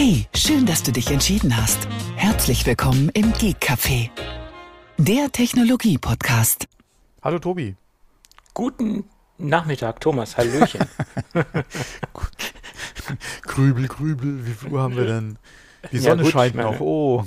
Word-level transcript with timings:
Hey, 0.00 0.28
schön, 0.32 0.64
dass 0.64 0.84
du 0.84 0.92
dich 0.92 1.10
entschieden 1.10 1.56
hast. 1.56 1.88
Herzlich 2.14 2.64
willkommen 2.64 3.08
im 3.14 3.32
Geek 3.32 3.56
Café, 3.60 4.10
der 4.96 5.32
Technologie-Podcast. 5.32 6.68
Hallo 7.20 7.40
Tobi. 7.40 7.74
Guten 8.54 9.06
Nachmittag, 9.38 10.00
Thomas. 10.00 10.36
Hallöchen. 10.36 10.86
grübel, 13.42 13.88
grübel. 13.88 14.46
Wie 14.46 14.52
viel 14.52 14.70
Uhr 14.70 14.82
haben 14.82 14.96
wir 14.96 15.04
denn? 15.04 15.36
Die 15.90 15.98
Sonne 15.98 16.18
ja, 16.18 16.22
gut, 16.22 16.32
scheint 16.32 16.54
noch. 16.54 16.78
Oh. 16.78 17.24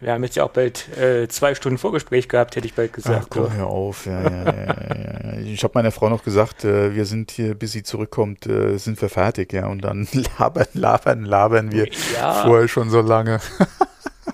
Wir 0.00 0.12
haben 0.12 0.24
jetzt 0.24 0.36
ja 0.36 0.44
auch 0.44 0.50
bald 0.50 0.96
äh, 0.96 1.28
zwei 1.28 1.54
Stunden 1.54 1.78
Vorgespräch 1.78 2.28
gehabt, 2.28 2.56
hätte 2.56 2.66
ich 2.66 2.74
bald 2.74 2.92
gesagt. 2.92 3.26
Ach, 3.26 3.30
komm, 3.30 3.52
hör 3.52 3.66
auf. 3.66 4.06
Ja, 4.06 4.22
ja, 4.22 4.44
ja, 4.44 5.38
ich 5.38 5.62
habe 5.62 5.72
meiner 5.74 5.92
Frau 5.92 6.08
noch 6.08 6.24
gesagt, 6.24 6.64
äh, 6.64 6.94
wir 6.94 7.04
sind 7.04 7.30
hier, 7.30 7.54
bis 7.54 7.72
sie 7.72 7.82
zurückkommt, 7.82 8.46
äh, 8.46 8.78
sind 8.78 9.00
wir 9.00 9.08
fertig. 9.08 9.52
Ja, 9.52 9.66
und 9.66 9.82
dann 9.82 10.08
labern, 10.38 10.66
labern, 10.72 11.24
labern 11.24 11.72
wir 11.72 11.88
vorher 12.44 12.68
schon 12.68 12.90
so 12.90 13.00
lange. 13.00 13.40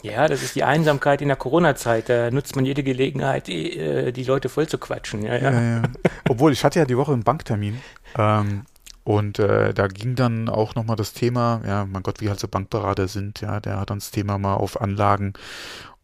Ja, 0.02 0.28
das 0.28 0.42
ist 0.42 0.54
die 0.54 0.64
Einsamkeit 0.64 1.22
in 1.22 1.28
der 1.28 1.36
Corona-Zeit. 1.36 2.08
Da 2.08 2.30
nutzt 2.30 2.54
man 2.56 2.64
jede 2.64 2.82
Gelegenheit, 2.82 3.46
die, 3.46 3.76
äh, 3.76 4.12
die 4.12 4.24
Leute 4.24 4.48
voll 4.48 4.68
zu 4.68 4.78
quatschen. 4.78 5.22
Ja, 5.22 5.36
ja. 5.36 5.50
ja, 5.50 5.82
Obwohl, 6.28 6.52
ich 6.52 6.64
hatte 6.64 6.78
ja 6.78 6.84
die 6.84 6.96
Woche 6.96 7.12
einen 7.12 7.24
Banktermin. 7.24 7.80
Ähm, 8.16 8.62
und 9.08 9.38
äh, 9.38 9.72
da 9.72 9.86
ging 9.86 10.16
dann 10.16 10.50
auch 10.50 10.74
nochmal 10.74 10.96
das 10.96 11.14
Thema, 11.14 11.62
ja, 11.66 11.86
mein 11.86 12.02
Gott, 12.02 12.20
wie 12.20 12.28
halt 12.28 12.38
so 12.38 12.46
Bankberater 12.46 13.08
sind, 13.08 13.40
ja, 13.40 13.58
der 13.58 13.80
hat 13.80 13.88
dann 13.88 14.00
das 14.00 14.10
Thema 14.10 14.36
mal 14.36 14.56
auf 14.56 14.82
Anlagen 14.82 15.32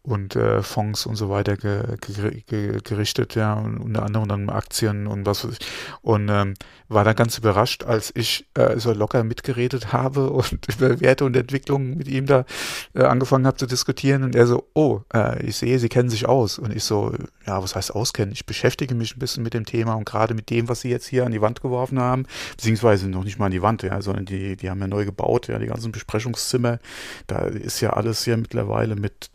und 0.05 0.35
äh, 0.35 0.61
Fonds 0.61 1.05
und 1.05 1.15
so 1.15 1.29
weiter 1.29 1.57
ge, 1.57 1.81
ge, 2.01 2.43
ge, 2.45 2.79
gerichtet, 2.83 3.35
ja, 3.35 3.53
und 3.53 3.79
unter 3.79 4.03
anderem 4.03 4.27
dann 4.27 4.49
Aktien 4.49 5.07
und 5.07 5.25
was 5.25 5.43
weiß 5.43 5.57
ich. 5.59 5.67
Und 6.01 6.29
ähm, 6.29 6.53
war 6.87 7.03
dann 7.03 7.15
ganz 7.15 7.37
überrascht, 7.37 7.83
als 7.83 8.11
ich 8.15 8.45
äh, 8.53 8.77
so 8.77 8.93
locker 8.93 9.23
mitgeredet 9.23 9.91
habe 9.93 10.29
und 10.31 10.67
über 10.75 10.99
Werte 11.01 11.25
und 11.25 11.35
Entwicklungen 11.35 11.97
mit 11.97 12.07
ihm 12.07 12.27
da 12.27 12.45
äh, 12.93 13.03
angefangen 13.03 13.47
habe 13.47 13.57
zu 13.57 13.65
diskutieren 13.65 14.23
und 14.23 14.35
er 14.35 14.45
so, 14.45 14.69
oh, 14.73 15.01
äh, 15.13 15.43
ich 15.43 15.57
sehe, 15.57 15.79
Sie 15.79 15.89
kennen 15.89 16.09
sich 16.09 16.27
aus. 16.27 16.59
Und 16.59 16.75
ich 16.75 16.83
so, 16.83 17.13
ja, 17.47 17.61
was 17.61 17.75
heißt 17.75 17.93
auskennen? 17.95 18.31
Ich 18.31 18.45
beschäftige 18.45 18.93
mich 18.93 19.15
ein 19.15 19.19
bisschen 19.19 19.43
mit 19.43 19.53
dem 19.53 19.65
Thema 19.65 19.95
und 19.95 20.05
gerade 20.05 20.35
mit 20.35 20.49
dem, 20.49 20.69
was 20.69 20.81
Sie 20.81 20.89
jetzt 20.89 21.07
hier 21.07 21.25
an 21.25 21.31
die 21.31 21.41
Wand 21.41 21.61
geworfen 21.61 21.99
haben, 21.99 22.25
beziehungsweise 22.51 23.09
noch 23.09 23.23
nicht 23.23 23.39
mal 23.39 23.47
an 23.47 23.51
die 23.51 23.61
Wand, 23.61 23.81
ja, 23.81 24.01
sondern 24.01 24.25
die, 24.25 24.55
die 24.55 24.69
haben 24.69 24.79
ja 24.79 24.87
neu 24.87 25.05
gebaut, 25.05 25.47
ja, 25.47 25.57
die 25.57 25.67
ganzen 25.67 25.91
Besprechungszimmer, 25.91 26.79
da 27.27 27.39
ist 27.39 27.81
ja 27.81 27.91
alles 27.91 28.25
ja 28.25 28.37
mittlerweile 28.37 28.95
mit 28.95 29.31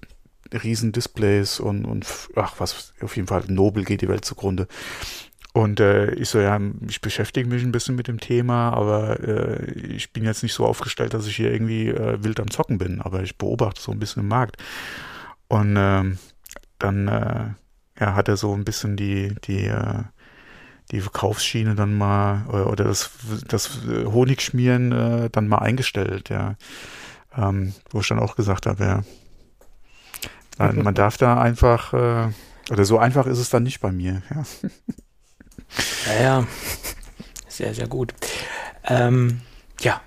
Riesendisplays 0.52 1.60
und, 1.60 1.84
und 1.84 2.06
ach 2.36 2.54
was, 2.58 2.92
auf 3.00 3.16
jeden 3.16 3.28
Fall 3.28 3.44
nobel 3.48 3.84
geht 3.84 4.02
die 4.02 4.08
Welt 4.08 4.24
zugrunde. 4.24 4.66
Und 5.52 5.80
äh, 5.80 6.12
ich 6.14 6.28
so, 6.28 6.38
ja, 6.38 6.60
ich 6.88 7.00
beschäftige 7.00 7.48
mich 7.48 7.64
ein 7.64 7.72
bisschen 7.72 7.96
mit 7.96 8.06
dem 8.06 8.20
Thema, 8.20 8.72
aber 8.72 9.18
äh, 9.20 9.72
ich 9.72 10.12
bin 10.12 10.24
jetzt 10.24 10.44
nicht 10.44 10.54
so 10.54 10.64
aufgestellt, 10.64 11.12
dass 11.12 11.26
ich 11.26 11.34
hier 11.34 11.52
irgendwie 11.52 11.88
äh, 11.88 12.22
wild 12.22 12.38
am 12.38 12.50
Zocken 12.50 12.78
bin, 12.78 13.00
aber 13.00 13.22
ich 13.22 13.36
beobachte 13.36 13.80
so 13.80 13.90
ein 13.90 13.98
bisschen 13.98 14.22
im 14.22 14.28
Markt. 14.28 14.56
Und 15.48 15.74
ähm, 15.76 16.18
dann 16.78 17.08
äh, 17.08 17.46
ja, 18.00 18.14
hat 18.14 18.28
er 18.28 18.36
so 18.36 18.54
ein 18.54 18.64
bisschen 18.64 18.96
die, 18.96 19.34
die, 19.44 19.66
äh, 19.66 20.04
die 20.92 21.00
Verkaufsschiene 21.00 21.74
dann 21.74 21.98
mal 21.98 22.46
oder, 22.48 22.70
oder 22.70 22.84
das, 22.84 23.10
das 23.48 23.80
Honigschmieren 23.86 24.92
äh, 24.92 25.30
dann 25.30 25.48
mal 25.48 25.58
eingestellt, 25.58 26.28
ja. 26.28 26.56
Ähm, 27.36 27.74
wo 27.90 28.00
ich 28.00 28.08
dann 28.08 28.18
auch 28.18 28.34
gesagt 28.34 28.66
habe, 28.66 28.84
ja, 28.84 29.02
man, 30.60 30.82
man 30.82 30.94
darf 30.94 31.16
da 31.16 31.40
einfach, 31.40 31.92
äh, 31.92 32.28
oder 32.70 32.84
so 32.84 32.98
einfach 32.98 33.26
ist 33.26 33.38
es 33.38 33.50
dann 33.50 33.62
nicht 33.62 33.80
bei 33.80 33.90
mir. 33.90 34.22
Ja, 34.30 34.44
ja, 36.12 36.22
ja. 36.22 36.46
sehr, 37.48 37.74
sehr 37.74 37.88
gut. 37.88 38.14
Ähm, 38.84 39.40
ja, 39.80 40.00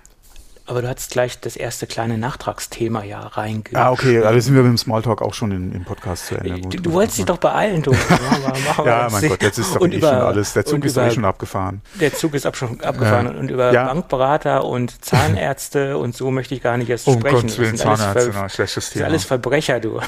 aber 0.66 0.80
du 0.80 0.88
hattest 0.88 1.10
gleich 1.10 1.38
das 1.40 1.56
erste 1.56 1.86
kleine 1.86 2.16
Nachtragsthema 2.16 3.04
ja 3.04 3.20
reingeschrieben. 3.20 3.82
Ah, 3.82 3.92
okay, 3.92 4.22
also 4.22 4.40
sind 4.40 4.54
wir 4.54 4.62
mit 4.62 4.70
dem 4.70 4.78
Smalltalk 4.78 5.20
auch 5.20 5.34
schon 5.34 5.52
in, 5.52 5.72
im 5.72 5.84
Podcast 5.84 6.26
zu 6.26 6.36
Ende. 6.36 6.60
Gut, 6.60 6.74
du, 6.74 6.82
du 6.82 6.92
wolltest 6.92 7.18
dich 7.18 7.26
doch 7.26 7.36
beeilen, 7.36 7.82
du. 7.82 7.92
ja, 8.84 9.08
mein 9.10 9.28
Gott, 9.28 9.42
jetzt 9.42 9.58
ist 9.58 9.74
doch 9.74 9.82
eh 9.82 9.96
über, 9.96 10.08
schon 10.08 10.18
alles. 10.18 10.54
Der 10.54 10.64
Zug 10.64 10.84
ist 10.84 10.96
über, 10.96 11.06
eh 11.06 11.10
schon 11.10 11.24
abgefahren. 11.26 11.82
Der 12.00 12.14
Zug 12.14 12.32
ist 12.32 12.46
ab, 12.46 12.56
schon 12.56 12.80
abgefahren. 12.80 13.26
Ja. 13.26 13.38
Und 13.38 13.50
über 13.50 13.72
ja. 13.72 13.84
Bankberater 13.84 14.64
und 14.64 15.04
Zahnärzte 15.04 15.98
und 15.98 16.16
so 16.16 16.30
möchte 16.30 16.54
ich 16.54 16.62
gar 16.62 16.78
nicht 16.78 16.88
erst 16.88 17.06
um 17.08 17.20
sprechen. 17.20 17.36
Gottes 17.36 17.58
Willen, 17.58 17.76
Zahnärzte, 17.76 18.30
na, 18.32 18.48
schlechtes 18.48 18.90
Thema. 18.90 19.04
Das 19.04 19.08
ist 19.08 19.12
alles 19.12 19.24
Verbrecher, 19.24 19.80
du. 19.80 20.00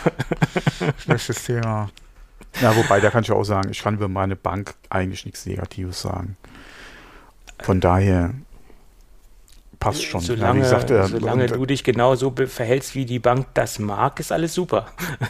schlechtes 0.99 1.45
Thema. 1.45 1.91
Ja, 2.63 2.75
wobei, 2.75 3.01
da 3.01 3.11
kann 3.11 3.23
ich 3.23 3.31
auch 3.31 3.45
sagen, 3.45 3.71
ich 3.71 3.83
kann 3.83 3.97
über 3.97 4.09
meine 4.09 4.37
Bank 4.37 4.75
eigentlich 4.89 5.27
nichts 5.27 5.45
Negatives 5.45 6.01
sagen. 6.01 6.39
Von 7.63 7.81
daher, 7.81 8.33
passt 9.87 10.05
schon. 10.05 10.21
Solange, 10.21 10.61
ja, 10.61 10.65
gesagt, 10.65 10.91
äh, 10.91 11.07
solange 11.07 11.47
du 11.47 11.65
dich 11.65 11.85
genauso 11.85 12.35
verhältst, 12.47 12.95
wie 12.95 13.05
die 13.05 13.19
Bank 13.19 13.47
das 13.55 13.79
mag, 13.79 14.19
ist 14.19 14.33
alles 14.33 14.53
super. 14.53 14.87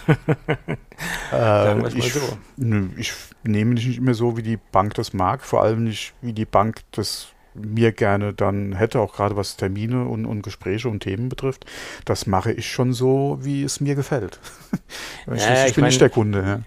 äh, 1.32 1.88
ich, 1.88 2.14
so. 2.14 2.20
nö, 2.56 2.88
ich 2.96 3.12
nehme 3.42 3.74
nicht 3.74 4.00
mehr 4.00 4.14
so, 4.14 4.36
wie 4.36 4.42
die 4.42 4.58
Bank 4.72 4.94
das 4.94 5.12
mag, 5.12 5.42
vor 5.42 5.62
allem 5.62 5.84
nicht, 5.84 6.14
wie 6.22 6.32
die 6.32 6.46
Bank 6.46 6.80
das 6.92 7.28
mir 7.54 7.92
gerne 7.92 8.32
dann 8.34 8.74
hätte, 8.74 9.00
auch 9.00 9.14
gerade 9.14 9.36
was 9.36 9.56
Termine 9.56 10.06
und, 10.06 10.26
und 10.26 10.42
Gespräche 10.42 10.88
und 10.88 11.00
Themen 11.00 11.28
betrifft. 11.28 11.64
Das 12.04 12.26
mache 12.26 12.52
ich 12.52 12.70
schon 12.70 12.92
so, 12.92 13.38
wie 13.40 13.62
es 13.62 13.80
mir 13.80 13.94
gefällt. 13.94 14.40
ich, 15.34 15.42
ja, 15.42 15.62
ich, 15.62 15.68
ich 15.68 15.74
bin 15.74 15.82
mein, 15.82 15.88
nicht 15.88 16.00
der 16.00 16.10
Kunde. 16.10 16.42
Ja. 16.42 16.60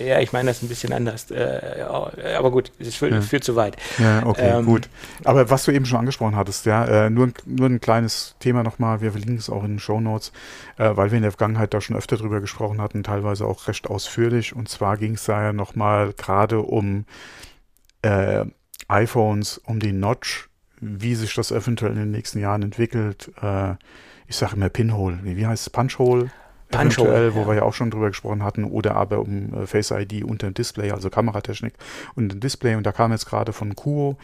Ja, 0.00 0.18
ich 0.20 0.32
meine 0.32 0.50
das 0.50 0.62
ein 0.62 0.68
bisschen 0.68 0.92
anders. 0.92 1.30
Äh, 1.30 1.84
aber 2.36 2.50
gut, 2.50 2.72
es 2.78 2.94
führt, 2.94 3.12
ja. 3.12 3.20
führt 3.20 3.44
zu 3.44 3.54
weit. 3.54 3.76
Ja, 3.98 4.24
okay, 4.26 4.58
ähm, 4.58 4.64
gut. 4.64 4.88
Aber 5.24 5.50
was 5.50 5.64
du 5.64 5.72
eben 5.72 5.84
schon 5.84 5.98
angesprochen 5.98 6.36
hattest, 6.36 6.66
ja, 6.66 6.84
äh, 6.84 7.10
nur, 7.10 7.30
nur 7.44 7.68
ein 7.68 7.80
kleines 7.80 8.36
Thema 8.40 8.62
nochmal, 8.62 9.00
wir 9.00 9.10
verlinken 9.12 9.36
es 9.36 9.50
auch 9.50 9.62
in 9.62 9.72
den 9.72 9.78
Show 9.78 10.00
Notes, 10.00 10.32
äh, 10.78 10.96
weil 10.96 11.10
wir 11.10 11.16
in 11.16 11.22
der 11.22 11.32
Vergangenheit 11.32 11.74
da 11.74 11.80
schon 11.80 11.96
öfter 11.96 12.16
drüber 12.16 12.40
gesprochen 12.40 12.80
hatten, 12.80 13.02
teilweise 13.02 13.44
auch 13.44 13.68
recht 13.68 13.88
ausführlich. 13.88 14.56
Und 14.56 14.68
zwar 14.68 14.96
ging 14.96 15.14
es 15.14 15.24
da 15.24 15.42
ja 15.42 15.52
nochmal 15.52 16.12
gerade 16.14 16.60
um 16.60 17.04
iPhones, 18.88 19.58
um 19.58 19.78
die 19.78 19.92
Notch, 19.92 20.48
wie 20.80 21.14
sich 21.14 21.34
das 21.34 21.50
eventuell 21.50 21.92
in 21.92 21.98
den 21.98 22.10
nächsten 22.10 22.40
Jahren 22.40 22.62
entwickelt. 22.62 23.30
Ich 24.26 24.36
sage 24.36 24.56
immer 24.56 24.70
Pinhole, 24.70 25.18
wie, 25.22 25.36
wie 25.36 25.46
heißt 25.46 25.66
es? 25.66 25.70
Punchhole? 25.70 26.30
Eventuell, 26.70 27.34
wo 27.34 27.40
ja. 27.40 27.48
wir 27.48 27.54
ja 27.56 27.62
auch 27.62 27.74
schon 27.74 27.90
drüber 27.90 28.08
gesprochen 28.08 28.42
hatten, 28.42 28.64
oder 28.64 28.96
aber 28.96 29.20
um 29.20 29.54
äh, 29.54 29.66
Face 29.66 29.90
ID 29.90 30.24
unter 30.24 30.48
dem 30.48 30.54
Display, 30.54 30.90
also 30.92 31.10
Kameratechnik 31.10 31.74
und 32.14 32.32
dem 32.32 32.40
Display. 32.40 32.74
Und 32.74 32.84
da 32.84 32.92
kam 32.92 33.12
jetzt 33.12 33.26
gerade 33.26 33.52
von 33.52 33.74
Kuo 33.74 34.18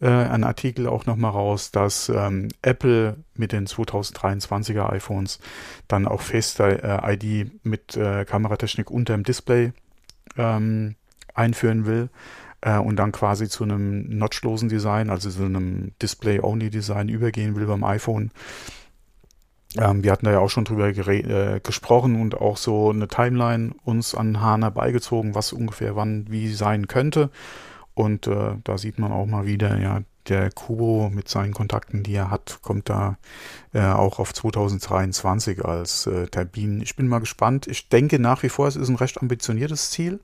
äh, 0.00 0.08
ein 0.08 0.44
Artikel 0.44 0.86
auch 0.86 1.06
nochmal 1.06 1.32
raus, 1.32 1.70
dass 1.70 2.08
ähm, 2.08 2.48
Apple 2.62 3.16
mit 3.34 3.52
den 3.52 3.66
2023er 3.66 4.90
iPhones 4.92 5.38
dann 5.88 6.08
auch 6.08 6.22
Face 6.22 6.58
äh, 6.58 7.14
ID 7.14 7.64
mit 7.64 7.96
äh, 7.96 8.24
Kameratechnik 8.24 8.90
unter 8.90 9.14
dem 9.14 9.24
Display 9.24 9.72
ähm, 10.36 10.96
einführen 11.34 11.86
will 11.86 12.08
äh, 12.60 12.78
und 12.78 12.96
dann 12.96 13.12
quasi 13.12 13.48
zu 13.48 13.64
einem 13.64 14.18
notchlosen 14.18 14.68
Design, 14.68 15.10
also 15.10 15.30
zu 15.30 15.44
einem 15.44 15.92
Display-Only-Design 16.02 17.08
übergehen 17.08 17.56
will 17.56 17.66
beim 17.66 17.84
iPhone. 17.84 18.30
Ähm, 19.78 20.02
wir 20.02 20.10
hatten 20.10 20.24
da 20.24 20.32
ja 20.32 20.38
auch 20.40 20.50
schon 20.50 20.64
drüber 20.64 20.88
äh, 20.88 21.60
gesprochen 21.60 22.20
und 22.20 22.40
auch 22.40 22.56
so 22.56 22.90
eine 22.90 23.08
Timeline 23.08 23.72
uns 23.84 24.14
an 24.14 24.40
Hahn 24.40 24.62
herbeigezogen, 24.62 25.34
was 25.34 25.52
ungefähr 25.52 25.96
wann 25.96 26.26
wie 26.28 26.52
sein 26.52 26.88
könnte. 26.88 27.30
Und 27.94 28.26
äh, 28.26 28.54
da 28.64 28.78
sieht 28.78 28.98
man 28.98 29.12
auch 29.12 29.26
mal 29.26 29.46
wieder, 29.46 29.78
ja, 29.78 30.00
der 30.28 30.50
Kubo 30.50 31.10
mit 31.12 31.28
seinen 31.28 31.52
Kontakten, 31.52 32.02
die 32.02 32.14
er 32.14 32.30
hat, 32.30 32.60
kommt 32.62 32.88
da 32.88 33.18
äh, 33.72 33.84
auch 33.84 34.18
auf 34.18 34.32
2023 34.32 35.64
als 35.64 36.06
äh, 36.06 36.26
Termin. 36.26 36.80
Ich 36.82 36.96
bin 36.96 37.08
mal 37.08 37.20
gespannt. 37.20 37.66
Ich 37.66 37.88
denke 37.88 38.18
nach 38.18 38.42
wie 38.42 38.48
vor, 38.48 38.68
es 38.68 38.76
ist 38.76 38.88
ein 38.88 38.96
recht 38.96 39.20
ambitioniertes 39.20 39.90
Ziel. 39.90 40.20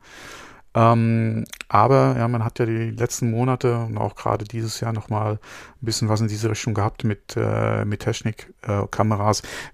Ähm, 0.77 1.47
aber 1.69 2.17
ja, 2.19 2.29
man 2.29 2.45
hat 2.45 2.59
ja 2.59 2.67
die 2.67 2.91
letzten 2.91 3.31
Monate 3.31 3.79
und 3.79 3.97
auch 3.97 4.15
gerade 4.15 4.45
dieses 4.45 4.79
Jahr 4.81 4.93
nochmal 4.93 5.33
ein 5.33 5.39
bisschen 5.81 6.11
was 6.11 6.21
in 6.21 6.29
diese 6.29 6.51
Richtung 6.51 6.75
gehabt 6.75 7.03
mit, 7.03 7.35
äh, 7.35 7.87
mit 7.87 8.01
Technik, 8.01 8.53
äh. 8.63 8.83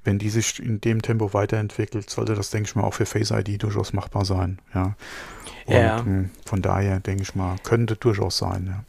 Wenn 0.05 0.19
die 0.21 0.31
sich 0.31 0.63
in 0.63 0.81
dem 0.81 1.03
Tempo 1.03 1.35
weiterentwickelt, 1.35 2.09
sollte 2.09 2.37
das, 2.37 2.51
denke 2.51 2.69
ich 2.69 2.77
mal, 2.77 2.85
auch 2.85 2.95
für 2.95 3.07
Face 3.07 3.33
ID 3.33 3.61
durchaus 3.65 3.93
machbar 3.93 4.25
sein. 4.25 4.61
Ja. 4.75 4.95
Und 5.67 5.75
ja. 5.75 5.97
Mh, 5.97 6.05
hm, 6.05 6.31
von 6.47 6.63
daher, 6.63 7.01
denke 7.01 7.23
ich 7.25 7.35
mal, 7.35 7.57
könnte 7.65 7.97
durchaus 7.97 8.39
sein. 8.39 8.67
Ja. 8.69 8.85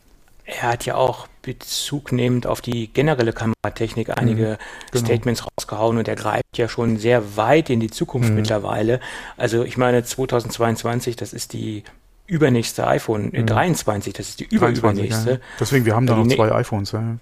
Er 0.45 0.73
hat 0.73 0.85
ja 0.85 0.95
auch 0.95 1.27
Bezug 1.41 2.11
nehmend 2.11 2.45
auf 2.45 2.61
die 2.61 2.93
generelle 2.93 3.33
Kameratechnik 3.33 4.15
einige 4.17 4.59
mhm, 4.59 4.91
genau. 4.91 5.05
Statements 5.05 5.45
rausgehauen 5.45 5.97
und 5.97 6.07
er 6.07 6.15
greift 6.15 6.57
ja 6.57 6.67
schon 6.67 6.97
sehr 6.97 7.37
weit 7.37 7.69
in 7.69 7.79
die 7.79 7.89
Zukunft 7.89 8.29
mhm. 8.29 8.35
mittlerweile. 8.35 8.99
Also 9.35 9.63
ich 9.63 9.77
meine 9.77 10.03
2022, 10.03 11.15
das 11.15 11.33
ist 11.33 11.53
die 11.53 11.83
übernächste 12.27 12.87
iPhone, 12.87 13.33
äh, 13.33 13.41
mhm. 13.41 13.47
23, 13.47 14.13
das 14.13 14.29
ist 14.29 14.39
die 14.39 14.45
überübernächste. 14.45 15.31
Ja. 15.31 15.37
Deswegen, 15.59 15.85
wir 15.85 15.95
haben 15.95 16.07
da 16.07 16.15
noch 16.15 16.27
zwei 16.27 16.51
iPhones. 16.51 16.91
Ja. 16.91 17.17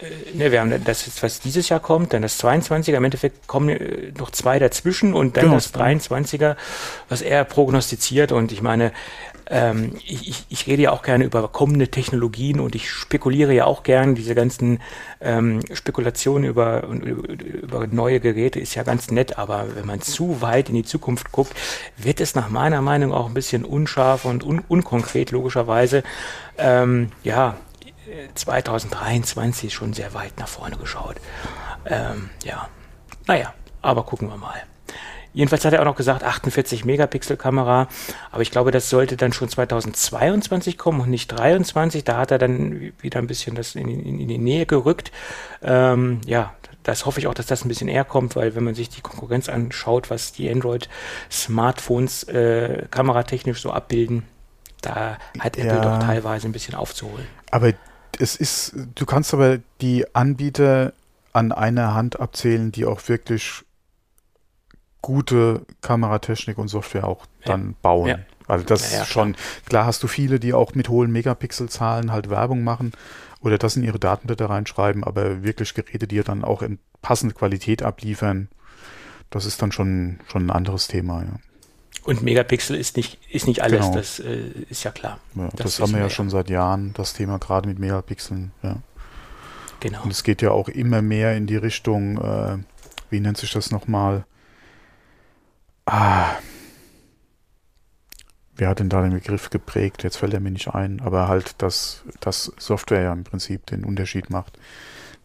Äh, 0.00 0.36
ne, 0.36 0.52
wir 0.52 0.60
haben 0.60 0.84
das, 0.84 1.22
was 1.22 1.40
dieses 1.40 1.68
Jahr 1.68 1.80
kommt, 1.80 2.12
dann 2.12 2.22
das 2.22 2.42
22er, 2.42 2.94
im 2.94 3.04
Endeffekt 3.04 3.46
kommen 3.46 3.68
äh, 3.68 4.12
noch 4.18 4.30
zwei 4.30 4.58
dazwischen 4.58 5.14
und 5.14 5.36
dann 5.36 5.44
genau. 5.44 5.56
das 5.56 5.74
23er, 5.74 6.56
was 7.08 7.22
er 7.22 7.44
prognostiziert. 7.44 8.32
Und 8.32 8.52
ich 8.52 8.62
meine, 8.62 8.92
ähm, 9.50 9.96
ich, 10.06 10.46
ich 10.48 10.66
rede 10.66 10.82
ja 10.82 10.92
auch 10.92 11.02
gerne 11.02 11.24
über 11.24 11.48
kommende 11.48 11.88
Technologien 11.88 12.60
und 12.60 12.74
ich 12.74 12.88
spekuliere 12.88 13.52
ja 13.52 13.64
auch 13.64 13.82
gern, 13.82 14.14
diese 14.14 14.34
ganzen 14.34 14.80
ähm, 15.20 15.60
Spekulationen 15.72 16.44
über, 16.44 16.84
über 16.84 17.86
neue 17.88 18.20
Geräte 18.20 18.60
ist 18.60 18.76
ja 18.76 18.84
ganz 18.84 19.10
nett, 19.10 19.38
aber 19.38 19.66
wenn 19.74 19.86
man 19.86 20.00
zu 20.00 20.40
weit 20.40 20.68
in 20.68 20.76
die 20.76 20.84
Zukunft 20.84 21.32
guckt, 21.32 21.52
wird 21.96 22.20
es 22.20 22.34
nach 22.34 22.48
meiner 22.48 22.80
Meinung 22.80 23.12
auch 23.12 23.26
ein 23.26 23.34
bisschen 23.34 23.64
unscharf 23.64 24.24
und 24.24 24.44
un 24.44 24.60
unkonkret, 24.68 25.32
logischerweise. 25.32 26.04
Ähm, 26.56 27.10
ja, 27.24 27.56
2023 28.34 29.72
schon 29.72 29.92
sehr 29.92 30.14
weit 30.14 30.38
nach 30.38 30.48
vorne 30.48 30.76
geschaut. 30.76 31.16
Ähm, 31.86 32.30
ja, 32.44 32.68
naja, 33.26 33.54
aber 33.82 34.04
gucken 34.04 34.28
wir 34.28 34.36
mal. 34.36 34.62
Jedenfalls 35.32 35.64
hat 35.64 35.72
er 35.72 35.80
auch 35.80 35.84
noch 35.84 35.96
gesagt, 35.96 36.24
48 36.24 36.84
Megapixel 36.84 37.36
Kamera, 37.36 37.86
aber 38.32 38.42
ich 38.42 38.50
glaube, 38.50 38.72
das 38.72 38.90
sollte 38.90 39.16
dann 39.16 39.32
schon 39.32 39.48
2022 39.48 40.76
kommen 40.76 41.00
und 41.00 41.10
nicht 41.10 41.28
23. 41.28 42.02
Da 42.02 42.16
hat 42.16 42.32
er 42.32 42.38
dann 42.38 42.92
wieder 43.00 43.20
ein 43.20 43.28
bisschen 43.28 43.54
das 43.54 43.76
in, 43.76 43.88
in, 43.88 44.18
in 44.18 44.28
die 44.28 44.38
Nähe 44.38 44.66
gerückt. 44.66 45.12
Ähm, 45.62 46.20
ja, 46.26 46.52
das 46.82 47.06
hoffe 47.06 47.20
ich 47.20 47.28
auch, 47.28 47.34
dass 47.34 47.46
das 47.46 47.64
ein 47.64 47.68
bisschen 47.68 47.88
eher 47.88 48.04
kommt, 48.04 48.34
weil 48.34 48.56
wenn 48.56 48.64
man 48.64 48.74
sich 48.74 48.88
die 48.88 49.02
Konkurrenz 49.02 49.48
anschaut, 49.48 50.10
was 50.10 50.32
die 50.32 50.50
Android-Smartphones 50.50 52.24
äh, 52.24 52.86
kameratechnisch 52.90 53.60
so 53.60 53.70
abbilden, 53.70 54.24
da 54.82 55.18
hat 55.38 55.58
Apple 55.58 55.76
ja, 55.76 55.80
doch 55.80 56.04
teilweise 56.04 56.48
ein 56.48 56.52
bisschen 56.52 56.74
aufzuholen. 56.74 57.26
Aber 57.50 57.72
es 58.20 58.36
ist, 58.36 58.74
du 58.94 59.06
kannst 59.06 59.32
aber 59.34 59.58
die 59.80 60.14
Anbieter 60.14 60.92
an 61.32 61.52
einer 61.52 61.94
Hand 61.94 62.20
abzählen, 62.20 62.72
die 62.72 62.84
auch 62.84 63.08
wirklich 63.08 63.64
gute 65.02 65.64
Kameratechnik 65.80 66.58
und 66.58 66.68
Software 66.68 67.06
auch 67.06 67.26
dann 67.44 67.68
ja. 67.68 67.74
bauen. 67.82 68.08
Ja. 68.08 68.18
Also 68.46 68.64
das 68.64 68.92
ja, 68.92 69.02
ist 69.02 69.08
schon, 69.08 69.36
klar 69.66 69.86
hast 69.86 70.02
du 70.02 70.08
viele, 70.08 70.40
die 70.40 70.52
auch 70.52 70.74
mit 70.74 70.88
hohen 70.88 71.12
Megapixelzahlen 71.12 72.12
halt 72.12 72.30
Werbung 72.30 72.64
machen 72.64 72.92
oder 73.40 73.58
das 73.58 73.76
in 73.76 73.84
ihre 73.84 73.98
Datenblätter 73.98 74.50
reinschreiben, 74.50 75.04
aber 75.04 75.42
wirklich 75.42 75.74
Geräte, 75.74 76.06
die 76.06 76.20
dann 76.22 76.44
auch 76.44 76.62
in 76.62 76.78
passende 77.00 77.34
Qualität 77.34 77.82
abliefern, 77.82 78.48
das 79.30 79.46
ist 79.46 79.62
dann 79.62 79.72
schon, 79.72 80.18
schon 80.26 80.46
ein 80.46 80.50
anderes 80.50 80.88
Thema, 80.88 81.22
ja. 81.22 81.38
Und 82.04 82.22
Megapixel 82.22 82.76
ist 82.76 82.96
nicht, 82.96 83.18
ist 83.30 83.46
nicht 83.46 83.62
alles, 83.62 83.80
genau. 83.80 83.94
das 83.94 84.18
äh, 84.20 84.50
ist 84.68 84.84
ja 84.84 84.90
klar. 84.90 85.20
Ja, 85.34 85.48
das, 85.48 85.76
das 85.76 85.80
haben 85.80 85.92
wir 85.92 86.00
ja 86.00 86.10
schon 86.10 86.30
seit 86.30 86.48
Jahren, 86.48 86.92
das 86.94 87.12
Thema 87.12 87.38
gerade 87.38 87.68
mit 87.68 87.78
Megapixeln, 87.78 88.52
ja. 88.62 88.76
Genau. 89.80 90.02
Und 90.02 90.10
es 90.10 90.22
geht 90.22 90.42
ja 90.42 90.50
auch 90.50 90.68
immer 90.68 91.02
mehr 91.02 91.36
in 91.36 91.46
die 91.46 91.56
Richtung, 91.56 92.18
äh, 92.18 92.58
wie 93.10 93.20
nennt 93.20 93.38
sich 93.38 93.52
das 93.52 93.70
nochmal? 93.70 94.24
Ah. 95.86 96.34
Wer 98.56 98.68
hat 98.68 98.78
denn 98.78 98.90
da 98.90 99.02
den 99.02 99.12
Begriff 99.12 99.48
geprägt? 99.48 100.02
Jetzt 100.02 100.16
fällt 100.16 100.34
er 100.34 100.40
mir 100.40 100.50
nicht 100.50 100.68
ein, 100.68 101.00
aber 101.00 101.28
halt, 101.28 101.62
dass, 101.62 102.02
dass 102.20 102.52
Software 102.58 103.02
ja 103.02 103.12
im 103.12 103.24
Prinzip 103.24 103.66
den 103.66 103.84
Unterschied 103.84 104.28
macht. 104.28 104.58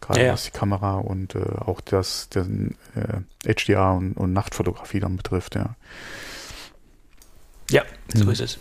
Gerade 0.00 0.26
ja, 0.26 0.32
was 0.32 0.44
die 0.44 0.50
Kamera 0.50 0.96
und 0.96 1.34
äh, 1.34 1.40
auch 1.40 1.80
das 1.80 2.28
den, 2.30 2.76
äh, 2.94 3.52
HDR 3.54 3.92
und, 3.92 4.14
und 4.14 4.32
Nachtfotografie 4.32 5.00
dann 5.00 5.16
betrifft, 5.16 5.54
ja. 5.54 5.76
Ja, 7.70 7.82
so 8.14 8.24
hm. 8.24 8.30
ist 8.30 8.40
es. 8.40 8.58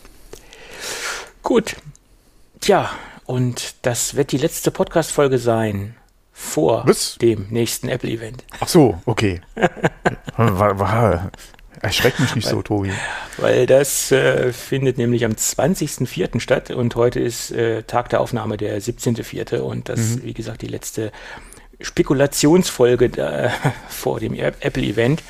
Gut. 1.43 1.75
Tja, 2.59 2.89
und 3.25 3.75
das 3.83 4.15
wird 4.15 4.31
die 4.31 4.37
letzte 4.37 4.71
Podcast-Folge 4.71 5.37
sein 5.37 5.95
vor 6.31 6.83
Was? 6.85 7.17
dem 7.17 7.47
nächsten 7.49 7.87
Apple-Event. 7.87 8.43
Ach 8.59 8.67
so, 8.67 9.01
okay. 9.05 9.41
Erschreckt 11.81 12.19
mich 12.19 12.35
nicht 12.35 12.45
weil, 12.45 12.51
so, 12.51 12.61
Tobi. 12.61 12.91
Weil 13.37 13.65
das 13.67 14.11
äh, 14.11 14.51
findet 14.51 14.97
nämlich 14.97 15.23
am 15.23 15.33
20.04. 15.33 16.39
statt 16.39 16.71
und 16.71 16.95
heute 16.95 17.19
ist 17.19 17.51
äh, 17.51 17.83
Tag 17.83 18.09
der 18.09 18.21
Aufnahme 18.21 18.57
der 18.57 18.81
17.04. 18.81 19.59
und 19.59 19.87
das, 19.89 19.99
mhm. 19.99 20.23
wie 20.23 20.33
gesagt, 20.33 20.61
die 20.61 20.67
letzte 20.67 21.11
Spekulationsfolge 21.79 23.09
da, 23.09 23.51
vor 23.89 24.19
dem 24.19 24.33
Apple-Event. 24.33 25.23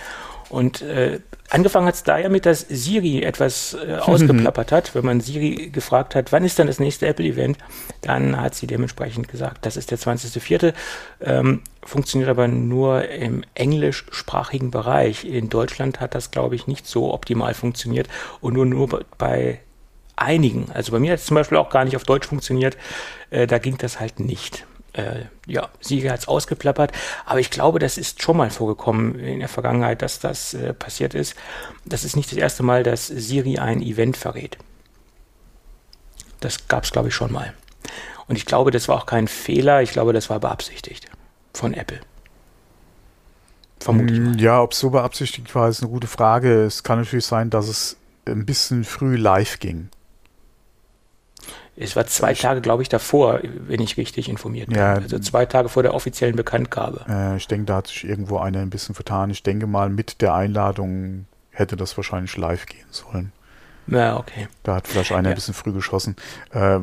Und 0.50 0.82
äh, 0.82 1.20
angefangen 1.50 1.88
hat 1.88 1.96
es 1.96 2.04
da 2.04 2.18
ja 2.18 2.30
mit, 2.30 2.46
dass 2.46 2.62
Siri 2.62 3.22
etwas 3.22 3.74
äh, 3.76 3.96
ausgeplappert 3.96 4.72
hat. 4.72 4.96
Wenn 4.96 5.06
man 5.06 5.22
Siri 5.22 5.70
gefragt 5.70 6.16
hat, 6.16 6.32
wann 6.32 6.44
ist 6.44 6.60
dann 6.60 6.68
das 6.68 6.80
nächste 6.80 7.08
Apple-Event, 7.08 7.58
dann 8.02 8.40
hat 8.40 8.56
sie 8.56 8.68
dementsprechend 8.68 9.28
gesagt, 9.28 9.66
das 9.66 9.78
ist 9.78 9.92
der 9.92 10.00
20.04. 10.00 10.74
Ähm, 11.22 11.62
funktioniert 11.84 12.30
aber 12.30 12.48
nur 12.48 13.08
im 13.10 13.44
englischsprachigen 13.54 14.72
Bereich. 14.72 15.26
In 15.26 15.50
Deutschland 15.50 16.00
hat 16.00 16.16
das, 16.16 16.32
glaube 16.32 16.56
ich, 16.56 16.68
nicht 16.68 16.88
so 16.88 17.14
optimal 17.14 17.54
funktioniert 17.54 18.08
und 18.42 18.54
nur, 18.54 18.66
nur 18.66 19.06
bei 19.18 19.60
einigen. 20.16 20.72
Also 20.74 20.92
bei 20.92 21.00
mir 21.00 21.12
hat 21.12 21.20
es 21.20 21.26
zum 21.26 21.36
Beispiel 21.36 21.58
auch 21.58 21.70
gar 21.70 21.86
nicht 21.86 21.96
auf 21.96 22.04
Deutsch 22.04 22.28
funktioniert. 22.28 22.78
Äh, 23.30 23.48
da 23.48 23.60
ging 23.60 23.78
das 23.78 24.00
halt 24.00 24.20
nicht 24.20 24.66
äh, 24.96 25.26
ja, 25.46 25.70
Sieger 25.82 26.12
hat 26.12 26.22
es 26.22 26.28
ausgeplappert. 26.28 26.92
Aber 27.26 27.40
ich 27.40 27.52
glaube, 27.52 27.80
das 27.80 27.98
ist 27.98 28.22
schon 28.22 28.38
mal 28.38 28.50
vorgekommen 28.50 29.20
in 29.20 29.40
der 29.40 29.50
Vergangenheit, 29.50 30.02
dass 30.02 30.20
das 30.20 30.54
äh, 30.54 30.74
passiert 30.74 31.14
ist. 31.14 31.36
Das 31.86 32.04
ist 32.04 32.16
nicht 32.16 32.32
das 32.32 32.38
erste 32.38 32.64
Mal, 32.64 32.84
dass 32.84 33.08
Siri 33.08 33.58
ein 33.58 33.82
Event 33.82 34.18
verrät. 34.18 34.58
Das 36.40 36.68
gab 36.68 36.84
es, 36.84 36.92
glaube 36.92 37.10
ich, 37.10 37.16
schon 37.16 37.32
mal. 37.32 37.54
Und 38.28 38.38
ich 38.38 38.46
glaube, 38.46 38.72
das 38.72 38.88
war 38.88 38.96
auch 38.96 39.06
kein 39.06 39.28
Fehler. 39.28 39.82
Ich 39.82 39.92
glaube, 39.92 40.14
das 40.14 40.30
war 40.30 40.40
beabsichtigt 40.40 41.08
von 41.54 41.74
Apple. 41.74 42.00
Vermutlich. 43.80 44.20
Mm, 44.20 44.34
ja, 44.40 44.62
ob 44.62 44.72
es 44.72 44.80
so 44.80 44.90
beabsichtigt 44.90 45.54
war, 45.54 45.70
ist 45.70 45.82
eine 45.82 45.92
gute 45.92 46.08
Frage. 46.08 46.64
Es 46.64 46.84
kann 46.84 47.00
natürlich 47.00 47.26
sein, 47.26 47.50
dass 47.50 47.68
es 47.68 47.98
ein 48.26 48.46
bisschen 48.46 48.84
früh 48.84 49.16
live 49.16 49.60
ging. 49.60 49.90
Es 51.78 51.96
war 51.96 52.06
zwei 52.08 52.34
Tage, 52.34 52.62
glaube 52.62 52.84
ich, 52.84 52.90
davor, 52.90 53.42
wenn 53.44 53.82
ich 53.82 53.98
richtig 53.98 54.30
informiert 54.30 54.70
bin. 54.70 54.78
Ja, 54.78 54.94
also 54.94 55.20
zwei 55.20 55.46
Tage 55.46 55.68
vor 55.68 55.84
der 55.84 55.94
offiziellen 55.94 56.36
Bekanntgabe. 56.36 57.06
Äh, 57.10 57.38
ich 57.38 57.48
denke, 57.48 57.66
da 57.66 57.78
hat 57.78 57.88
sich 57.88 58.08
irgendwo 58.08 58.38
einer 58.38 58.60
ein 58.60 58.70
bisschen 58.70 58.96
vertan. 58.96 59.30
Ich 59.30 59.44
denke 59.44 59.68
mal, 59.68 59.90
mit 59.90 60.22
der 60.22 60.34
Einladung 60.34 61.26
hätte 61.52 61.76
das 61.76 61.98
wahrscheinlich 61.98 62.38
live 62.38 62.66
gehen 62.66 62.88
sollen. 62.92 63.32
Ja, 63.88 64.18
okay. 64.18 64.48
Da 64.64 64.76
hat 64.76 64.88
vielleicht 64.88 65.12
einer 65.12 65.30
ja. 65.30 65.34
ein 65.34 65.36
bisschen 65.36 65.54
früh 65.54 65.72
geschossen. 65.72 66.16
Äh, 66.52 66.80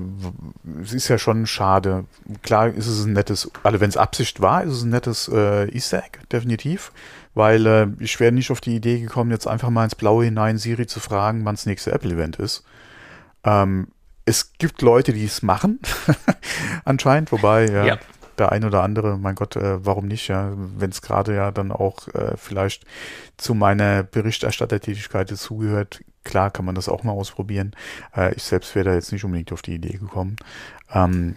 es 0.82 0.92
ist 0.92 1.08
ja 1.08 1.18
schon 1.18 1.46
schade. 1.46 2.04
Klar 2.42 2.68
ist 2.68 2.86
es 2.86 3.04
ein 3.04 3.12
nettes, 3.12 3.50
also 3.62 3.80
wenn 3.80 3.88
es 3.88 3.96
Absicht 3.96 4.40
war, 4.40 4.62
ist 4.62 4.72
es 4.72 4.82
ein 4.82 4.90
nettes 4.90 5.28
äh, 5.28 5.68
Easter 5.74 5.98
Egg, 5.98 6.18
definitiv. 6.30 6.92
Weil 7.34 7.66
äh, 7.66 7.86
ich 7.98 8.20
wäre 8.20 8.30
nicht 8.30 8.50
auf 8.50 8.60
die 8.60 8.76
Idee 8.76 9.00
gekommen, 9.00 9.30
jetzt 9.30 9.48
einfach 9.48 9.70
mal 9.70 9.84
ins 9.84 9.94
Blaue 9.94 10.24
hinein 10.24 10.58
Siri 10.58 10.86
zu 10.86 11.00
fragen, 11.00 11.44
wann 11.44 11.54
das 11.56 11.66
nächste 11.66 11.92
Apple-Event 11.92 12.36
ist. 12.36 12.62
Ähm, 13.42 13.88
es 14.24 14.52
gibt 14.54 14.82
Leute, 14.82 15.12
die 15.12 15.24
es 15.24 15.42
machen, 15.42 15.80
anscheinend, 16.84 17.32
wobei 17.32 17.66
ja, 17.66 17.84
ja, 17.84 17.98
der 18.38 18.52
ein 18.52 18.64
oder 18.64 18.82
andere, 18.82 19.18
mein 19.18 19.34
Gott, 19.34 19.56
äh, 19.56 19.84
warum 19.84 20.06
nicht, 20.06 20.28
ja, 20.28 20.52
wenn 20.56 20.90
es 20.90 21.02
gerade 21.02 21.34
ja 21.34 21.50
dann 21.50 21.72
auch 21.72 22.08
äh, 22.08 22.36
vielleicht 22.36 22.84
zu 23.36 23.54
meiner 23.54 24.02
Berichterstattertätigkeit 24.02 25.30
dazugehört, 25.30 26.02
klar 26.24 26.50
kann 26.50 26.64
man 26.64 26.74
das 26.74 26.88
auch 26.88 27.02
mal 27.02 27.12
ausprobieren. 27.12 27.72
Äh, 28.16 28.34
ich 28.34 28.42
selbst 28.42 28.74
wäre 28.74 28.90
da 28.90 28.94
jetzt 28.94 29.12
nicht 29.12 29.24
unbedingt 29.24 29.52
auf 29.52 29.62
die 29.62 29.74
Idee 29.74 29.98
gekommen. 29.98 30.36
Ähm, 30.92 31.36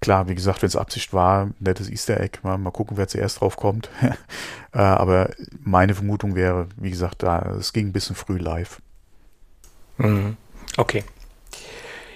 klar, 0.00 0.28
wie 0.28 0.34
gesagt, 0.34 0.62
wenn 0.62 0.68
es 0.68 0.76
Absicht 0.76 1.12
war, 1.12 1.50
nettes 1.60 1.88
Easter 1.88 2.20
Egg, 2.20 2.40
mal, 2.42 2.58
mal 2.58 2.70
gucken, 2.70 2.96
wer 2.96 3.08
zuerst 3.08 3.40
drauf 3.40 3.56
kommt. 3.56 3.88
äh, 4.72 4.78
aber 4.78 5.30
meine 5.60 5.94
Vermutung 5.94 6.34
wäre, 6.34 6.68
wie 6.76 6.90
gesagt, 6.90 7.22
da 7.22 7.56
es 7.58 7.72
ging 7.72 7.88
ein 7.88 7.92
bisschen 7.92 8.16
früh 8.16 8.38
live. 8.38 8.80
Mhm. 9.98 10.36
Okay. 10.76 11.04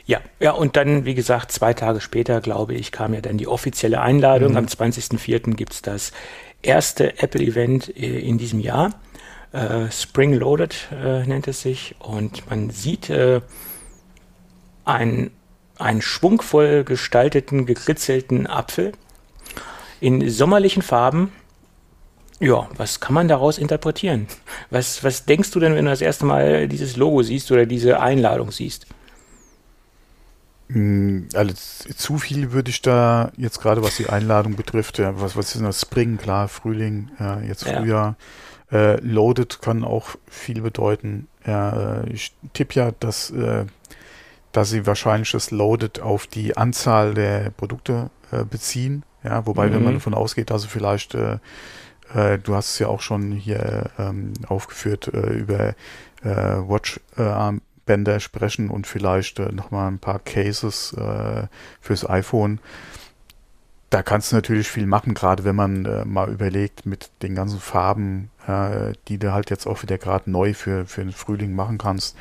Ja, 0.07 0.21
ja, 0.39 0.53
und 0.53 0.77
dann, 0.77 1.05
wie 1.05 1.15
gesagt, 1.15 1.51
zwei 1.51 1.75
Tage 1.75 2.01
später, 2.01 2.41
glaube 2.41 2.75
ich, 2.75 2.93
kam 2.93 3.13
ja 3.13 3.21
dann 3.21 3.39
die 3.39 3.49
offizielle 3.49 4.01
Einladung. 4.01 4.53
Mhm. 4.53 4.59
Am 4.59 4.67
20.04. 4.67 5.55
gibt's 5.55 5.83
das 5.83 6.13
erste 6.63 7.21
Apple-Event 7.21 7.97
äh, 7.97 8.21
in 8.21 8.39
diesem 8.39 8.61
Jahr. 8.61 8.95
Äh, 9.53 9.91
Spring 9.91 10.35
Loaded 10.35 10.77
äh, 10.93 11.27
nennt 11.27 11.49
es 11.49 11.63
sich. 11.63 11.97
Und 11.99 12.49
man 12.49 12.71
sieht 12.71 13.11
äh, 13.11 13.41
einen, 14.85 15.33
einen 15.77 16.03
schwungvoll 16.03 16.85
gestalteten, 16.85 17.67
gekritzelten 17.67 18.47
Apfel 18.47 18.93
in 20.01 20.31
sommerlichen 20.31 20.83
Farben. 20.83 21.33
Ja, 22.39 22.69
was 22.77 23.01
kann 23.01 23.15
man 23.15 23.27
daraus 23.27 23.59
interpretieren? 23.59 24.29
Was, 24.71 25.03
was 25.03 25.25
denkst 25.25 25.51
du 25.51 25.59
denn, 25.59 25.75
wenn 25.75 25.87
du 25.87 25.91
das 25.91 26.03
erste 26.03 26.27
Mal 26.27 26.69
dieses 26.69 26.97
Logo 26.97 27.23
siehst 27.23 27.51
oder 27.51 27.67
diese 27.67 27.99
Einladung 27.99 28.53
siehst? 28.53 28.87
Hm, 30.69 31.29
also 31.35 31.55
zu 31.55 32.19
viel 32.19 32.53
würde 32.53 32.71
ich 32.71 32.83
da 32.83 33.31
jetzt 33.37 33.61
gerade, 33.61 33.83
was 33.83 33.97
die 33.97 34.09
Einladung 34.09 34.57
betrifft, 34.57 34.99
ja, 34.99 35.21
was, 35.21 35.37
was 35.37 35.55
ist 35.55 35.63
das? 35.63 35.81
Spring, 35.81 36.19
klar, 36.19 36.49
Frühling, 36.49 37.11
ja, 37.21 37.41
jetzt 37.41 37.65
Frühjahr. 37.65 38.17
Ja. 38.71 38.79
Äh, 38.79 39.01
loaded 39.01 39.63
kann 39.63 39.85
auch 39.85 40.17
viel 40.29 40.61
bedeuten. 40.61 41.29
Ja, 41.47 42.01
äh, 42.03 42.11
ich 42.11 42.35
tippe 42.53 42.75
ja, 42.75 42.91
dass, 42.99 43.31
äh, 43.31 43.67
dass 44.51 44.71
sie 44.71 44.87
wahrscheinlich 44.87 45.31
das 45.31 45.53
Loaded 45.53 46.01
auf 46.01 46.27
die 46.27 46.57
Anzahl 46.57 47.15
der 47.15 47.51
Produkte 47.51 48.11
äh, 48.33 48.45
beziehen. 48.45 49.05
Ja, 49.23 49.47
wobei, 49.47 49.69
mhm. 49.69 49.75
wenn 49.75 49.85
man 49.85 49.93
mhm. 49.93 49.99
davon 49.99 50.15
ausgeht, 50.15 50.51
sie 50.63 50.69
vielleicht, 50.69 51.15
äh, 51.15 51.39
äh, 52.13 52.39
du 52.39 52.57
hast 52.57 52.71
es 52.71 52.79
ja 52.81 52.89
auch 52.89 53.01
schon 53.01 53.31
hier 53.31 53.91
ähm, 53.99 54.33
aufgeführt, 54.49 55.09
äh, 55.15 55.33
über 55.33 55.75
äh, 57.17 57.63
Watch-Armbänder 57.87 58.21
sprechen 58.21 58.71
und 58.71 58.87
vielleicht 58.87 59.39
äh, 59.39 59.53
nochmal 59.53 59.89
ein 59.89 59.99
paar 59.99 60.19
Cases 60.19 60.93
äh, 60.93 61.47
fürs 61.81 62.09
iPhone. 62.09 62.61
Da 63.91 64.03
kannst 64.03 64.33
du 64.33 64.37
natürlich 64.37 64.69
viel 64.69 64.87
machen, 64.87 65.15
gerade 65.15 65.45
wenn 65.45 65.55
man 65.55 65.85
äh, 65.85 66.05
mal 66.05 66.29
überlegt 66.29 66.87
mit 66.87 67.11
den 67.23 67.35
ganzen 67.35 67.61
Farben, 67.61 68.31
äh, 68.47 68.93
die 69.09 69.19
du 69.19 69.33
halt 69.33 69.51
jetzt 69.51 69.67
auch 69.67 69.83
wieder 69.83 69.97
gerade 69.97 70.31
neu 70.31 70.55
für, 70.55 70.87
für 70.87 71.03
den 71.03 71.13
Frühling 71.13 71.55
machen 71.55 71.79
kannst 71.79 72.17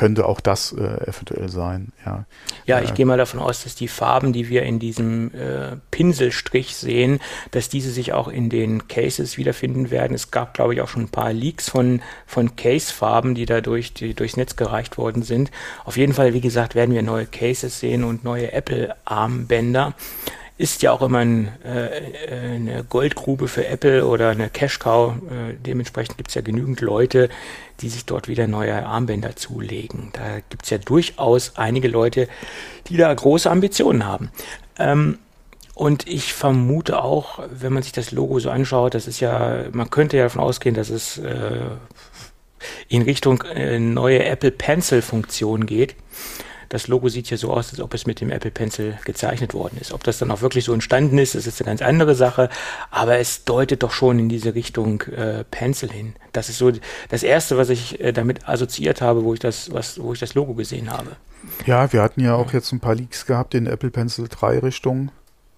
könnte 0.00 0.24
auch 0.24 0.40
das 0.40 0.72
äh, 0.72 1.10
eventuell 1.10 1.50
sein. 1.50 1.92
Ja, 2.06 2.24
ja 2.64 2.80
ich 2.80 2.92
äh, 2.92 2.94
gehe 2.94 3.04
mal 3.04 3.18
davon 3.18 3.38
aus, 3.38 3.64
dass 3.64 3.74
die 3.74 3.86
Farben, 3.86 4.32
die 4.32 4.48
wir 4.48 4.62
in 4.62 4.78
diesem 4.78 5.30
äh, 5.34 5.76
Pinselstrich 5.90 6.74
sehen, 6.74 7.20
dass 7.50 7.68
diese 7.68 7.90
sich 7.90 8.14
auch 8.14 8.28
in 8.28 8.48
den 8.48 8.88
Cases 8.88 9.36
wiederfinden 9.36 9.90
werden. 9.90 10.14
Es 10.14 10.30
gab, 10.30 10.54
glaube 10.54 10.72
ich, 10.72 10.80
auch 10.80 10.88
schon 10.88 11.02
ein 11.02 11.10
paar 11.10 11.34
Leaks 11.34 11.68
von, 11.68 12.00
von 12.26 12.56
Case-Farben, 12.56 13.34
die 13.34 13.44
da 13.44 13.60
durch, 13.60 13.92
die 13.92 14.14
durchs 14.14 14.38
Netz 14.38 14.56
gereicht 14.56 14.96
worden 14.96 15.22
sind. 15.22 15.50
Auf 15.84 15.98
jeden 15.98 16.14
Fall, 16.14 16.32
wie 16.32 16.40
gesagt, 16.40 16.74
werden 16.74 16.94
wir 16.94 17.02
neue 17.02 17.26
Cases 17.26 17.78
sehen 17.78 18.02
und 18.02 18.24
neue 18.24 18.52
Apple-Armbänder 18.52 19.92
ist 20.60 20.82
ja 20.82 20.92
auch 20.92 21.00
immer 21.00 21.20
ein, 21.20 21.48
äh, 21.64 22.44
eine 22.44 22.84
Goldgrube 22.84 23.48
für 23.48 23.66
Apple 23.66 24.04
oder 24.06 24.28
eine 24.28 24.50
Cash-Cow. 24.50 25.14
Äh, 25.14 25.54
dementsprechend 25.54 26.18
gibt 26.18 26.28
es 26.28 26.34
ja 26.34 26.42
genügend 26.42 26.82
Leute, 26.82 27.30
die 27.80 27.88
sich 27.88 28.04
dort 28.04 28.28
wieder 28.28 28.46
neue 28.46 28.84
Armbänder 28.84 29.36
zulegen. 29.36 30.10
Da 30.12 30.40
gibt 30.50 30.64
es 30.64 30.70
ja 30.70 30.76
durchaus 30.76 31.56
einige 31.56 31.88
Leute, 31.88 32.28
die 32.88 32.98
da 32.98 33.12
große 33.12 33.50
Ambitionen 33.50 34.04
haben. 34.04 34.30
Ähm, 34.78 35.18
und 35.74 36.06
ich 36.06 36.34
vermute 36.34 37.02
auch, 37.02 37.38
wenn 37.50 37.72
man 37.72 37.82
sich 37.82 37.92
das 37.92 38.10
Logo 38.10 38.38
so 38.38 38.50
anschaut, 38.50 38.92
das 38.92 39.06
ist 39.06 39.18
ja, 39.20 39.64
man 39.72 39.88
könnte 39.88 40.18
ja 40.18 40.24
davon 40.24 40.42
ausgehen, 40.42 40.74
dass 40.74 40.90
es 40.90 41.16
äh, 41.16 41.60
in 42.88 43.00
Richtung 43.00 43.42
äh, 43.54 43.78
neue 43.78 44.22
Apple 44.24 44.50
Pencil 44.50 45.00
Funktion 45.00 45.64
geht. 45.64 45.96
Das 46.70 46.86
Logo 46.86 47.08
sieht 47.08 47.26
hier 47.26 47.36
so 47.36 47.52
aus, 47.52 47.70
als 47.70 47.80
ob 47.80 47.92
es 47.94 48.06
mit 48.06 48.20
dem 48.20 48.30
Apple 48.30 48.52
Pencil 48.52 48.96
gezeichnet 49.04 49.54
worden 49.54 49.76
ist. 49.80 49.92
Ob 49.92 50.04
das 50.04 50.18
dann 50.18 50.30
auch 50.30 50.40
wirklich 50.40 50.64
so 50.64 50.72
entstanden 50.72 51.18
ist, 51.18 51.34
das 51.34 51.48
ist 51.48 51.60
eine 51.60 51.66
ganz 51.66 51.82
andere 51.82 52.14
Sache. 52.14 52.48
Aber 52.92 53.18
es 53.18 53.44
deutet 53.44 53.82
doch 53.82 53.90
schon 53.90 54.20
in 54.20 54.28
diese 54.28 54.54
Richtung 54.54 55.02
äh, 55.02 55.42
Pencil 55.50 55.90
hin. 55.90 56.14
Das 56.32 56.48
ist 56.48 56.58
so 56.58 56.70
das 57.08 57.24
erste, 57.24 57.58
was 57.58 57.70
ich 57.70 58.00
äh, 58.00 58.12
damit 58.12 58.48
assoziiert 58.48 59.02
habe, 59.02 59.24
wo 59.24 59.34
ich 59.34 59.40
das, 59.40 59.72
was, 59.72 60.00
wo 60.00 60.12
ich 60.12 60.20
das 60.20 60.34
Logo 60.34 60.54
gesehen 60.54 60.92
habe. 60.92 61.16
Ja, 61.66 61.92
wir 61.92 62.02
hatten 62.02 62.20
ja 62.20 62.36
auch 62.36 62.52
jetzt 62.52 62.70
ein 62.70 62.78
paar 62.78 62.94
Leaks 62.94 63.26
gehabt 63.26 63.56
in 63.56 63.66
Apple 63.66 63.90
Pencil 63.90 64.28
3 64.28 64.60
Richtung. 64.60 65.10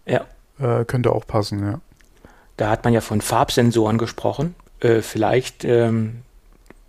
Ja. 0.07 0.25
Äh, 0.59 0.87
könnte 0.87 1.12
auch 1.12 1.26
passen, 1.26 1.62
ja. 1.62 1.81
Da 2.57 2.71
hat 2.71 2.85
man 2.85 2.95
ja 2.95 3.02
von 3.02 3.21
Farbsensoren 3.21 3.99
gesprochen. 3.99 4.54
Äh, 4.81 5.02
vielleicht 5.02 5.64
ähm, 5.64 6.23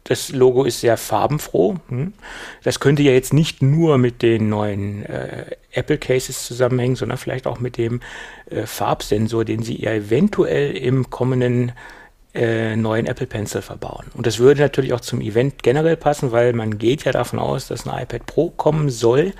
das 0.03 0.29
Logo 0.29 0.65
ist 0.65 0.81
sehr 0.81 0.97
farbenfroh. 0.97 1.77
Hm? 1.89 2.13
Das 2.63 2.79
könnte 2.79 3.03
ja 3.03 3.11
jetzt 3.11 3.33
nicht 3.33 3.61
nur 3.61 3.97
mit 3.97 4.21
den 4.21 4.49
neuen 4.49 5.05
äh, 5.05 5.45
Apple 5.71 5.97
Cases 5.97 6.45
zusammenhängen, 6.45 6.95
sondern 6.95 7.17
vielleicht 7.17 7.47
auch 7.47 7.59
mit 7.59 7.77
dem 7.77 8.01
äh, 8.49 8.65
Farbsensor, 8.65 9.45
den 9.45 9.63
sie 9.63 9.81
ja 9.81 9.91
eventuell 9.91 10.75
im 10.75 11.09
kommenden 11.09 11.71
äh, 12.33 12.75
neuen 12.75 13.05
Apple 13.05 13.27
Pencil 13.27 13.61
verbauen. 13.61 14.07
Und 14.15 14.25
das 14.25 14.39
würde 14.39 14.61
natürlich 14.61 14.93
auch 14.93 15.01
zum 15.01 15.21
Event 15.21 15.61
generell 15.61 15.95
passen, 15.95 16.31
weil 16.31 16.53
man 16.53 16.79
geht 16.79 17.05
ja 17.05 17.11
davon 17.11 17.39
aus, 17.39 17.67
dass 17.67 17.87
ein 17.87 18.03
iPad 18.03 18.25
Pro 18.25 18.49
kommen 18.49 18.89
soll. 18.89 19.33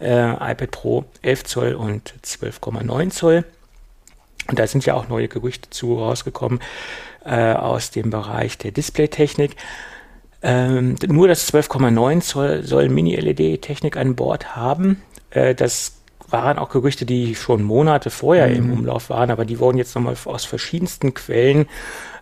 Äh, 0.00 0.32
iPad 0.32 0.70
Pro 0.72 1.04
11 1.22 1.44
Zoll 1.44 1.74
und 1.74 2.14
12,9 2.24 3.10
Zoll. 3.10 3.44
Und 4.48 4.58
da 4.58 4.66
sind 4.66 4.84
ja 4.84 4.94
auch 4.94 5.08
neue 5.08 5.28
Gerüchte 5.28 5.70
zu 5.70 5.98
rausgekommen 5.98 6.60
äh, 7.24 7.52
aus 7.52 7.92
dem 7.92 8.10
Bereich 8.10 8.58
der 8.58 8.72
Displaytechnik. 8.72 9.56
Ähm, 10.42 10.96
nur 11.06 11.28
das 11.28 11.52
12,9 11.52 12.20
Zoll 12.20 12.62
soll 12.64 12.88
Mini-LED-Technik 12.88 13.96
an 13.96 14.16
Bord 14.16 14.56
haben. 14.56 15.02
Äh, 15.30 15.54
das 15.54 15.98
waren 16.28 16.58
auch 16.58 16.70
Gerüchte, 16.70 17.04
die 17.04 17.34
schon 17.34 17.62
Monate 17.62 18.10
vorher 18.10 18.48
mhm. 18.48 18.56
im 18.56 18.72
Umlauf 18.72 19.10
waren, 19.10 19.30
aber 19.30 19.44
die 19.44 19.58
wurden 19.58 19.78
jetzt 19.78 19.94
nochmal 19.94 20.16
aus 20.24 20.44
verschiedensten 20.44 21.14
Quellen 21.14 21.66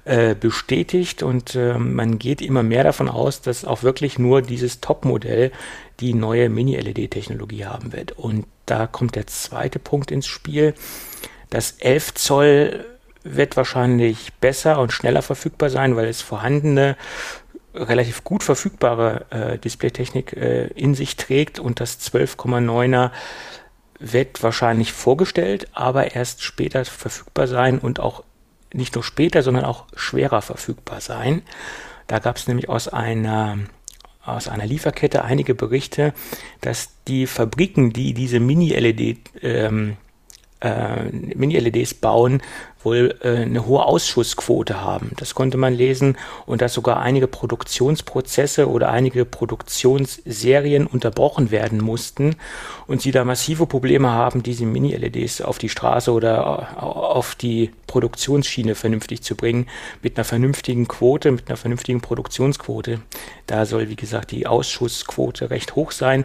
äh, 0.04 0.34
bestätigt 0.34 1.22
und 1.22 1.54
äh, 1.54 1.78
man 1.78 2.18
geht 2.18 2.42
immer 2.42 2.62
mehr 2.62 2.84
davon 2.84 3.08
aus, 3.08 3.40
dass 3.40 3.64
auch 3.64 3.82
wirklich 3.82 4.18
nur 4.18 4.42
dieses 4.42 4.80
Top-Modell 4.80 5.52
die 6.00 6.14
neue 6.14 6.48
Mini-LED-Technologie 6.48 7.66
haben 7.66 7.92
wird. 7.92 8.12
Und 8.12 8.46
da 8.66 8.86
kommt 8.86 9.14
der 9.16 9.26
zweite 9.26 9.78
Punkt 9.78 10.10
ins 10.10 10.26
Spiel. 10.26 10.74
Das 11.50 11.72
11 11.72 12.14
Zoll 12.14 12.84
wird 13.22 13.56
wahrscheinlich 13.56 14.32
besser 14.40 14.80
und 14.80 14.92
schneller 14.92 15.22
verfügbar 15.22 15.68
sein, 15.68 15.96
weil 15.96 16.08
es 16.08 16.22
vorhandene 16.22 16.96
relativ 17.74 18.24
gut 18.24 18.42
verfügbare 18.42 19.26
äh, 19.30 19.58
Displaytechnik 19.58 20.32
äh, 20.32 20.66
in 20.68 20.94
sich 20.94 21.16
trägt 21.16 21.58
und 21.58 21.80
das 21.80 22.00
12,9er 22.00 23.10
wird 23.98 24.42
wahrscheinlich 24.42 24.92
vorgestellt, 24.92 25.68
aber 25.72 26.14
erst 26.14 26.42
später 26.42 26.84
verfügbar 26.84 27.46
sein 27.46 27.78
und 27.78 28.00
auch 28.00 28.24
nicht 28.72 28.94
nur 28.94 29.04
später, 29.04 29.42
sondern 29.42 29.64
auch 29.64 29.86
schwerer 29.94 30.42
verfügbar 30.42 31.00
sein. 31.00 31.42
Da 32.06 32.18
gab 32.18 32.36
es 32.36 32.48
nämlich 32.48 32.68
aus 32.68 32.88
einer 32.88 33.58
aus 34.22 34.48
einer 34.48 34.66
Lieferkette 34.66 35.24
einige 35.24 35.54
Berichte, 35.54 36.12
dass 36.60 36.90
die 37.08 37.26
Fabriken, 37.26 37.92
die 37.92 38.12
diese 38.12 38.38
Mini-LED 38.38 39.18
ähm, 39.42 39.96
äh, 40.60 41.04
Mini-LEDs 41.04 41.94
bauen, 41.94 42.42
wohl 42.82 43.16
äh, 43.22 43.36
eine 43.36 43.66
hohe 43.66 43.84
Ausschussquote 43.84 44.80
haben. 44.80 45.12
Das 45.16 45.34
konnte 45.34 45.56
man 45.56 45.74
lesen 45.74 46.16
und 46.46 46.62
dass 46.62 46.74
sogar 46.74 47.00
einige 47.00 47.26
Produktionsprozesse 47.26 48.68
oder 48.68 48.90
einige 48.90 49.24
Produktionsserien 49.24 50.86
unterbrochen 50.86 51.50
werden 51.50 51.80
mussten 51.80 52.36
und 52.86 53.02
sie 53.02 53.10
da 53.10 53.24
massive 53.24 53.66
Probleme 53.66 54.10
haben, 54.10 54.42
diese 54.42 54.64
Mini-LEDs 54.64 55.42
auf 55.42 55.58
die 55.58 55.68
Straße 55.68 56.12
oder 56.12 56.82
auf 56.82 57.34
die 57.34 57.70
Produktionsschiene 57.86 58.74
vernünftig 58.74 59.22
zu 59.22 59.34
bringen, 59.34 59.66
mit 60.02 60.16
einer 60.16 60.24
vernünftigen 60.24 60.88
Quote, 60.88 61.32
mit 61.32 61.48
einer 61.48 61.56
vernünftigen 61.56 62.00
Produktionsquote. 62.00 63.00
Da 63.46 63.66
soll, 63.66 63.88
wie 63.88 63.96
gesagt, 63.96 64.30
die 64.30 64.46
Ausschussquote 64.46 65.50
recht 65.50 65.74
hoch 65.74 65.90
sein. 65.90 66.24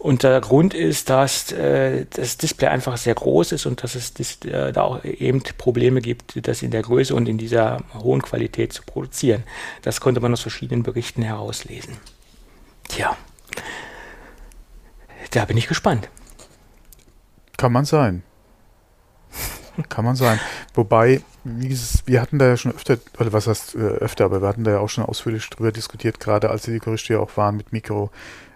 Und 0.00 0.22
der 0.22 0.40
Grund 0.40 0.72
ist, 0.72 1.10
dass 1.10 1.52
äh, 1.52 2.06
das 2.08 2.38
Display 2.38 2.68
einfach 2.68 2.96
sehr 2.96 3.14
groß 3.14 3.52
ist 3.52 3.66
und 3.66 3.82
dass 3.82 3.94
es 3.94 4.14
dis 4.14 4.42
äh, 4.46 4.72
da 4.72 4.80
auch 4.80 5.04
eben 5.04 5.42
Probleme 5.58 6.00
gibt, 6.00 6.48
das 6.48 6.62
in 6.62 6.70
der 6.70 6.80
Größe 6.80 7.14
und 7.14 7.28
in 7.28 7.36
dieser 7.36 7.82
hohen 7.92 8.22
Qualität 8.22 8.72
zu 8.72 8.82
produzieren. 8.82 9.42
Das 9.82 10.00
konnte 10.00 10.22
man 10.22 10.32
aus 10.32 10.40
verschiedenen 10.40 10.84
Berichten 10.84 11.20
herauslesen. 11.20 11.98
Tja, 12.88 13.14
da 15.32 15.44
bin 15.44 15.58
ich 15.58 15.68
gespannt. 15.68 16.08
Kann 17.58 17.72
man 17.72 17.84
sein. 17.84 18.22
Kann 19.90 20.06
man 20.06 20.16
sein. 20.16 20.40
Wobei, 20.72 21.20
dieses, 21.44 22.06
wir 22.06 22.22
hatten 22.22 22.38
da 22.38 22.46
ja 22.46 22.56
schon 22.56 22.72
öfter, 22.72 22.96
oder 23.18 23.34
was 23.34 23.46
heißt 23.46 23.74
äh, 23.74 23.80
öfter, 23.80 24.24
aber 24.24 24.40
wir 24.40 24.48
hatten 24.48 24.64
da 24.64 24.70
ja 24.70 24.78
auch 24.78 24.88
schon 24.88 25.04
ausführlich 25.04 25.50
drüber 25.50 25.72
diskutiert, 25.72 26.20
gerade 26.20 26.48
als 26.48 26.62
die 26.62 26.78
Gerüchte 26.78 27.12
ja 27.12 27.18
auch 27.20 27.36
waren 27.36 27.58
mit 27.58 27.70
Mikro 27.74 28.10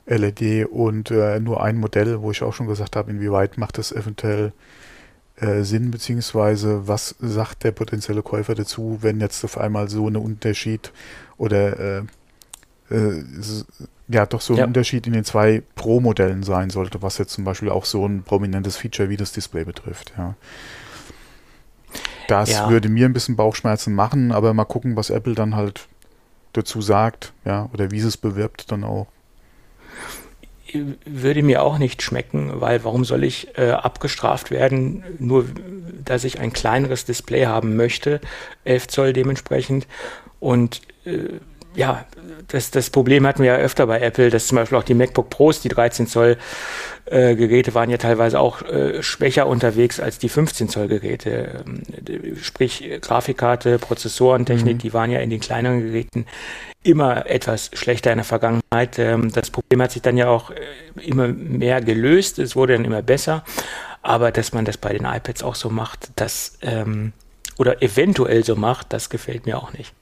LED 0.06 0.66
und 0.66 1.10
äh, 1.10 1.40
nur 1.40 1.62
ein 1.62 1.76
Modell, 1.76 2.20
wo 2.20 2.30
ich 2.30 2.42
auch 2.42 2.52
schon 2.52 2.66
gesagt 2.66 2.96
habe, 2.96 3.10
inwieweit 3.10 3.56
macht 3.58 3.78
das 3.78 3.92
eventuell 3.92 4.52
äh, 5.36 5.62
Sinn, 5.62 5.90
beziehungsweise 5.90 6.86
was 6.86 7.16
sagt 7.18 7.64
der 7.64 7.72
potenzielle 7.72 8.22
Käufer 8.22 8.54
dazu, 8.54 8.98
wenn 9.00 9.20
jetzt 9.20 9.44
auf 9.44 9.58
einmal 9.58 9.88
so 9.88 10.06
ein 10.08 10.16
Unterschied 10.16 10.92
oder 11.38 11.78
äh, 11.80 12.02
äh 12.90 13.24
ja 14.06 14.26
doch 14.26 14.42
so 14.42 14.52
ein 14.52 14.58
ja. 14.58 14.66
Unterschied 14.66 15.06
in 15.06 15.14
den 15.14 15.24
zwei 15.24 15.62
Pro-Modellen 15.76 16.42
sein 16.42 16.68
sollte, 16.68 17.00
was 17.00 17.16
jetzt 17.16 17.32
zum 17.32 17.44
Beispiel 17.44 17.70
auch 17.70 17.86
so 17.86 18.06
ein 18.06 18.22
prominentes 18.22 18.76
Feature 18.76 19.08
wie 19.08 19.16
das 19.16 19.32
Display 19.32 19.64
betrifft, 19.64 20.12
ja. 20.18 20.34
Das 22.28 22.50
ja. 22.50 22.70
würde 22.70 22.88
mir 22.88 23.06
ein 23.06 23.12
bisschen 23.12 23.36
Bauchschmerzen 23.36 23.94
machen, 23.94 24.32
aber 24.32 24.54
mal 24.54 24.64
gucken, 24.64 24.96
was 24.96 25.10
Apple 25.10 25.34
dann 25.34 25.56
halt 25.56 25.88
dazu 26.52 26.80
sagt, 26.80 27.32
ja, 27.44 27.68
oder 27.72 27.90
wie 27.90 28.00
sie 28.00 28.08
es 28.08 28.16
bewirbt 28.16 28.70
dann 28.70 28.84
auch 28.84 29.06
würde 31.04 31.42
mir 31.42 31.62
auch 31.62 31.78
nicht 31.78 32.02
schmecken, 32.02 32.60
weil 32.60 32.84
warum 32.84 33.04
soll 33.04 33.24
ich 33.24 33.56
äh, 33.58 33.70
abgestraft 33.70 34.50
werden, 34.50 35.04
nur 35.18 35.46
dass 36.04 36.24
ich 36.24 36.38
ein 36.40 36.52
kleineres 36.52 37.04
Display 37.04 37.46
haben 37.46 37.76
möchte, 37.76 38.20
11 38.64 38.88
Zoll 38.88 39.12
dementsprechend. 39.12 39.86
Und 40.40 40.82
äh, 41.04 41.40
ja, 41.74 42.04
das, 42.48 42.70
das 42.70 42.90
Problem 42.90 43.26
hatten 43.26 43.42
wir 43.42 43.52
ja 43.52 43.56
öfter 43.56 43.86
bei 43.86 44.00
Apple, 44.00 44.30
dass 44.30 44.46
zum 44.46 44.56
Beispiel 44.56 44.78
auch 44.78 44.84
die 44.84 44.94
MacBook 44.94 45.30
Pros, 45.30 45.60
die 45.60 45.68
13 45.68 46.06
Zoll 46.06 46.36
äh, 47.06 47.34
Geräte 47.34 47.74
waren 47.74 47.90
ja 47.90 47.98
teilweise 47.98 48.40
auch 48.40 48.62
äh, 48.62 49.02
schwächer 49.02 49.46
unterwegs 49.46 50.00
als 50.00 50.18
die 50.18 50.28
15 50.28 50.68
Zoll 50.68 50.88
Geräte. 50.88 51.64
Ähm, 51.66 52.36
sprich, 52.40 52.88
Grafikkarte, 53.00 53.78
Prozessoren, 53.78 54.46
Technik, 54.46 54.76
mhm. 54.76 54.78
die 54.78 54.94
waren 54.94 55.10
ja 55.10 55.20
in 55.20 55.30
den 55.30 55.40
kleineren 55.40 55.80
Geräten 55.80 56.26
immer 56.82 57.26
etwas 57.26 57.70
schlechter 57.74 58.12
in 58.12 58.18
der 58.18 58.24
Vergangenheit. 58.24 58.98
Ähm, 58.98 59.32
das 59.32 59.50
Problem 59.50 59.82
hat 59.82 59.92
sich 59.92 60.02
dann 60.02 60.16
ja 60.16 60.28
auch 60.28 60.50
äh, 60.50 60.56
immer 61.02 61.28
mehr 61.28 61.80
gelöst. 61.80 62.38
Es 62.38 62.56
wurde 62.56 62.74
dann 62.74 62.84
immer 62.84 63.02
besser. 63.02 63.44
Aber 64.02 64.30
dass 64.30 64.52
man 64.52 64.64
das 64.64 64.76
bei 64.76 64.92
den 64.92 65.06
iPads 65.06 65.42
auch 65.42 65.54
so 65.54 65.70
macht, 65.70 66.10
das 66.16 66.58
ähm, 66.60 67.12
oder 67.56 67.82
eventuell 67.82 68.44
so 68.44 68.54
macht, 68.54 68.92
das 68.92 69.08
gefällt 69.08 69.46
mir 69.46 69.56
auch 69.56 69.72
nicht. 69.72 69.94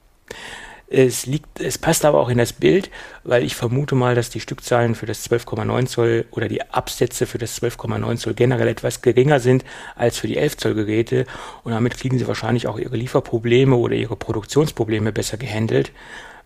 Es 0.95 1.25
liegt, 1.25 1.59
es 1.59 1.79
passt 1.79 2.05
aber 2.05 2.19
auch 2.19 2.29
in 2.29 2.37
das 2.37 2.53
Bild, 2.53 2.91
weil 3.23 3.43
ich 3.43 3.55
vermute 3.55 3.95
mal, 3.95 4.13
dass 4.13 4.29
die 4.29 4.39
Stückzahlen 4.39 4.93
für 4.93 5.07
das 5.07 5.27
12,9 5.27 5.87
Zoll 5.87 6.25
oder 6.29 6.47
die 6.47 6.61
Absätze 6.61 7.25
für 7.25 7.39
das 7.39 7.59
12,9 7.59 8.17
Zoll 8.17 8.35
generell 8.35 8.67
etwas 8.67 9.01
geringer 9.01 9.39
sind 9.39 9.65
als 9.95 10.19
für 10.19 10.27
die 10.27 10.37
11 10.37 10.57
Zoll 10.57 10.75
Geräte 10.75 11.25
und 11.63 11.71
damit 11.71 11.97
kriegen 11.97 12.19
sie 12.19 12.27
wahrscheinlich 12.27 12.67
auch 12.67 12.77
ihre 12.77 12.95
Lieferprobleme 12.95 13.75
oder 13.75 13.95
ihre 13.95 14.15
Produktionsprobleme 14.15 15.11
besser 15.11 15.37
gehandelt. 15.37 15.91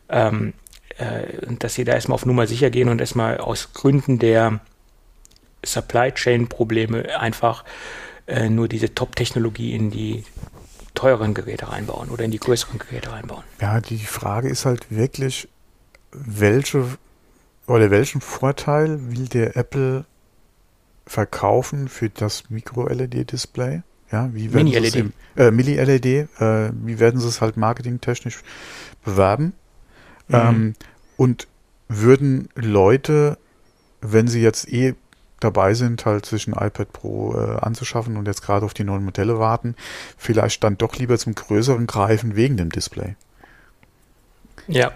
Ähm, 0.08 0.54
äh, 0.98 1.54
dass 1.60 1.74
sie 1.74 1.84
da 1.84 1.92
erstmal 1.92 2.16
auf 2.16 2.26
Nummer 2.26 2.48
sicher 2.48 2.70
gehen 2.70 2.88
und 2.88 3.02
erstmal 3.02 3.40
aus 3.40 3.74
Gründen 3.74 4.18
der 4.18 4.62
Supply 5.62 6.14
Chain 6.14 6.48
Probleme 6.48 7.20
einfach 7.20 7.66
äh, 8.28 8.50
nur 8.50 8.70
diese 8.70 8.96
Top-Technologie 8.96 9.76
in 9.76 9.92
die 9.92 10.24
teureren 10.98 11.34
Geräte 11.34 11.72
reinbauen 11.72 12.10
oder 12.10 12.24
in 12.24 12.32
die 12.32 12.40
größeren 12.40 12.80
Geräte 12.80 13.12
reinbauen. 13.12 13.44
Ja, 13.62 13.80
die 13.80 14.00
Frage 14.00 14.50
ist 14.50 14.66
halt 14.66 14.90
wirklich, 14.90 15.48
welche 16.12 16.98
oder 17.68 17.92
welchen 17.92 18.22
Vorteil 18.22 19.12
will 19.12 19.28
der 19.28 19.56
Apple 19.58 20.06
verkaufen 21.06 21.88
für 21.90 22.10
das 22.10 22.50
Micro-LED-Display? 22.50 23.84
Ja, 24.12 24.34
wie 24.34 24.54
werden 24.54 24.66
Mini-LED. 24.66 25.12
Äh, 25.36 25.52
Mini-LED, 25.52 26.06
äh, 26.06 26.72
wie 26.74 27.00
werden 27.00 27.20
sie 27.20 27.28
es 27.28 27.42
halt 27.42 27.58
marketingtechnisch 27.58 28.40
bewerben? 29.04 29.54
Mhm. 30.30 30.36
Ähm, 30.36 30.74
und 31.18 31.48
würden 31.90 32.50
Leute, 32.56 33.38
wenn 34.02 34.28
sie 34.28 34.42
jetzt 34.42 34.72
eh 34.72 34.96
dabei 35.40 35.74
sind, 35.74 36.06
halt 36.06 36.26
zwischen 36.26 36.54
iPad 36.54 36.92
Pro 36.92 37.36
äh, 37.36 37.60
anzuschaffen 37.60 38.18
und 38.18 38.28
jetzt 38.28 38.42
gerade 38.42 38.66
auf 38.66 38.74
die 38.74 38.84
neuen 38.84 39.06
Modelle 39.06 39.40
warten, 39.40 39.76
vielleicht 40.18 40.64
dann 40.64 40.78
doch 40.78 40.96
lieber 40.96 41.18
zum 41.18 41.36
größeren 41.36 41.88
greifen 41.88 42.36
wegen 42.36 42.58
dem 42.58 42.72
Display. 42.72 43.16
Ja. 44.68 44.92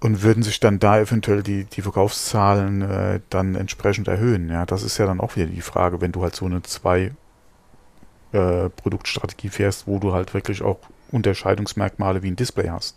Und 0.00 0.22
würden 0.22 0.42
sich 0.42 0.60
dann 0.60 0.78
da 0.78 0.98
eventuell 0.98 1.42
die, 1.42 1.64
die 1.64 1.82
Verkaufszahlen 1.82 2.82
äh, 2.82 3.20
dann 3.30 3.54
entsprechend 3.54 4.08
erhöhen. 4.08 4.50
Ja, 4.50 4.66
das 4.66 4.82
ist 4.82 4.98
ja 4.98 5.06
dann 5.06 5.20
auch 5.20 5.36
wieder 5.36 5.46
die 5.46 5.62
Frage, 5.62 6.00
wenn 6.00 6.12
du 6.12 6.22
halt 6.22 6.36
so 6.36 6.44
eine 6.44 6.62
zwei 6.62 7.12
äh, 8.32 8.68
Produktstrategie 8.70 9.48
fährst, 9.48 9.86
wo 9.86 9.98
du 9.98 10.12
halt 10.12 10.34
wirklich 10.34 10.62
auch 10.62 10.78
Unterscheidungsmerkmale 11.10 12.22
wie 12.22 12.30
ein 12.30 12.36
Display 12.36 12.68
hast. 12.68 12.96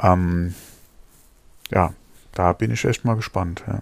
Ähm, 0.00 0.54
ja, 1.70 1.92
da 2.32 2.52
bin 2.52 2.70
ich 2.70 2.84
echt 2.84 3.04
mal 3.04 3.16
gespannt. 3.16 3.64
Ja. 3.66 3.80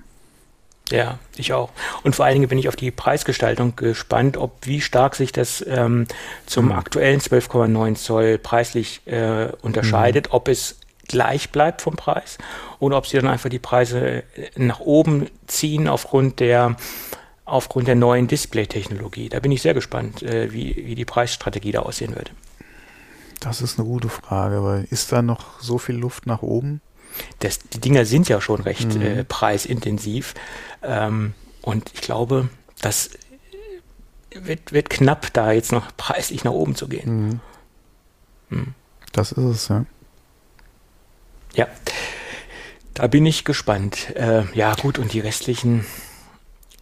Ja, 0.90 1.18
ich 1.36 1.52
auch. 1.52 1.70
Und 2.04 2.14
vor 2.14 2.24
allen 2.24 2.34
Dingen 2.34 2.48
bin 2.48 2.58
ich 2.58 2.68
auf 2.68 2.76
die 2.76 2.90
Preisgestaltung 2.90 3.74
gespannt, 3.74 4.36
ob 4.36 4.66
wie 4.66 4.80
stark 4.80 5.16
sich 5.16 5.32
das 5.32 5.64
ähm, 5.66 6.06
zum 6.46 6.66
mhm. 6.66 6.72
aktuellen 6.72 7.20
12,9 7.20 7.96
Zoll 7.96 8.38
preislich 8.38 9.04
äh, 9.06 9.48
unterscheidet, 9.62 10.28
mhm. 10.28 10.34
ob 10.34 10.48
es 10.48 10.78
gleich 11.08 11.50
bleibt 11.50 11.82
vom 11.82 11.96
Preis 11.96 12.38
oder 12.78 12.96
ob 12.96 13.06
sie 13.06 13.16
dann 13.16 13.28
einfach 13.28 13.48
die 13.48 13.58
Preise 13.58 14.22
nach 14.56 14.80
oben 14.80 15.28
ziehen 15.46 15.88
aufgrund 15.88 16.40
der 16.40 16.76
aufgrund 17.44 17.86
der 17.86 17.94
neuen 17.94 18.26
Display-Technologie. 18.26 19.28
Da 19.28 19.38
bin 19.38 19.52
ich 19.52 19.62
sehr 19.62 19.74
gespannt, 19.74 20.20
äh, 20.22 20.52
wie, 20.52 20.84
wie 20.84 20.96
die 20.96 21.04
Preisstrategie 21.04 21.70
da 21.70 21.80
aussehen 21.80 22.16
wird. 22.16 22.32
Das 23.40 23.60
ist 23.60 23.78
eine 23.78 23.86
gute 23.86 24.08
Frage, 24.08 24.64
weil 24.64 24.86
ist 24.90 25.12
da 25.12 25.22
noch 25.22 25.60
so 25.60 25.78
viel 25.78 25.94
Luft 25.94 26.26
nach 26.26 26.42
oben? 26.42 26.80
Das, 27.38 27.58
die 27.58 27.80
Dinger 27.80 28.04
sind 28.04 28.28
ja 28.28 28.40
schon 28.40 28.60
recht 28.60 28.94
mhm. 28.94 29.02
äh, 29.02 29.24
preisintensiv. 29.24 30.34
Ähm, 30.82 31.34
und 31.62 31.90
ich 31.94 32.00
glaube, 32.00 32.48
das 32.80 33.10
wird, 34.30 34.72
wird 34.72 34.90
knapp, 34.90 35.32
da 35.32 35.52
jetzt 35.52 35.72
noch 35.72 35.96
preislich 35.96 36.44
nach 36.44 36.52
oben 36.52 36.74
zu 36.74 36.88
gehen. 36.88 37.40
Mhm. 38.50 38.58
Mhm. 38.58 38.74
Das 39.12 39.32
ist 39.32 39.38
es, 39.38 39.68
ja. 39.68 39.84
Ja, 41.54 41.68
da 42.94 43.06
bin 43.06 43.24
ich 43.24 43.44
gespannt. 43.44 44.14
Äh, 44.14 44.44
ja, 44.54 44.74
gut, 44.74 44.98
und 44.98 45.12
die 45.12 45.20
restlichen 45.20 45.86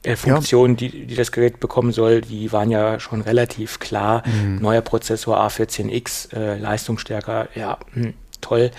äh, 0.03 0.17
Funktionen, 0.17 0.77
ja. 0.77 0.89
die, 0.89 1.07
die 1.07 1.15
das 1.15 1.33
Gerät 1.33 1.61
bekommen 1.61 1.93
soll, 1.93 2.21
die 2.21 2.53
waren 2.53 2.71
ja 2.71 3.01
schon 3.01 3.21
relativ 3.21 3.79
klar. 3.79 4.23
Mhm. 4.27 4.57
Neuer 4.61 4.83
Prozessor 4.83 5.41
A14X, 5.41 6.35
äh, 6.35 6.59
leistungsstärker, 6.59 7.49
ja, 7.55 7.79
mh, 7.95 8.05
hm, 8.05 8.15
toll. 8.41 8.71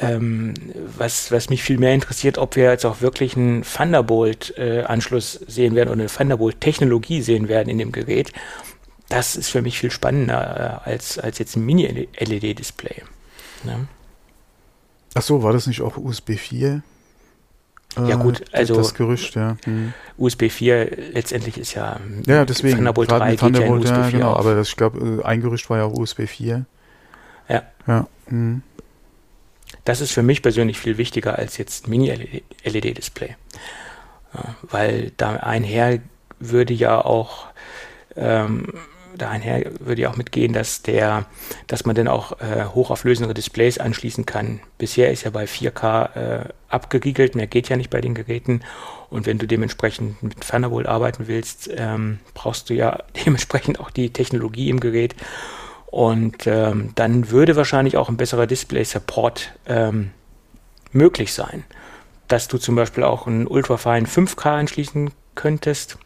Ähm, 0.00 0.54
was, 0.96 1.30
was 1.30 1.50
mich 1.50 1.62
viel 1.62 1.78
mehr 1.78 1.94
interessiert, 1.94 2.38
ob 2.38 2.56
wir 2.56 2.64
jetzt 2.64 2.84
auch 2.84 3.00
wirklich 3.00 3.36
einen 3.36 3.62
Thunderbolt-Anschluss 3.62 5.36
äh, 5.36 5.50
sehen 5.50 5.74
werden 5.74 5.90
oder 5.90 6.00
eine 6.00 6.08
Thunderbolt-Technologie 6.08 7.22
sehen 7.22 7.48
werden 7.48 7.68
in 7.68 7.78
dem 7.78 7.92
Gerät. 7.92 8.32
Das 9.08 9.36
ist 9.36 9.50
für 9.50 9.62
mich 9.62 9.78
viel 9.78 9.90
spannender 9.90 10.82
äh, 10.84 10.90
als, 10.90 11.18
als 11.18 11.38
jetzt 11.38 11.56
ein 11.56 11.64
Mini-LED-Display. 11.64 13.02
Ne? 13.64 13.86
Ach 15.14 15.22
so, 15.22 15.42
war 15.42 15.52
das 15.52 15.66
nicht 15.66 15.80
auch 15.80 15.96
USB 15.96 16.32
4? 16.32 16.82
Ja 17.96 18.16
gut, 18.16 18.40
äh, 18.52 18.58
also 18.58 18.74
das 18.74 18.94
Gerücht, 18.94 19.36
ja. 19.36 19.56
Hm. 19.64 19.92
USB 20.18 20.50
4 20.50 21.12
letztendlich 21.12 21.58
ist 21.58 21.74
ja, 21.74 22.00
ja 22.26 22.44
deswegen, 22.44 22.76
Thunderbolt 22.76 23.10
3 23.10 23.36
Thunderbolt, 23.36 23.84
ja, 23.84 24.00
ja 24.00 24.10
genau, 24.10 24.32
auf. 24.32 24.40
aber 24.40 24.56
das, 24.56 24.68
ich 24.68 24.76
glaube, 24.76 25.22
ein 25.24 25.40
Gerücht 25.40 25.70
war 25.70 25.78
ja 25.78 25.84
auch 25.84 25.92
USB 25.92 26.22
4. 26.26 26.66
Ja. 27.48 27.62
Ja. 27.86 28.06
Hm. 28.26 28.62
Das 29.84 30.00
ist 30.00 30.12
für 30.12 30.22
mich 30.22 30.42
persönlich 30.42 30.78
viel 30.78 30.98
wichtiger 30.98 31.38
als 31.38 31.58
jetzt 31.58 31.88
Mini-LED-Display. 31.88 33.36
Weil 34.62 35.12
da 35.16 35.36
einher 35.36 36.00
würde 36.40 36.74
ja 36.74 37.04
auch 37.04 37.46
ähm, 38.16 38.72
da 39.16 39.30
einher 39.30 39.70
würde 39.80 40.02
ja 40.02 40.10
auch 40.10 40.16
mitgehen, 40.16 40.52
dass 40.52 40.82
der, 40.82 41.26
dass 41.66 41.84
man 41.84 41.94
dann 41.94 42.08
auch 42.08 42.40
äh, 42.40 42.64
hochauflösendere 42.64 43.34
Displays 43.34 43.78
anschließen 43.78 44.26
kann. 44.26 44.60
Bisher 44.78 45.10
ist 45.10 45.24
ja 45.24 45.30
bei 45.30 45.44
4K 45.44 46.16
äh, 46.16 46.48
abgeriegelt, 46.68 47.34
mehr 47.34 47.46
geht 47.46 47.68
ja 47.68 47.76
nicht 47.76 47.90
bei 47.90 48.00
den 48.00 48.14
Geräten. 48.14 48.62
Und 49.10 49.26
wenn 49.26 49.38
du 49.38 49.46
dementsprechend 49.46 50.22
mit 50.22 50.40
Thunderbolt 50.40 50.86
arbeiten 50.86 51.28
willst, 51.28 51.70
ähm, 51.76 52.18
brauchst 52.34 52.70
du 52.70 52.74
ja 52.74 53.02
dementsprechend 53.24 53.80
auch 53.80 53.90
die 53.90 54.12
Technologie 54.12 54.70
im 54.70 54.80
Gerät. 54.80 55.14
Und 55.94 56.48
ähm, 56.48 56.90
dann 56.96 57.30
würde 57.30 57.54
wahrscheinlich 57.54 57.96
auch 57.96 58.08
ein 58.08 58.16
besserer 58.16 58.48
Display-Support 58.48 59.52
ähm, 59.68 60.10
möglich 60.90 61.32
sein. 61.32 61.62
Dass 62.26 62.48
du 62.48 62.58
zum 62.58 62.74
Beispiel 62.74 63.04
auch 63.04 63.28
einen 63.28 63.46
Ultrafine 63.46 64.08
5K 64.08 64.58
anschließen 64.58 65.12
könntest 65.36 65.98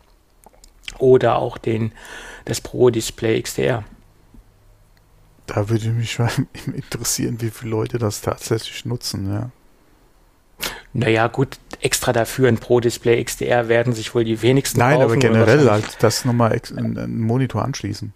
oder 0.98 1.38
auch 1.38 1.57
den, 1.57 1.92
das 2.44 2.61
Pro 2.61 2.90
Display 2.90 3.40
XDR. 3.40 3.83
Da 5.46 5.70
würde 5.70 5.88
mich 5.88 6.18
mal 6.18 6.33
interessieren, 6.66 7.40
wie 7.40 7.48
viele 7.48 7.70
Leute 7.70 7.96
das 7.96 8.20
tatsächlich 8.20 8.85
nutzen, 8.85 9.33
ja. 9.33 9.51
Naja, 10.92 11.29
gut, 11.29 11.59
extra 11.81 12.12
dafür 12.12 12.48
ein 12.48 12.59
Pro 12.59 12.81
Display 12.81 13.24
XDR 13.24 13.68
werden 13.68 13.94
sich 13.94 14.14
wohl 14.14 14.24
die 14.24 14.42
wenigsten 14.42 14.81
Nein, 14.81 15.01
aber 15.01 15.16
generell 15.16 15.70
halt 15.70 15.96
das 16.01 16.27
nochmal 16.27 16.61
einen 16.77 17.20
Monitor 17.20 17.64
anschließen. 17.64 18.12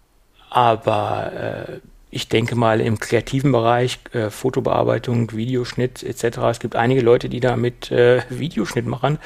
Aber 0.53 1.33
äh, 1.33 1.79
ich 2.11 2.29
denke 2.29 2.55
mal 2.55 2.79
im 2.79 2.99
kreativen 2.99 3.51
Bereich, 3.51 3.97
äh, 4.11 4.29
Fotobearbeitung, 4.29 5.31
Videoschnitt 5.31 6.03
etc. 6.03 6.37
Es 6.51 6.59
gibt 6.59 6.75
einige 6.75 7.01
Leute, 7.01 7.27
die 7.27 7.39
da 7.39 7.55
mit 7.55 7.89
äh, 7.89 8.21
Videoschnitt 8.29 8.85
machen. 8.85 9.17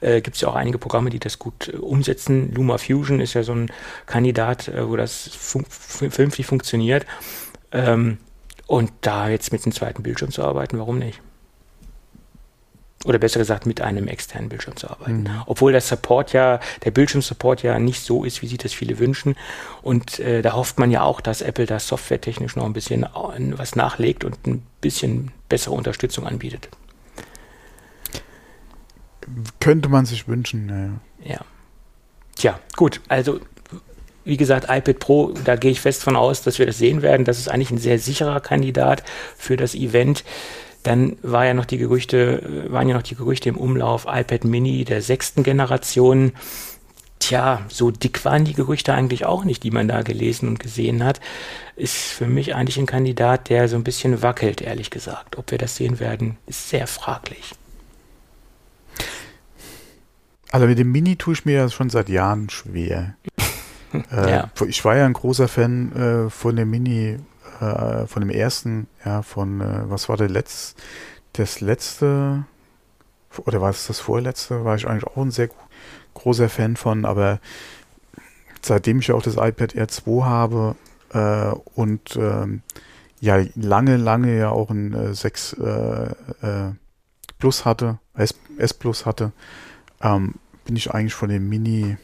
Äh, 0.00 0.20
gibt 0.20 0.36
es 0.36 0.42
ja 0.42 0.48
auch 0.48 0.54
einige 0.54 0.78
Programme, 0.78 1.10
die 1.10 1.18
das 1.18 1.40
gut 1.40 1.72
äh, 1.74 1.76
umsetzen. 1.76 2.52
Luma 2.54 2.78
Fusion 2.78 3.20
ist 3.20 3.34
ja 3.34 3.42
so 3.42 3.52
ein 3.52 3.72
Kandidat, 4.06 4.68
äh, 4.68 4.88
wo 4.88 4.94
das 4.94 5.28
fun 5.36 5.64
vernünftig 5.68 6.46
funktioniert. 6.46 7.04
Ähm, 7.72 8.18
und 8.68 8.92
da 9.00 9.28
jetzt 9.28 9.50
mit 9.50 9.64
dem 9.64 9.72
zweiten 9.72 10.04
Bildschirm 10.04 10.30
zu 10.30 10.44
arbeiten, 10.44 10.78
warum 10.78 11.00
nicht? 11.00 11.20
Oder 13.06 13.18
besser 13.18 13.38
gesagt 13.38 13.66
mit 13.66 13.80
einem 13.80 14.08
externen 14.08 14.48
Bildschirm 14.48 14.76
zu 14.76 14.90
arbeiten. 14.90 15.22
Mhm. 15.22 15.42
Obwohl 15.46 15.72
der 15.72 15.80
Support 15.80 16.32
ja, 16.32 16.60
der 16.84 16.90
Bildschirmsupport 16.90 17.62
ja 17.62 17.78
nicht 17.78 18.02
so 18.02 18.24
ist, 18.24 18.42
wie 18.42 18.46
sich 18.46 18.58
das 18.58 18.72
viele 18.72 18.98
wünschen. 18.98 19.36
Und 19.82 20.18
äh, 20.18 20.42
da 20.42 20.54
hofft 20.54 20.78
man 20.78 20.90
ja 20.90 21.02
auch, 21.02 21.20
dass 21.20 21.40
Apple 21.40 21.66
da 21.66 21.78
softwaretechnisch 21.78 22.56
noch 22.56 22.64
ein 22.64 22.72
bisschen 22.72 23.06
was 23.56 23.76
nachlegt 23.76 24.24
und 24.24 24.46
ein 24.46 24.62
bisschen 24.80 25.30
bessere 25.48 25.74
Unterstützung 25.74 26.26
anbietet. 26.26 26.68
Könnte 29.60 29.88
man 29.88 30.06
sich 30.06 30.28
wünschen, 30.28 30.66
naja. 30.66 30.90
Ja. 31.24 31.40
Tja, 32.36 32.60
gut, 32.76 33.00
also 33.08 33.40
wie 34.24 34.36
gesagt, 34.36 34.66
iPad 34.68 34.98
Pro, 34.98 35.32
da 35.44 35.54
gehe 35.54 35.70
ich 35.70 35.80
fest 35.80 36.02
von 36.02 36.16
aus, 36.16 36.42
dass 36.42 36.58
wir 36.58 36.66
das 36.66 36.78
sehen 36.78 37.00
werden. 37.00 37.24
Das 37.24 37.38
ist 37.38 37.48
eigentlich 37.48 37.70
ein 37.70 37.78
sehr 37.78 38.00
sicherer 38.00 38.40
Kandidat 38.40 39.04
für 39.36 39.56
das 39.56 39.74
Event 39.74 40.24
Dann 40.86 41.16
war 41.22 41.44
ja 41.44 41.52
noch 41.52 41.64
die 41.64 41.78
Gerüchte, 41.78 42.68
waren 42.68 42.88
ja 42.88 42.94
noch 42.94 43.02
die 43.02 43.16
Gerüchte 43.16 43.48
im 43.48 43.56
Umlauf 43.56 44.06
iPad 44.08 44.44
Mini 44.44 44.84
der 44.84 45.02
sechsten 45.02 45.42
Generation. 45.42 46.30
Tja, 47.18 47.62
so 47.66 47.90
dick 47.90 48.24
waren 48.24 48.44
die 48.44 48.52
Gerüchte 48.52 48.94
eigentlich 48.94 49.26
auch 49.26 49.42
nicht, 49.42 49.64
die 49.64 49.72
man 49.72 49.88
da 49.88 50.02
gelesen 50.02 50.48
und 50.48 50.60
gesehen 50.60 51.02
hat. 51.02 51.20
Ist 51.74 51.96
für 51.96 52.28
mich 52.28 52.54
eigentlich 52.54 52.78
ein 52.78 52.86
Kandidat, 52.86 53.48
der 53.48 53.66
so 53.66 53.74
ein 53.74 53.82
bisschen 53.82 54.22
wackelt, 54.22 54.60
ehrlich 54.60 54.90
gesagt. 54.90 55.36
Ob 55.36 55.50
wir 55.50 55.58
das 55.58 55.74
sehen 55.74 55.98
werden, 55.98 56.36
ist 56.46 56.68
sehr 56.68 56.86
fraglich. 56.86 57.56
Also 60.52 60.68
mit 60.68 60.78
dem 60.78 60.92
Mini 60.92 61.16
tue 61.16 61.34
ich 61.34 61.44
mir 61.44 61.54
ja 61.54 61.68
schon 61.68 61.90
seit 61.90 62.08
Jahren 62.08 62.48
schwer. 62.48 63.16
äh, 64.12 64.30
ja. 64.30 64.50
Ich 64.68 64.84
war 64.84 64.96
ja 64.96 65.04
ein 65.04 65.14
großer 65.14 65.48
Fan 65.48 66.26
äh, 66.26 66.30
von 66.30 66.54
dem 66.54 66.70
Mini, 66.70 67.18
äh, 67.60 68.06
von 68.06 68.20
dem 68.20 68.30
ersten, 68.30 68.86
ja, 69.04 69.22
von, 69.22 69.60
äh, 69.60 69.90
was 69.90 70.08
war 70.08 70.16
der 70.16 70.28
letzte, 70.28 70.80
das 71.32 71.60
letzte, 71.60 72.44
oder 73.44 73.60
war 73.60 73.70
es 73.70 73.86
das 73.86 74.00
vorletzte, 74.00 74.64
war 74.64 74.76
ich 74.76 74.86
eigentlich 74.86 75.06
auch 75.06 75.16
ein 75.16 75.30
sehr 75.30 75.50
großer 76.14 76.48
Fan 76.48 76.76
von, 76.76 77.04
aber 77.04 77.40
seitdem 78.62 79.00
ich 79.00 79.12
auch 79.12 79.22
das 79.22 79.36
iPad 79.36 79.74
Air 79.74 79.88
2 79.88 80.24
habe 80.24 80.76
äh, 81.12 81.50
und 81.74 82.16
ähm, 82.16 82.62
ja 83.20 83.42
lange, 83.54 83.96
lange 83.96 84.36
ja 84.36 84.50
auch 84.50 84.70
ein 84.70 85.14
6 85.14 85.52
äh, 85.54 86.14
Plus 87.38 87.64
hatte, 87.64 87.98
S, 88.14 88.34
S 88.56 88.72
Plus 88.74 89.04
hatte, 89.04 89.32
ähm, 90.00 90.34
bin 90.64 90.76
ich 90.76 90.92
eigentlich 90.92 91.14
von 91.14 91.28
dem 91.28 91.48
Mini, 91.48 91.96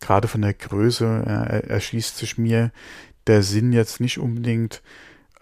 gerade 0.00 0.28
von 0.28 0.42
der 0.42 0.54
Größe, 0.54 1.24
äh, 1.26 1.68
erschließt 1.68 2.16
sich 2.16 2.38
mir 2.38 2.72
der 3.30 3.42
Sinn 3.42 3.72
jetzt 3.72 4.00
nicht 4.00 4.18
unbedingt. 4.18 4.82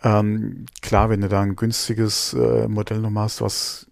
Ähm, 0.02 0.66
klar, 0.82 1.10
wenn 1.10 1.22
du 1.22 1.28
da 1.28 1.40
ein 1.40 1.56
günstiges 1.56 2.34
äh, 2.34 2.68
Modell 2.68 3.00
noch 3.00 3.14
hast, 3.16 3.40
was 3.40 3.90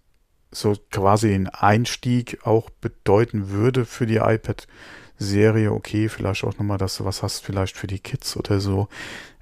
so 0.51 0.75
quasi 0.91 1.29
den 1.29 1.49
Einstieg 1.49 2.39
auch 2.45 2.69
bedeuten 2.69 3.49
würde 3.49 3.85
für 3.85 4.05
die 4.05 4.17
iPad-Serie, 4.17 5.71
okay, 5.71 6.07
vielleicht 6.07 6.43
auch 6.43 6.57
nochmal, 6.57 6.77
dass 6.77 6.97
du 6.97 7.05
was 7.05 7.23
hast, 7.23 7.41
vielleicht 7.41 7.75
für 7.75 7.87
die 7.87 7.99
Kids 7.99 8.37
oder 8.37 8.59
so. 8.59 8.87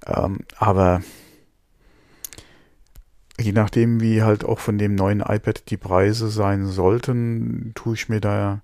Ähm, 0.08 0.40
aber 0.58 1.02
je 3.40 3.52
nachdem, 3.52 4.02
wie 4.02 4.24
halt 4.24 4.44
auch 4.44 4.60
von 4.60 4.78
dem 4.78 4.96
neuen 4.96 5.20
iPad 5.20 5.70
die 5.70 5.78
Preise 5.78 6.30
sein 6.30 6.66
sollten, 6.66 7.74
tue 7.76 7.94
ich 7.96 8.10
mir 8.10 8.22
da 8.22 8.62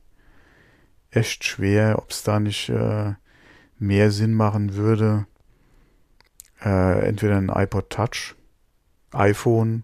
echt 1.12 1.44
schwer, 1.44 2.00
ob 2.00 2.10
es 2.10 2.24
da 2.24 2.40
nicht 2.40 2.70
äh, 2.70 3.14
mehr 3.78 4.12
Sinn 4.12 4.34
machen 4.34 4.76
würde, 4.76 5.28
äh, 6.63 7.08
entweder 7.08 7.38
ein 7.38 7.50
iPod 7.50 7.89
Touch, 7.89 8.36
iPhone 9.12 9.84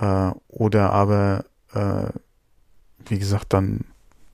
äh, 0.00 0.30
oder 0.48 0.90
aber, 0.90 1.44
äh, 1.74 2.08
wie 3.06 3.18
gesagt, 3.18 3.52
dann 3.52 3.84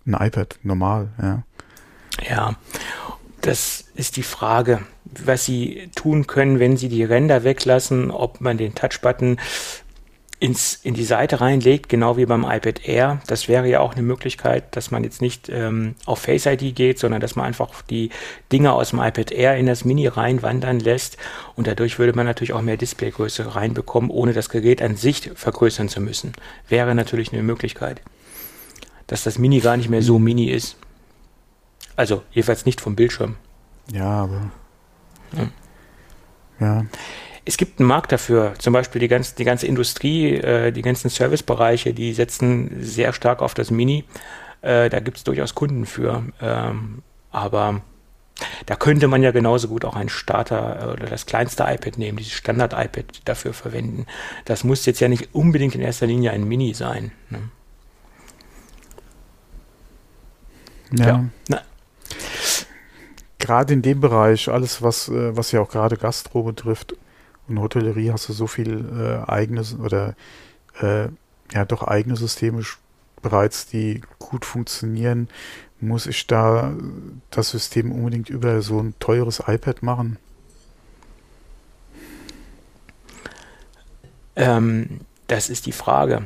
ein 0.06 0.14
iPad 0.14 0.58
normal, 0.62 1.08
ja. 1.20 1.42
Ja, 2.28 2.56
das 3.42 3.84
ist 3.94 4.16
die 4.16 4.22
Frage, 4.22 4.80
was 5.04 5.44
Sie 5.44 5.90
tun 5.94 6.26
können, 6.26 6.58
wenn 6.58 6.76
Sie 6.76 6.88
die 6.88 7.04
Ränder 7.04 7.44
weglassen, 7.44 8.10
ob 8.10 8.40
man 8.40 8.58
den 8.58 8.74
Touchbutton 8.74 9.38
ins, 10.40 10.76
in 10.82 10.94
die 10.94 11.04
Seite 11.04 11.40
reinlegt, 11.40 11.88
genau 11.88 12.16
wie 12.16 12.26
beim 12.26 12.44
iPad 12.44 12.86
Air. 12.86 13.20
Das 13.26 13.48
wäre 13.48 13.68
ja 13.68 13.80
auch 13.80 13.94
eine 13.94 14.02
Möglichkeit, 14.02 14.76
dass 14.76 14.90
man 14.90 15.02
jetzt 15.02 15.20
nicht 15.20 15.48
ähm, 15.48 15.96
auf 16.06 16.20
Face 16.20 16.46
ID 16.46 16.76
geht, 16.76 16.98
sondern 16.98 17.20
dass 17.20 17.34
man 17.34 17.46
einfach 17.46 17.82
die 17.82 18.10
Dinge 18.52 18.72
aus 18.72 18.90
dem 18.90 19.00
iPad 19.00 19.32
Air 19.32 19.56
in 19.56 19.66
das 19.66 19.84
Mini 19.84 20.06
reinwandern 20.06 20.78
lässt. 20.78 21.16
Und 21.56 21.66
dadurch 21.66 21.98
würde 21.98 22.12
man 22.12 22.26
natürlich 22.26 22.52
auch 22.52 22.62
mehr 22.62 22.76
Displaygröße 22.76 23.56
reinbekommen, 23.56 24.10
ohne 24.10 24.32
das 24.32 24.48
Gerät 24.48 24.80
an 24.80 24.96
sich 24.96 25.30
vergrößern 25.34 25.88
zu 25.88 26.00
müssen. 26.00 26.32
Wäre 26.68 26.94
natürlich 26.94 27.32
eine 27.32 27.42
Möglichkeit. 27.42 28.00
Dass 29.08 29.24
das 29.24 29.38
Mini 29.38 29.58
gar 29.58 29.76
nicht 29.76 29.88
mehr 29.88 30.02
so 30.02 30.18
mini 30.18 30.50
ist. 30.50 30.76
Also 31.96 32.22
jedenfalls 32.30 32.64
nicht 32.64 32.80
vom 32.80 32.94
Bildschirm. 32.94 33.36
Ja, 33.90 34.04
aber. 34.04 34.50
Ja. 35.32 35.48
ja 36.60 36.86
es 37.48 37.56
gibt 37.56 37.80
einen 37.80 37.88
Markt 37.88 38.12
dafür. 38.12 38.52
Zum 38.58 38.74
Beispiel 38.74 39.00
die, 39.00 39.08
ganz, 39.08 39.34
die 39.34 39.44
ganze 39.44 39.66
Industrie, 39.66 40.34
äh, 40.34 40.70
die 40.70 40.82
ganzen 40.82 41.08
Servicebereiche, 41.08 41.94
die 41.94 42.12
setzen 42.12 42.76
sehr 42.80 43.14
stark 43.14 43.40
auf 43.40 43.54
das 43.54 43.70
Mini. 43.70 44.04
Äh, 44.60 44.90
da 44.90 45.00
gibt 45.00 45.16
es 45.16 45.24
durchaus 45.24 45.54
Kunden 45.54 45.86
für. 45.86 46.24
Ähm, 46.42 47.02
aber 47.30 47.80
da 48.66 48.76
könnte 48.76 49.08
man 49.08 49.22
ja 49.22 49.30
genauso 49.30 49.68
gut 49.68 49.86
auch 49.86 49.96
ein 49.96 50.10
Starter 50.10 50.92
oder 50.92 51.06
das 51.06 51.24
kleinste 51.24 51.62
iPad 51.62 51.96
nehmen, 51.96 52.18
dieses 52.18 52.34
Standard-iPad 52.34 53.22
dafür 53.24 53.54
verwenden. 53.54 54.04
Das 54.44 54.62
muss 54.62 54.84
jetzt 54.84 55.00
ja 55.00 55.08
nicht 55.08 55.34
unbedingt 55.34 55.74
in 55.74 55.80
erster 55.80 56.06
Linie 56.06 56.32
ein 56.32 56.44
Mini 56.44 56.74
sein. 56.74 57.12
Ne? 57.30 57.40
Ja. 60.92 61.24
ja. 61.48 61.62
Gerade 63.38 63.72
in 63.72 63.80
dem 63.80 64.00
Bereich, 64.00 64.50
alles 64.50 64.82
was, 64.82 65.08
äh, 65.08 65.34
was 65.34 65.52
ja 65.52 65.62
auch 65.62 65.70
gerade 65.70 65.96
Gastro 65.96 66.42
betrifft, 66.42 66.94
in 67.48 67.60
Hotellerie 67.60 68.12
hast 68.12 68.28
du 68.28 68.32
so 68.32 68.46
viel 68.46 68.84
äh, 69.26 69.30
eigenes 69.30 69.78
oder 69.78 70.14
äh, 70.80 71.08
ja 71.52 71.64
doch 71.64 71.82
eigene 71.82 72.16
Systeme 72.16 72.62
bereits, 73.22 73.66
die 73.66 74.02
gut 74.18 74.44
funktionieren. 74.44 75.28
Muss 75.80 76.06
ich 76.06 76.26
da 76.26 76.74
das 77.30 77.50
System 77.50 77.92
unbedingt 77.92 78.28
über 78.30 78.62
so 78.62 78.80
ein 78.80 78.94
teures 78.98 79.42
iPad 79.46 79.82
machen? 79.82 80.18
Ähm, 84.34 85.00
das 85.26 85.50
ist 85.50 85.66
die 85.66 85.72
Frage. 85.72 86.24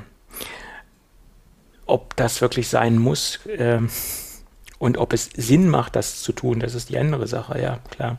Ob 1.87 2.16
das 2.16 2.40
wirklich 2.40 2.68
sein 2.68 2.98
muss 2.98 3.40
ähm, 3.48 3.90
und 4.78 4.96
ob 4.96 5.12
es 5.12 5.30
Sinn 5.37 5.68
macht, 5.68 5.96
das 5.96 6.22
zu 6.22 6.32
tun, 6.32 6.61
das 6.61 6.74
ist 6.74 6.88
die 6.88 6.98
andere 6.98 7.26
Sache, 7.26 7.61
ja, 7.61 7.78
klar. 7.90 8.18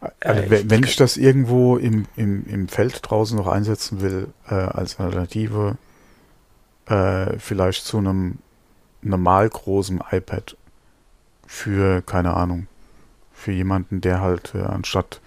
Also 0.00 0.42
äh, 0.42 0.50
wenn, 0.50 0.70
wenn 0.70 0.82
ich 0.82 0.96
das 0.96 1.16
irgendwo 1.16 1.76
im, 1.76 2.06
im, 2.16 2.46
im 2.46 2.68
Feld 2.68 3.00
draußen 3.02 3.36
noch 3.36 3.46
einsetzen 3.46 4.00
will, 4.00 4.28
äh, 4.48 4.54
als 4.54 4.98
Alternative, 4.98 5.76
äh, 6.86 7.38
vielleicht 7.38 7.84
zu 7.84 7.98
einem 7.98 8.38
normal 9.02 9.48
großen 9.48 10.02
iPad 10.10 10.56
für, 11.46 12.02
keine 12.02 12.34
Ahnung, 12.34 12.66
für 13.32 13.52
jemanden, 13.52 14.00
der 14.00 14.20
halt 14.20 14.54
äh, 14.54 14.62
anstatt 14.62 15.20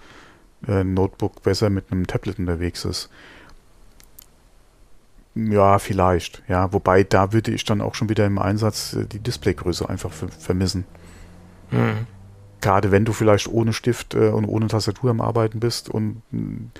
äh, 0.66 0.82
Notebook 0.82 1.42
besser 1.42 1.70
mit 1.70 1.92
einem 1.92 2.06
Tablet 2.06 2.38
unterwegs 2.38 2.84
ist. 2.84 3.10
Ja, 5.36 5.78
vielleicht, 5.80 6.42
ja. 6.48 6.72
Wobei 6.72 7.02
da 7.02 7.32
würde 7.32 7.50
ich 7.52 7.64
dann 7.64 7.80
auch 7.80 7.96
schon 7.96 8.08
wieder 8.08 8.24
im 8.24 8.38
Einsatz 8.38 8.94
äh, 8.94 9.04
die 9.04 9.18
Displaygröße 9.18 9.88
einfach 9.88 10.12
vermissen. 10.12 10.84
Mhm 11.70 12.06
gerade 12.64 12.90
wenn 12.90 13.04
du 13.04 13.12
vielleicht 13.12 13.46
ohne 13.46 13.74
Stift 13.74 14.14
äh, 14.14 14.30
und 14.30 14.46
ohne 14.46 14.68
Tastatur 14.68 15.10
am 15.10 15.20
Arbeiten 15.20 15.60
bist 15.60 15.90
und 15.90 16.22
mh, 16.30 16.70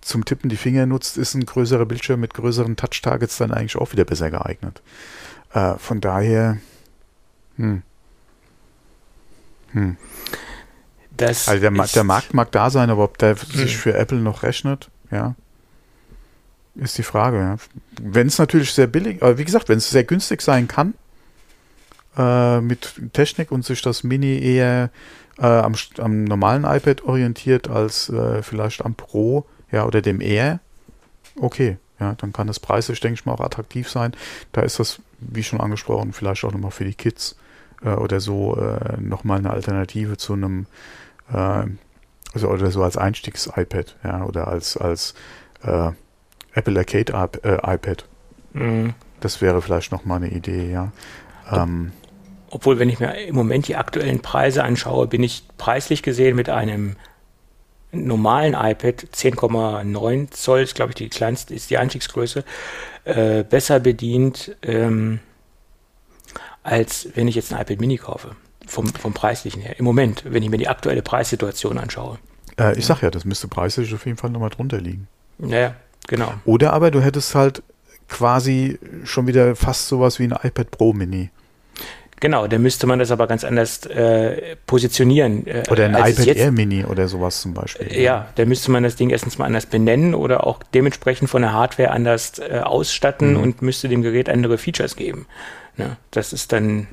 zum 0.00 0.24
Tippen 0.24 0.48
die 0.48 0.56
Finger 0.56 0.86
nutzt, 0.86 1.18
ist 1.18 1.34
ein 1.34 1.44
größerer 1.44 1.84
Bildschirm 1.84 2.20
mit 2.20 2.32
größeren 2.32 2.76
Touch-Targets 2.76 3.36
dann 3.36 3.52
eigentlich 3.52 3.76
auch 3.76 3.92
wieder 3.92 4.06
besser 4.06 4.30
geeignet. 4.30 4.80
Äh, 5.52 5.74
von 5.74 6.00
daher, 6.00 6.56
hm. 7.56 7.82
Hm. 9.72 9.98
Das 11.18 11.46
also 11.46 11.60
der, 11.60 11.70
der, 11.70 12.04
Markt 12.04 12.32
mag 12.32 12.50
da 12.52 12.70
sein, 12.70 12.88
aber 12.88 13.04
ob 13.04 13.18
der 13.18 13.36
hm. 13.36 13.50
sich 13.50 13.76
für 13.76 13.94
Apple 13.94 14.18
noch 14.18 14.42
rechnet, 14.42 14.88
ja, 15.10 15.34
ist 16.74 16.96
die 16.96 17.02
Frage. 17.02 17.38
Ja. 17.38 17.56
Wenn 18.00 18.28
es 18.28 18.38
natürlich 18.38 18.72
sehr 18.72 18.86
billig, 18.86 19.22
aber 19.22 19.36
wie 19.36 19.44
gesagt, 19.44 19.68
wenn 19.68 19.76
es 19.76 19.90
sehr 19.90 20.04
günstig 20.04 20.40
sein 20.40 20.68
kann, 20.68 20.94
äh, 22.18 22.60
mit 22.60 22.94
Technik 23.12 23.52
und 23.52 23.64
sich 23.64 23.80
das 23.80 24.02
Mini 24.02 24.38
eher 24.38 24.90
äh, 25.38 25.46
am, 25.46 25.74
am, 25.98 26.24
normalen 26.24 26.64
iPad 26.64 27.04
orientiert 27.04 27.68
als 27.68 28.08
äh, 28.08 28.42
vielleicht 28.42 28.84
am 28.84 28.94
Pro 28.94 29.46
ja, 29.70 29.86
oder 29.86 30.02
dem 30.02 30.20
Air, 30.20 30.60
okay, 31.40 31.78
ja, 32.00 32.14
dann 32.14 32.32
kann 32.32 32.46
das 32.46 32.60
preislich, 32.60 33.00
denke 33.00 33.14
ich 33.14 33.26
mal, 33.26 33.32
auch 33.32 33.40
attraktiv 33.40 33.88
sein. 33.88 34.12
Da 34.52 34.62
ist 34.62 34.78
das, 34.78 35.00
wie 35.18 35.42
schon 35.42 35.60
angesprochen, 35.60 36.12
vielleicht 36.12 36.44
auch 36.44 36.52
nochmal 36.52 36.70
für 36.70 36.84
die 36.84 36.94
Kids 36.94 37.36
äh, 37.82 37.90
oder 37.90 38.20
so 38.20 38.56
äh, 38.56 39.00
nochmal 39.00 39.38
eine 39.38 39.50
Alternative 39.50 40.16
zu 40.16 40.34
einem, 40.34 40.66
äh, 41.32 41.64
also 42.32 42.48
oder 42.48 42.70
so 42.70 42.82
als 42.82 42.96
Einstiegs-iPad, 42.96 43.96
ja, 44.04 44.24
oder 44.24 44.48
als, 44.48 44.76
als 44.76 45.14
äh, 45.62 45.90
Apple 46.54 46.78
Arcade 46.78 47.12
äh, 47.42 47.74
iPad. 47.74 48.04
Mhm. 48.52 48.94
Das 49.20 49.40
wäre 49.40 49.60
vielleicht 49.60 49.90
nochmal 49.90 50.18
eine 50.18 50.30
Idee, 50.30 50.70
ja. 50.70 50.92
Ähm, 51.50 51.92
obwohl, 52.50 52.78
wenn 52.78 52.88
ich 52.88 53.00
mir 53.00 53.14
im 53.26 53.34
Moment 53.34 53.68
die 53.68 53.76
aktuellen 53.76 54.20
Preise 54.20 54.64
anschaue, 54.64 55.06
bin 55.06 55.22
ich 55.22 55.42
preislich 55.58 56.02
gesehen 56.02 56.36
mit 56.36 56.48
einem 56.48 56.96
normalen 57.92 58.54
iPad 58.54 59.06
10,9 59.14 60.30
Zoll, 60.30 60.60
ist 60.60 60.74
glaube 60.74 60.90
ich 60.90 60.96
die 60.96 61.08
kleinste, 61.08 61.54
ist 61.54 61.70
die 61.70 61.78
Einstiegsgröße, 61.78 62.44
äh, 63.04 63.44
besser 63.44 63.80
bedient, 63.80 64.56
ähm, 64.62 65.20
als 66.62 67.08
wenn 67.14 67.28
ich 67.28 67.34
jetzt 67.34 67.52
ein 67.52 67.60
iPad 67.60 67.80
Mini 67.80 67.96
kaufe. 67.96 68.36
Vom, 68.66 68.86
vom 68.86 69.14
preislichen 69.14 69.62
her. 69.62 69.78
Im 69.78 69.86
Moment, 69.86 70.24
wenn 70.26 70.42
ich 70.42 70.50
mir 70.50 70.58
die 70.58 70.68
aktuelle 70.68 71.00
Preissituation 71.00 71.78
anschaue. 71.78 72.18
Äh, 72.58 72.78
ich 72.78 72.84
sag 72.84 73.00
ja, 73.00 73.10
das 73.10 73.24
müsste 73.24 73.48
preislich 73.48 73.94
auf 73.94 74.04
jeden 74.04 74.18
Fall 74.18 74.28
nochmal 74.28 74.50
drunter 74.50 74.78
liegen. 74.78 75.08
Naja, 75.38 75.74
genau. 76.06 76.34
Oder 76.44 76.74
aber 76.74 76.90
du 76.90 77.00
hättest 77.00 77.34
halt 77.34 77.62
quasi 78.08 78.78
schon 79.04 79.26
wieder 79.26 79.56
fast 79.56 79.88
sowas 79.88 80.18
wie 80.18 80.24
ein 80.24 80.32
iPad 80.42 80.70
Pro 80.70 80.92
Mini. 80.92 81.30
Genau, 82.20 82.46
da 82.46 82.58
müsste 82.58 82.86
man 82.86 82.98
das 82.98 83.10
aber 83.10 83.26
ganz 83.26 83.44
anders 83.44 83.86
äh, 83.86 84.56
positionieren. 84.66 85.46
Äh, 85.46 85.64
oder 85.70 85.86
ein 85.86 85.94
iPad 85.94 86.26
jetzt, 86.26 86.38
Air 86.38 86.50
Mini 86.50 86.84
oder 86.84 87.06
sowas 87.08 87.40
zum 87.40 87.54
Beispiel. 87.54 87.86
Äh, 87.86 88.02
ja, 88.02 88.28
da 88.34 88.44
müsste 88.44 88.70
man 88.70 88.82
das 88.82 88.96
Ding 88.96 89.10
erstens 89.10 89.38
mal 89.38 89.46
anders 89.46 89.66
benennen 89.66 90.14
oder 90.14 90.46
auch 90.46 90.60
dementsprechend 90.74 91.30
von 91.30 91.42
der 91.42 91.52
Hardware 91.52 91.90
anders 91.90 92.38
äh, 92.38 92.60
ausstatten 92.62 93.34
mhm. 93.34 93.42
und 93.42 93.62
müsste 93.62 93.88
dem 93.88 94.02
Gerät 94.02 94.28
andere 94.28 94.58
Features 94.58 94.96
geben. 94.96 95.26
Ja, 95.76 95.96
das 96.10 96.32
ist 96.32 96.52
dann, 96.52 96.88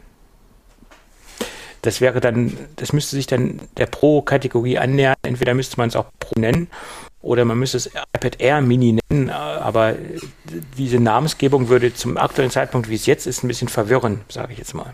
das 1.81 2.01
wäre 2.01 2.21
dann, 2.21 2.55
das 2.75 2.93
müsste 2.93 3.15
sich 3.15 3.25
dann 3.25 3.59
der 3.77 3.87
Pro-Kategorie 3.87 4.77
annähern. 4.77 5.15
Entweder 5.23 5.55
müsste 5.55 5.77
man 5.77 5.89
es 5.89 5.95
auch 5.95 6.05
Pro 6.19 6.39
nennen 6.39 6.67
oder 7.21 7.45
man 7.45 7.57
müsste 7.57 7.77
es 7.77 7.89
iPad 8.15 8.39
Air 8.39 8.61
Mini 8.61 8.99
nennen, 9.09 9.31
aber 9.31 9.95
diese 10.77 10.99
Namensgebung 10.99 11.69
würde 11.69 11.91
zum 11.95 12.17
aktuellen 12.17 12.51
Zeitpunkt, 12.51 12.89
wie 12.89 12.95
es 12.95 13.07
jetzt 13.07 13.25
ist, 13.25 13.43
ein 13.43 13.47
bisschen 13.47 13.67
verwirren, 13.67 14.21
sage 14.29 14.53
ich 14.53 14.59
jetzt 14.59 14.75
mal. 14.75 14.93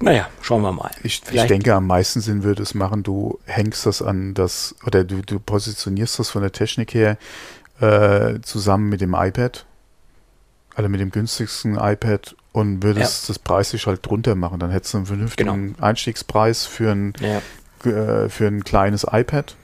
Naja, 0.00 0.28
schauen 0.40 0.62
wir 0.62 0.72
mal. 0.72 0.90
Ich, 1.02 1.22
ich, 1.30 1.46
denke, 1.46 1.74
am 1.74 1.86
meisten 1.86 2.20
Sinn 2.20 2.42
würde 2.42 2.62
es 2.62 2.74
machen, 2.74 3.02
du 3.02 3.38
hängst 3.44 3.84
das 3.84 4.00
an 4.00 4.32
das, 4.32 4.74
oder 4.86 5.04
du, 5.04 5.20
du 5.20 5.38
positionierst 5.38 6.18
das 6.18 6.30
von 6.30 6.40
der 6.40 6.52
Technik 6.52 6.94
her 6.94 7.18
äh, 7.80 8.40
zusammen 8.40 8.88
mit 8.88 9.02
dem 9.02 9.14
iPad, 9.14 9.66
also 10.74 10.88
mit 10.88 11.00
dem 11.00 11.10
günstigsten 11.10 11.76
iPad 11.78 12.34
und 12.52 12.82
würdest 12.82 13.24
ja. 13.24 13.28
das 13.28 13.38
preislich 13.38 13.86
halt 13.86 14.06
drunter 14.06 14.34
machen. 14.34 14.58
Dann 14.58 14.70
hättest 14.70 14.94
du 14.94 14.98
einen 14.98 15.06
vernünftigen 15.06 15.74
genau. 15.74 15.84
Einstiegspreis 15.84 16.64
für 16.64 16.92
ein, 16.92 17.12
ja. 17.20 17.90
äh, 17.90 18.30
für 18.30 18.46
ein 18.46 18.64
kleines 18.64 19.04
iPad 19.10 19.54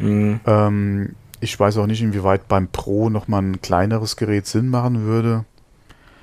Mhm. 0.00 0.40
Ähm, 0.46 1.14
ich 1.40 1.58
weiß 1.58 1.78
auch 1.78 1.86
nicht, 1.86 2.02
inwieweit 2.02 2.48
beim 2.48 2.68
Pro 2.68 3.08
nochmal 3.08 3.42
ein 3.42 3.60
kleineres 3.62 4.16
Gerät 4.16 4.46
Sinn 4.46 4.68
machen 4.68 5.04
würde. 5.04 5.44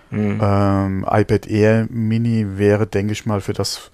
Mhm. 0.10 0.40
Ähm, 0.42 1.06
iPad 1.10 1.48
Air 1.48 1.88
Mini 1.90 2.58
wäre, 2.58 2.88
denke 2.88 3.14
ich 3.14 3.26
mal, 3.26 3.42
für 3.42 3.54
das, 3.54 3.92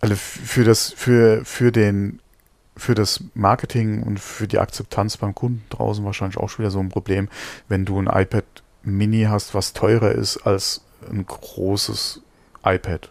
also 0.00 0.14
für 0.16 0.64
das, 0.64 0.92
für, 0.92 1.44
für 1.44 1.70
den, 1.70 2.20
für 2.76 2.94
das 2.94 3.22
Marketing 3.34 4.02
und 4.02 4.18
für 4.18 4.48
die 4.48 4.58
Akzeptanz 4.58 5.16
beim 5.16 5.34
Kunden 5.34 5.62
draußen 5.70 6.04
wahrscheinlich 6.04 6.38
auch 6.38 6.48
schon 6.48 6.64
wieder 6.64 6.70
so 6.70 6.80
ein 6.80 6.88
Problem, 6.88 7.28
wenn 7.68 7.84
du 7.84 8.00
ein 8.00 8.06
iPad 8.06 8.44
Mini 8.82 9.24
hast, 9.24 9.54
was 9.54 9.72
teurer 9.72 10.12
ist 10.12 10.38
als 10.38 10.82
ein 11.10 11.26
großes 11.26 12.22
iPad. 12.64 13.10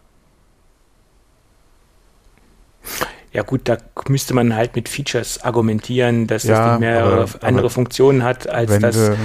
Ja 3.32 3.42
gut, 3.42 3.68
da 3.68 3.78
müsste 4.08 4.34
man 4.34 4.54
halt 4.56 4.74
mit 4.74 4.88
Features 4.88 5.42
argumentieren, 5.44 6.26
dass 6.26 6.42
ja, 6.42 6.54
das 6.54 6.70
nicht 6.72 6.80
mehr 6.80 7.04
aber, 7.04 7.28
andere 7.42 7.70
Funktionen 7.70 8.24
hat 8.24 8.48
als 8.48 8.78
das. 8.80 8.96
Du, 8.96 9.16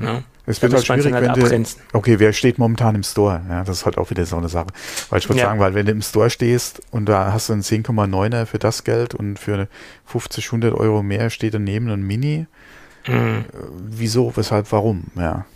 ne? 0.00 0.24
Es 0.46 0.62
wird 0.62 0.72
halt 0.72 0.86
schwierig, 0.86 1.12
halt 1.12 1.36
wenn 1.36 1.64
du, 1.64 1.68
okay, 1.92 2.20
wer 2.20 2.32
steht 2.32 2.58
momentan 2.58 2.94
im 2.94 3.02
Store? 3.02 3.42
Ja, 3.48 3.64
das 3.64 3.78
ist 3.78 3.84
halt 3.84 3.98
auch 3.98 4.10
wieder 4.10 4.24
so 4.26 4.36
eine 4.36 4.48
Sache. 4.48 4.68
Weil 5.10 5.18
ich 5.18 5.28
würde 5.28 5.40
ja. 5.40 5.46
sagen, 5.46 5.58
weil 5.58 5.74
wenn 5.74 5.86
du 5.86 5.92
im 5.92 6.02
Store 6.02 6.30
stehst 6.30 6.80
und 6.92 7.06
da 7.06 7.32
hast 7.32 7.48
du 7.48 7.52
einen 7.52 7.62
10,9er 7.62 8.46
für 8.46 8.58
das 8.58 8.84
Geld 8.84 9.14
und 9.14 9.38
für 9.38 9.68
50, 10.06 10.46
100 10.46 10.74
Euro 10.74 11.02
mehr 11.02 11.30
steht 11.30 11.54
daneben 11.54 11.90
ein 11.90 12.02
Mini, 12.02 12.46
mhm. 13.08 13.14
Äh, 13.14 13.44
wieso, 13.88 14.36
weshalb, 14.36 14.70
warum? 14.70 15.04
Ja, 15.16 15.46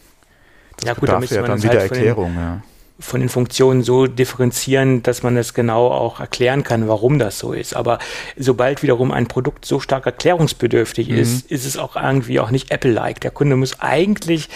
das 0.76 0.86
ja 0.86 0.94
gut, 0.94 1.08
da 1.08 1.20
müsste 1.20 1.40
man 1.40 1.50
dann 1.50 1.62
wieder 1.62 1.80
halt 1.80 1.92
Erklärung, 1.92 2.34
ja 2.34 2.62
von 3.00 3.20
den 3.20 3.28
Funktionen 3.28 3.82
so 3.82 4.06
differenzieren, 4.06 5.02
dass 5.02 5.22
man 5.22 5.36
es 5.36 5.54
genau 5.54 5.88
auch 5.88 6.20
erklären 6.20 6.62
kann, 6.62 6.86
warum 6.86 7.18
das 7.18 7.38
so 7.38 7.52
ist. 7.52 7.74
Aber 7.74 7.98
sobald 8.36 8.82
wiederum 8.82 9.10
ein 9.10 9.26
Produkt 9.26 9.64
so 9.64 9.80
stark 9.80 10.06
erklärungsbedürftig 10.06 11.08
mhm. 11.08 11.16
ist, 11.16 11.50
ist 11.50 11.66
es 11.66 11.76
auch 11.76 11.96
irgendwie 11.96 12.40
auch 12.40 12.50
nicht 12.50 12.70
Apple-like. 12.70 13.20
Der 13.20 13.30
Kunde 13.30 13.56
muss 13.56 13.80
eigentlich 13.80 14.48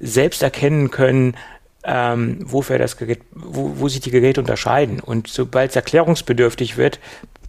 selbst 0.00 0.42
erkennen 0.42 0.90
können, 0.90 1.36
ähm, 1.84 2.38
wofür 2.44 2.78
das 2.78 2.96
Gerät, 2.96 3.20
wo, 3.32 3.74
wo 3.76 3.88
sich 3.88 4.00
die 4.00 4.10
Geräte 4.10 4.40
unterscheiden. 4.40 5.00
Und 5.00 5.28
sobald 5.28 5.70
es 5.70 5.76
erklärungsbedürftig 5.76 6.76
wird, 6.76 7.00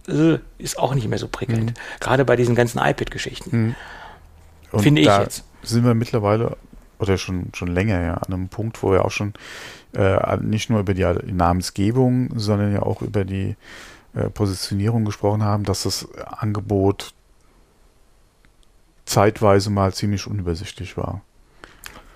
äh, 0.08 0.38
ist 0.58 0.78
auch 0.78 0.94
nicht 0.94 1.08
mehr 1.08 1.18
so 1.18 1.28
prickelnd. 1.28 1.70
Mhm. 1.70 1.74
Gerade 2.00 2.24
bei 2.24 2.36
diesen 2.36 2.54
ganzen 2.54 2.78
iPad-Geschichten. 2.78 3.76
Mhm. 4.72 4.80
Finde 4.80 5.02
ich 5.02 5.08
jetzt. 5.08 5.44
Sind 5.62 5.84
wir 5.84 5.94
mittlerweile 5.94 6.56
oder 7.00 7.18
schon, 7.18 7.50
schon 7.54 7.68
länger 7.68 8.00
ja 8.00 8.14
an 8.14 8.32
einem 8.32 8.48
Punkt, 8.48 8.82
wo 8.82 8.92
wir 8.92 9.04
auch 9.04 9.10
schon 9.10 9.32
äh, 9.94 10.36
nicht 10.38 10.70
nur 10.70 10.80
über 10.80 10.94
die 10.94 11.04
Namensgebung, 11.32 12.30
sondern 12.38 12.72
ja 12.72 12.82
auch 12.82 13.02
über 13.02 13.24
die 13.24 13.56
äh, 14.14 14.28
Positionierung 14.28 15.04
gesprochen 15.04 15.42
haben, 15.42 15.64
dass 15.64 15.84
das 15.84 16.08
Angebot 16.14 17.14
zeitweise 19.04 19.70
mal 19.70 19.92
ziemlich 19.92 20.26
unübersichtlich 20.26 20.96
war. 20.96 21.22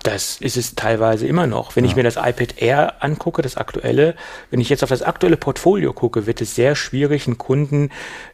Das 0.05 0.39
ist 0.39 0.55
es 0.55 0.75
teilweise 0.75 1.25
immer 1.25 1.47
noch. 1.47 1.75
Wenn 1.75 1.83
ja. 1.83 1.89
ich 1.89 1.95
mir 1.95 2.03
das 2.03 2.15
iPad 2.15 2.61
Air 2.61 2.93
angucke, 2.99 3.41
das 3.41 3.57
aktuelle, 3.57 4.13
wenn 4.51 4.61
ich 4.61 4.69
jetzt 4.69 4.83
auf 4.83 4.89
das 4.89 5.01
aktuelle 5.01 5.35
Portfolio 5.35 5.93
gucke, 5.93 6.27
wird 6.27 6.41
es 6.41 6.53
sehr 6.53 6.75
schwierig, 6.75 7.25
einen 7.25 7.39
Kunden 7.39 7.89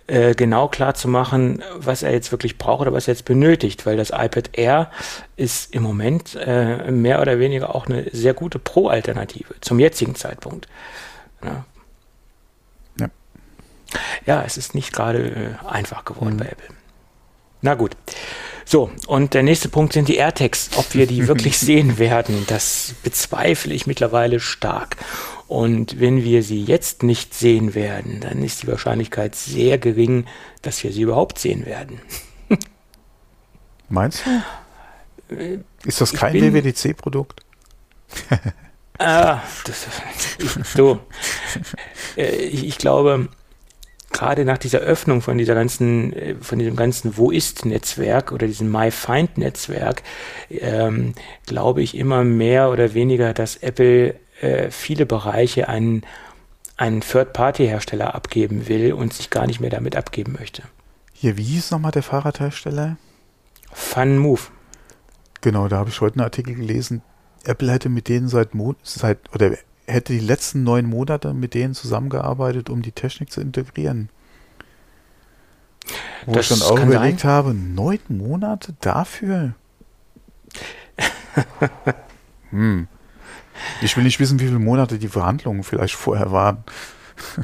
äh, 0.07 0.35
genau 0.35 0.67
klar 0.67 0.95
zu 0.95 1.07
machen, 1.07 1.63
was 1.77 2.03
er 2.03 2.11
jetzt 2.11 2.33
wirklich 2.33 2.57
braucht 2.57 2.81
oder 2.81 2.91
was 2.91 3.07
er 3.07 3.13
jetzt 3.13 3.23
benötigt, 3.23 3.85
weil 3.85 3.95
das 3.95 4.09
iPad 4.09 4.49
Air 4.51 4.91
ist 5.37 5.73
im 5.73 5.83
Moment 5.83 6.35
äh, 6.35 6.91
mehr 6.91 7.21
oder 7.21 7.39
weniger 7.39 7.73
auch 7.73 7.87
eine 7.87 8.09
sehr 8.11 8.33
gute 8.33 8.59
Pro-Alternative 8.59 9.55
zum 9.61 9.79
jetzigen 9.79 10.15
Zeitpunkt. 10.15 10.67
Ja. 11.41 11.63
Ja, 12.99 13.09
ja 14.25 14.43
es 14.45 14.57
ist 14.57 14.75
nicht 14.75 14.91
gerade 14.91 15.57
äh, 15.63 15.65
einfach 15.65 16.03
geworden 16.03 16.33
mhm. 16.33 16.39
bei 16.39 16.45
Apple. 16.47 16.75
Na 17.61 17.75
gut. 17.75 17.95
So, 18.65 18.89
und 19.07 19.33
der 19.33 19.43
nächste 19.43 19.69
Punkt 19.69 19.93
sind 19.93 20.07
die 20.07 20.17
AirTags. 20.17 20.71
Ob 20.77 20.93
wir 20.93 21.07
die 21.07 21.27
wirklich 21.29 21.57
sehen 21.57 21.97
werden, 21.97 22.45
das 22.47 22.93
bezweifle 23.03 23.73
ich 23.73 23.87
mittlerweile 23.87 24.39
stark. 24.39 24.97
Und 25.47 25.99
wenn 25.99 26.23
wir 26.23 26.43
sie 26.43 26.63
jetzt 26.63 27.03
nicht 27.03 27.33
sehen 27.33 27.75
werden, 27.75 28.21
dann 28.21 28.41
ist 28.41 28.63
die 28.63 28.67
Wahrscheinlichkeit 28.67 29.35
sehr 29.35 29.77
gering, 29.77 30.25
dass 30.61 30.83
wir 30.83 30.93
sie 30.93 31.01
überhaupt 31.01 31.39
sehen 31.39 31.65
werden. 31.65 31.99
Meinst 33.89 34.23
du? 34.25 35.35
Äh, 35.35 35.59
ist 35.83 35.99
das 35.99 36.13
kein 36.13 36.33
WWDC-Produkt? 36.33 37.41
ah, 38.99 39.41
das, 39.65 39.87
so. 40.75 40.99
Äh, 42.17 42.35
ich, 42.35 42.65
ich 42.65 42.77
glaube, 42.77 43.29
gerade 44.11 44.45
nach 44.45 44.57
dieser 44.57 44.79
Öffnung 44.79 45.21
von 45.21 45.37
dieser 45.37 45.55
ganzen, 45.55 46.13
äh, 46.13 46.35
von 46.39 46.59
diesem 46.59 46.75
ganzen 46.75 47.17
Wo 47.17 47.31
ist 47.31 47.65
Netzwerk 47.65 48.31
oder 48.31 48.47
diesem 48.47 48.71
My 48.71 48.91
Find 48.91 49.37
Netzwerk, 49.37 50.03
ähm, 50.49 51.13
glaube 51.45 51.81
ich 51.81 51.95
immer 51.95 52.23
mehr 52.23 52.69
oder 52.69 52.93
weniger, 52.93 53.33
dass 53.33 53.57
Apple 53.57 54.15
äh, 54.41 54.71
viele 54.71 55.05
Bereiche 55.05 55.67
an 55.67 56.03
einen 56.77 57.01
Third-Party-Hersteller 57.01 58.15
abgeben 58.15 58.67
will 58.67 58.93
und 58.93 59.13
sich 59.13 59.29
gar 59.29 59.45
nicht 59.45 59.59
mehr 59.59 59.69
damit 59.69 59.95
abgeben 59.95 60.35
möchte. 60.39 60.63
Hier, 61.13 61.37
wie 61.37 61.43
hieß 61.43 61.69
nochmal 61.71 61.91
der 61.91 62.01
Fahrradhersteller? 62.01 62.97
Fun 63.71 64.17
Move. 64.17 64.41
Genau, 65.41 65.67
da 65.67 65.77
habe 65.77 65.89
ich 65.89 66.01
heute 66.01 66.15
einen 66.15 66.23
Artikel 66.23 66.55
gelesen. 66.55 67.03
Apple 67.43 67.71
hätte 67.71 67.89
mit 67.89 68.07
denen 68.07 68.27
seit, 68.27 68.55
Mo 68.55 68.75
seit 68.83 69.19
oder 69.33 69.55
hätte 69.91 70.13
die 70.13 70.19
letzten 70.19 70.63
neun 70.63 70.85
Monate 70.85 71.33
mit 71.33 71.53
denen 71.53 71.73
zusammengearbeitet, 71.73 72.69
um 72.69 72.81
die 72.81 72.91
Technik 72.91 73.31
zu 73.31 73.41
integrieren. 73.41 74.09
Wo 76.25 76.33
das 76.33 76.51
ich 76.51 76.59
dann 76.59 76.67
auch 76.67 76.83
überlegt 76.83 77.21
sein. 77.21 77.31
habe, 77.31 77.53
neun 77.53 77.99
Monate 78.07 78.75
dafür? 78.81 79.53
hm. 82.51 82.87
Ich 83.81 83.95
will 83.95 84.03
nicht 84.03 84.19
wissen, 84.19 84.39
wie 84.39 84.45
viele 84.45 84.59
Monate 84.59 84.99
die 84.99 85.07
Verhandlungen 85.07 85.63
vielleicht 85.63 85.95
vorher 85.95 86.31
waren. 86.31 86.63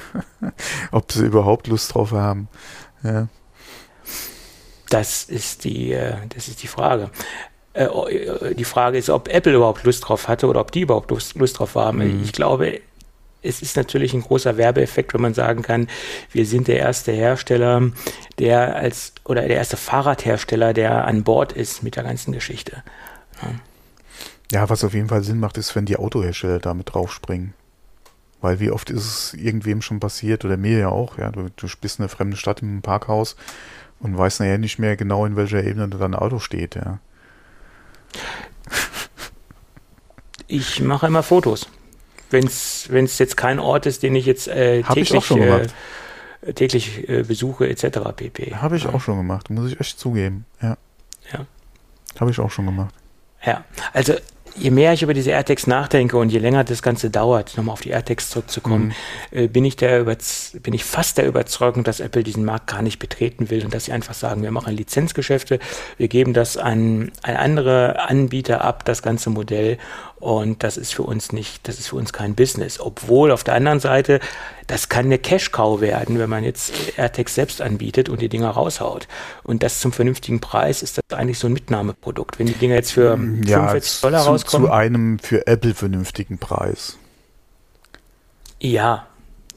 Ob 0.91 1.11
sie 1.11 1.25
überhaupt 1.25 1.67
Lust 1.67 1.93
drauf 1.93 2.11
haben. 2.11 2.47
Ja. 3.03 3.27
Das 4.89 5.25
ist 5.25 5.63
die, 5.63 5.91
äh, 5.91 6.15
das 6.29 6.47
ist 6.47 6.63
die 6.63 6.67
Frage. 6.67 7.11
Äh, 7.77 8.55
die 8.55 8.63
Frage 8.63 8.97
ist, 8.97 9.09
ob 9.09 9.27
Apple 9.27 9.53
überhaupt 9.53 9.83
Lust 9.83 10.07
drauf 10.07 10.27
hatte 10.27 10.47
oder 10.47 10.61
ob 10.61 10.71
die 10.71 10.81
überhaupt 10.81 11.11
Lust, 11.11 11.35
Lust 11.35 11.59
drauf 11.59 11.75
haben. 11.75 11.99
Mhm. 11.99 12.23
Ich 12.23 12.33
glaube, 12.33 12.81
es 13.43 13.61
ist 13.61 13.77
natürlich 13.77 14.13
ein 14.13 14.21
großer 14.21 14.57
Werbeeffekt, 14.57 15.13
wenn 15.13 15.21
man 15.21 15.33
sagen 15.33 15.61
kann, 15.61 15.87
wir 16.31 16.45
sind 16.45 16.67
der 16.67 16.79
erste 16.79 17.11
Hersteller, 17.11 17.91
der 18.39 18.75
als 18.75 19.13
oder 19.25 19.41
der 19.47 19.57
erste 19.57 19.77
Fahrradhersteller, 19.77 20.73
der 20.73 21.05
an 21.05 21.23
Bord 21.23 21.53
ist 21.53 21.83
mit 21.83 21.95
der 21.95 22.03
ganzen 22.03 22.31
Geschichte. 22.31 22.83
Ja. 23.41 23.49
ja, 24.51 24.69
was 24.69 24.83
auf 24.83 24.93
jeden 24.93 25.09
Fall 25.09 25.23
Sinn 25.23 25.39
macht, 25.39 25.57
ist, 25.57 25.75
wenn 25.75 25.85
die 25.85 25.97
Autohersteller 25.97 26.59
damit 26.59 26.93
draufspringen. 26.93 27.53
Weil 28.41 28.59
wie 28.59 28.71
oft 28.71 28.89
ist 28.89 29.05
es 29.05 29.33
irgendwem 29.33 29.81
schon 29.81 29.99
passiert, 29.99 30.45
oder 30.45 30.57
mir 30.57 30.77
ja 30.77 30.89
auch, 30.89 31.17
ja, 31.17 31.31
du, 31.31 31.49
du 31.55 31.67
bist 31.81 31.99
in 31.99 32.03
eine 32.03 32.09
fremde 32.09 32.37
Stadt 32.37 32.61
im 32.61 32.81
Parkhaus 32.81 33.35
und 33.99 34.17
weißt 34.17 34.39
nachher 34.39 34.57
nicht 34.57 34.79
mehr 34.79 34.95
genau, 34.95 35.25
in 35.25 35.35
welcher 35.35 35.63
Ebene 35.63 35.87
dein 35.87 36.15
Auto 36.15 36.39
steht, 36.39 36.75
ja. 36.75 36.99
Ich 40.47 40.81
mache 40.81 41.07
immer 41.07 41.23
Fotos. 41.23 41.67
Wenn 42.29 42.45
es 42.45 43.17
jetzt 43.17 43.37
kein 43.37 43.59
Ort 43.59 43.85
ist, 43.85 44.03
den 44.03 44.15
ich 44.15 44.25
jetzt 44.25 44.47
äh, 44.47 44.83
täglich, 44.83 45.13
ich 45.13 45.31
äh, 45.31 46.53
täglich 46.53 47.09
äh, 47.09 47.23
besuche, 47.23 47.69
etc. 47.69 47.99
pp. 48.15 48.55
Habe 48.55 48.77
ich 48.77 48.83
ja. 48.83 48.93
auch 48.93 49.01
schon 49.01 49.17
gemacht, 49.17 49.49
muss 49.49 49.71
ich 49.71 49.79
echt 49.79 49.99
zugeben. 49.99 50.45
Ja. 50.61 50.77
Ja. 51.31 51.45
Habe 52.19 52.31
ich 52.31 52.39
auch 52.39 52.51
schon 52.51 52.65
gemacht. 52.65 52.93
Ja, 53.45 53.63
also 53.93 54.13
je 54.59 54.71
mehr 54.71 54.93
ich 54.93 55.03
über 55.03 55.13
diese 55.13 55.31
AirTags 55.31 55.67
nachdenke 55.67 56.17
und 56.17 56.29
je 56.29 56.39
länger 56.39 56.63
das 56.63 56.81
Ganze 56.81 57.09
dauert, 57.09 57.55
nochmal 57.57 57.73
auf 57.73 57.81
die 57.81 57.89
AirTags 57.89 58.29
zurückzukommen, 58.29 58.93
mhm. 59.31 59.37
äh, 59.37 59.47
bin, 59.47 59.65
ich 59.65 59.75
der 59.75 60.03
bin 60.03 60.73
ich 60.73 60.83
fast 60.83 61.17
der 61.17 61.27
Überzeugung, 61.27 61.83
dass 61.83 61.99
Apple 61.99 62.23
diesen 62.23 62.45
Markt 62.45 62.67
gar 62.67 62.81
nicht 62.81 62.99
betreten 62.99 63.49
will 63.49 63.63
und 63.65 63.73
dass 63.73 63.85
sie 63.85 63.91
einfach 63.91 64.13
sagen, 64.13 64.43
wir 64.43 64.51
machen 64.51 64.75
Lizenzgeschäfte, 64.75 65.59
wir 65.97 66.07
geben 66.07 66.33
das 66.33 66.57
an, 66.57 67.11
an 67.21 67.35
andere 67.35 68.07
Anbieter 68.07 68.63
ab, 68.63 68.85
das 68.85 69.01
ganze 69.01 69.29
Modell 69.29 69.77
und 70.19 70.63
das 70.63 70.77
ist 70.77 70.93
für 70.93 71.03
uns 71.03 71.31
nicht, 71.31 71.67
das 71.67 71.77
ist 71.77 71.89
für 71.89 71.95
uns 71.95 72.11
kein 72.11 72.33
Business. 72.33 72.79
Obwohl 72.79 73.31
auf 73.31 73.43
der 73.43 73.53
anderen 73.53 73.79
Seite, 73.79 74.19
das 74.65 74.89
kann 74.89 75.05
eine 75.05 75.19
Cash-Cow 75.19 75.79
werden, 75.79 76.17
wenn 76.17 76.29
man 76.29 76.43
jetzt 76.43 76.97
AirTags 76.97 77.35
selbst 77.35 77.61
anbietet 77.61 78.09
und 78.09 78.21
die 78.21 78.29
Dinger 78.29 78.49
raushaut. 78.49 79.07
Und 79.43 79.61
das 79.61 79.79
zum 79.79 79.91
vernünftigen 79.91 80.39
Preis 80.39 80.81
ist 80.81 80.97
das 80.97 81.17
eigentlich 81.17 81.37
so 81.37 81.47
ein 81.47 81.53
Mitnahmeprodukt. 81.53 82.39
Wenn 82.39 82.47
die 82.47 82.53
Dinger 82.53 82.75
jetzt 82.75 82.91
für 82.91 83.11
ja, 83.45 83.57
45 83.57 84.01
Dollar 84.01 84.23
zu, 84.23 84.29
rauskommen. 84.29 84.67
Zu 84.67 84.73
einem 84.73 85.19
für 85.19 85.45
Apple 85.45 85.75
vernünftigen 85.75 86.39
Preis. 86.39 86.97
Ja, 88.59 89.05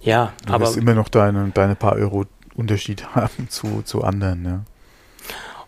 ja. 0.02 0.34
Du 0.44 0.52
aber 0.52 0.74
immer 0.76 0.94
noch 0.94 1.08
deine, 1.08 1.50
deine 1.54 1.74
paar 1.74 1.94
Euro 1.94 2.26
Unterschied 2.54 3.06
haben 3.14 3.48
zu, 3.48 3.80
zu 3.82 4.04
anderen, 4.04 4.44
ja. 4.44 4.60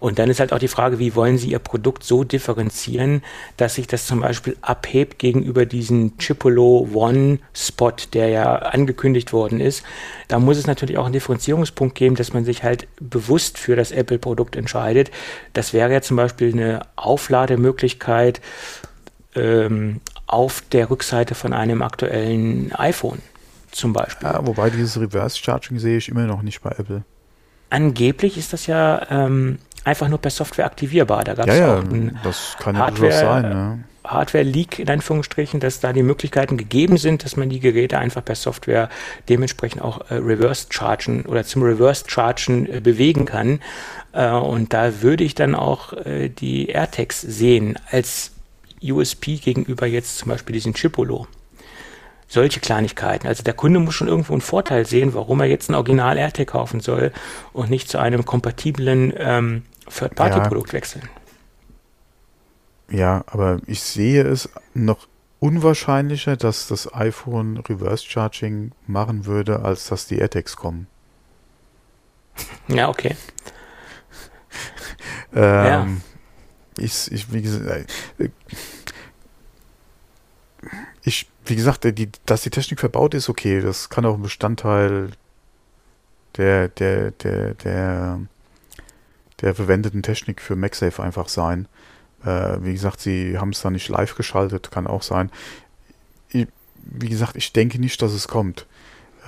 Und 0.02 0.18
dann 0.18 0.28
ist 0.30 0.40
halt 0.40 0.52
auch 0.52 0.58
die 0.58 0.66
Frage, 0.66 0.98
wie 0.98 1.14
wollen 1.14 1.38
Sie 1.38 1.50
Ihr 1.52 1.60
Produkt 1.60 2.02
so 2.02 2.24
differenzieren, 2.24 3.22
dass 3.56 3.76
sich 3.76 3.86
das 3.86 4.04
zum 4.04 4.18
Beispiel 4.18 4.56
abhebt 4.60 5.20
gegenüber 5.20 5.64
diesem 5.64 6.18
Chipolo 6.18 6.88
One 6.92 7.38
Spot, 7.54 7.92
der 8.12 8.26
ja 8.28 8.56
angekündigt 8.56 9.32
worden 9.32 9.60
ist. 9.60 9.84
Da 10.26 10.40
muss 10.40 10.56
es 10.56 10.66
natürlich 10.66 10.98
auch 10.98 11.04
einen 11.04 11.12
Differenzierungspunkt 11.12 11.94
geben, 11.94 12.16
dass 12.16 12.32
man 12.32 12.44
sich 12.44 12.64
halt 12.64 12.88
bewusst 12.98 13.58
für 13.58 13.76
das 13.76 13.92
Apple-Produkt 13.92 14.56
entscheidet. 14.56 15.12
Das 15.52 15.72
wäre 15.72 15.92
ja 15.92 16.02
zum 16.02 16.16
Beispiel 16.16 16.52
eine 16.52 16.80
Auflademöglichkeit 16.96 18.40
ähm, 19.36 20.00
auf 20.26 20.64
der 20.72 20.90
Rückseite 20.90 21.36
von 21.36 21.52
einem 21.52 21.80
aktuellen 21.80 22.72
iPhone 22.72 23.22
zum 23.70 23.92
Beispiel. 23.92 24.26
Ja, 24.26 24.44
wobei 24.44 24.68
dieses 24.68 24.98
Reverse 24.98 25.38
Charging 25.38 25.78
sehe 25.78 25.98
ich 25.98 26.08
immer 26.08 26.26
noch 26.26 26.42
nicht 26.42 26.60
bei 26.60 26.70
Apple. 26.70 27.04
Angeblich 27.70 28.36
ist 28.36 28.52
das 28.52 28.66
ja 28.66 29.06
ähm, 29.08 29.58
einfach 29.84 30.08
nur 30.08 30.18
per 30.18 30.30
Software 30.30 30.66
aktivierbar. 30.66 31.24
Da 31.24 31.34
gab 31.34 31.48
es 31.48 31.58
ja, 31.58 31.78
auch 31.78 31.82
ein 31.82 32.18
das 32.22 32.56
kann 32.58 32.74
ja 32.74 32.82
Hardware, 32.82 33.12
sein. 33.12 33.42
Ne? 33.42 33.84
Hardware-Leak 34.04 34.80
in 34.80 34.90
Anführungsstrichen, 34.90 35.60
dass 35.60 35.80
da 35.80 35.92
die 35.92 36.02
Möglichkeiten 36.02 36.56
gegeben 36.56 36.96
sind, 36.96 37.24
dass 37.24 37.36
man 37.36 37.50
die 37.50 37.60
Geräte 37.60 37.98
einfach 37.98 38.24
per 38.24 38.34
Software 38.34 38.88
dementsprechend 39.28 39.82
auch 39.82 40.10
äh, 40.10 40.14
reverse 40.14 40.66
chargen 40.70 41.24
oder 41.26 41.44
zum 41.44 41.62
reverse 41.62 42.04
chargen 42.08 42.66
äh, 42.66 42.80
bewegen 42.80 43.24
kann. 43.24 43.60
Äh, 44.12 44.30
und 44.30 44.72
da 44.72 45.02
würde 45.02 45.24
ich 45.24 45.34
dann 45.34 45.54
auch 45.54 45.92
äh, 45.92 46.28
die 46.28 46.68
AirTags 46.68 47.20
sehen 47.20 47.78
als 47.90 48.32
USP 48.82 49.36
gegenüber 49.36 49.86
jetzt 49.86 50.18
zum 50.18 50.30
Beispiel 50.30 50.54
diesen 50.54 50.74
Chipolo. 50.74 51.28
Solche 52.26 52.60
Kleinigkeiten. 52.60 53.26
Also 53.26 53.42
der 53.42 53.52
Kunde 53.52 53.78
muss 53.78 53.94
schon 53.94 54.08
irgendwo 54.08 54.32
einen 54.32 54.40
Vorteil 54.40 54.86
sehen, 54.86 55.14
warum 55.14 55.40
er 55.40 55.46
jetzt 55.46 55.68
ein 55.68 55.74
Original 55.74 56.16
AirTag 56.16 56.48
kaufen 56.48 56.80
soll 56.80 57.12
und 57.52 57.70
nicht 57.70 57.88
zu 57.88 57.98
einem 57.98 58.24
kompatiblen 58.24 59.12
ähm, 59.16 59.62
Third-Party-Produkt 59.86 60.68
ja. 60.68 60.72
wechseln. 60.74 61.08
Ja, 62.90 63.24
aber 63.26 63.60
ich 63.66 63.82
sehe 63.82 64.22
es 64.22 64.50
noch 64.74 65.08
unwahrscheinlicher, 65.40 66.36
dass 66.36 66.68
das 66.68 66.92
iPhone 66.94 67.56
Reverse 67.56 68.04
Charging 68.06 68.72
machen 68.86 69.26
würde, 69.26 69.64
als 69.64 69.88
dass 69.88 70.06
die 70.06 70.18
AirTags 70.18 70.56
kommen. 70.56 70.86
Ja, 72.68 72.88
okay. 72.88 73.16
ähm, 75.34 75.40
ja. 75.40 75.86
Ich, 76.78 77.10
ich, 77.10 77.32
wie 77.32 77.42
gesagt, 77.42 77.90
äh, 78.18 78.28
ich, 81.02 81.28
wie 81.44 81.56
gesagt, 81.56 81.84
die, 81.84 82.10
dass 82.24 82.42
die 82.42 82.50
Technik 82.50 82.80
verbaut 82.80 83.14
ist, 83.14 83.28
okay, 83.28 83.60
das 83.60 83.88
kann 83.88 84.06
auch 84.06 84.14
ein 84.14 84.22
Bestandteil 84.22 85.10
der, 86.36 86.68
der, 86.68 87.10
der, 87.10 87.54
der 87.54 88.20
der 89.42 89.54
verwendeten 89.54 90.02
Technik 90.02 90.40
für 90.40 90.56
MagSafe 90.56 91.02
einfach 91.02 91.28
sein. 91.28 91.68
Äh, 92.24 92.58
wie 92.60 92.72
gesagt, 92.72 93.00
sie 93.00 93.38
haben 93.38 93.50
es 93.50 93.62
da 93.62 93.70
nicht 93.70 93.88
live 93.88 94.14
geschaltet, 94.14 94.70
kann 94.70 94.86
auch 94.86 95.02
sein. 95.02 95.30
Ich, 96.30 96.46
wie 96.84 97.08
gesagt, 97.08 97.36
ich 97.36 97.52
denke 97.52 97.78
nicht, 97.80 98.00
dass 98.00 98.12
es 98.12 98.28
kommt. 98.28 98.66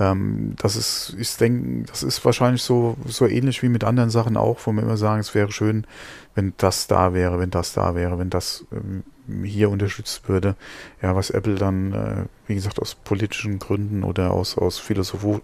Ähm, 0.01 0.55
das 0.59 0.77
ist, 0.77 1.15
ich 1.19 1.37
denke, 1.37 1.87
das 1.87 2.03
ist 2.03 2.25
wahrscheinlich 2.25 2.63
so, 2.63 2.97
so 3.07 3.27
ähnlich 3.27 3.63
wie 3.63 3.69
mit 3.69 3.85
anderen 3.85 4.11
Sachen 4.11 4.37
auch, 4.37 4.59
wo 4.65 4.73
wir 4.73 4.83
immer 4.83 4.97
sagen, 4.97 5.21
es 5.21 5.35
wäre 5.35 5.53
schön, 5.53 5.87
wenn 6.35 6.53
das 6.57 6.87
da 6.87 7.15
wäre, 7.15 7.39
wenn 7.39 7.51
das 7.51 7.75
da 7.75 7.95
wäre, 7.95 8.19
wenn 8.19 8.31
das 8.31 8.65
ähm, 8.73 9.05
hier 9.45 9.71
unterstützt 9.71 10.29
würde. 10.29 10.57
Ja, 11.01 11.15
was 11.15 11.31
Apple 11.31 11.55
dann, 11.55 11.93
äh, 11.93 12.25
wie 12.47 12.55
gesagt, 12.55 12.81
aus 12.81 12.95
politischen 12.95 13.59
Gründen 13.59 14.03
oder 14.03 14.33
aus, 14.33 14.59
aus 14.59 14.79
Philosophie, 14.79 15.41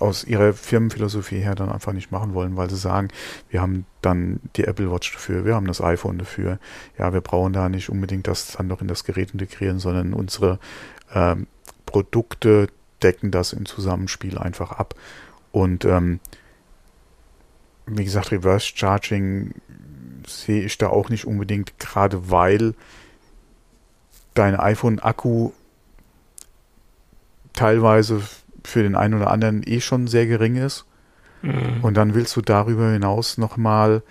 aus 0.00 0.24
ihrer 0.24 0.52
Firmenphilosophie 0.52 1.40
her 1.40 1.54
dann 1.54 1.70
einfach 1.70 1.92
nicht 1.92 2.10
machen 2.10 2.34
wollen, 2.34 2.56
weil 2.56 2.70
sie 2.70 2.76
sagen, 2.76 3.08
wir 3.48 3.60
haben 3.60 3.86
dann 4.02 4.40
die 4.56 4.64
Apple 4.64 4.90
Watch 4.90 5.12
dafür, 5.12 5.44
wir 5.44 5.54
haben 5.54 5.66
das 5.66 5.80
iPhone 5.80 6.18
dafür. 6.18 6.58
Ja, 6.98 7.12
wir 7.12 7.20
brauchen 7.20 7.52
da 7.52 7.68
nicht 7.68 7.88
unbedingt 7.88 8.26
das 8.26 8.52
dann 8.52 8.66
noch 8.66 8.80
in 8.80 8.88
das 8.88 9.04
Gerät 9.04 9.32
integrieren, 9.32 9.78
sondern 9.78 10.12
unsere 10.12 10.58
ähm, 11.14 11.46
Produkte 11.86 12.68
decken 13.02 13.30
das 13.30 13.52
im 13.52 13.66
Zusammenspiel 13.66 14.38
einfach 14.38 14.72
ab. 14.72 14.94
Und 15.52 15.84
ähm, 15.84 16.20
wie 17.86 18.04
gesagt, 18.04 18.32
Reverse 18.32 18.72
Charging 18.74 19.54
sehe 20.26 20.64
ich 20.64 20.76
da 20.76 20.88
auch 20.88 21.08
nicht 21.08 21.24
unbedingt, 21.24 21.78
gerade 21.78 22.30
weil 22.30 22.74
dein 24.34 24.58
iPhone-Akku 24.58 25.52
teilweise 27.52 28.22
für 28.66 28.82
den 28.82 28.94
einen 28.94 29.14
oder 29.14 29.30
anderen 29.30 29.62
eh 29.64 29.80
schon 29.80 30.06
sehr 30.06 30.26
gering 30.26 30.56
ist. 30.56 30.84
Mhm. 31.42 31.78
Und 31.82 31.96
dann 31.96 32.14
willst 32.14 32.36
du 32.36 32.40
darüber 32.40 32.90
hinaus 32.90 33.38
nochmal 33.38 34.02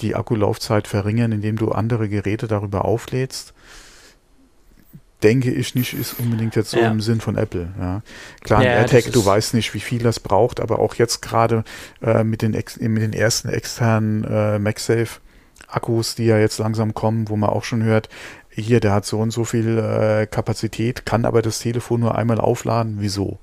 die 0.00 0.14
Akkulaufzeit 0.14 0.88
verringern, 0.88 1.32
indem 1.32 1.56
du 1.56 1.72
andere 1.72 2.08
Geräte 2.08 2.48
darüber 2.48 2.84
auflädst. 2.84 3.52
Denke 5.22 5.50
ich 5.50 5.74
nicht, 5.74 5.92
ist 5.92 6.18
unbedingt 6.18 6.56
jetzt 6.56 6.70
so 6.70 6.78
ja. 6.78 6.90
im 6.90 7.02
Sinn 7.02 7.20
von 7.20 7.36
Apple. 7.36 7.68
Ja. 7.78 8.00
Klar, 8.42 8.64
ja, 8.64 8.70
AirTag, 8.70 9.12
du 9.12 9.24
weißt 9.24 9.52
nicht, 9.52 9.74
wie 9.74 9.80
viel 9.80 10.02
das 10.02 10.18
braucht, 10.18 10.60
aber 10.60 10.78
auch 10.78 10.94
jetzt 10.94 11.20
gerade 11.20 11.64
äh, 12.00 12.24
mit, 12.24 12.40
den 12.40 12.52
mit 12.52 13.02
den 13.02 13.12
ersten 13.12 13.50
externen 13.50 14.24
äh, 14.24 14.58
MagSafe 14.58 15.20
Akkus, 15.68 16.14
die 16.14 16.24
ja 16.24 16.38
jetzt 16.38 16.58
langsam 16.58 16.94
kommen, 16.94 17.28
wo 17.28 17.36
man 17.36 17.50
auch 17.50 17.64
schon 17.64 17.82
hört, 17.82 18.08
hier, 18.48 18.80
der 18.80 18.92
hat 18.92 19.06
so 19.06 19.20
und 19.20 19.30
so 19.30 19.44
viel 19.44 19.78
äh, 19.78 20.26
Kapazität, 20.26 21.06
kann 21.06 21.24
aber 21.24 21.42
das 21.42 21.60
Telefon 21.60 22.00
nur 22.00 22.16
einmal 22.16 22.40
aufladen. 22.40 22.96
Wieso? 22.98 23.38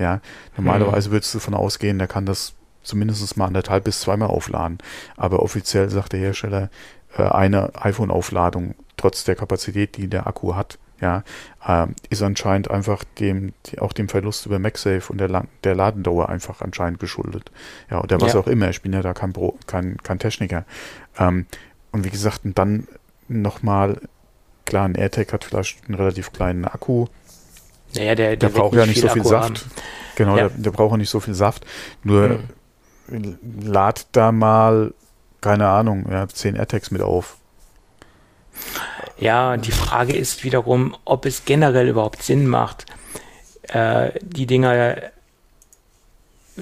Ja, 0.00 0.20
normalerweise 0.56 1.06
hm. 1.06 1.12
würdest 1.12 1.34
du 1.34 1.38
davon 1.38 1.54
ausgehen, 1.54 1.98
der 1.98 2.08
kann 2.08 2.24
das 2.24 2.54
zumindest 2.82 3.36
mal 3.36 3.46
anderthalb 3.46 3.84
bis 3.84 4.00
zweimal 4.00 4.28
aufladen. 4.28 4.78
Aber 5.16 5.42
offiziell 5.42 5.90
sagt 5.90 6.14
der 6.14 6.20
Hersteller, 6.20 6.70
äh, 7.16 7.22
eine 7.22 7.70
iPhone-Aufladung, 7.74 8.74
trotz 8.96 9.24
der 9.24 9.36
Kapazität, 9.36 9.96
die 9.98 10.08
der 10.08 10.26
Akku 10.26 10.54
hat, 10.54 10.78
ja, 11.00 11.22
äh, 11.66 11.86
ist 12.08 12.22
anscheinend 12.22 12.70
einfach 12.70 13.04
dem, 13.18 13.52
auch 13.78 13.92
dem 13.92 14.08
Verlust 14.08 14.46
über 14.46 14.58
MagSafe 14.58 15.10
und 15.10 15.18
der, 15.18 15.44
der 15.64 15.74
Ladendauer 15.74 16.28
einfach 16.28 16.60
anscheinend 16.60 16.98
geschuldet. 16.98 17.50
Ja, 17.90 18.02
oder 18.02 18.20
was 18.20 18.34
ja. 18.34 18.40
auch 18.40 18.46
immer. 18.46 18.70
Ich 18.70 18.82
bin 18.82 18.92
ja 18.92 19.02
da 19.02 19.14
kein, 19.14 19.32
Pro, 19.32 19.58
kein, 19.66 19.96
kein 19.98 20.18
Techniker. 20.18 20.64
Ähm, 21.18 21.46
und 21.92 22.04
wie 22.04 22.10
gesagt, 22.10 22.44
und 22.44 22.58
dann 22.58 22.86
nochmal, 23.28 24.00
klar, 24.64 24.86
ein 24.86 24.94
AirTag 24.94 25.32
hat 25.32 25.44
vielleicht 25.44 25.86
einen 25.86 25.94
relativ 25.94 26.32
kleinen 26.32 26.64
Akku, 26.64 27.06
naja, 27.94 28.14
der, 28.14 28.36
der, 28.36 28.36
der 28.36 28.48
braucht 28.48 28.74
ja 28.74 28.86
nicht 28.86 29.00
so 29.00 29.08
viel 29.08 29.20
Akku 29.22 29.30
Saft. 29.30 29.44
Haben. 29.44 29.70
Genau, 30.16 30.36
ja. 30.36 30.48
der, 30.48 30.58
der, 30.58 30.70
braucht 30.70 30.92
auch 30.92 30.96
nicht 30.96 31.10
so 31.10 31.20
viel 31.20 31.34
Saft. 31.34 31.64
Nur 32.02 32.40
mhm. 33.08 33.38
lad 33.62 34.06
da 34.12 34.32
mal, 34.32 34.94
keine 35.40 35.68
Ahnung, 35.68 36.06
ja, 36.10 36.28
10 36.28 36.56
AirTags 36.56 36.90
mit 36.90 37.02
auf. 37.02 37.36
Ja, 39.18 39.56
die 39.56 39.72
Frage 39.72 40.16
ist 40.16 40.44
wiederum, 40.44 40.96
ob 41.04 41.26
es 41.26 41.44
generell 41.44 41.88
überhaupt 41.88 42.22
Sinn 42.22 42.46
macht, 42.46 42.86
äh, 43.68 44.10
die 44.22 44.46
Dinger 44.46 44.96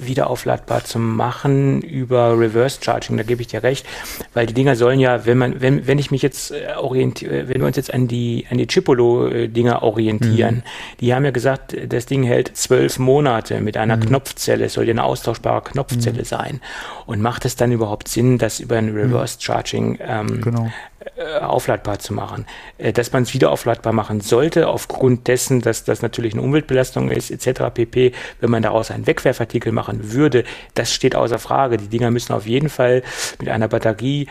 wieder 0.05 0.29
aufladbar 0.29 0.83
zu 0.83 0.99
machen 0.99 1.81
über 1.81 2.39
Reverse 2.39 2.79
Charging. 2.81 3.17
Da 3.17 3.23
gebe 3.23 3.41
ich 3.41 3.47
dir 3.47 3.63
recht, 3.63 3.85
weil 4.33 4.45
die 4.45 4.53
Dinger 4.53 4.75
sollen 4.75 4.99
ja, 4.99 5.25
wenn 5.25 5.37
man, 5.37 5.61
wenn, 5.61 5.87
wenn 5.87 5.99
ich 5.99 6.11
mich 6.11 6.21
jetzt 6.21 6.51
äh, 6.51 6.73
orientiere, 6.77 7.47
wenn 7.47 7.59
wir 7.59 7.67
uns 7.67 7.77
jetzt 7.77 7.93
an 7.93 8.07
die, 8.07 8.45
an 8.49 8.57
die 8.57 8.67
Chipolo-Dinger 8.67 9.83
orientieren, 9.83 10.55
mhm. 10.55 10.63
die 10.99 11.13
haben 11.13 11.25
ja 11.25 11.31
gesagt, 11.31 11.75
das 11.87 12.05
Ding 12.05 12.23
hält 12.23 12.55
zwölf 12.55 12.99
Monate 12.99 13.61
mit 13.61 13.77
einer 13.77 13.97
mhm. 13.97 14.07
Knopfzelle, 14.07 14.69
soll 14.69 14.85
ja 14.85 14.91
eine 14.91 15.03
austauschbare 15.03 15.61
Knopfzelle 15.61 16.19
mhm. 16.19 16.25
sein. 16.25 16.61
Und 17.05 17.21
macht 17.21 17.45
es 17.45 17.55
dann 17.55 17.71
überhaupt 17.71 18.07
Sinn, 18.07 18.37
das 18.37 18.59
über 18.59 18.77
ein 18.77 18.89
Reverse 18.89 19.37
Charging 19.39 19.97
ähm, 20.01 20.41
genau. 20.41 20.71
Äh, 21.15 21.39
aufladbar 21.39 21.99
zu 21.99 22.13
machen. 22.13 22.45
Äh, 22.77 22.93
dass 22.93 23.11
man 23.11 23.23
es 23.23 23.33
wieder 23.33 23.51
aufladbar 23.51 23.93
machen 23.93 24.21
sollte, 24.21 24.67
aufgrund 24.67 25.27
dessen, 25.27 25.61
dass 25.61 25.83
das 25.83 26.01
natürlich 26.01 26.33
eine 26.33 26.41
Umweltbelastung 26.41 27.09
ist, 27.09 27.31
etc. 27.31 27.73
pp. 27.73 28.11
Wenn 28.39 28.49
man 28.49 28.63
daraus 28.63 28.91
einen 28.91 29.07
Wegwerfartikel 29.07 29.71
machen 29.71 30.13
würde, 30.13 30.43
das 30.75 30.93
steht 30.93 31.15
außer 31.15 31.39
Frage. 31.39 31.77
Die 31.77 31.87
Dinger 31.87 32.11
müssen 32.11 32.33
auf 32.33 32.45
jeden 32.45 32.69
Fall 32.69 33.03
mit 33.39 33.49
einer 33.49 33.67
Batterie 33.67 34.27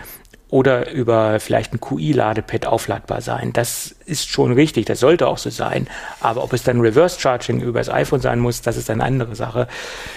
oder 0.50 0.90
über 0.90 1.40
vielleicht 1.40 1.74
ein 1.74 1.80
QI-Ladepad 1.80 2.66
aufladbar 2.66 3.20
sein. 3.20 3.52
Das 3.52 3.94
ist 4.06 4.28
schon 4.28 4.52
richtig, 4.52 4.86
das 4.86 5.00
sollte 5.00 5.26
auch 5.26 5.38
so 5.38 5.50
sein. 5.50 5.88
Aber 6.20 6.42
ob 6.42 6.52
es 6.52 6.62
dann 6.62 6.80
Reverse 6.80 7.20
Charging 7.20 7.60
über 7.60 7.80
das 7.80 7.90
iPhone 7.90 8.20
sein 8.20 8.38
muss, 8.38 8.62
das 8.62 8.76
ist 8.76 8.88
eine 8.88 9.04
andere 9.04 9.34
Sache, 9.34 9.68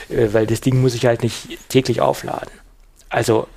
äh, 0.09 0.27
weil 0.31 0.47
das 0.47 0.61
Ding 0.61 0.81
muss 0.81 0.95
ich 0.95 1.05
halt 1.05 1.23
nicht 1.23 1.57
täglich 1.69 2.01
aufladen. 2.01 2.51
Also 3.09 3.47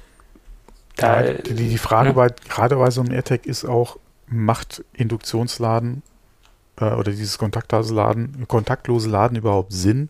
da, 0.97 1.24
ja, 1.24 1.32
die, 1.34 1.68
die 1.68 1.78
Frage 1.78 2.11
ja. 2.11 2.14
bei, 2.14 2.28
gerade 2.49 2.76
bei 2.76 2.90
so 2.90 3.01
einem 3.01 3.12
AirTag 3.12 3.47
ist 3.47 3.64
auch, 3.64 3.99
macht 4.26 4.84
Induktionsladen 4.92 6.03
äh, 6.80 6.86
oder 6.86 7.11
dieses 7.11 7.38
kontaktlose 7.38 7.95
Laden, 7.95 8.47
kontaktlose 8.49 9.09
Laden 9.09 9.36
überhaupt 9.36 9.72
Sinn? 9.72 10.09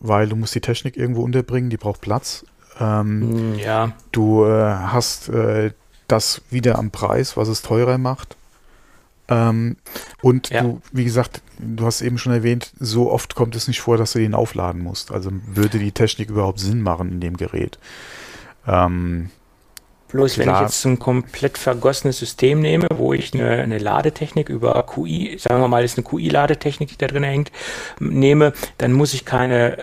Weil 0.00 0.28
du 0.28 0.36
musst 0.36 0.54
die 0.54 0.60
Technik 0.60 0.96
irgendwo 0.96 1.22
unterbringen, 1.22 1.70
die 1.70 1.76
braucht 1.76 2.00
Platz. 2.00 2.44
Ähm, 2.80 3.56
ja. 3.56 3.92
Du 4.10 4.44
äh, 4.44 4.74
hast 4.74 5.28
äh, 5.28 5.72
das 6.08 6.42
wieder 6.50 6.78
am 6.78 6.90
Preis, 6.90 7.36
was 7.36 7.48
es 7.48 7.62
teurer 7.62 7.98
macht. 7.98 8.36
Ähm, 9.28 9.76
und 10.20 10.50
ja. 10.50 10.62
du, 10.62 10.80
wie 10.92 11.04
gesagt, 11.04 11.42
du 11.58 11.86
hast 11.86 12.02
eben 12.02 12.18
schon 12.18 12.32
erwähnt, 12.32 12.72
so 12.78 13.10
oft 13.10 13.34
kommt 13.34 13.54
es 13.54 13.68
nicht 13.68 13.80
vor, 13.80 13.96
dass 13.96 14.12
du 14.12 14.18
den 14.18 14.34
aufladen 14.34 14.82
musst. 14.82 15.12
Also 15.12 15.30
würde 15.46 15.78
die 15.78 15.92
Technik 15.92 16.30
überhaupt 16.30 16.58
Sinn 16.58 16.82
machen 16.82 17.12
in 17.12 17.20
dem 17.20 17.36
Gerät. 17.36 17.78
Ähm, 18.66 19.30
Bloß 20.12 20.34
Klar. 20.34 20.46
wenn 20.46 20.54
ich 20.54 20.60
jetzt 20.60 20.84
ein 20.84 20.98
komplett 20.98 21.58
vergossenes 21.58 22.18
System 22.18 22.60
nehme, 22.60 22.86
wo 22.94 23.12
ich 23.14 23.32
eine, 23.32 23.50
eine 23.62 23.78
Ladetechnik 23.78 24.48
über 24.48 24.82
QI, 24.82 25.38
sagen 25.38 25.60
wir 25.60 25.68
mal, 25.68 25.84
ist 25.84 25.98
eine 25.98 26.06
QI-Ladetechnik, 26.06 26.90
die 26.90 26.98
da 26.98 27.06
drin 27.06 27.24
hängt, 27.24 27.50
nehme, 27.98 28.52
dann 28.78 28.92
muss 28.92 29.14
ich 29.14 29.24
keine 29.24 29.78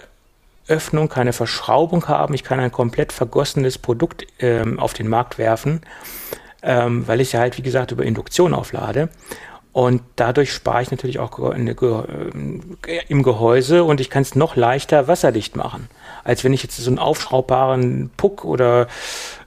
Öffnung, 0.67 1.09
keine 1.09 1.33
Verschraubung 1.33 2.07
haben. 2.07 2.35
Ich 2.35 2.43
kann 2.43 2.59
ein 2.59 2.71
komplett 2.71 3.11
vergossenes 3.11 3.79
Produkt 3.79 4.27
ähm, 4.39 4.79
auf 4.79 4.93
den 4.93 5.07
Markt 5.07 5.39
werfen, 5.39 5.81
ähm, 6.61 7.07
weil 7.07 7.21
ich 7.21 7.33
ja 7.33 7.39
halt, 7.39 7.57
wie 7.57 7.63
gesagt, 7.63 7.91
über 7.91 8.03
Induktion 8.03 8.53
auflade. 8.53 9.09
Und 9.71 10.01
dadurch 10.15 10.51
spare 10.51 10.81
ich 10.81 10.91
natürlich 10.91 11.19
auch 11.19 11.39
eine, 11.39 11.71
äh, 11.71 12.99
im 13.07 13.23
Gehäuse 13.23 13.83
und 13.83 14.01
ich 14.01 14.09
kann 14.09 14.23
es 14.23 14.35
noch 14.35 14.55
leichter 14.55 15.07
wasserdicht 15.07 15.55
machen, 15.55 15.89
als 16.23 16.43
wenn 16.43 16.53
ich 16.53 16.63
jetzt 16.63 16.77
so 16.77 16.89
einen 16.89 16.99
aufschraubbaren 16.99 18.09
Puck 18.17 18.45
oder 18.45 18.87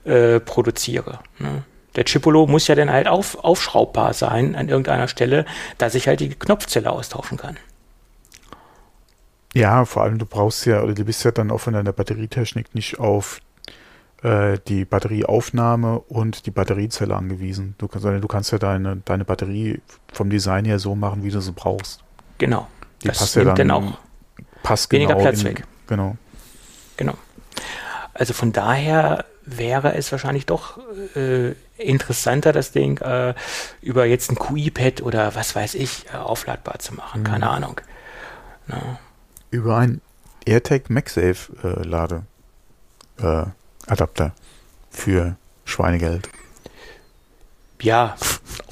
äh, 0.05 0.39
produziere. 0.39 1.19
Ne? 1.39 1.63
Der 1.95 2.05
Chipolo 2.05 2.47
muss 2.47 2.67
ja 2.67 2.75
dann 2.75 2.89
halt 2.89 3.07
auf, 3.07 3.43
aufschraubbar 3.43 4.13
sein 4.13 4.55
an 4.55 4.69
irgendeiner 4.69 5.07
Stelle, 5.07 5.45
dass 5.77 5.95
ich 5.95 6.07
halt 6.07 6.19
die 6.19 6.29
Knopfzelle 6.29 6.91
austauschen 6.91 7.37
kann. 7.37 7.57
Ja, 9.53 9.85
vor 9.85 10.03
allem 10.03 10.17
du 10.17 10.25
brauchst 10.25 10.65
ja, 10.65 10.81
oder 10.81 10.93
du 10.93 11.05
bist 11.05 11.23
ja 11.23 11.31
dann 11.31 11.51
auch 11.51 11.59
von 11.59 11.73
deiner 11.73 11.93
Batterietechnik 11.93 12.73
nicht 12.73 12.99
auf 12.99 13.39
äh, 14.23 14.57
die 14.67 14.85
Batterieaufnahme 14.85 15.99
und 15.99 16.47
die 16.47 16.51
Batteriezelle 16.51 17.15
angewiesen. 17.15 17.75
Du, 17.77 17.87
sondern 17.93 18.21
du 18.21 18.27
kannst 18.27 18.51
ja 18.51 18.57
deine, 18.57 18.97
deine 19.05 19.25
Batterie 19.25 19.79
vom 20.11 20.31
Design 20.31 20.65
her 20.65 20.79
so 20.79 20.95
machen, 20.95 21.23
wie 21.23 21.29
du 21.29 21.39
sie 21.39 21.51
brauchst. 21.51 22.03
Genau. 22.39 22.67
Die 23.03 23.09
das 23.09 23.19
passt 23.19 23.35
ja 23.35 23.43
dann, 23.43 23.55
dann 23.55 23.71
auch 23.71 23.97
passt 24.63 24.91
weniger 24.91 25.13
genau 25.13 25.21
Platz 25.21 25.41
in, 25.41 25.49
weg. 25.49 25.63
Genau. 25.85 26.17
Genau. 26.97 27.13
Also 28.15 28.33
von 28.33 28.51
daher 28.51 29.25
wäre 29.45 29.95
es 29.95 30.11
wahrscheinlich 30.11 30.45
doch 30.45 30.79
äh, 31.15 31.53
interessanter, 31.77 32.53
das 32.53 32.71
Ding 32.71 32.99
äh, 32.99 33.33
über 33.81 34.05
jetzt 34.05 34.31
ein 34.31 34.35
QI-Pad 34.35 35.01
oder 35.01 35.35
was 35.35 35.55
weiß 35.55 35.75
ich 35.75 36.05
äh, 36.13 36.17
aufladbar 36.17 36.79
zu 36.79 36.93
machen. 36.93 37.21
Mhm. 37.21 37.25
Keine 37.25 37.49
Ahnung. 37.49 37.81
No. 38.67 38.77
Über 39.51 39.77
ein 39.77 40.01
AirTag 40.45 40.89
MagSafe 40.89 41.53
äh, 41.63 41.85
äh, 43.21 43.45
für 44.89 45.35
Schweinegeld. 45.65 46.29
Ja, 47.81 48.15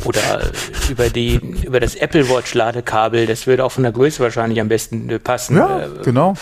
oder 0.06 0.52
über 0.90 1.10
die 1.10 1.36
über 1.36 1.82
das 1.82 1.96
Apple 1.96 2.30
Watch 2.30 2.54
Ladekabel, 2.54 3.26
das 3.26 3.46
würde 3.46 3.66
auch 3.66 3.72
von 3.74 3.84
der 3.84 3.92
Größe 3.92 4.24
wahrscheinlich 4.24 4.62
am 4.62 4.70
besten 4.70 5.10
äh, 5.10 5.20
passen. 5.20 5.58
Ja, 5.58 5.88
genau. 6.04 6.36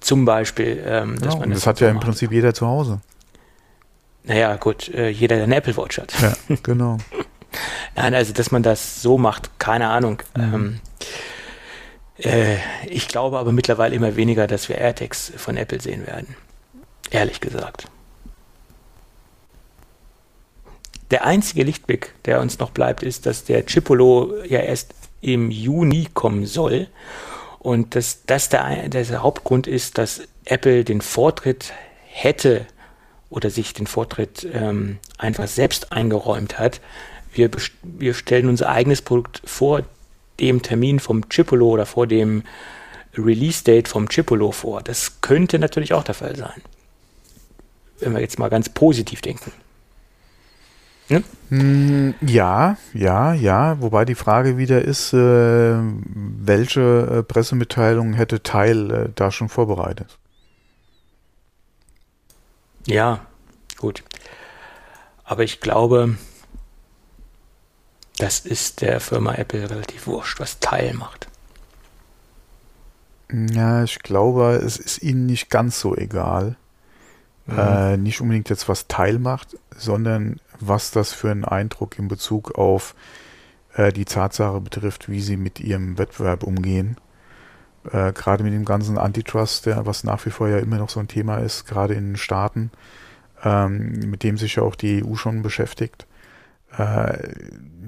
Zum 0.00 0.24
Beispiel. 0.24 0.82
Ähm, 0.86 1.18
dass 1.20 1.34
ja, 1.34 1.40
man 1.40 1.50
das, 1.50 1.58
das 1.60 1.66
hat 1.66 1.80
ja 1.80 1.90
im 1.90 2.00
Prinzip 2.00 2.32
jeder 2.32 2.54
zu 2.54 2.66
Hause. 2.66 3.00
Naja, 4.30 4.54
gut, 4.54 4.88
äh, 4.90 5.08
jeder, 5.08 5.34
der 5.34 5.44
eine 5.46 5.56
Apple 5.56 5.76
Watch 5.76 5.98
hat. 5.98 6.14
Ja, 6.22 6.34
genau. 6.62 6.98
Nein, 7.96 8.14
also, 8.14 8.32
dass 8.32 8.52
man 8.52 8.62
das 8.62 9.02
so 9.02 9.18
macht, 9.18 9.58
keine 9.58 9.88
Ahnung. 9.88 10.22
Mhm. 10.36 10.80
Ähm, 12.14 12.30
äh, 12.30 12.56
ich 12.86 13.08
glaube 13.08 13.40
aber 13.40 13.50
mittlerweile 13.50 13.96
immer 13.96 14.14
weniger, 14.14 14.46
dass 14.46 14.68
wir 14.68 14.78
AirTags 14.78 15.32
von 15.36 15.56
Apple 15.56 15.80
sehen 15.80 16.06
werden. 16.06 16.36
Ehrlich 17.10 17.40
gesagt. 17.40 17.86
Der 21.10 21.26
einzige 21.26 21.64
Lichtblick, 21.64 22.14
der 22.24 22.40
uns 22.40 22.60
noch 22.60 22.70
bleibt, 22.70 23.02
ist, 23.02 23.26
dass 23.26 23.42
der 23.42 23.66
Chipolo 23.66 24.44
ja 24.44 24.60
erst 24.60 24.94
im 25.20 25.50
Juni 25.50 26.06
kommen 26.14 26.46
soll. 26.46 26.86
Und 27.58 27.96
dass 27.96 28.24
das 28.26 28.48
der, 28.48 28.88
der 28.90 29.22
Hauptgrund 29.24 29.66
ist, 29.66 29.98
dass 29.98 30.20
Apple 30.44 30.84
den 30.84 31.00
Vortritt 31.00 31.72
hätte 32.06 32.68
oder 33.30 33.48
sich 33.48 33.72
den 33.72 33.86
Vortritt 33.86 34.46
ähm, 34.52 34.98
einfach 35.16 35.46
selbst 35.46 35.92
eingeräumt 35.92 36.58
hat. 36.58 36.80
Wir, 37.32 37.48
wir 37.82 38.14
stellen 38.14 38.48
unser 38.48 38.68
eigenes 38.68 39.02
Produkt 39.02 39.40
vor 39.44 39.82
dem 40.40 40.62
Termin 40.62 40.98
vom 40.98 41.28
Chipolo 41.28 41.68
oder 41.68 41.86
vor 41.86 42.06
dem 42.06 42.42
Release-Date 43.16 43.88
vom 43.88 44.08
Chipolo 44.08 44.52
vor. 44.52 44.82
Das 44.82 45.20
könnte 45.20 45.58
natürlich 45.58 45.92
auch 45.94 46.04
der 46.04 46.14
Fall 46.14 46.36
sein. 46.36 46.60
Wenn 48.00 48.12
wir 48.12 48.20
jetzt 48.20 48.38
mal 48.38 48.50
ganz 48.50 48.68
positiv 48.68 49.20
denken. 49.20 49.52
Ne? 51.08 51.22
Hm, 51.50 52.14
ja, 52.20 52.76
ja, 52.94 53.34
ja. 53.34 53.80
Wobei 53.80 54.04
die 54.04 54.14
Frage 54.14 54.56
wieder 54.56 54.82
ist, 54.82 55.12
äh, 55.12 55.76
welche 55.76 56.80
äh, 56.80 57.22
Pressemitteilung 57.22 58.14
hätte 58.14 58.42
Teil 58.42 58.90
äh, 58.90 59.08
da 59.14 59.30
schon 59.30 59.48
vorbereitet? 59.48 60.18
Ja, 62.86 63.26
gut. 63.78 64.02
Aber 65.24 65.44
ich 65.44 65.60
glaube, 65.60 66.16
das 68.18 68.40
ist 68.40 68.80
der 68.80 69.00
Firma 69.00 69.34
Apple 69.34 69.70
relativ 69.70 70.06
wurscht, 70.06 70.40
was 70.40 70.60
Teil 70.60 70.94
macht. 70.94 71.28
Ja, 73.32 73.84
ich 73.84 74.00
glaube, 74.00 74.56
es 74.56 74.76
ist 74.76 75.02
ihnen 75.02 75.26
nicht 75.26 75.50
ganz 75.50 75.80
so 75.80 75.96
egal. 75.96 76.56
Mhm. 77.46 77.58
Äh, 77.58 77.96
nicht 77.96 78.20
unbedingt 78.20 78.50
jetzt, 78.50 78.68
was 78.68 78.88
Teil 78.88 79.18
macht, 79.18 79.56
sondern 79.76 80.40
was 80.58 80.90
das 80.90 81.12
für 81.12 81.30
einen 81.30 81.44
Eindruck 81.44 81.98
in 81.98 82.08
Bezug 82.08 82.58
auf 82.58 82.94
äh, 83.74 83.92
die 83.92 84.04
Tatsache 84.04 84.60
betrifft, 84.60 85.08
wie 85.08 85.20
sie 85.20 85.36
mit 85.36 85.60
ihrem 85.60 85.96
Wettbewerb 85.96 86.42
umgehen 86.42 86.96
äh, 87.84 88.12
gerade 88.12 88.44
mit 88.44 88.52
dem 88.52 88.64
ganzen 88.64 88.98
Antitrust, 88.98 89.66
der, 89.66 89.86
was 89.86 90.04
nach 90.04 90.24
wie 90.26 90.30
vor 90.30 90.48
ja 90.48 90.58
immer 90.58 90.78
noch 90.78 90.90
so 90.90 91.00
ein 91.00 91.08
Thema 91.08 91.38
ist, 91.38 91.66
gerade 91.66 91.94
in 91.94 92.10
den 92.10 92.16
Staaten, 92.16 92.70
ähm, 93.42 94.00
mit 94.06 94.22
dem 94.22 94.36
sich 94.36 94.56
ja 94.56 94.62
auch 94.62 94.74
die 94.74 95.04
EU 95.04 95.14
schon 95.14 95.42
beschäftigt, 95.42 96.06
äh, 96.76 97.34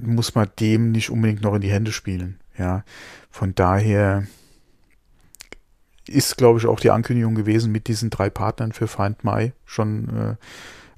muss 0.03 0.35
man 0.35 0.49
dem 0.59 0.93
nicht 0.93 1.11
unbedingt 1.11 1.43
noch 1.43 1.55
in 1.55 1.61
die 1.61 1.71
Hände 1.71 1.93
spielen. 1.93 2.39
Ja, 2.59 2.85
von 3.31 3.55
daher 3.55 4.27
ist, 6.09 6.37
glaube 6.37 6.59
ich, 6.59 6.67
auch 6.67 6.81
die 6.81 6.91
Ankündigung 6.91 7.35
gewesen 7.35 7.73
mit 7.73 7.87
diesen 7.89 8.11
drei 8.11 8.29
Partnern 8.29 8.73
für 8.73 8.89
Find 8.89 9.25
My 9.25 9.53
schon, 9.65 10.37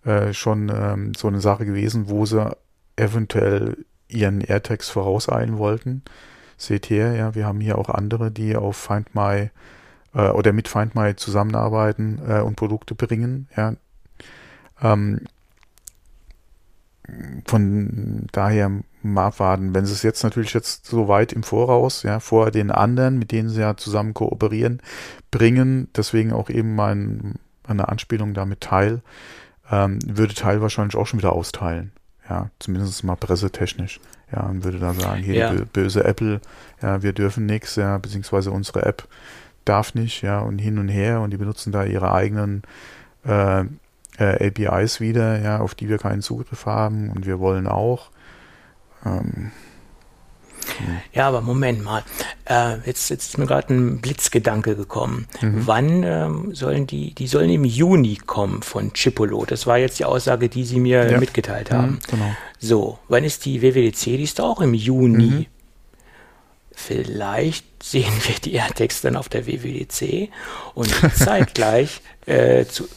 äh, 0.04 0.10
äh, 0.10 0.34
schon 0.34 0.72
ähm, 0.74 1.14
so 1.14 1.28
eine 1.28 1.40
Sache 1.40 1.66
gewesen, 1.66 2.08
wo 2.08 2.26
sie 2.26 2.56
eventuell 2.96 3.84
ihren 4.08 4.40
AirTags 4.40 4.88
vorauseilen 4.88 5.58
wollten. 5.58 6.02
Seht 6.66 6.90
her, 6.90 7.14
ja, 7.14 7.34
wir 7.34 7.46
haben 7.46 7.60
hier 7.60 7.78
auch 7.78 7.88
andere, 7.88 8.30
die 8.30 8.56
auf 8.56 8.76
Find 8.76 9.14
My 9.14 9.50
äh, 10.14 10.28
oder 10.28 10.52
mit 10.52 10.68
Find 10.68 10.94
My 10.94 11.14
zusammenarbeiten 11.16 12.20
äh, 12.26 12.40
und 12.40 12.56
Produkte 12.56 12.94
bringen, 12.94 13.48
ja. 13.56 13.74
Ähm, 14.82 15.20
von 17.46 18.26
daher 18.32 18.70
mal 19.02 19.26
abwarten. 19.26 19.74
Wenn 19.74 19.84
sie 19.84 19.92
es 19.92 20.02
jetzt 20.02 20.22
natürlich 20.22 20.54
jetzt 20.54 20.86
so 20.86 21.08
weit 21.08 21.32
im 21.32 21.42
Voraus, 21.42 22.02
ja, 22.02 22.20
vor 22.20 22.50
den 22.50 22.70
anderen, 22.70 23.18
mit 23.18 23.30
denen 23.30 23.48
sie 23.50 23.60
ja 23.60 23.76
zusammen 23.76 24.14
kooperieren, 24.14 24.80
bringen, 25.30 25.88
deswegen 25.94 26.32
auch 26.32 26.48
eben 26.48 26.74
mein, 26.74 27.34
eine 27.66 27.88
Anspielung 27.88 28.34
damit 28.34 28.62
teil, 28.62 29.02
ähm, 29.70 29.98
würde 30.06 30.34
Teil 30.34 30.60
wahrscheinlich 30.62 30.96
auch 30.96 31.06
schon 31.06 31.18
wieder 31.18 31.32
austeilen. 31.32 31.92
Ja, 32.28 32.50
zumindest 32.58 33.04
mal 33.04 33.16
pressetechnisch. 33.16 34.00
Ja, 34.32 34.44
und 34.46 34.64
würde 34.64 34.78
da 34.78 34.94
sagen, 34.94 35.22
hier 35.22 35.34
ja. 35.34 35.52
böse 35.72 36.04
Apple, 36.04 36.40
ja, 36.82 37.02
wir 37.02 37.12
dürfen 37.12 37.46
nichts, 37.46 37.76
ja, 37.76 37.98
beziehungsweise 37.98 38.50
unsere 38.50 38.84
App 38.84 39.06
darf 39.64 39.94
nicht, 39.94 40.22
ja, 40.22 40.40
und 40.40 40.58
hin 40.58 40.78
und 40.78 40.88
her 40.88 41.20
und 41.20 41.30
die 41.30 41.36
benutzen 41.36 41.72
da 41.72 41.84
ihre 41.84 42.12
eigenen 42.12 42.62
äh, 43.24 43.64
äh, 44.18 44.48
APIs 44.48 45.00
wieder, 45.00 45.40
ja, 45.40 45.60
auf 45.60 45.74
die 45.74 45.88
wir 45.88 45.98
keinen 45.98 46.22
Zugriff 46.22 46.66
haben 46.66 47.10
und 47.10 47.26
wir 47.26 47.38
wollen 47.38 47.66
auch. 47.66 48.10
Ähm, 49.04 49.52
Ja, 51.12 51.28
aber 51.28 51.40
Moment 51.40 51.82
mal. 51.82 52.02
Äh, 52.44 52.76
jetzt, 52.86 53.10
jetzt 53.10 53.28
ist 53.28 53.38
mir 53.38 53.46
gerade 53.46 53.72
ein 53.72 54.00
Blitzgedanke 54.00 54.76
gekommen. 54.76 55.26
Mhm. 55.40 55.66
Wann 55.66 56.02
ähm, 56.02 56.54
sollen 56.54 56.86
die, 56.86 57.14
die 57.14 57.26
sollen 57.26 57.50
im 57.50 57.64
Juni 57.64 58.16
kommen 58.16 58.62
von 58.62 58.92
Chipolo? 58.92 59.44
Das 59.44 59.66
war 59.66 59.78
jetzt 59.78 59.98
die 59.98 60.04
Aussage, 60.04 60.48
die 60.48 60.64
sie 60.64 60.80
mir 60.80 61.10
ja. 61.10 61.18
mitgeteilt 61.18 61.70
haben. 61.70 61.92
Mhm, 61.92 61.98
genau. 62.10 62.36
So, 62.58 62.98
wann 63.08 63.24
ist 63.24 63.44
die 63.44 63.62
WWDC? 63.62 64.04
Die 64.04 64.22
ist 64.22 64.40
auch 64.40 64.60
im 64.60 64.74
Juni. 64.74 65.24
Mhm. 65.24 65.46
Vielleicht 66.76 67.64
sehen 67.82 68.12
wir 68.26 68.34
die 68.36 68.54
AirTags 68.54 69.00
dann 69.00 69.16
auf 69.16 69.28
der 69.28 69.46
WWDC 69.46 70.30
und 70.74 70.92
zeitgleich 71.14 72.00
äh, 72.26 72.64
zu, 72.64 72.88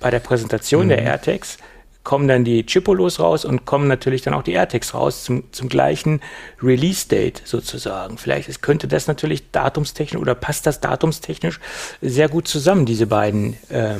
bei 0.00 0.10
der 0.10 0.18
Präsentation 0.18 0.88
der 0.88 1.00
mhm. 1.00 1.06
AirTags 1.06 1.58
kommen 2.04 2.28
dann 2.28 2.44
die 2.44 2.64
Chipolos 2.64 3.18
raus 3.18 3.44
und 3.44 3.64
kommen 3.64 3.88
natürlich 3.88 4.22
dann 4.22 4.34
auch 4.34 4.42
die 4.42 4.52
AirTags 4.52 4.94
raus 4.94 5.24
zum, 5.24 5.50
zum 5.52 5.68
gleichen 5.68 6.20
Release-Date 6.62 7.42
sozusagen. 7.44 8.18
Vielleicht 8.18 8.62
könnte 8.62 8.86
das 8.86 9.06
natürlich 9.06 9.50
datumstechnisch 9.50 10.20
oder 10.20 10.34
passt 10.34 10.66
das 10.66 10.80
datumstechnisch 10.80 11.60
sehr 12.00 12.28
gut 12.28 12.46
zusammen, 12.46 12.84
diese 12.84 13.06
beiden. 13.06 13.54
Äh, 13.70 13.96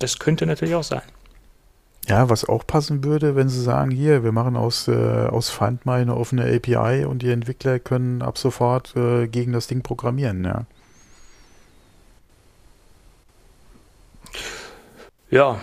das 0.00 0.18
könnte 0.18 0.44
natürlich 0.44 0.74
auch 0.74 0.84
sein. 0.84 1.02
Ja, 2.08 2.28
was 2.28 2.44
auch 2.44 2.66
passen 2.66 3.04
würde, 3.04 3.36
wenn 3.36 3.48
sie 3.48 3.62
sagen, 3.62 3.90
hier, 3.90 4.24
wir 4.24 4.32
machen 4.32 4.56
aus, 4.56 4.88
äh, 4.88 4.92
aus 4.92 5.50
FindMy 5.50 5.92
eine 5.92 6.16
offene 6.16 6.44
API 6.44 7.04
und 7.04 7.22
die 7.22 7.30
Entwickler 7.30 7.78
können 7.78 8.22
ab 8.22 8.38
sofort 8.38 8.96
äh, 8.96 9.28
gegen 9.28 9.52
das 9.52 9.68
Ding 9.68 9.82
programmieren, 9.82 10.44
ja. 10.44 10.64
Ja, 15.30 15.60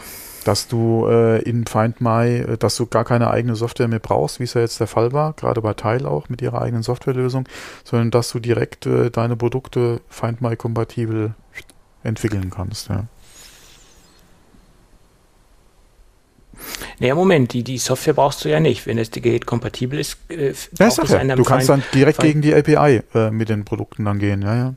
dass 0.48 0.68
du 0.68 1.06
äh, 1.08 1.42
in 1.42 1.68
Find 1.68 2.00
My, 2.00 2.28
äh, 2.28 2.58
dass 2.58 2.78
du 2.78 2.86
gar 2.86 3.04
keine 3.04 3.30
eigene 3.30 3.56
Software 3.56 3.88
mehr 3.88 4.00
brauchst, 4.00 4.40
wie 4.40 4.46
es 4.46 4.54
ja 4.54 4.62
jetzt 4.62 4.80
der 4.80 4.88
Fall 4.88 5.12
war, 5.12 5.34
gerade 5.34 5.62
bei 5.62 5.74
Tile 5.74 6.10
auch 6.10 6.30
mit 6.30 6.42
ihrer 6.42 6.62
eigenen 6.62 6.84
Softwarelösung, 6.84 7.48
sondern 7.84 8.12
dass 8.12 8.32
du 8.32 8.40
direkt 8.40 8.86
äh, 8.86 9.10
deine 9.10 9.36
Produkte 9.36 10.00
Find 10.08 10.42
My 10.42 10.56
kompatibel 10.56 11.34
entwickeln 12.04 12.50
kannst. 12.50 12.88
Ja. 12.88 13.06
Naja, 17.00 17.14
Moment, 17.14 17.54
die, 17.54 17.64
die 17.64 17.78
Software 17.78 18.14
brauchst 18.14 18.46
du 18.46 18.50
ja 18.50 18.60
nicht. 18.60 18.88
Wenn 18.88 18.98
das 18.98 19.12
Gerät 19.12 19.46
kompatibel 19.46 20.00
ist, 20.00 20.18
äh, 20.30 20.54
ja, 20.80 20.88
ist 20.88 21.10
ja. 21.10 21.36
du 21.36 21.44
kannst 21.44 21.68
dann 21.68 21.84
direkt 21.94 22.20
gegen 22.20 22.42
die 22.42 22.56
API 22.56 23.02
äh, 23.14 23.32
mit 23.32 23.50
den 23.50 23.66
Produkten 23.66 24.06
dann 24.06 24.20
gehen, 24.20 24.42
ja, 24.42 24.56
ja. 24.56 24.74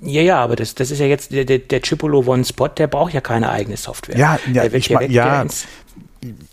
Ja, 0.00 0.22
ja, 0.22 0.38
aber 0.38 0.54
das, 0.54 0.74
das 0.74 0.90
ist 0.90 1.00
ja 1.00 1.06
jetzt 1.06 1.32
der, 1.32 1.44
der, 1.44 1.58
der 1.58 1.82
Chipolo 1.82 2.22
One 2.24 2.44
Spot, 2.44 2.68
der 2.68 2.86
braucht 2.86 3.12
ja 3.14 3.20
keine 3.20 3.50
eigene 3.50 3.76
Software. 3.76 4.16
Ja, 4.16 4.38
ja, 4.52 4.64
ich 4.64 4.90
mein, 4.90 5.10
ja 5.10 5.44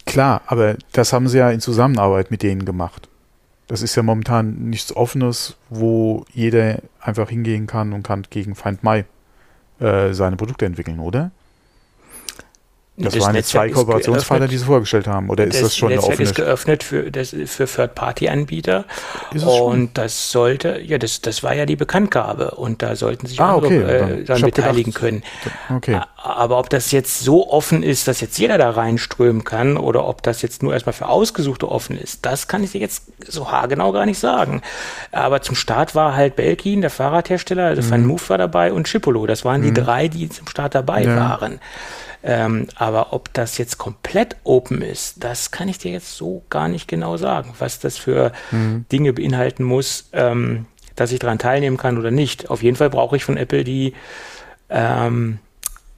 klar, 0.05 0.41
aber 0.47 0.75
das 0.91 1.13
haben 1.13 1.27
sie 1.27 1.39
ja 1.39 1.49
in 1.49 1.59
Zusammenarbeit 1.59 2.31
mit 2.31 2.43
denen 2.43 2.65
gemacht. 2.65 3.09
Das 3.67 3.81
ist 3.81 3.95
ja 3.95 4.03
momentan 4.03 4.69
nichts 4.69 4.95
Offenes, 4.95 5.57
wo 5.69 6.25
jeder 6.33 6.79
einfach 6.99 7.29
hingehen 7.29 7.65
kann 7.65 7.93
und 7.93 8.03
kann 8.03 8.23
gegen 8.29 8.55
Find 8.55 8.83
My 8.83 9.05
äh, 9.79 10.13
seine 10.13 10.35
Produkte 10.35 10.65
entwickeln, 10.65 10.99
oder? 10.99 11.31
Das, 12.97 13.13
das 13.13 13.23
waren 13.23 13.35
jetzt 13.35 13.49
zwei 13.49 13.69
Kooperationspartner, 13.69 14.47
die 14.47 14.57
sie 14.57 14.63
vorgestellt 14.63 15.05
haben. 15.05 15.29
Oder 15.29 15.43
ist 15.43 15.55
das, 15.55 15.63
das 15.63 15.77
schon 15.77 15.89
Netzwerk 15.89 16.05
eine 16.05 16.13
offene? 16.13 16.29
ist 16.29 16.35
geöffnet 16.35 16.83
für, 16.83 17.11
das, 17.11 17.35
für 17.45 17.65
Third-Party-Anbieter. 17.65 18.85
Und 19.45 19.97
das 19.97 20.31
sollte, 20.31 20.79
ja, 20.81 20.97
das, 20.97 21.19
das 21.19 21.43
war 21.43 21.53
ja 21.53 21.65
die 21.65 21.75
Bekanntgabe. 21.75 22.51
Und 22.51 22.81
da 22.81 22.95
sollten 22.95 23.27
sich 23.27 23.41
ah, 23.41 23.55
okay. 23.55 23.81
andere 23.81 24.19
äh, 24.21 24.23
dann 24.23 24.41
beteiligen 24.41 24.93
gedacht, 24.93 25.01
können. 25.01 25.23
Okay. 25.75 25.99
Aber 26.15 26.57
ob 26.57 26.69
das 26.69 26.91
jetzt 26.91 27.19
so 27.19 27.51
offen 27.51 27.83
ist, 27.83 28.07
dass 28.07 28.21
jetzt 28.21 28.37
jeder 28.37 28.57
da 28.57 28.69
reinströmen 28.69 29.43
kann 29.43 29.75
oder 29.75 30.07
ob 30.07 30.23
das 30.23 30.41
jetzt 30.41 30.63
nur 30.63 30.73
erstmal 30.73 30.93
für 30.93 31.09
Ausgesuchte 31.09 31.69
offen 31.69 31.97
ist, 31.97 32.25
das 32.25 32.47
kann 32.47 32.63
ich 32.63 32.71
dir 32.71 32.81
jetzt 32.81 33.03
so 33.27 33.51
haargenau 33.51 33.91
gar 33.91 34.05
nicht 34.05 34.19
sagen. 34.19 34.61
Aber 35.11 35.41
zum 35.41 35.55
Start 35.55 35.95
war 35.95 36.15
halt 36.15 36.37
Belkin, 36.37 36.79
der 36.79 36.89
Fahrradhersteller, 36.89 37.65
also 37.65 37.81
mhm. 37.81 37.91
Van 37.91 38.05
Move 38.05 38.21
war 38.29 38.37
dabei 38.37 38.71
und 38.71 38.87
Chipolo. 38.87 39.27
Das 39.27 39.43
waren 39.43 39.61
die 39.61 39.71
mhm. 39.71 39.75
drei, 39.75 40.07
die 40.07 40.29
zum 40.29 40.47
Start 40.47 40.75
dabei 40.75 41.03
ja. 41.03 41.15
waren. 41.15 41.59
Ähm, 42.27 42.65
aber 42.73 43.13
ob 43.13 43.31
das 43.33 43.59
jetzt 43.59 43.77
komplett 43.77 44.35
open 44.43 44.81
ist, 44.81 45.23
das 45.23 45.51
kann 45.51 45.67
ich 45.67 45.77
dir 45.77 45.91
jetzt 45.91 46.17
so 46.17 46.43
gar 46.49 46.67
nicht 46.67 46.87
genau 46.87 47.17
sagen, 47.17 47.53
was 47.59 47.79
das 47.79 47.99
für 47.99 48.31
mhm. 48.49 48.85
Dinge 48.91 49.13
beinhalten 49.13 49.63
muss, 49.63 50.09
ähm, 50.11 50.65
dass 50.95 51.11
ich 51.11 51.19
daran 51.19 51.37
teilnehmen 51.37 51.77
kann 51.77 51.99
oder 51.99 52.09
nicht. 52.09 52.49
Auf 52.49 52.63
jeden 52.63 52.77
Fall 52.77 52.89
brauche 52.89 53.15
ich 53.15 53.23
von 53.23 53.37
Apple 53.37 53.63
die, 53.63 53.93
ähm, 54.69 55.37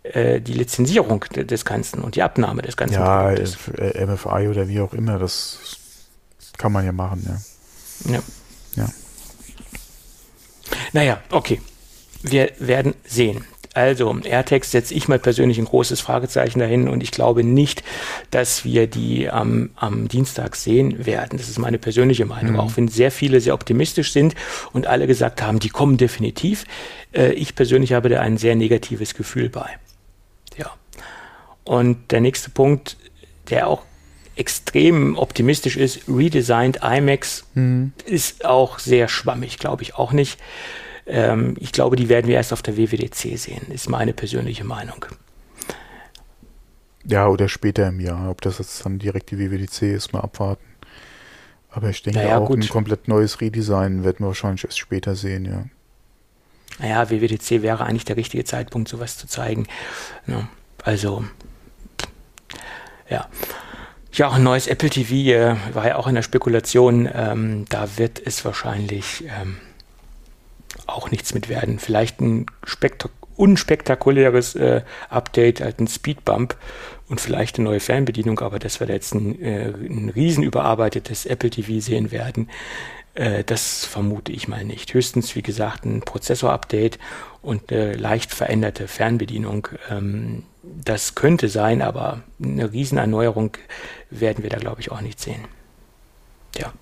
äh, 0.03 0.41
die 0.41 0.51
Lizenzierung 0.51 1.23
des 1.34 1.63
Ganzen 1.63 2.01
und 2.01 2.15
die 2.15 2.23
Abnahme 2.23 2.61
des 2.61 2.75
Ganzen. 2.75 2.95
Ja, 2.95 3.32
äh, 3.32 4.05
MFI 4.05 4.49
oder 4.49 4.67
wie 4.67 4.82
auch 4.82 4.93
immer, 4.93 5.19
das 5.19 5.59
kann 6.57 6.73
man 6.73 6.86
ja 6.86 6.91
machen, 6.91 7.23
ja. 8.05 8.11
Ja. 8.11 8.19
ja. 8.75 8.89
Naja, 10.91 11.21
okay. 11.32 11.61
Wir 12.21 12.51
werden 12.59 12.95
sehen. 13.05 13.45
Also, 13.78 14.17
AirTags 14.23 14.71
setze 14.71 14.95
ich 14.95 15.07
mal 15.07 15.19
persönlich 15.19 15.59
ein 15.59 15.65
großes 15.65 16.01
Fragezeichen 16.01 16.57
dahin 16.57 16.89
und 16.89 17.03
ich 17.03 17.11
glaube 17.11 17.43
nicht, 17.43 17.84
dass 18.32 18.65
wir 18.65 18.88
die 18.88 19.30
am, 19.30 19.69
am 19.75 20.07
Dienstag 20.07 20.55
sehen 20.55 21.05
werden. 21.05 21.38
Das 21.38 21.47
ist 21.47 21.59
meine 21.59 21.78
persönliche 21.78 22.25
Meinung. 22.25 22.53
Mhm. 22.53 22.59
Auch 22.59 22.71
wenn 22.75 22.88
sehr 22.88 23.11
viele 23.11 23.39
sehr 23.39 23.53
optimistisch 23.53 24.13
sind 24.13 24.34
und 24.73 24.88
alle 24.88 25.05
gesagt 25.05 25.43
haben, 25.43 25.59
die 25.59 25.69
kommen 25.69 25.97
definitiv. 25.97 26.65
Äh, 27.13 27.34
ich 27.34 27.53
persönlich 27.53 27.93
habe 27.93 28.09
da 28.09 28.19
ein 28.19 28.38
sehr 28.38 28.55
negatives 28.55 29.13
Gefühl 29.13 29.47
bei. 29.47 29.69
Ja. 30.57 30.71
Und 31.63 32.11
der 32.11 32.21
nächste 32.21 32.49
Punkt, 32.49 32.97
der 33.51 33.67
auch 33.67 33.84
extrem 34.36 35.15
optimistisch 35.15 35.78
ist, 35.78 35.99
redesigned 36.07 36.80
IMAX, 36.82 37.45
mhm. 37.53 37.93
ist 38.07 38.43
auch 38.43 38.80
sehr 38.80 39.07
schwammig, 39.07 39.59
glaube 39.59 39.84
ich 39.84 39.93
auch 39.93 40.13
nicht. 40.13 40.39
Ähm, 41.08 41.55
ich 41.60 41.72
glaube, 41.72 41.95
die 41.95 42.10
werden 42.10 42.28
wir 42.28 42.36
erst 42.36 42.53
auf 42.53 42.62
der 42.62 42.78
WWDC 42.78 43.38
sehen, 43.38 43.72
ist 43.72 43.89
meine 43.89 44.14
persönliche 44.14 44.64
Meinung. 44.64 45.05
Ja, 47.05 47.28
oder 47.28 47.47
später 47.47 47.88
im 47.88 48.01
Jahr. 48.01 48.30
Ob 48.30 48.41
das 48.41 48.60
jetzt 48.60 48.86
dann 48.86 48.99
direkt 48.99 49.32
die 49.32 49.39
WWDC 49.39 49.84
ist, 49.84 50.12
mal 50.12 50.20
abwarten. 50.20 50.66
Aber 51.70 51.89
ich 51.89 52.03
denke 52.03 52.20
naja, 52.20 52.39
auch 52.39 52.47
gut. 52.47 52.58
ein 52.58 52.68
komplett 52.68 53.08
neues 53.08 53.39
Redesign 53.39 54.03
werden 54.03 54.20
wir 54.20 54.28
wahrscheinlich 54.28 54.66
erst 54.66 54.80
später 54.80 55.16
sehen, 55.16 55.45
ja. 55.45 55.66
Naja, 56.80 57.10
WWDC 57.10 57.62
wäre 57.62 57.86
eigentlich 57.86 58.05
der 58.05 58.18
richtige 58.18 58.43
Zeitpunkt, 58.43 58.89
sowas 58.89 59.18
zu 59.18 59.28
zeigen. 59.28 59.68
Ja, 60.28 60.47
also, 60.84 61.24
ja. 63.10 63.28
Ja, 64.12 64.32
ein 64.32 64.43
neues 64.43 64.68
Apple 64.68 64.89
TV 64.89 65.14
äh, 65.30 65.55
war 65.74 65.88
ja 65.88 65.95
auch 65.97 66.08
in 66.08 66.16
der 66.16 66.24
Spekulation. 66.24 67.08
Ähm, 67.14 67.66
da 67.70 67.97
wird 67.97 68.20
es 68.26 68.43
wahrscheinlich 68.43 69.26
ähm, 69.26 69.58
auch 70.88 71.11
nichts 71.11 71.33
mit 71.33 71.49
werden. 71.49 71.79
Vielleicht 71.79 72.21
ein 72.21 72.45
unspektakuläres 73.35 74.55
äh, 74.55 74.81
Update, 75.09 75.61
halt 75.61 75.79
ein 75.79 75.88
Speedbump 75.88 76.55
und 77.07 77.21
vielleicht 77.21 77.57
eine 77.57 77.69
neue 77.69 77.79
Fernbedienung, 77.79 78.39
aber 78.39 78.59
dass 78.59 78.79
wir 78.79 78.88
da 78.88 78.93
jetzt 78.93 79.13
ein, 79.13 79.39
äh, 79.41 79.67
ein 79.67 80.09
riesen 80.09 80.43
überarbeitetes 80.43 81.25
Apple 81.25 81.51
TV 81.51 81.79
sehen 81.79 82.11
werden, 82.11 82.49
äh, 83.13 83.43
das 83.43 83.85
vermute 83.85 84.31
ich 84.31 84.47
mal 84.47 84.65
nicht. 84.65 84.93
Höchstens, 84.93 85.35
wie 85.35 85.43
gesagt, 85.43 85.85
ein 85.85 86.01
Prozessor-Update 86.01 86.97
und 87.41 87.71
eine 87.71 87.93
leicht 87.93 88.33
veränderte 88.33 88.88
Fernbedienung. 88.88 89.67
Ähm, 89.89 90.43
das 90.63 91.15
könnte 91.15 91.47
sein, 91.47 91.81
aber 91.81 92.23
eine 92.43 92.71
Riesenerneuerung 92.73 93.51
werden 94.09 94.43
wir 94.43 94.49
da, 94.49 94.57
glaube 94.57 94.81
ich, 94.81 94.91
auch 94.91 95.01
nicht 95.01 95.19
sehen. 95.19 95.45
Ja 96.57 96.73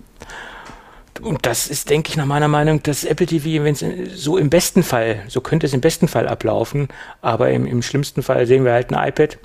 und 1.20 1.46
das 1.46 1.68
ist, 1.68 1.90
denke 1.90 2.10
ich, 2.10 2.16
nach 2.16 2.26
meiner 2.26 2.48
Meinung, 2.48 2.82
das 2.82 3.04
Apple 3.04 3.26
TV, 3.26 3.64
wenn 3.64 3.74
es 3.74 3.84
so 4.20 4.36
im 4.36 4.50
besten 4.50 4.82
Fall, 4.82 5.22
so 5.28 5.40
könnte 5.40 5.66
es 5.66 5.72
im 5.72 5.80
besten 5.80 6.08
Fall 6.08 6.28
ablaufen, 6.28 6.88
aber 7.20 7.50
im, 7.50 7.66
im 7.66 7.82
schlimmsten 7.82 8.22
Fall 8.22 8.46
sehen 8.46 8.64
wir 8.64 8.72
halt 8.72 8.92
ein 8.92 9.08
iPad 9.08 9.38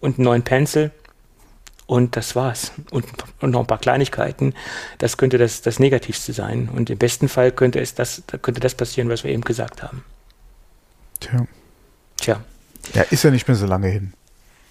und 0.00 0.18
einen 0.18 0.24
neuen 0.24 0.42
Pencil 0.42 0.90
und 1.86 2.16
das 2.16 2.34
war's. 2.34 2.72
Und, 2.90 3.06
und 3.40 3.50
noch 3.50 3.60
ein 3.60 3.66
paar 3.66 3.78
Kleinigkeiten. 3.78 4.54
Das 4.98 5.16
könnte 5.16 5.38
das, 5.38 5.62
das 5.62 5.78
Negativste 5.78 6.32
sein. 6.32 6.68
Und 6.68 6.90
im 6.90 6.98
besten 6.98 7.28
Fall 7.28 7.52
könnte 7.52 7.80
es 7.80 7.94
das, 7.94 8.22
könnte 8.42 8.60
das 8.60 8.74
passieren, 8.74 9.08
was 9.08 9.22
wir 9.22 9.30
eben 9.30 9.42
gesagt 9.42 9.82
haben. 9.82 10.04
Tja. 11.20 11.46
Tja. 12.16 12.44
Ja, 12.94 13.02
ist 13.02 13.22
ja 13.22 13.30
nicht 13.30 13.46
mehr 13.46 13.56
so 13.56 13.66
lange 13.66 13.88
hin. 13.88 14.12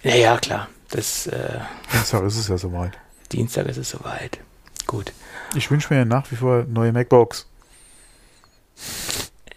Ja, 0.04 0.16
ja, 0.16 0.38
klar. 0.38 0.68
Das, 0.90 1.28
äh, 1.28 1.60
Dienstag 1.92 2.24
ist 2.24 2.38
es 2.38 2.48
ja 2.48 2.58
soweit. 2.58 2.94
Dienstag 3.32 3.68
ist 3.68 3.78
es 3.78 3.90
soweit. 3.90 4.40
Gut. 4.86 5.14
Ich 5.54 5.70
wünsche 5.70 5.94
mir 5.94 6.06
nach 6.06 6.32
wie 6.32 6.36
vor 6.36 6.66
neue 6.68 6.92
MacBooks. 6.92 7.48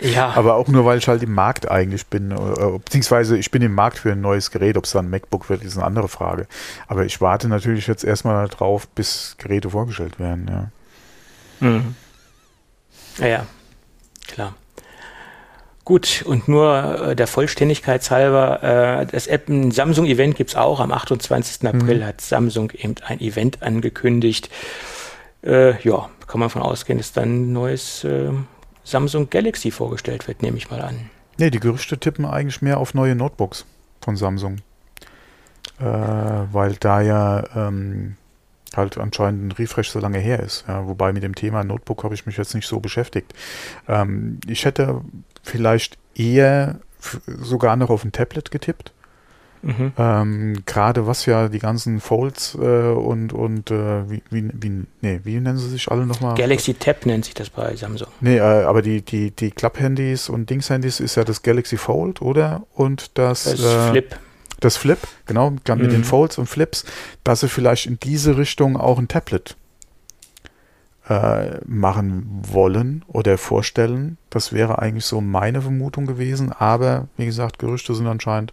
Ja. 0.01 0.32
Aber 0.34 0.55
auch 0.55 0.68
nur, 0.68 0.84
weil 0.84 0.99
ich 0.99 1.09
halt 1.09 1.22
im 1.22 1.34
Markt 1.34 1.68
eigentlich 1.68 2.07
bin, 2.07 2.30
äh, 2.30 2.78
beziehungsweise 2.84 3.36
ich 3.36 3.51
bin 3.51 3.62
im 3.62 3.74
Markt 3.74 3.99
für 3.99 4.12
ein 4.12 4.20
neues 4.20 4.51
Gerät. 4.51 4.76
Ob 4.76 4.84
es 4.84 4.93
dann 4.93 5.07
ein 5.07 5.11
MacBook 5.11 5.49
wird, 5.49 5.64
ist 5.64 5.76
eine 5.76 5.84
andere 5.84 6.09
Frage. 6.09 6.47
Aber 6.86 7.05
ich 7.05 7.20
warte 7.20 7.49
natürlich 7.49 7.89
jetzt 7.89 8.05
erstmal 8.05 8.49
darauf, 8.49 8.86
bis 8.89 9.34
Geräte 9.39 9.70
vorgestellt 9.70 10.20
werden, 10.20 10.47
ja. 10.49 11.68
Mhm. 11.68 11.97
Ja, 13.18 13.26
ja, 13.26 13.47
klar. 14.28 14.55
Gut, 15.84 16.22
und 16.26 16.47
nur 16.47 17.09
äh, 17.09 17.16
der 17.16 17.26
Vollständigkeit 17.26 18.09
halber, 18.11 18.62
äh, 18.62 19.07
das 19.07 19.24
Samsung-Event 19.24 20.36
gibt 20.36 20.51
es 20.51 20.57
auch. 20.57 20.78
Am 20.78 20.93
28. 20.93 21.66
April 21.66 21.99
mhm. 21.99 22.05
hat 22.05 22.20
Samsung 22.20 22.70
eben 22.72 22.95
ein 23.05 23.20
Event 23.20 23.62
angekündigt 23.62 24.51
äh, 25.43 25.80
ja, 25.82 26.09
kann 26.26 26.41
man 26.41 26.49
davon 26.49 26.62
ausgehen, 26.62 26.99
dass 26.99 27.12
dann 27.12 27.51
ein 27.51 27.53
neues 27.53 28.05
äh, 28.05 28.30
Samsung 28.84 29.30
Galaxy 29.30 29.70
vorgestellt 29.70 30.28
wird, 30.28 30.43
nehme 30.43 30.57
ich 30.57 30.70
mal 30.70 30.80
an. 30.80 31.11
Nee, 31.39 31.51
die 31.51 31.61
Gerüchte 31.61 31.99
tippen 31.99 32.24
eigentlich 32.24 32.62
mehr 32.62 32.78
auf 32.78 32.95
neue 32.95 33.14
Notebooks 33.14 33.64
von 34.01 34.16
Samsung. 34.16 34.59
Äh, 35.78 35.84
weil 35.84 36.74
da 36.80 37.01
ja 37.01 37.45
ähm, 37.55 38.16
halt 38.74 38.99
anscheinend 38.99 39.45
ein 39.45 39.53
Refresh 39.53 39.91
so 39.91 40.01
lange 40.01 40.18
her 40.18 40.41
ist. 40.41 40.64
Ja, 40.66 40.86
wobei 40.86 41.12
mit 41.12 41.22
dem 41.22 41.34
Thema 41.34 41.62
Notebook 41.62 42.03
habe 42.03 42.14
ich 42.14 42.26
mich 42.26 42.36
jetzt 42.36 42.55
nicht 42.55 42.66
so 42.66 42.80
beschäftigt. 42.80 43.32
Ähm, 43.86 44.41
ich 44.47 44.64
hätte 44.64 45.03
vielleicht 45.43 45.97
eher 46.14 46.80
sogar 47.26 47.76
noch 47.76 47.91
auf 47.91 48.05
ein 48.05 48.12
Tablet 48.12 48.51
getippt. 48.51 48.93
Mhm. 49.63 49.93
Ähm, 49.99 50.63
Gerade 50.67 51.07
was 51.07 51.27
ja 51.27 51.49
die 51.49 51.59
ganzen 51.59 52.01
Folds 52.01 52.55
äh, 52.55 52.59
und, 52.59 53.33
und 53.33 53.71
äh, 53.71 54.09
wie, 54.11 54.23
wie, 54.31 54.49
wie, 54.53 54.87
nee, 55.01 55.21
wie 55.25 55.41
nennen 55.41 55.59
sie 55.59 55.69
sich 55.69 55.91
alle 55.91 56.07
nochmal? 56.07 56.37
Galaxy 56.37 56.75
Tab 56.75 57.07
nennt 57.07 57.25
sich 57.25 57.35
das 57.35 57.51
bei 57.51 57.75
Samsung. 57.77 58.09
Nee, 58.21 58.39
äh, 58.39 58.41
aber 58.41 58.83
die, 58.83 59.03
die, 59.03 59.31
die 59.31 59.51
Klapp-Handys 59.51 60.29
und 60.29 60.51
Dings-Handys 60.51 61.01
ist 61.01 61.17
ja 61.17 61.25
das 61.25 61.43
Galaxy 61.43 61.77
Fold, 61.77 62.23
oder? 62.23 62.63
Und 62.75 63.19
das, 63.19 63.45
das 63.45 63.63
äh, 63.63 63.91
Flip. 63.91 64.17
Das 64.61 64.77
Flip, 64.77 64.99
genau, 65.27 65.51
mit 65.51 65.69
mhm. 65.69 65.89
den 65.89 66.05
Folds 66.05 66.37
und 66.37 66.47
Flips, 66.47 66.85
dass 67.23 67.41
sie 67.41 67.49
vielleicht 67.49 67.87
in 67.87 68.01
diese 68.01 68.37
Richtung 68.37 68.77
auch 68.77 68.99
ein 68.99 69.07
Tablet 69.07 69.57
äh, 71.09 71.59
machen 71.65 72.27
wollen 72.43 73.05
oder 73.07 73.39
vorstellen. 73.39 74.19
Das 74.31 74.53
wäre 74.53 74.81
eigentlich 74.81 75.05
so 75.05 75.21
meine 75.21 75.63
Vermutung 75.63 76.07
gewesen, 76.07 76.53
aber 76.53 77.09
wie 77.17 77.27
gesagt, 77.27 77.59
Gerüchte 77.59 77.95
sind 77.95 78.07
anscheinend 78.07 78.53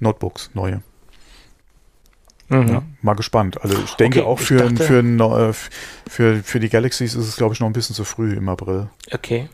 Notebooks, 0.00 0.50
neue. 0.54 0.82
Mhm. 2.48 2.68
Ja, 2.68 2.82
mal 3.00 3.14
gespannt. 3.14 3.62
Also 3.62 3.78
ich 3.78 3.94
denke 3.94 4.20
okay, 4.20 4.28
auch 4.28 4.38
für, 4.38 4.58
dachte, 4.58 4.82
für, 4.82 4.98
äh, 4.98 5.52
für, 6.08 6.42
für 6.42 6.58
die 6.60 6.68
Galaxies 6.68 7.14
ist 7.14 7.28
es, 7.28 7.36
glaube 7.36 7.54
ich, 7.54 7.60
noch 7.60 7.68
ein 7.68 7.72
bisschen 7.72 7.94
zu 7.94 8.04
früh 8.04 8.34
im 8.34 8.48
April. 8.48 8.88
Okay. 9.12 9.48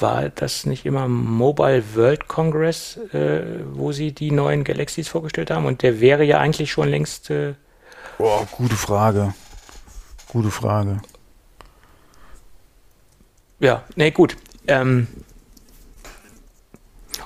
War 0.00 0.28
das 0.30 0.66
nicht 0.66 0.86
immer 0.86 1.06
Mobile 1.06 1.84
World 1.94 2.26
Congress, 2.26 2.96
äh, 3.12 3.60
wo 3.72 3.92
sie 3.92 4.12
die 4.12 4.32
neuen 4.32 4.64
Galaxies 4.64 5.08
vorgestellt 5.08 5.50
haben? 5.50 5.66
Und 5.66 5.82
der 5.82 6.00
wäre 6.00 6.24
ja 6.24 6.38
eigentlich 6.38 6.72
schon 6.72 6.88
längst. 6.88 7.30
Äh 7.30 7.54
oh, 8.18 8.44
gute 8.50 8.76
Frage. 8.76 9.34
Gute 10.28 10.50
Frage. 10.50 11.00
Ja, 13.60 13.84
nee, 13.94 14.10
gut. 14.10 14.36
Ähm, 14.66 15.06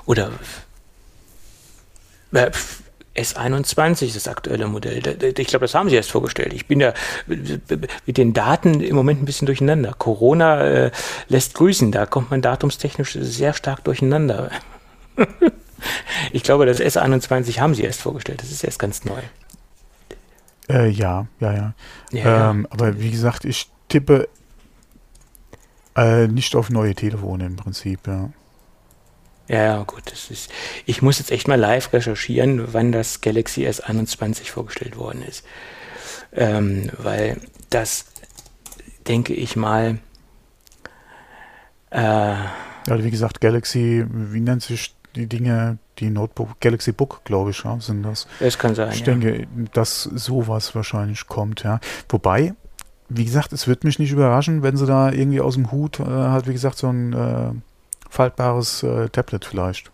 oder 0.05 0.31
äh, 2.35 2.51
S21 3.15 4.13
das 4.13 4.27
aktuelle 4.27 4.67
Modell. 4.67 5.33
Ich 5.37 5.47
glaube, 5.47 5.63
das 5.65 5.73
haben 5.73 5.89
sie 5.89 5.95
erst 5.95 6.11
vorgestellt. 6.11 6.53
Ich 6.53 6.67
bin 6.67 6.79
da 6.79 6.93
mit 7.27 8.17
den 8.17 8.33
Daten 8.33 8.81
im 8.81 8.95
Moment 8.95 9.21
ein 9.21 9.25
bisschen 9.25 9.45
durcheinander. 9.45 9.93
Corona 9.97 10.61
äh, 10.61 10.91
lässt 11.29 11.53
grüßen. 11.53 11.91
Da 11.91 12.05
kommt 12.05 12.29
man 12.29 12.41
datumstechnisch 12.41 13.17
sehr 13.19 13.53
stark 13.53 13.83
durcheinander. 13.85 14.51
ich 16.33 16.43
glaube, 16.43 16.65
das 16.65 16.81
S21 16.81 17.59
haben 17.59 17.73
sie 17.73 17.83
erst 17.83 18.01
vorgestellt. 18.01 18.41
Das 18.41 18.51
ist 18.51 18.63
erst 18.63 18.79
ganz 18.79 19.05
neu. 19.05 19.21
Äh, 20.67 20.89
ja, 20.89 21.27
ja, 21.39 21.53
ja. 21.53 21.73
ja, 22.11 22.51
ähm, 22.51 22.67
Aber 22.69 22.99
wie 22.99 23.11
gesagt, 23.11 23.45
ich 23.45 23.69
tippe 23.87 24.27
äh, 25.95 26.27
nicht 26.27 26.55
auf 26.55 26.69
neue 26.69 26.95
Telefone 26.95 27.45
im 27.45 27.55
Prinzip, 27.55 28.07
ja. 28.07 28.29
Ja, 29.47 29.83
gut, 29.83 30.03
das 30.11 30.31
ist. 30.31 30.49
Ich 30.85 31.01
muss 31.01 31.19
jetzt 31.19 31.31
echt 31.31 31.47
mal 31.47 31.59
live 31.59 31.93
recherchieren, 31.93 32.73
wann 32.73 32.91
das 32.91 33.21
Galaxy 33.21 33.67
S21 33.67 34.49
vorgestellt 34.51 34.97
worden 34.97 35.21
ist. 35.21 35.45
Ähm, 36.33 36.89
weil 36.97 37.37
das, 37.69 38.05
denke 39.07 39.33
ich 39.33 39.55
mal. 39.55 39.99
Äh, 41.91 41.99
ja, 42.01 43.03
wie 43.03 43.11
gesagt, 43.11 43.39
Galaxy, 43.39 44.05
wie 44.09 44.39
nennt 44.39 44.63
sich 44.63 44.95
die 45.15 45.27
Dinge, 45.27 45.77
die 45.99 46.09
Notebook, 46.09 46.59
Galaxy 46.59 46.91
Book, 46.91 47.21
glaube 47.23 47.51
ich, 47.51 47.63
ja, 47.63 47.79
sind 47.79 48.03
das. 48.03 48.27
Es 48.39 48.57
kann 48.57 48.75
sein. 48.75 48.91
Ich 48.91 48.99
ja. 48.99 49.05
denke, 49.05 49.47
dass 49.73 50.03
sowas 50.03 50.75
wahrscheinlich 50.75 51.27
kommt, 51.27 51.63
ja. 51.63 51.79
Wobei, 52.09 52.53
wie 53.09 53.25
gesagt, 53.25 53.53
es 53.53 53.67
wird 53.67 53.83
mich 53.83 53.99
nicht 53.99 54.11
überraschen, 54.11 54.63
wenn 54.63 54.75
sie 54.75 54.85
da 54.85 55.11
irgendwie 55.11 55.39
aus 55.39 55.53
dem 55.53 55.71
Hut 55.71 55.99
äh, 55.99 56.03
halt, 56.03 56.47
wie 56.47 56.53
gesagt, 56.53 56.77
so 56.77 56.89
ein 56.89 57.13
äh, 57.13 57.51
faltbares 58.09 58.83
äh, 58.83 59.09
Tablet 59.09 59.45
vielleicht. 59.45 59.91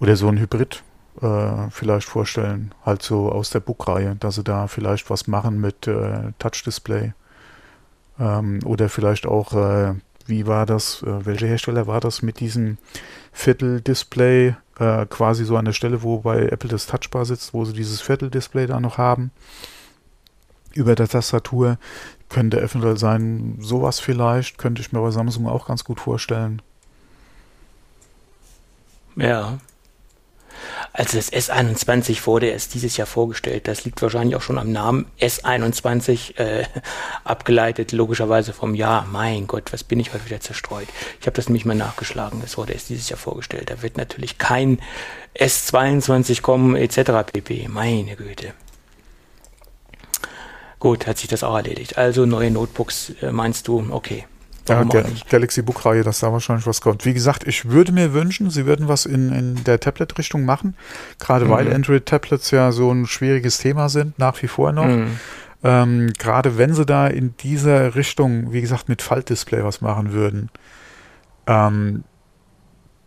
Oder 0.00 0.16
so 0.16 0.28
ein 0.28 0.38
Hybrid 0.38 0.82
äh, 1.20 1.70
vielleicht 1.70 2.08
vorstellen, 2.08 2.74
halt 2.84 3.02
so 3.02 3.30
aus 3.30 3.50
der 3.50 3.60
Book-Reihe, 3.60 4.16
dass 4.16 4.36
sie 4.36 4.44
da 4.44 4.68
vielleicht 4.68 5.10
was 5.10 5.26
machen 5.26 5.60
mit 5.60 5.86
äh, 5.86 6.32
Touch-Display. 6.38 7.12
Ähm, 8.20 8.60
oder 8.64 8.88
vielleicht 8.88 9.26
auch, 9.26 9.52
äh, 9.54 9.94
wie 10.26 10.46
war 10.46 10.66
das, 10.66 11.02
äh, 11.02 11.26
welcher 11.26 11.46
Hersteller 11.46 11.86
war 11.86 12.00
das 12.00 12.22
mit 12.22 12.40
diesem 12.40 12.78
Viertel-Display, 13.32 14.54
äh, 14.78 15.06
quasi 15.06 15.44
so 15.44 15.56
an 15.56 15.64
der 15.64 15.72
Stelle, 15.72 16.02
wo 16.02 16.18
bei 16.18 16.46
Apple 16.46 16.70
das 16.70 16.86
Touchbar 16.86 17.24
sitzt, 17.24 17.54
wo 17.54 17.64
sie 17.64 17.72
dieses 17.72 18.00
Viertel-Display 18.00 18.66
da 18.66 18.80
noch 18.80 18.98
haben 18.98 19.30
über 20.74 20.94
der 20.94 21.08
Tastatur. 21.08 21.78
Könnte 22.28 22.60
eventuell 22.60 22.98
sein, 22.98 23.56
sowas 23.60 24.00
vielleicht, 24.00 24.58
könnte 24.58 24.82
ich 24.82 24.92
mir 24.92 25.00
bei 25.00 25.10
Samsung 25.10 25.48
auch 25.48 25.66
ganz 25.66 25.82
gut 25.82 25.98
vorstellen. 25.98 26.60
Ja. 29.18 29.58
Also 30.92 31.16
das 31.16 31.32
S21 31.32 32.26
wurde 32.26 32.46
erst 32.46 32.74
dieses 32.74 32.96
Jahr 32.96 33.06
vorgestellt. 33.06 33.68
Das 33.68 33.84
liegt 33.84 34.02
wahrscheinlich 34.02 34.36
auch 34.36 34.42
schon 34.42 34.58
am 34.58 34.72
Namen 34.72 35.06
S21 35.20 36.38
äh, 36.38 36.64
abgeleitet, 37.24 37.92
logischerweise 37.92 38.52
vom 38.52 38.74
Jahr. 38.74 39.06
Mein 39.10 39.46
Gott, 39.46 39.72
was 39.72 39.84
bin 39.84 40.00
ich 40.00 40.12
heute 40.12 40.26
wieder 40.26 40.40
zerstreut. 40.40 40.88
Ich 41.20 41.26
habe 41.26 41.36
das 41.36 41.48
nämlich 41.48 41.64
mal 41.64 41.74
nachgeschlagen. 41.74 42.40
Das 42.40 42.56
wurde 42.58 42.72
erst 42.72 42.88
dieses 42.88 43.08
Jahr 43.08 43.18
vorgestellt. 43.18 43.70
Da 43.70 43.82
wird 43.82 43.96
natürlich 43.96 44.38
kein 44.38 44.80
S22 45.38 46.42
kommen 46.42 46.74
etc. 46.74 47.30
pp. 47.32 47.68
Meine 47.68 48.16
Güte. 48.16 48.54
Gut, 50.80 51.06
hat 51.06 51.18
sich 51.18 51.28
das 51.28 51.44
auch 51.44 51.56
erledigt. 51.56 51.98
Also 51.98 52.24
neue 52.24 52.50
Notebooks, 52.50 53.12
äh, 53.20 53.32
meinst 53.32 53.68
du? 53.68 53.86
Okay. 53.90 54.26
Ja, 54.68 54.84
Ga 54.84 55.04
Galaxy 55.28 55.62
Book 55.62 55.84
Reihe, 55.84 56.02
dass 56.02 56.20
da 56.20 56.32
wahrscheinlich 56.32 56.66
was 56.66 56.80
kommt. 56.80 57.04
Wie 57.04 57.14
gesagt, 57.14 57.46
ich 57.46 57.68
würde 57.70 57.92
mir 57.92 58.12
wünschen, 58.12 58.50
sie 58.50 58.66
würden 58.66 58.88
was 58.88 59.06
in, 59.06 59.32
in 59.32 59.64
der 59.64 59.80
Tablet-Richtung 59.80 60.44
machen. 60.44 60.76
Gerade 61.18 61.46
mhm. 61.46 61.50
weil 61.50 61.72
Android-Tablets 61.72 62.50
ja 62.50 62.72
so 62.72 62.90
ein 62.92 63.06
schwieriges 63.06 63.58
Thema 63.58 63.88
sind, 63.88 64.18
nach 64.18 64.40
wie 64.42 64.48
vor 64.48 64.72
noch. 64.72 64.86
Mhm. 64.86 65.18
Ähm, 65.64 66.12
Gerade 66.18 66.56
wenn 66.58 66.74
sie 66.74 66.86
da 66.86 67.08
in 67.08 67.34
dieser 67.38 67.94
Richtung, 67.94 68.52
wie 68.52 68.60
gesagt, 68.60 68.88
mit 68.88 69.02
Faltdisplay 69.02 69.64
was 69.64 69.80
machen 69.80 70.12
würden. 70.12 70.50
Ähm, 71.46 72.04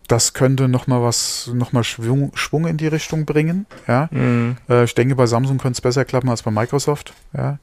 das 0.07 0.33
könnte 0.33 0.67
nochmal 0.67 1.01
was, 1.01 1.49
nochmal 1.53 1.85
Schwung, 1.85 2.31
Schwung 2.35 2.67
in 2.67 2.75
die 2.75 2.87
Richtung 2.87 3.25
bringen. 3.25 3.65
Ja. 3.87 4.09
Mhm. 4.11 4.57
Äh, 4.69 4.83
ich 4.83 4.93
denke, 4.93 5.15
bei 5.15 5.25
Samsung 5.25 5.57
könnte 5.57 5.77
es 5.77 5.81
besser 5.81 6.03
klappen 6.03 6.29
als 6.29 6.41
bei 6.41 6.51
Microsoft. 6.51 7.13
Ja. 7.33 7.59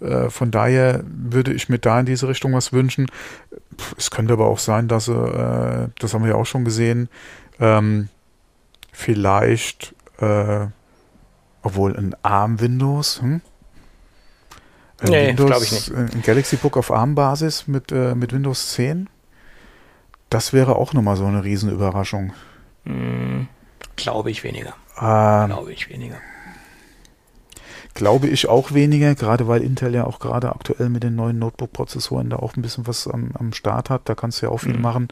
Äh, 0.00 0.30
von 0.30 0.50
daher 0.50 1.02
würde 1.06 1.52
ich 1.52 1.68
mir 1.68 1.78
da 1.78 2.00
in 2.00 2.06
diese 2.06 2.28
Richtung 2.28 2.52
was 2.52 2.72
wünschen. 2.72 3.06
Es 3.96 4.10
könnte 4.10 4.32
aber 4.32 4.46
auch 4.46 4.58
sein, 4.58 4.88
dass, 4.88 5.08
äh, 5.08 5.88
das 5.98 6.14
haben 6.14 6.22
wir 6.22 6.30
ja 6.30 6.36
auch 6.36 6.46
schon 6.46 6.64
gesehen, 6.64 7.08
ähm, 7.60 8.08
vielleicht, 8.92 9.94
äh, 10.18 10.66
obwohl 11.62 11.96
ein 11.96 12.14
ARM-Windows, 12.22 13.22
hm? 13.22 13.40
Ein 14.98 15.10
nee, 15.10 15.32
glaube 15.34 15.62
ich 15.62 15.72
nicht. 15.72 15.92
Ein 15.92 16.22
Galaxy 16.22 16.56
Book 16.56 16.78
auf 16.78 16.90
ARM-Basis 16.90 17.66
mit, 17.66 17.90
mit 17.90 18.32
Windows 18.32 18.72
10? 18.72 19.10
Das 20.30 20.54
wäre 20.54 20.76
auch 20.76 20.94
nochmal 20.94 21.16
so 21.16 21.26
eine 21.26 21.44
Riesenüberraschung. 21.44 22.32
Hm, 22.86 23.46
glaube 23.96 24.30
ich 24.30 24.42
weniger. 24.42 24.74
Ähm, 24.98 25.48
glaube 25.48 25.72
ich 25.74 25.90
weniger. 25.90 26.16
Glaube 27.96 28.28
ich 28.28 28.46
auch 28.46 28.74
weniger, 28.74 29.14
gerade 29.14 29.48
weil 29.48 29.62
Intel 29.62 29.94
ja 29.94 30.04
auch 30.04 30.18
gerade 30.18 30.50
aktuell 30.50 30.90
mit 30.90 31.02
den 31.02 31.16
neuen 31.16 31.38
Notebook-Prozessoren 31.38 32.28
da 32.28 32.36
auch 32.36 32.54
ein 32.54 32.60
bisschen 32.60 32.86
was 32.86 33.08
am, 33.08 33.30
am 33.32 33.54
Start 33.54 33.88
hat. 33.88 34.02
Da 34.04 34.14
kannst 34.14 34.42
du 34.42 34.46
ja 34.46 34.52
auch 34.52 34.58
viel 34.58 34.74
mhm. 34.74 34.82
machen. 34.82 35.08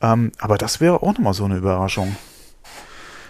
Ähm, 0.00 0.32
aber 0.40 0.58
das 0.58 0.80
wäre 0.80 1.00
auch 1.00 1.12
nochmal 1.12 1.32
so 1.32 1.44
eine 1.44 1.56
Überraschung. 1.56 2.16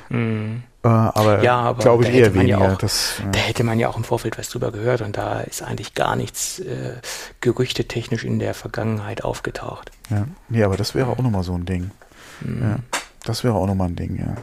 Mhm. 0.09 0.63
Äh, 0.83 0.89
aber, 0.89 1.43
ja, 1.43 1.59
aber 1.61 1.83
glaube 1.83 2.05
ich 2.05 2.15
eher 2.15 2.33
weniger. 2.33 2.61
Ja 2.61 2.73
auch, 2.73 2.79
das, 2.79 3.19
ja. 3.19 3.31
Da 3.31 3.39
hätte 3.41 3.63
man 3.63 3.79
ja 3.79 3.91
auch 3.91 3.97
im 3.99 4.05
Vorfeld 4.05 4.39
was 4.39 4.49
drüber 4.49 4.73
gehört 4.73 5.03
und 5.03 5.19
da 5.19 5.41
ist 5.41 5.63
eigentlich 5.63 5.93
gar 5.93 6.17
nichts 6.17 6.59
äh, 6.61 6.95
gerüchtetechnisch 7.43 8.25
in 8.25 8.39
der 8.39 8.55
Vergangenheit 8.55 9.23
aufgetaucht. 9.23 9.91
Ja, 10.09 10.25
nee, 10.49 10.63
aber 10.63 10.79
das 10.79 10.95
wäre 10.95 11.11
auch 11.11 11.19
nochmal 11.19 11.43
so 11.43 11.53
ein 11.53 11.67
Ding. 11.67 11.91
Mhm. 12.41 12.63
Ja, 12.63 12.77
das 13.25 13.45
wäre 13.45 13.53
auch 13.53 13.67
nochmal 13.67 13.89
ein 13.89 13.97
Ding, 13.97 14.19
ja. 14.19 14.35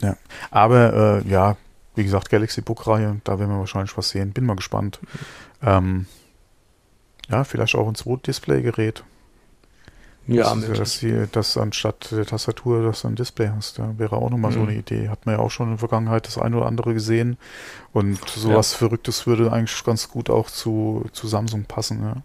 Ja, 0.00 0.16
aber 0.50 1.22
äh, 1.24 1.28
ja, 1.28 1.56
wie 1.98 2.04
gesagt, 2.04 2.30
Galaxy 2.30 2.60
Book-Reihe, 2.60 3.20
da 3.24 3.38
werden 3.38 3.50
wir 3.50 3.58
wahrscheinlich 3.58 3.96
was 3.98 4.10
sehen. 4.10 4.32
Bin 4.32 4.46
mal 4.46 4.56
gespannt. 4.56 5.00
Mhm. 5.02 5.68
Ähm, 5.68 6.06
ja, 7.28 7.44
vielleicht 7.44 7.74
auch 7.74 7.88
ein 7.88 7.96
zweites 7.96 8.22
Display-Gerät. 8.22 9.04
Ja, 10.28 10.54
dass, 10.54 10.78
dass, 10.78 10.98
die, 11.00 11.24
dass 11.32 11.56
anstatt 11.56 12.10
der 12.12 12.26
Tastatur 12.26 12.82
dass 12.82 13.02
du 13.02 13.08
ein 13.08 13.16
Display 13.16 13.48
hast. 13.48 13.78
Ja, 13.78 13.98
wäre 13.98 14.16
auch 14.16 14.30
nochmal 14.30 14.50
mhm. 14.52 14.54
so 14.54 14.60
eine 14.62 14.74
Idee. 14.74 15.08
Hat 15.08 15.26
man 15.26 15.36
ja 15.36 15.40
auch 15.40 15.50
schon 15.50 15.66
in 15.66 15.72
der 15.72 15.78
Vergangenheit 15.78 16.26
das 16.26 16.38
eine 16.38 16.56
oder 16.56 16.66
andere 16.66 16.94
gesehen. 16.94 17.36
Und 17.92 18.28
sowas 18.28 18.72
ja. 18.72 18.78
Verrücktes 18.78 19.26
würde 19.26 19.52
eigentlich 19.52 19.82
ganz 19.84 20.08
gut 20.08 20.30
auch 20.30 20.50
zu, 20.50 21.06
zu 21.12 21.26
Samsung 21.26 21.64
passen. 21.64 22.02
Ja. 22.02 22.22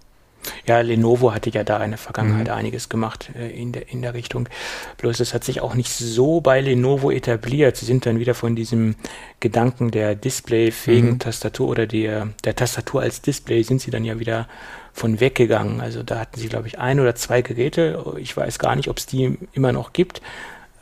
Ja, 0.65 0.81
Lenovo 0.81 1.33
hatte 1.33 1.49
ja 1.49 1.63
da 1.63 1.83
in 1.83 1.91
der 1.91 1.97
Vergangenheit 1.97 2.47
mhm. 2.47 2.53
einiges 2.53 2.89
gemacht 2.89 3.29
äh, 3.35 3.49
in, 3.49 3.71
der, 3.71 3.89
in 3.89 4.01
der 4.01 4.13
Richtung. 4.13 4.49
Bloß 4.97 5.19
es 5.19 5.33
hat 5.33 5.43
sich 5.43 5.61
auch 5.61 5.75
nicht 5.75 5.91
so 5.91 6.41
bei 6.41 6.61
Lenovo 6.61 7.11
etabliert. 7.11 7.77
Sie 7.77 7.85
sind 7.85 8.05
dann 8.05 8.19
wieder 8.19 8.33
von 8.33 8.55
diesem 8.55 8.95
Gedanken 9.39 9.91
der 9.91 10.15
displayfähigen 10.15 11.11
mhm. 11.11 11.19
Tastatur 11.19 11.69
oder 11.69 11.87
der, 11.87 12.29
der 12.43 12.55
Tastatur 12.55 13.01
als 13.01 13.21
Display 13.21 13.63
sind 13.63 13.81
sie 13.81 13.91
dann 13.91 14.03
ja 14.03 14.19
wieder 14.19 14.47
von 14.93 15.19
weggegangen. 15.19 15.81
Also 15.81 16.03
da 16.03 16.19
hatten 16.19 16.39
sie, 16.39 16.47
glaube 16.47 16.67
ich, 16.67 16.79
ein 16.79 16.99
oder 16.99 17.15
zwei 17.15 17.41
Geräte. 17.41 18.03
Ich 18.17 18.35
weiß 18.35 18.59
gar 18.59 18.75
nicht, 18.75 18.89
ob 18.89 18.97
es 18.97 19.05
die 19.05 19.37
immer 19.53 19.71
noch 19.71 19.93
gibt. 19.93 20.21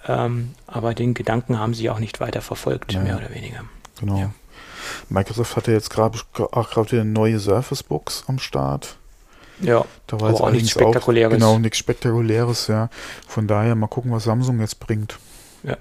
Ähm, 0.08 0.52
aber 0.68 0.94
den 0.94 1.14
Gedanken 1.14 1.60
haben 1.60 1.74
sie 1.74 1.90
auch 1.90 2.00
nicht 2.00 2.20
weiter 2.20 2.42
verfolgt, 2.42 2.94
ja. 2.94 3.02
mehr 3.02 3.18
oder 3.18 3.34
weniger. 3.34 3.64
Genau. 4.00 4.18
Ja. 4.18 4.32
Microsoft 5.10 5.56
hatte 5.56 5.72
jetzt 5.72 5.90
gerade 5.90 6.20
gerade 6.34 6.92
wieder 6.92 7.02
eine 7.02 7.12
neue 7.12 7.40
Surface 7.40 7.84
Box 7.84 8.24
am 8.28 8.40
Start. 8.40 8.98
Ja, 9.62 9.86
da 10.08 10.20
war 10.20 10.32
jetzt 10.32 10.42
auch 10.42 10.52
nichts 10.52 10.72
Spektakuläres. 10.72 11.34
Auch, 11.34 11.38
genau, 11.38 11.60
nichts 11.60 11.78
Spektakuläres, 11.78 12.68
ja. 12.68 12.90
Von 13.28 13.48
daher 13.48 13.76
mal 13.76 13.88
gucken, 13.88 14.12
was 14.12 14.24
Samsung 14.24 14.60
jetzt 14.60 14.80
bringt. 14.80 15.20
Ja. 15.64 15.78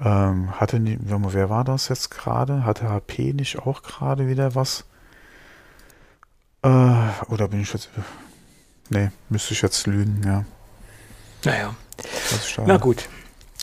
Ähm, 0.00 0.58
hatte, 0.60 0.80
wer 0.82 1.50
war 1.50 1.64
das 1.64 1.88
jetzt 1.88 2.10
gerade? 2.10 2.64
Hatte 2.64 2.88
HP 2.88 3.32
nicht 3.32 3.58
auch 3.58 3.82
gerade 3.82 4.28
wieder 4.28 4.54
was? 4.54 4.84
Äh, 6.62 6.68
oder 7.28 7.48
bin 7.48 7.62
ich 7.62 7.72
jetzt. 7.72 7.88
Nee, 8.90 9.10
müsste 9.28 9.54
ich 9.54 9.62
jetzt 9.62 9.86
lügen, 9.86 10.20
ja. 10.24 10.44
Naja. 11.44 11.74
Na 12.66 12.76
gut. 12.76 13.08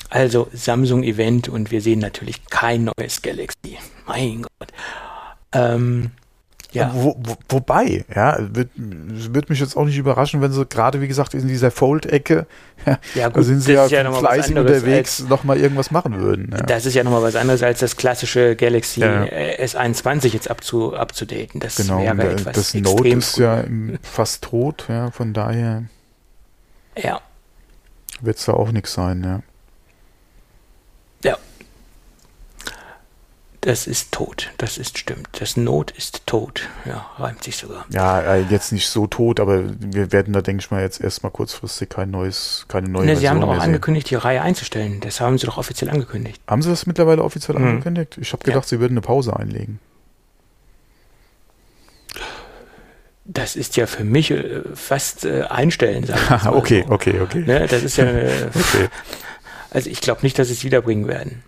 Also 0.09 0.47
Samsung 0.53 1.03
Event 1.03 1.49
und 1.49 1.71
wir 1.71 1.81
sehen 1.81 1.99
natürlich 1.99 2.45
kein 2.45 2.89
neues 2.97 3.21
Galaxy. 3.21 3.77
Mein 4.05 4.43
Gott. 4.43 4.69
Ähm, 5.51 6.11
ja. 6.73 6.91
Wo, 6.93 7.15
wo, 7.19 7.35
wobei, 7.49 8.03
ja, 8.13 8.37
wird, 8.39 8.69
wird 8.75 9.49
mich 9.49 9.59
jetzt 9.59 9.77
auch 9.77 9.85
nicht 9.85 9.97
überraschen, 9.97 10.41
wenn 10.41 10.51
sie 10.51 10.65
gerade, 10.65 11.01
wie 11.01 11.07
gesagt, 11.07 11.33
in 11.33 11.47
dieser 11.47 11.71
Fold-Ecke, 11.71 12.47
ja, 13.15 13.27
gut, 13.27 13.37
da 13.37 13.43
sind 13.43 13.61
sie 13.61 13.73
ja, 13.73 13.85
ja 13.85 14.11
fleißig 14.11 14.57
unterwegs, 14.57 15.23
nochmal 15.29 15.57
irgendwas 15.57 15.91
machen 15.91 16.19
würden. 16.19 16.49
Ja. 16.51 16.63
Das 16.63 16.85
ist 16.85 16.95
ja 16.95 17.03
nochmal 17.03 17.21
was 17.21 17.35
anderes, 17.35 17.63
als 17.63 17.79
das 17.79 17.95
klassische 17.95 18.55
Galaxy 18.55 19.01
ja. 19.01 19.23
S21 19.23 20.33
jetzt 20.33 20.49
abzu, 20.49 20.95
abzudaten. 20.95 21.59
Das 21.59 21.75
genau, 21.75 22.01
wäre 22.01 22.15
der, 22.15 22.31
etwas 22.31 22.55
das 22.55 22.73
Note 22.73 23.07
ist 23.07 23.37
ja 23.37 23.63
fast 24.01 24.43
tot, 24.43 24.85
ja, 24.89 25.11
von 25.11 25.33
daher 25.33 25.83
ja. 26.97 27.21
wird 28.21 28.37
es 28.37 28.45
da 28.45 28.53
auch 28.53 28.71
nichts 28.71 28.93
sein, 28.93 29.23
ja. 29.23 29.41
Das 33.63 33.87
ist 33.87 34.11
tot, 34.11 34.51
das 34.57 34.77
ist 34.77 34.97
stimmt. 34.97 35.29
Das 35.39 35.55
Not 35.55 35.91
ist 35.91 36.27
tot. 36.27 36.67
Ja, 36.83 37.09
reimt 37.17 37.45
sich 37.45 37.55
sogar. 37.55 37.85
Ja, 37.89 38.19
äh, 38.19 38.41
jetzt 38.49 38.73
nicht 38.73 38.89
so 38.89 39.07
tot, 39.07 39.39
aber 39.39 39.63
wir 39.79 40.11
werden 40.11 40.33
da, 40.33 40.41
denke 40.41 40.59
ich 40.61 40.69
mal, 40.69 40.81
jetzt 40.81 40.99
erstmal 40.99 41.31
kurzfristig 41.31 41.87
kein 41.87 42.11
neues, 42.11 42.65
keine 42.67 42.89
neue 42.89 43.05
ne, 43.05 43.15
Sie 43.15 43.29
haben 43.29 43.39
doch 43.39 43.47
auch 43.47 43.61
angekündigt, 43.61 44.09
die 44.09 44.15
Reihe 44.15 44.41
einzustellen. 44.41 44.99
Das 44.99 45.21
haben 45.21 45.37
Sie 45.37 45.45
doch 45.45 45.57
offiziell 45.57 45.89
angekündigt. 45.89 46.41
Haben 46.45 46.61
Sie 46.61 46.69
das 46.69 46.85
mittlerweile 46.87 47.23
offiziell 47.23 47.57
mhm. 47.57 47.67
angekündigt? 47.67 48.17
Ich 48.19 48.33
habe 48.33 48.43
gedacht, 48.43 48.65
ja. 48.65 48.67
Sie 48.67 48.79
würden 48.81 48.93
eine 48.93 49.01
Pause 49.01 49.33
einlegen. 49.33 49.79
Das 53.23 53.55
ist 53.55 53.77
ja 53.77 53.87
für 53.87 54.03
mich 54.03 54.31
äh, 54.31 54.61
fast 54.73 55.23
äh, 55.23 55.43
einstellen, 55.43 56.03
sagen 56.03 56.43
wir 56.43 56.53
Okay, 56.57 56.83
so. 56.85 56.93
okay, 56.93 57.21
okay. 57.21 57.43
Ne, 57.47 57.65
das 57.67 57.81
ist 57.81 57.95
ja. 57.95 58.07
Okay. 58.53 58.89
Also 59.69 59.89
ich 59.89 60.01
glaube 60.01 60.19
nicht, 60.23 60.37
dass 60.37 60.49
sie 60.49 60.53
es 60.53 60.65
wiederbringen 60.65 61.07
werden. 61.07 61.43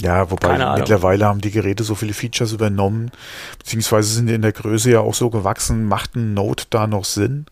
Ja, 0.00 0.30
wobei 0.30 0.58
mittlerweile 0.76 1.26
haben 1.26 1.40
die 1.40 1.50
Geräte 1.50 1.82
so 1.82 1.94
viele 1.96 2.14
Features 2.14 2.52
übernommen, 2.52 3.10
beziehungsweise 3.58 4.14
sind 4.14 4.28
in 4.28 4.42
der 4.42 4.52
Größe 4.52 4.90
ja 4.90 5.00
auch 5.00 5.14
so 5.14 5.28
gewachsen. 5.28 5.86
Macht 5.86 6.14
ein 6.14 6.34
Note 6.34 6.66
da 6.70 6.86
noch 6.86 7.04
Sinn? 7.04 7.46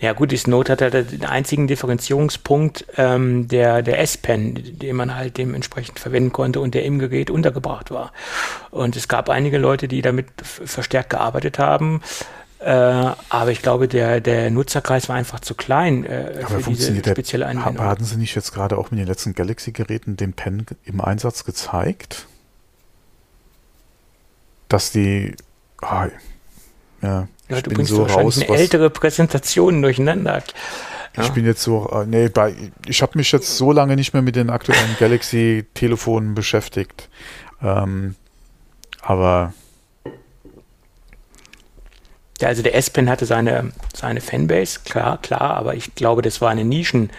Ja 0.00 0.12
gut, 0.12 0.32
das 0.32 0.46
Note 0.46 0.72
hat 0.72 0.80
halt 0.80 1.12
den 1.12 1.24
einzigen 1.24 1.66
Differenzierungspunkt 1.66 2.86
ähm, 2.96 3.48
der, 3.48 3.82
der 3.82 3.98
S-Pen, 4.00 4.78
den 4.78 4.96
man 4.96 5.16
halt 5.16 5.36
dementsprechend 5.36 5.98
verwenden 5.98 6.32
konnte 6.32 6.60
und 6.60 6.74
der 6.74 6.84
im 6.84 6.98
Gerät 6.98 7.30
untergebracht 7.30 7.90
war. 7.90 8.12
Und 8.70 8.96
es 8.96 9.08
gab 9.08 9.28
einige 9.28 9.58
Leute, 9.58 9.88
die 9.88 10.00
damit 10.00 10.26
verstärkt 10.42 11.10
gearbeitet 11.10 11.58
haben. 11.58 12.00
Äh, 12.60 12.70
aber 12.70 13.50
ich 13.52 13.62
glaube, 13.62 13.86
der, 13.86 14.20
der 14.20 14.50
Nutzerkreis 14.50 15.08
war 15.08 15.16
einfach 15.16 15.38
zu 15.40 15.54
klein 15.54 16.04
äh, 16.04 16.42
aber 16.44 16.60
für 16.60 16.70
diese 16.70 16.96
spezielle 16.96 17.46
Anwendung. 17.46 17.84
Hatten 17.84 18.04
Sie 18.04 18.16
nicht 18.16 18.34
jetzt 18.34 18.52
gerade 18.52 18.78
auch 18.78 18.90
mit 18.90 18.98
den 18.98 19.06
letzten 19.06 19.34
Galaxy-Geräten 19.34 20.16
den 20.16 20.32
Pen 20.32 20.66
im 20.84 21.00
Einsatz 21.00 21.44
gezeigt? 21.44 22.26
Dass 24.68 24.90
die... 24.90 25.36
Oh, 25.82 26.06
ja, 27.00 27.28
ja, 27.48 27.60
du 27.62 27.70
bringst 27.70 27.92
so 27.92 28.04
raus, 28.04 28.38
eine 28.38 28.48
ältere 28.56 28.90
Präsentation 28.90 29.80
durcheinander. 29.80 30.42
Ja. 31.16 31.22
Ich 31.22 31.30
bin 31.30 31.46
jetzt 31.46 31.62
so, 31.62 31.88
äh, 31.90 32.06
nee, 32.06 32.28
bei, 32.28 32.54
ich 32.86 33.02
habe 33.02 33.16
mich 33.16 33.30
jetzt 33.30 33.56
so 33.56 33.72
lange 33.72 33.94
nicht 33.94 34.12
mehr 34.12 34.22
mit 34.22 34.34
den 34.34 34.50
aktuellen 34.50 34.96
Galaxy-Telefonen 34.98 36.34
beschäftigt. 36.34 37.08
Ähm, 37.62 38.16
aber 39.00 39.54
ja, 42.40 42.48
also 42.48 42.62
der 42.62 42.74
S-Pen 42.74 43.08
hatte 43.10 43.26
seine, 43.26 43.72
seine 43.94 44.20
Fanbase, 44.20 44.80
klar, 44.84 45.18
klar, 45.20 45.54
aber 45.54 45.74
ich 45.74 45.94
glaube, 45.94 46.22
das 46.22 46.40
war 46.40 46.50
eine 46.50 46.64
Nischen, 46.64 47.10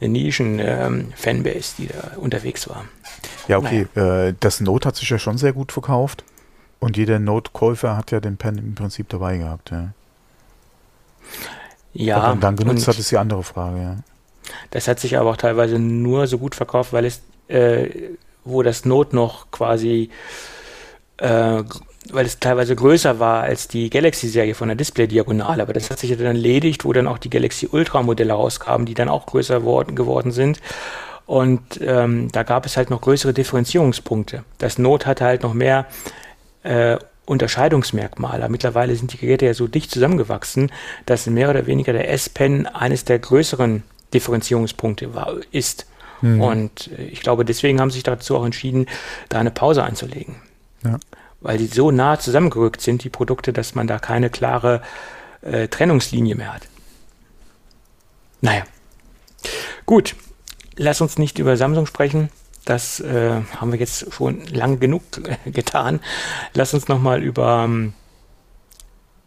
eine 0.00 0.10
Nischen-Fanbase, 0.10 1.74
ähm, 1.78 1.78
die 1.78 1.86
da 1.88 2.16
unterwegs 2.16 2.68
war. 2.68 2.84
Ja, 3.48 3.58
okay. 3.58 3.86
Naja. 3.94 4.28
Äh, 4.28 4.34
das 4.40 4.60
Note 4.60 4.88
hat 4.88 4.96
sich 4.96 5.08
ja 5.08 5.18
schon 5.18 5.38
sehr 5.38 5.52
gut 5.52 5.72
verkauft. 5.72 6.24
Und 6.80 6.96
jeder 6.98 7.18
Note-Käufer 7.18 7.96
hat 7.96 8.10
ja 8.10 8.20
den 8.20 8.36
Pen 8.36 8.58
im 8.58 8.74
Prinzip 8.74 9.08
dabei 9.08 9.38
gehabt, 9.38 9.70
ja. 9.70 9.92
Ja. 11.94 12.18
Man 12.18 12.40
dann 12.40 12.56
genutzt 12.56 12.88
hat, 12.88 12.98
ist 12.98 13.10
die 13.10 13.16
andere 13.16 13.42
Frage, 13.42 13.80
ja. 13.80 13.96
Das 14.70 14.88
hat 14.88 15.00
sich 15.00 15.16
aber 15.16 15.30
auch 15.30 15.36
teilweise 15.36 15.78
nur 15.78 16.26
so 16.26 16.38
gut 16.38 16.54
verkauft, 16.54 16.92
weil 16.92 17.06
es, 17.06 17.22
äh, 17.48 17.88
wo 18.44 18.62
das 18.62 18.84
Note 18.84 19.16
noch 19.16 19.50
quasi 19.50 20.10
äh, 21.16 21.62
weil 22.12 22.26
es 22.26 22.38
teilweise 22.38 22.76
größer 22.76 23.18
war 23.18 23.42
als 23.42 23.68
die 23.68 23.90
Galaxy-Serie 23.90 24.54
von 24.54 24.68
der 24.68 24.76
Display-Diagonale. 24.76 25.62
Aber 25.62 25.72
das 25.72 25.90
hat 25.90 25.98
sich 25.98 26.10
ja 26.10 26.16
dann 26.16 26.26
erledigt, 26.26 26.84
wo 26.84 26.92
dann 26.92 27.06
auch 27.06 27.18
die 27.18 27.30
Galaxy 27.30 27.68
Ultra-Modelle 27.70 28.32
rauskamen, 28.32 28.86
die 28.86 28.94
dann 28.94 29.08
auch 29.08 29.26
größer 29.26 29.64
worden, 29.64 29.96
geworden 29.96 30.30
sind. 30.30 30.60
Und 31.26 31.80
ähm, 31.80 32.30
da 32.32 32.42
gab 32.42 32.66
es 32.66 32.76
halt 32.76 32.90
noch 32.90 33.00
größere 33.00 33.32
Differenzierungspunkte. 33.32 34.44
Das 34.58 34.78
Note 34.78 35.06
hatte 35.06 35.24
halt 35.24 35.42
noch 35.42 35.54
mehr 35.54 35.86
äh, 36.62 36.98
Unterscheidungsmerkmale. 37.24 38.48
Mittlerweile 38.50 38.94
sind 38.94 39.12
die 39.14 39.18
Geräte 39.18 39.46
ja 39.46 39.54
so 39.54 39.66
dicht 39.66 39.90
zusammengewachsen, 39.90 40.70
dass 41.06 41.26
mehr 41.26 41.48
oder 41.48 41.66
weniger 41.66 41.94
der 41.94 42.10
S-Pen 42.10 42.66
eines 42.66 43.06
der 43.06 43.18
größeren 43.18 43.82
Differenzierungspunkte 44.12 45.14
war, 45.14 45.36
ist. 45.50 45.86
Mhm. 46.20 46.40
Und 46.42 46.90
äh, 46.98 47.04
ich 47.04 47.22
glaube, 47.22 47.46
deswegen 47.46 47.80
haben 47.80 47.90
sie 47.90 47.94
sich 47.94 48.02
dazu 48.02 48.36
auch 48.36 48.44
entschieden, 48.44 48.86
da 49.30 49.38
eine 49.38 49.50
Pause 49.50 49.82
einzulegen. 49.82 50.36
Ja 50.84 50.98
weil 51.44 51.58
die 51.58 51.66
so 51.66 51.90
nah 51.90 52.18
zusammengerückt 52.18 52.80
sind, 52.80 53.04
die 53.04 53.10
Produkte, 53.10 53.52
dass 53.52 53.74
man 53.74 53.86
da 53.86 53.98
keine 53.98 54.30
klare 54.30 54.80
äh, 55.42 55.68
Trennungslinie 55.68 56.34
mehr 56.34 56.54
hat. 56.54 56.62
Naja. 58.40 58.64
Gut, 59.84 60.16
lass 60.76 61.02
uns 61.02 61.18
nicht 61.18 61.38
über 61.38 61.58
Samsung 61.58 61.84
sprechen. 61.84 62.30
Das 62.64 62.98
äh, 63.00 63.42
haben 63.60 63.72
wir 63.72 63.78
jetzt 63.78 64.10
schon 64.10 64.46
lang 64.46 64.80
genug 64.80 65.02
getan. 65.44 66.00
Lass 66.54 66.72
uns 66.72 66.88
nochmal 66.88 67.22
über 67.22 67.64
ähm, 67.66 67.92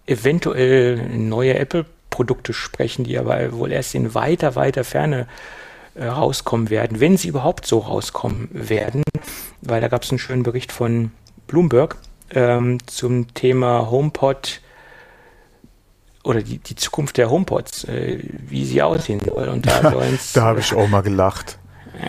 eventuell 0.07 1.07
neue 1.20 1.53
Apple-Produkte 1.53 2.51
sprechen, 2.51 3.03
die 3.03 3.20
aber 3.20 3.53
wohl 3.53 3.72
erst 3.72 3.93
in 3.93 4.15
weiter, 4.15 4.55
weiter 4.55 4.84
Ferne 4.84 5.28
äh, 5.93 6.07
rauskommen 6.07 6.72
werden, 6.72 6.99
wenn 6.99 7.15
sie 7.15 7.28
überhaupt 7.28 7.68
so 7.68 7.78
rauskommen 7.78 8.49
werden. 8.51 9.03
Weil 9.61 9.82
da 9.82 9.88
gab 9.88 10.01
es 10.01 10.09
einen 10.09 10.18
schönen 10.18 10.41
Bericht 10.41 10.72
von 10.72 11.11
Bloomberg 11.48 11.95
ähm, 12.32 12.78
zum 12.86 13.34
Thema 13.34 13.89
HomePod 13.89 14.62
oder 16.24 16.41
die, 16.41 16.60
die 16.60 16.76
Zukunft 16.76 17.18
der 17.18 17.30
HomePods, 17.30 17.86
äh, 17.86 18.20
wie 18.22 18.66
sie 18.66 18.82
aussehen 18.82 19.22
soll. 19.24 19.48
Und 19.48 19.66
da, 19.66 19.93
da 20.34 20.41
habe 20.41 20.60
ich 20.60 20.74
auch 20.74 20.88
mal 20.89 21.02
gelacht. 21.02 21.58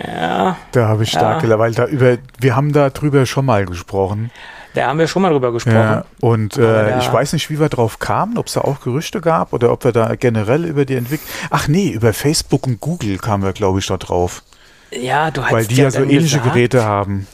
Ja. 0.07 0.57
Da 0.73 0.89
habe 0.89 1.05
ich 1.05 1.11
stark 1.11 1.37
ja. 1.37 1.41
gelacht, 1.41 1.59
weil 1.61 1.73
da 1.73 1.87
über, 1.87 2.19
wir 2.39 2.57
haben 2.57 2.73
da 2.73 2.91
drüber 2.91 3.25
schon 3.27 3.47
mal 3.47 3.65
gesprochen. 3.65 4.31
Da 4.75 4.89
haben 4.89 4.99
wir 4.99 5.09
schon 5.09 5.23
mal 5.23 5.31
drüber 5.31 5.53
gesprochen. 5.53 5.77
Ja, 5.77 6.05
und 6.21 6.57
äh, 6.59 6.91
ja. 6.91 6.99
ich 6.99 7.11
weiß 7.11 7.33
nicht, 7.33 7.49
wie 7.49 7.59
wir 7.59 7.69
drauf 7.69 7.99
kamen, 7.99 8.37
ob 8.37 8.49
es 8.49 8.53
da 8.53 8.61
auch 8.61 8.81
Gerüchte 8.81 9.21
gab 9.21 9.53
oder 9.53 9.73
ob 9.73 9.85
wir 9.85 9.93
da 9.93 10.15
generell 10.15 10.65
über 10.65 10.85
die 10.85 10.95
Entwicklung. 10.95 11.29
Ach 11.51 11.69
nee, 11.69 11.89
über 11.89 12.13
Facebook 12.13 12.67
und 12.67 12.81
Google 12.81 13.19
kamen 13.19 13.45
wir, 13.45 13.53
glaube 13.53 13.79
ich, 13.79 13.87
da 13.87 13.97
drauf. 13.97 14.43
Ja, 14.91 15.31
du 15.31 15.43
hast 15.43 15.53
Weil 15.53 15.67
die 15.67 15.77
ja, 15.77 15.91
so 15.91 16.01
ähnliche 16.01 16.39
gesagt. 16.39 16.55
Geräte 16.55 16.85
haben 16.85 17.27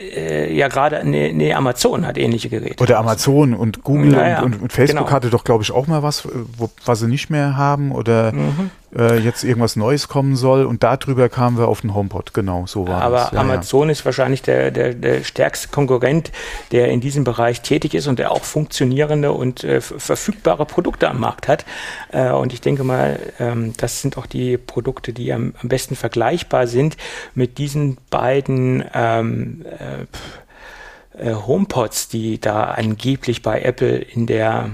äh, 0.00 0.52
ja 0.54 0.68
gerade, 0.68 1.02
nee, 1.04 1.32
nee, 1.32 1.52
Amazon 1.52 2.06
hat 2.06 2.18
ähnliche 2.18 2.48
Geräte. 2.48 2.82
Oder 2.82 2.98
Amazon 2.98 3.54
und 3.54 3.82
Google 3.82 4.10
naja, 4.10 4.42
und, 4.42 4.60
und, 4.62 4.72
Facebook 4.72 5.06
genau. 5.06 5.10
hatte 5.10 5.30
doch, 5.30 5.44
glaube 5.44 5.62
ich, 5.62 5.72
auch 5.72 5.86
mal 5.86 6.02
was, 6.02 6.28
wo, 6.56 6.70
was 6.84 7.00
sie 7.00 7.08
nicht 7.08 7.30
mehr 7.30 7.56
haben 7.56 7.92
oder 7.92 8.32
mhm. 8.32 8.70
Äh, 8.96 9.18
jetzt 9.18 9.44
irgendwas 9.44 9.76
Neues 9.76 10.08
kommen 10.08 10.36
soll 10.36 10.64
und 10.64 10.82
darüber 10.82 11.28
kamen 11.28 11.58
wir 11.58 11.68
auf 11.68 11.82
den 11.82 11.94
HomePod, 11.94 12.32
genau, 12.32 12.66
so 12.66 12.88
war 12.88 13.02
Aber. 13.02 13.30
Ja, 13.32 13.40
Amazon 13.40 13.88
ja. 13.88 13.92
ist 13.92 14.04
wahrscheinlich 14.04 14.42
der, 14.42 14.70
der, 14.70 14.94
der 14.94 15.24
stärkste 15.24 15.68
Konkurrent, 15.68 16.32
der 16.72 16.88
in 16.88 17.00
diesem 17.00 17.24
Bereich 17.24 17.60
tätig 17.60 17.94
ist 17.94 18.06
und 18.06 18.18
der 18.18 18.32
auch 18.32 18.44
funktionierende 18.44 19.32
und 19.32 19.64
äh, 19.64 19.80
verfügbare 19.80 20.64
Produkte 20.64 21.08
am 21.08 21.20
Markt 21.20 21.48
hat. 21.48 21.64
Äh, 22.12 22.30
und 22.30 22.52
ich 22.52 22.60
denke 22.60 22.84
mal, 22.84 23.18
ähm, 23.38 23.74
das 23.76 24.00
sind 24.00 24.16
auch 24.16 24.26
die 24.26 24.56
Produkte, 24.56 25.12
die 25.12 25.32
am, 25.32 25.54
am 25.60 25.68
besten 25.68 25.96
vergleichbar 25.96 26.66
sind 26.66 26.96
mit 27.34 27.58
diesen 27.58 27.98
beiden 28.10 28.84
ähm, 28.94 29.64
äh, 29.78 31.30
äh 31.30 31.34
HomePods, 31.34 32.08
die 32.08 32.40
da 32.40 32.64
angeblich 32.64 33.42
bei 33.42 33.60
Apple 33.60 33.98
in 33.98 34.26
der 34.26 34.70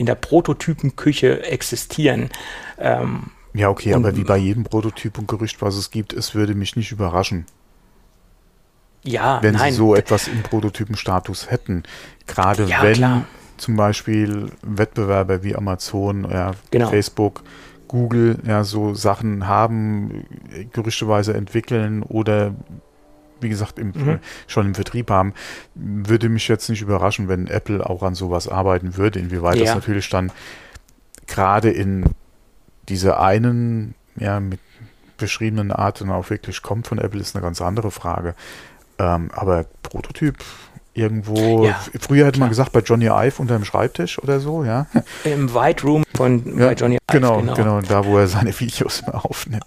in 0.00 0.06
der 0.06 0.14
Prototypenküche 0.14 1.44
existieren. 1.44 2.30
Ähm, 2.78 3.24
ja, 3.52 3.68
okay, 3.68 3.92
aber 3.92 4.16
wie 4.16 4.24
bei 4.24 4.38
jedem 4.38 4.64
Prototyp 4.64 5.18
und 5.18 5.28
Gerücht, 5.28 5.60
was 5.60 5.76
es 5.76 5.90
gibt, 5.90 6.14
es 6.14 6.34
würde 6.34 6.54
mich 6.54 6.74
nicht 6.74 6.90
überraschen. 6.90 7.44
Ja, 9.02 9.42
wenn 9.42 9.56
nein. 9.56 9.72
sie 9.72 9.76
so 9.76 9.94
etwas 9.94 10.26
im 10.26 10.42
Prototypenstatus 10.42 11.50
hätten. 11.50 11.82
Gerade 12.26 12.64
ja, 12.64 12.82
wenn 12.82 12.94
klar. 12.94 13.24
zum 13.58 13.76
Beispiel 13.76 14.50
Wettbewerber 14.62 15.42
wie 15.42 15.54
Amazon, 15.54 16.26
ja, 16.30 16.52
genau. 16.70 16.88
Facebook, 16.88 17.42
Google 17.86 18.38
ja 18.46 18.64
so 18.64 18.94
Sachen 18.94 19.46
haben, 19.46 20.24
gerüchteweise 20.72 21.34
entwickeln 21.34 22.02
oder 22.02 22.54
wie 23.40 23.48
gesagt, 23.48 23.78
im, 23.78 23.92
mhm. 23.94 24.18
schon 24.46 24.66
im 24.66 24.74
Vertrieb 24.74 25.10
haben, 25.10 25.34
würde 25.74 26.28
mich 26.28 26.48
jetzt 26.48 26.68
nicht 26.68 26.82
überraschen, 26.82 27.28
wenn 27.28 27.46
Apple 27.46 27.84
auch 27.88 28.02
an 28.02 28.14
sowas 28.14 28.48
arbeiten 28.48 28.96
würde. 28.96 29.18
Inwieweit 29.18 29.56
ja. 29.56 29.64
das 29.64 29.74
natürlich 29.74 30.08
dann 30.08 30.32
gerade 31.26 31.70
in 31.70 32.04
dieser 32.88 33.20
einen, 33.20 33.94
ja, 34.16 34.40
mit 34.40 34.60
beschriebenen 35.16 35.70
Art 35.70 36.00
dann 36.00 36.10
auch 36.10 36.30
wirklich 36.30 36.62
kommt 36.62 36.86
von 36.86 36.98
Apple, 36.98 37.20
ist 37.20 37.36
eine 37.36 37.42
ganz 37.42 37.60
andere 37.60 37.90
Frage. 37.90 38.34
Ähm, 38.98 39.30
aber 39.32 39.66
Prototyp 39.82 40.36
irgendwo, 40.94 41.64
ja, 41.64 41.80
früher 42.00 42.26
hätte 42.26 42.36
klar. 42.36 42.46
man 42.46 42.48
gesagt, 42.48 42.72
bei 42.72 42.80
Johnny 42.80 43.06
Ive 43.06 43.40
unter 43.40 43.56
dem 43.56 43.64
Schreibtisch 43.64 44.18
oder 44.18 44.40
so, 44.40 44.64
ja. 44.64 44.86
Im 45.24 45.54
White 45.54 45.84
Room 45.84 46.02
von 46.14 46.58
ja, 46.58 46.66
bei 46.66 46.74
Johnny 46.74 46.96
Ive. 46.96 47.00
Genau, 47.06 47.40
genau, 47.40 47.54
genau, 47.54 47.80
da 47.80 48.04
wo 48.04 48.18
er 48.18 48.26
seine 48.26 48.58
Videos 48.60 49.00
immer 49.00 49.24
aufnimmt. 49.24 49.64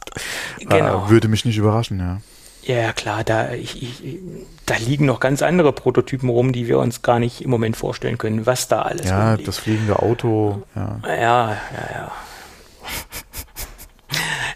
Genau. 0.59 1.05
Äh, 1.05 1.09
würde 1.09 1.27
mich 1.27 1.45
nicht 1.45 1.57
überraschen, 1.57 1.99
ja. 1.99 2.17
Ja, 2.65 2.93
klar, 2.93 3.23
da, 3.23 3.51
ich, 3.53 3.81
ich, 3.83 4.19
da 4.65 4.75
liegen 4.77 5.05
noch 5.05 5.19
ganz 5.19 5.41
andere 5.41 5.73
Prototypen 5.73 6.29
rum, 6.29 6.53
die 6.53 6.67
wir 6.67 6.79
uns 6.79 7.01
gar 7.01 7.19
nicht 7.19 7.41
im 7.41 7.49
Moment 7.49 7.75
vorstellen 7.75 8.17
können, 8.17 8.45
was 8.45 8.67
da 8.69 8.83
alles 8.83 9.07
Ja, 9.09 9.29
rumliegt. 9.29 9.47
das 9.47 9.57
fliegende 9.57 9.99
Auto. 9.99 10.63
Ja, 10.75 10.99
ja, 11.05 11.13
ja. 11.17 11.57
ja. 11.93 12.11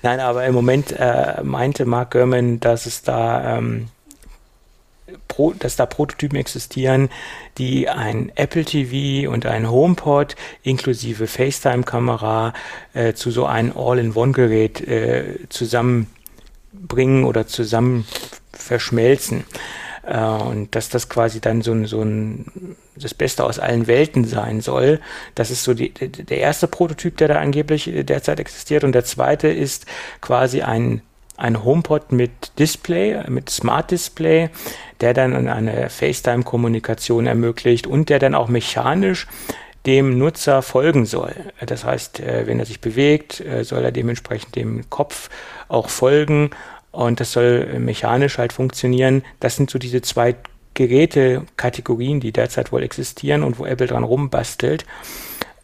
Nein, 0.04 0.20
aber 0.20 0.46
im 0.46 0.54
Moment 0.54 0.94
äh, 0.98 1.42
meinte 1.44 1.86
Mark 1.86 2.12
Gurman, 2.12 2.60
dass 2.60 2.86
es 2.86 3.02
da, 3.02 3.58
ähm, 3.58 3.90
Pro, 5.28 5.54
dass 5.54 5.76
da 5.76 5.86
Prototypen 5.86 6.38
existieren, 6.38 7.10
die 7.58 7.90
ein 7.90 8.32
Apple 8.36 8.64
TV 8.64 9.30
und 9.30 9.46
ein 9.46 9.70
HomePod 9.70 10.36
inklusive 10.64 11.28
FaceTime-Kamera 11.28 12.54
äh, 12.94 13.14
zu 13.14 13.32
so 13.32 13.46
einem 13.46 13.74
All-in-One-Gerät 13.76 14.82
äh, 14.88 15.40
zusammen 15.50 16.08
bringen 16.82 17.24
oder 17.24 17.48
zusammen 17.48 18.06
verschmelzen. 18.52 19.46
Äh, 20.08 20.20
und 20.20 20.76
dass 20.76 20.90
das 20.90 21.10
quasi 21.10 21.42
dann 21.42 21.62
so 21.62 21.74
ein, 21.74 21.86
so 21.86 22.02
ein, 22.02 22.76
das 22.96 23.14
Beste 23.14 23.44
aus 23.44 23.60
allen 23.60 23.88
Welten 23.88 24.26
sein 24.26 24.62
soll. 24.62 25.00
Das 25.36 25.52
ist 25.52 25.64
so 25.64 25.74
die, 25.74 25.92
der 25.92 26.40
erste 26.40 26.68
Prototyp, 26.68 27.18
der 27.18 27.28
da 27.28 27.40
angeblich 27.40 27.92
derzeit 27.94 28.40
existiert. 28.40 28.84
Und 28.84 28.94
der 28.94 29.06
zweite 29.06 29.50
ist 29.50 29.86
quasi 30.22 30.62
ein, 30.62 31.02
ein 31.36 31.64
HomePod 31.64 32.12
mit 32.12 32.32
Display, 32.58 33.22
mit 33.30 33.50
Smart 33.50 33.92
Display, 33.92 34.50
der 35.02 35.14
dann 35.14 35.48
eine 35.48 35.90
FaceTime-Kommunikation 35.90 37.28
ermöglicht 37.28 37.86
und 37.86 38.10
der 38.10 38.20
dann 38.20 38.34
auch 38.34 38.48
mechanisch 38.48 39.28
dem 39.88 40.18
Nutzer 40.18 40.62
folgen 40.62 41.06
soll. 41.06 41.34
Das 41.66 41.84
heißt, 41.84 42.20
äh, 42.20 42.46
wenn 42.46 42.60
er 42.60 42.66
sich 42.66 42.82
bewegt, 42.82 43.40
äh, 43.40 43.64
soll 43.64 43.84
er 43.84 43.92
dementsprechend 43.92 44.56
dem 44.56 44.90
Kopf 44.90 45.30
auch 45.70 45.90
folgen 45.90 46.52
und 46.92 47.20
das 47.20 47.32
soll 47.32 47.80
mechanisch 47.80 48.38
halt 48.38 48.54
funktionieren. 48.54 49.24
Das 49.40 49.56
sind 49.56 49.70
so 49.70 49.80
diese 49.80 50.02
zwei 50.02 50.36
Gerätekategorien, 50.74 52.20
die 52.20 52.32
derzeit 52.32 52.72
wohl 52.72 52.84
existieren 52.84 53.44
und 53.44 53.58
wo 53.58 53.66
Apple 53.66 53.88
dran 53.88 54.04
rumbastelt. 54.04 54.86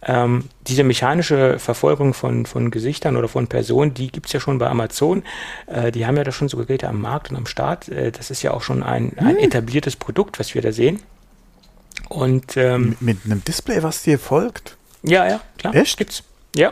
Ähm, 0.06 0.50
diese 0.68 0.84
mechanische 0.84 1.60
Verfolgung 1.60 2.14
von, 2.14 2.46
von 2.46 2.72
Gesichtern 2.72 3.16
oder 3.16 3.28
von 3.28 3.48
Personen, 3.48 3.94
die 3.94 4.12
gibt 4.12 4.26
es 4.26 4.34
ja 4.34 4.40
schon 4.40 4.58
bei 4.58 4.68
Amazon. 4.68 5.24
Äh, 5.68 5.92
die 5.92 6.06
haben 6.06 6.18
ja 6.18 6.24
da 6.24 6.32
schon 6.32 6.50
so 6.50 6.58
Geräte 6.58 6.90
am 6.90 7.00
Markt 7.00 7.32
und 7.32 7.38
am 7.38 7.46
Start. 7.46 7.90
Äh, 7.90 8.12
das 8.12 8.32
ist 8.32 8.42
ja 8.42 8.52
auch 8.52 8.62
schon 8.62 8.84
ein, 8.84 9.14
ein 9.18 9.38
hm. 9.38 9.44
etabliertes 9.44 9.96
Produkt, 9.96 10.40
was 10.40 10.56
wir 10.56 10.62
da 10.62 10.72
sehen. 10.72 11.00
Und 12.10 12.58
ähm, 12.58 12.96
mit 13.00 13.26
einem 13.26 13.44
Display, 13.44 13.82
was 13.84 14.04
dir 14.04 14.20
folgt? 14.20 14.78
Ja, 15.04 15.28
ja, 15.28 15.42
klar. 15.58 15.76
Echt? 15.76 15.98
Gibt's. 15.98 16.24
Ja. 16.56 16.72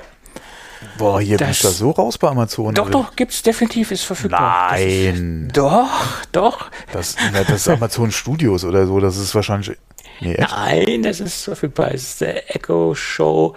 Boah, 0.98 1.22
hier 1.22 1.38
das, 1.38 1.46
bin 1.46 1.52
ich 1.52 1.62
da 1.62 1.70
so 1.70 1.92
raus 1.92 2.18
bei 2.18 2.28
Amazon. 2.28 2.74
Doch, 2.74 2.90
doch, 2.90 3.16
gibt's 3.16 3.44
definitiv, 3.44 3.92
ist 3.92 4.04
verfügbar. 4.04 4.72
Nein. 4.72 5.46
Ist, 5.48 5.58
doch, 5.58 5.90
doch. 6.32 6.72
Das, 6.92 7.16
na, 7.32 7.44
das 7.44 7.62
ist 7.62 7.70
Amazon 7.70 8.12
Studios 8.12 8.64
oder 8.64 8.88
so, 8.88 9.00
das 9.00 9.18
ist 9.18 9.36
wahrscheinlich. 9.36 9.78
Nee, 10.20 10.38
Nein, 10.38 11.02
das 11.02 11.20
ist 11.20 11.46
verfügbar. 11.46 11.94
Es 11.94 12.04
ist 12.04 12.22
der 12.22 12.56
Echo 12.56 12.94
Show 12.94 13.56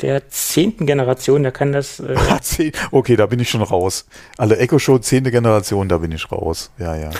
der 0.00 0.30
zehnten 0.30 0.86
Generation, 0.86 1.42
der 1.42 1.52
kann 1.52 1.72
das. 1.72 2.00
Äh 2.00 2.16
okay, 2.90 3.16
da 3.16 3.26
bin 3.26 3.38
ich 3.38 3.50
schon 3.50 3.62
raus. 3.62 4.06
Alle 4.38 4.56
Echo 4.58 4.78
Show 4.78 4.98
zehnte 4.98 5.30
Generation, 5.30 5.88
da 5.88 5.98
bin 5.98 6.12
ich 6.12 6.30
raus. 6.32 6.70
Ja, 6.78 6.96
ja. 6.96 7.10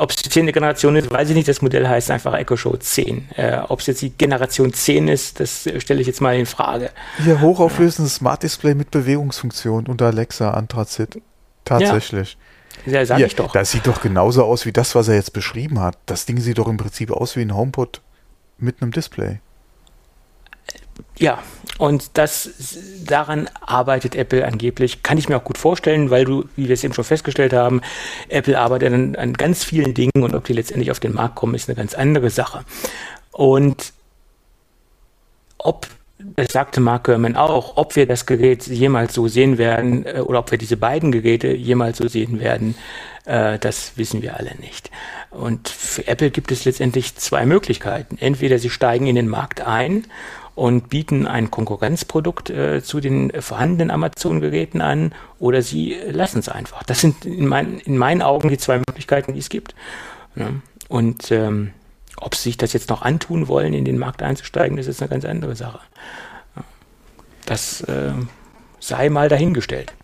Ob 0.00 0.10
es 0.10 0.16
die 0.16 0.30
zehnte 0.30 0.52
Generation 0.52 0.96
ist, 0.96 1.10
weiß 1.10 1.28
ich 1.28 1.34
nicht. 1.34 1.46
Das 1.46 1.60
Modell 1.60 1.86
heißt 1.86 2.10
einfach 2.10 2.32
Echo 2.32 2.56
Show 2.56 2.74
10. 2.74 3.28
Äh, 3.36 3.58
Ob 3.68 3.80
es 3.80 3.86
jetzt 3.86 4.00
die 4.00 4.10
Generation 4.10 4.72
10 4.72 5.08
ist, 5.08 5.40
das 5.40 5.68
stelle 5.76 6.00
ich 6.00 6.06
jetzt 6.06 6.22
mal 6.22 6.34
in 6.36 6.46
Frage. 6.46 6.90
Hier 7.22 7.42
hochauflösendes 7.42 8.14
Smart 8.14 8.42
Display 8.42 8.74
mit 8.74 8.90
Bewegungsfunktion 8.90 9.86
unter 9.86 10.06
Alexa 10.06 10.52
Anthrazit. 10.52 11.20
Tatsächlich. 11.66 12.38
Ja, 12.86 13.02
ja 13.02 13.16
Hier, 13.16 13.26
ich 13.26 13.36
doch. 13.36 13.52
Das 13.52 13.72
sieht 13.72 13.86
doch 13.86 14.00
genauso 14.00 14.44
aus 14.44 14.64
wie 14.64 14.72
das, 14.72 14.94
was 14.94 15.08
er 15.08 15.16
jetzt 15.16 15.34
beschrieben 15.34 15.80
hat. 15.80 15.98
Das 16.06 16.24
Ding 16.24 16.40
sieht 16.40 16.56
doch 16.56 16.68
im 16.68 16.78
Prinzip 16.78 17.10
aus 17.10 17.36
wie 17.36 17.42
ein 17.42 17.54
HomePod 17.54 18.00
mit 18.56 18.80
einem 18.80 18.92
Display. 18.92 19.40
Ja, 21.18 21.42
und 21.78 22.18
das 22.18 22.50
daran 23.04 23.48
arbeitet 23.60 24.14
Apple 24.14 24.46
angeblich. 24.46 25.02
Kann 25.02 25.18
ich 25.18 25.28
mir 25.28 25.36
auch 25.36 25.44
gut 25.44 25.58
vorstellen, 25.58 26.10
weil 26.10 26.24
du, 26.24 26.44
wie 26.56 26.68
wir 26.68 26.74
es 26.74 26.84
eben 26.84 26.94
schon 26.94 27.04
festgestellt 27.04 27.52
haben, 27.52 27.80
Apple 28.28 28.58
arbeitet 28.58 28.92
an, 28.92 29.16
an 29.16 29.32
ganz 29.34 29.64
vielen 29.64 29.94
Dingen 29.94 30.22
und 30.22 30.34
ob 30.34 30.44
die 30.44 30.52
letztendlich 30.52 30.90
auf 30.90 31.00
den 31.00 31.14
Markt 31.14 31.36
kommen, 31.36 31.54
ist 31.54 31.68
eine 31.68 31.76
ganz 31.76 31.94
andere 31.94 32.30
Sache. 32.30 32.64
Und 33.32 33.92
ob 35.58 35.86
das 36.36 36.52
sagte 36.52 36.80
Mark 36.80 37.04
Gurman 37.04 37.36
auch, 37.36 37.76
ob 37.76 37.96
wir 37.96 38.06
das 38.06 38.26
Gerät 38.26 38.66
jemals 38.66 39.14
so 39.14 39.28
sehen 39.28 39.58
werden 39.58 40.04
äh, 40.04 40.20
oder 40.20 40.40
ob 40.40 40.50
wir 40.50 40.58
diese 40.58 40.76
beiden 40.76 41.12
Geräte 41.12 41.48
jemals 41.48 41.98
so 41.98 42.08
sehen 42.08 42.40
werden, 42.40 42.74
äh, 43.24 43.58
das 43.58 43.92
wissen 43.96 44.22
wir 44.22 44.36
alle 44.36 44.54
nicht. 44.56 44.90
Und 45.30 45.68
für 45.68 46.06
Apple 46.08 46.30
gibt 46.30 46.52
es 46.52 46.64
letztendlich 46.64 47.16
zwei 47.16 47.46
Möglichkeiten. 47.46 48.18
Entweder 48.18 48.58
sie 48.58 48.70
steigen 48.70 49.06
in 49.06 49.16
den 49.16 49.28
Markt 49.28 49.60
ein 49.60 50.06
und 50.54 50.88
bieten 50.88 51.26
ein 51.26 51.50
Konkurrenzprodukt 51.50 52.50
äh, 52.50 52.82
zu 52.82 53.00
den 53.00 53.30
vorhandenen 53.40 53.90
Amazon-Geräten 53.90 54.80
an 54.80 55.14
oder 55.38 55.62
sie 55.62 55.96
lassen 56.10 56.40
es 56.40 56.48
einfach. 56.48 56.82
Das 56.82 57.00
sind 57.00 57.24
in, 57.24 57.46
mein, 57.46 57.78
in, 57.80 57.96
meinen 57.96 58.22
Augen 58.22 58.48
die 58.48 58.58
zwei 58.58 58.78
Möglichkeiten, 58.78 59.32
die 59.32 59.40
es 59.40 59.48
gibt. 59.48 59.74
Ja. 60.36 60.50
Und 60.88 61.30
ähm, 61.30 61.72
ob 62.16 62.34
sie 62.34 62.50
sich 62.50 62.56
das 62.56 62.72
jetzt 62.72 62.90
noch 62.90 63.02
antun 63.02 63.48
wollen, 63.48 63.72
in 63.72 63.84
den 63.84 63.98
Markt 63.98 64.22
einzusteigen, 64.22 64.76
das 64.76 64.86
ist 64.86 65.00
eine 65.00 65.08
ganz 65.08 65.24
andere 65.24 65.56
Sache. 65.56 65.80
Das 67.46 67.80
äh, 67.82 68.12
sei 68.78 69.08
mal 69.08 69.28
dahingestellt. 69.28 69.94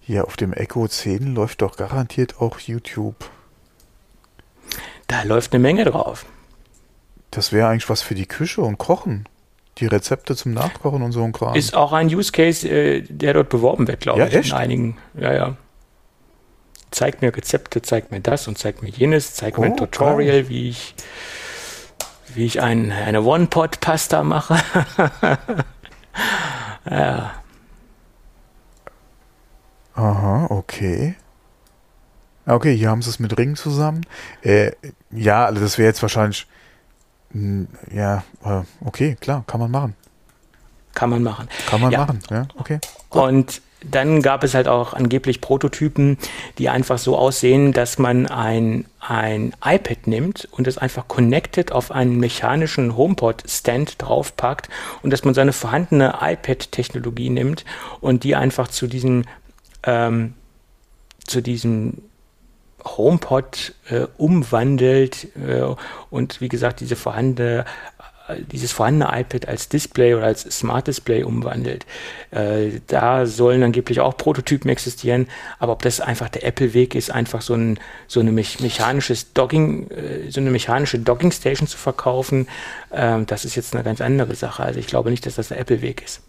Hier 0.00 0.24
auf 0.24 0.36
dem 0.36 0.52
Echo 0.52 0.86
10 0.86 1.34
läuft 1.34 1.62
doch 1.62 1.76
garantiert 1.76 2.40
auch 2.40 2.60
YouTube. 2.60 3.28
Da 5.08 5.22
läuft 5.24 5.52
eine 5.52 5.60
Menge 5.60 5.84
drauf. 5.84 6.26
Das 7.30 7.52
wäre 7.52 7.68
eigentlich 7.68 7.88
was 7.88 8.02
für 8.02 8.14
die 8.14 8.26
Küche 8.26 8.60
und 8.60 8.78
Kochen 8.78 9.28
die 9.78 9.86
Rezepte 9.86 10.34
zum 10.36 10.52
Nachkochen 10.52 11.02
und 11.02 11.12
so 11.12 11.22
ein 11.22 11.32
Kram. 11.32 11.54
Ist 11.54 11.74
auch 11.74 11.92
ein 11.92 12.06
Use 12.06 12.32
Case, 12.32 12.68
äh, 12.68 13.02
der 13.02 13.34
dort 13.34 13.48
beworben 13.48 13.86
wird, 13.88 14.00
glaube 14.00 14.20
ja, 14.20 14.26
ich. 14.26 14.34
Echt? 14.34 14.50
In 14.50 14.56
einigen, 14.56 14.98
ja, 15.14 15.32
ja. 15.32 15.56
Zeigt 16.90 17.20
mir 17.20 17.36
Rezepte, 17.36 17.82
zeigt 17.82 18.10
mir 18.10 18.20
das 18.20 18.48
und 18.48 18.56
zeigt 18.58 18.82
mir 18.82 18.88
jenes, 18.88 19.34
zeigt 19.34 19.58
oh, 19.58 19.60
mir 19.60 19.66
ein 19.68 19.72
oh, 19.74 19.76
Tutorial, 19.76 20.42
geil. 20.42 20.48
wie 20.48 20.70
ich, 20.70 20.94
wie 22.34 22.46
ich 22.46 22.62
ein, 22.62 22.90
eine 22.90 23.22
One-Pot-Pasta 23.22 24.22
mache. 24.22 24.56
ja. 26.90 27.32
Aha, 29.94 30.46
okay. 30.50 31.16
Okay, 32.46 32.76
hier 32.76 32.90
haben 32.90 33.02
sie 33.02 33.10
es 33.10 33.18
mit 33.18 33.36
Ringen 33.36 33.56
zusammen. 33.56 34.06
Äh, 34.42 34.72
ja, 35.10 35.46
also 35.46 35.60
das 35.60 35.78
wäre 35.78 35.88
jetzt 35.88 36.00
wahrscheinlich 36.02 36.46
ja, 37.92 38.22
okay, 38.84 39.16
klar, 39.20 39.44
kann 39.46 39.60
man 39.60 39.70
machen. 39.70 39.94
Kann 40.94 41.10
man 41.10 41.22
machen. 41.22 41.48
Kann 41.68 41.80
man 41.80 41.92
ja. 41.92 42.00
machen, 42.00 42.20
ja, 42.30 42.48
okay. 42.56 42.78
Gut. 43.10 43.22
Und 43.22 43.62
dann 43.90 44.22
gab 44.22 44.42
es 44.42 44.54
halt 44.54 44.68
auch 44.68 44.94
angeblich 44.94 45.40
Prototypen, 45.40 46.18
die 46.58 46.68
einfach 46.68 46.98
so 46.98 47.16
aussehen, 47.16 47.72
dass 47.72 47.98
man 47.98 48.26
ein, 48.26 48.86
ein 49.00 49.52
iPad 49.64 50.06
nimmt 50.06 50.48
und 50.50 50.66
es 50.66 50.78
einfach 50.78 51.08
connected 51.08 51.72
auf 51.72 51.90
einen 51.90 52.18
mechanischen 52.18 52.96
HomePod-Stand 52.96 54.02
draufpackt 54.02 54.68
und 55.02 55.12
dass 55.12 55.24
man 55.24 55.34
seine 55.34 55.52
vorhandene 55.52 56.14
iPad-Technologie 56.20 57.30
nimmt 57.30 57.64
und 58.00 58.24
die 58.24 58.34
einfach 58.34 58.68
zu 58.68 58.86
diesem, 58.86 59.24
ähm, 59.84 60.34
zu 61.26 61.42
diesem 61.42 62.02
HomePod 62.86 63.74
äh, 63.88 64.06
umwandelt 64.16 65.28
äh, 65.36 65.62
und 66.10 66.40
wie 66.40 66.48
gesagt 66.48 66.80
diese 66.80 66.96
vorhandene 66.96 67.64
dieses 68.50 68.72
vorhandene 68.72 69.20
iPad 69.20 69.48
als 69.48 69.68
Display 69.68 70.14
oder 70.14 70.26
als 70.26 70.42
Smart 70.42 70.86
Display 70.86 71.22
umwandelt. 71.22 71.86
Äh, 72.30 72.80
da 72.86 73.26
sollen 73.26 73.62
angeblich 73.62 74.00
auch 74.00 74.16
Prototypen 74.16 74.70
existieren, 74.70 75.28
aber 75.58 75.72
ob 75.72 75.82
das 75.82 76.00
einfach 76.00 76.28
der 76.28 76.44
Apple-Weg 76.44 76.94
ist, 76.94 77.10
einfach 77.10 77.42
so 77.42 77.54
ein 77.54 77.78
so 78.06 78.20
eine 78.20 78.32
me 78.32 78.44
mechanisches 78.60 79.32
Dogging, 79.32 79.90
äh, 79.90 80.30
so 80.30 80.40
eine 80.40 80.50
mechanische 80.50 80.98
Docking 80.98 81.32
Station 81.32 81.68
zu 81.68 81.76
verkaufen, 81.76 82.48
äh, 82.90 83.22
das 83.24 83.44
ist 83.44 83.54
jetzt 83.54 83.74
eine 83.74 83.84
ganz 83.84 84.00
andere 84.00 84.34
Sache. 84.34 84.62
Also 84.62 84.80
ich 84.80 84.86
glaube 84.86 85.10
nicht, 85.10 85.26
dass 85.26 85.36
das 85.36 85.48
der 85.48 85.58
Apple-Weg 85.58 86.02
ist. 86.02 86.22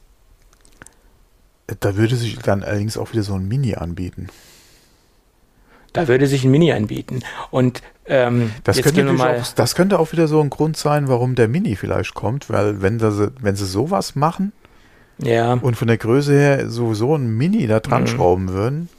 Da 1.79 1.95
würde 1.97 2.15
sich 2.15 2.37
dann 2.39 2.63
allerdings 2.63 2.97
auch 2.97 3.11
wieder 3.11 3.23
so 3.23 3.33
ein 3.33 3.47
Mini 3.47 3.75
anbieten. 3.75 4.29
Da 5.93 6.07
würde 6.07 6.27
sich 6.27 6.43
ein 6.43 6.51
Mini 6.51 6.71
anbieten. 6.71 7.21
Und 7.49 7.81
ähm, 8.05 8.51
das, 8.63 8.81
könnte 8.81 9.09
auch, 9.09 9.53
das 9.55 9.75
könnte 9.75 9.99
auch 9.99 10.11
wieder 10.11 10.27
so 10.27 10.41
ein 10.41 10.49
Grund 10.49 10.77
sein, 10.77 11.07
warum 11.07 11.35
der 11.35 11.47
Mini 11.47 11.75
vielleicht 11.75 12.13
kommt, 12.13 12.49
weil 12.49 12.81
wenn, 12.81 12.99
das, 12.99 13.15
wenn 13.41 13.55
sie 13.55 13.65
sowas 13.65 14.15
machen 14.15 14.53
ja. 15.17 15.53
und 15.53 15.75
von 15.75 15.87
der 15.87 15.97
Größe 15.97 16.33
her 16.33 16.69
sowieso 16.69 17.15
ein 17.15 17.27
Mini 17.37 17.67
da 17.67 17.79
dran 17.79 18.03
mhm. 18.03 18.07
schrauben 18.07 18.49
würden, 18.49 18.89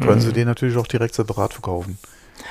können 0.00 0.16
mhm. 0.16 0.20
sie 0.20 0.32
den 0.32 0.46
natürlich 0.46 0.76
auch 0.76 0.86
direkt 0.86 1.14
separat 1.14 1.54
verkaufen. 1.54 1.98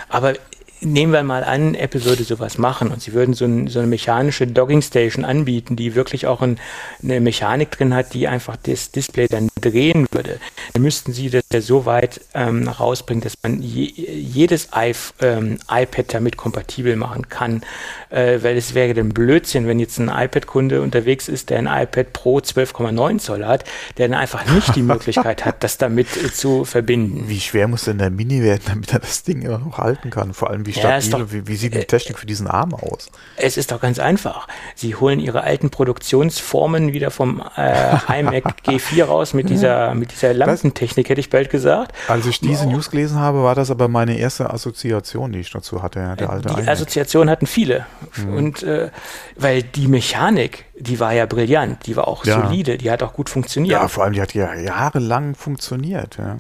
Aber 0.09 0.33
nehmen 0.81 1.13
wir 1.13 1.23
mal 1.23 1.43
an, 1.43 1.75
Apple 1.75 2.03
würde 2.05 2.23
sowas 2.23 2.57
machen 2.57 2.89
und 2.89 3.01
sie 3.01 3.13
würden 3.13 3.33
so, 3.33 3.45
ein, 3.45 3.67
so 3.67 3.79
eine 3.79 3.87
mechanische 3.87 4.47
Dogging 4.47 4.81
Station 4.81 5.23
anbieten, 5.25 5.75
die 5.75 5.95
wirklich 5.95 6.27
auch 6.27 6.41
ein, 6.41 6.59
eine 7.03 7.19
Mechanik 7.21 7.71
drin 7.71 7.93
hat, 7.93 8.13
die 8.13 8.27
einfach 8.27 8.57
das 8.57 8.91
Display 8.91 9.27
dann 9.27 9.49
drehen 9.59 10.07
würde. 10.11 10.39
Dann 10.73 10.81
müssten 10.81 11.13
sie 11.13 11.29
das 11.29 11.43
ja 11.53 11.61
so 11.61 11.85
weit 11.85 12.21
ähm, 12.33 12.67
rausbringen, 12.67 13.21
dass 13.21 13.35
man 13.43 13.61
je, 13.61 13.85
jedes 13.85 14.69
I, 14.75 14.93
ähm, 15.21 15.59
iPad 15.69 16.13
damit 16.13 16.37
kompatibel 16.37 16.95
machen 16.95 17.29
kann, 17.29 17.61
äh, 18.09 18.39
weil 18.41 18.57
es 18.57 18.73
wäre 18.73 18.93
dann 18.93 19.09
Blödsinn, 19.09 19.67
wenn 19.67 19.79
jetzt 19.79 19.99
ein 19.99 20.09
iPad-Kunde 20.09 20.81
unterwegs 20.81 21.27
ist, 21.27 21.49
der 21.49 21.59
ein 21.59 21.67
iPad 21.67 22.13
Pro 22.13 22.39
12,9 22.39 23.19
Zoll 23.19 23.45
hat, 23.45 23.65
der 23.97 24.07
dann 24.07 24.17
einfach 24.17 24.51
nicht 24.51 24.75
die 24.75 24.81
Möglichkeit 24.83 25.45
hat, 25.45 25.63
das 25.63 25.77
damit 25.77 26.07
äh, 26.17 26.31
zu 26.31 26.65
verbinden. 26.65 27.25
Wie 27.27 27.39
schwer 27.39 27.67
muss 27.67 27.85
denn 27.85 27.99
der 27.99 28.09
Mini 28.09 28.41
werden, 28.41 28.63
damit 28.65 28.93
er 28.93 28.99
das 28.99 29.23
Ding 29.23 29.43
immer 29.43 29.59
noch 29.59 29.77
halten 29.77 30.09
kann? 30.09 30.33
Vor 30.33 30.49
allem 30.49 30.65
wie 30.65 30.70
stabil, 30.73 31.09
ja, 31.09 31.17
doch, 31.17 31.31
wie, 31.31 31.47
wie, 31.47 31.55
sieht 31.55 31.73
die 31.73 31.79
äh, 31.79 31.85
Technik 31.85 32.19
für 32.19 32.25
diesen 32.25 32.47
Arm 32.47 32.73
aus? 32.73 33.09
Es 33.37 33.57
ist 33.57 33.71
doch 33.71 33.81
ganz 33.81 33.99
einfach. 33.99 34.47
Sie 34.75 34.95
holen 34.95 35.19
ihre 35.19 35.43
alten 35.43 35.69
Produktionsformen 35.69 36.93
wieder 36.93 37.11
vom 37.11 37.41
äh, 37.55 38.19
iMac 38.19 38.55
G4 38.65 39.03
raus 39.05 39.33
mit 39.33 39.49
dieser, 39.49 39.93
mit 39.95 40.11
dieser 40.11 40.33
Lampentechnik, 40.33 41.09
hätte 41.09 41.19
ich 41.19 41.29
bald 41.29 41.49
gesagt. 41.49 41.93
Als 42.07 42.25
ich 42.25 42.39
diese 42.39 42.65
wow. 42.65 42.73
News 42.73 42.89
gelesen 42.89 43.19
habe, 43.19 43.43
war 43.43 43.55
das 43.55 43.71
aber 43.71 43.87
meine 43.87 44.17
erste 44.17 44.49
Assoziation, 44.49 45.31
die 45.31 45.39
ich 45.39 45.51
dazu 45.51 45.81
hatte, 45.81 46.15
der 46.19 46.29
alte 46.29 46.49
Die 46.49 46.53
iMac. 46.55 46.67
Assoziation 46.67 47.29
hatten 47.29 47.47
viele. 47.47 47.85
Mhm. 48.17 48.33
Und 48.33 48.63
äh, 48.63 48.89
weil 49.37 49.63
die 49.63 49.87
Mechanik, 49.87 50.65
die 50.77 50.99
war 50.99 51.13
ja 51.13 51.25
brillant, 51.25 51.85
die 51.85 51.95
war 51.95 52.07
auch 52.07 52.25
ja. 52.25 52.41
solide, 52.41 52.77
die 52.77 52.91
hat 52.91 53.03
auch 53.03 53.13
gut 53.13 53.29
funktioniert. 53.29 53.73
Ja, 53.73 53.87
vor 53.87 54.03
allem, 54.03 54.13
die 54.13 54.21
hat 54.21 54.33
ja 54.33 54.53
jahrelang 54.53 55.35
funktioniert, 55.35 56.17
ja. 56.17 56.39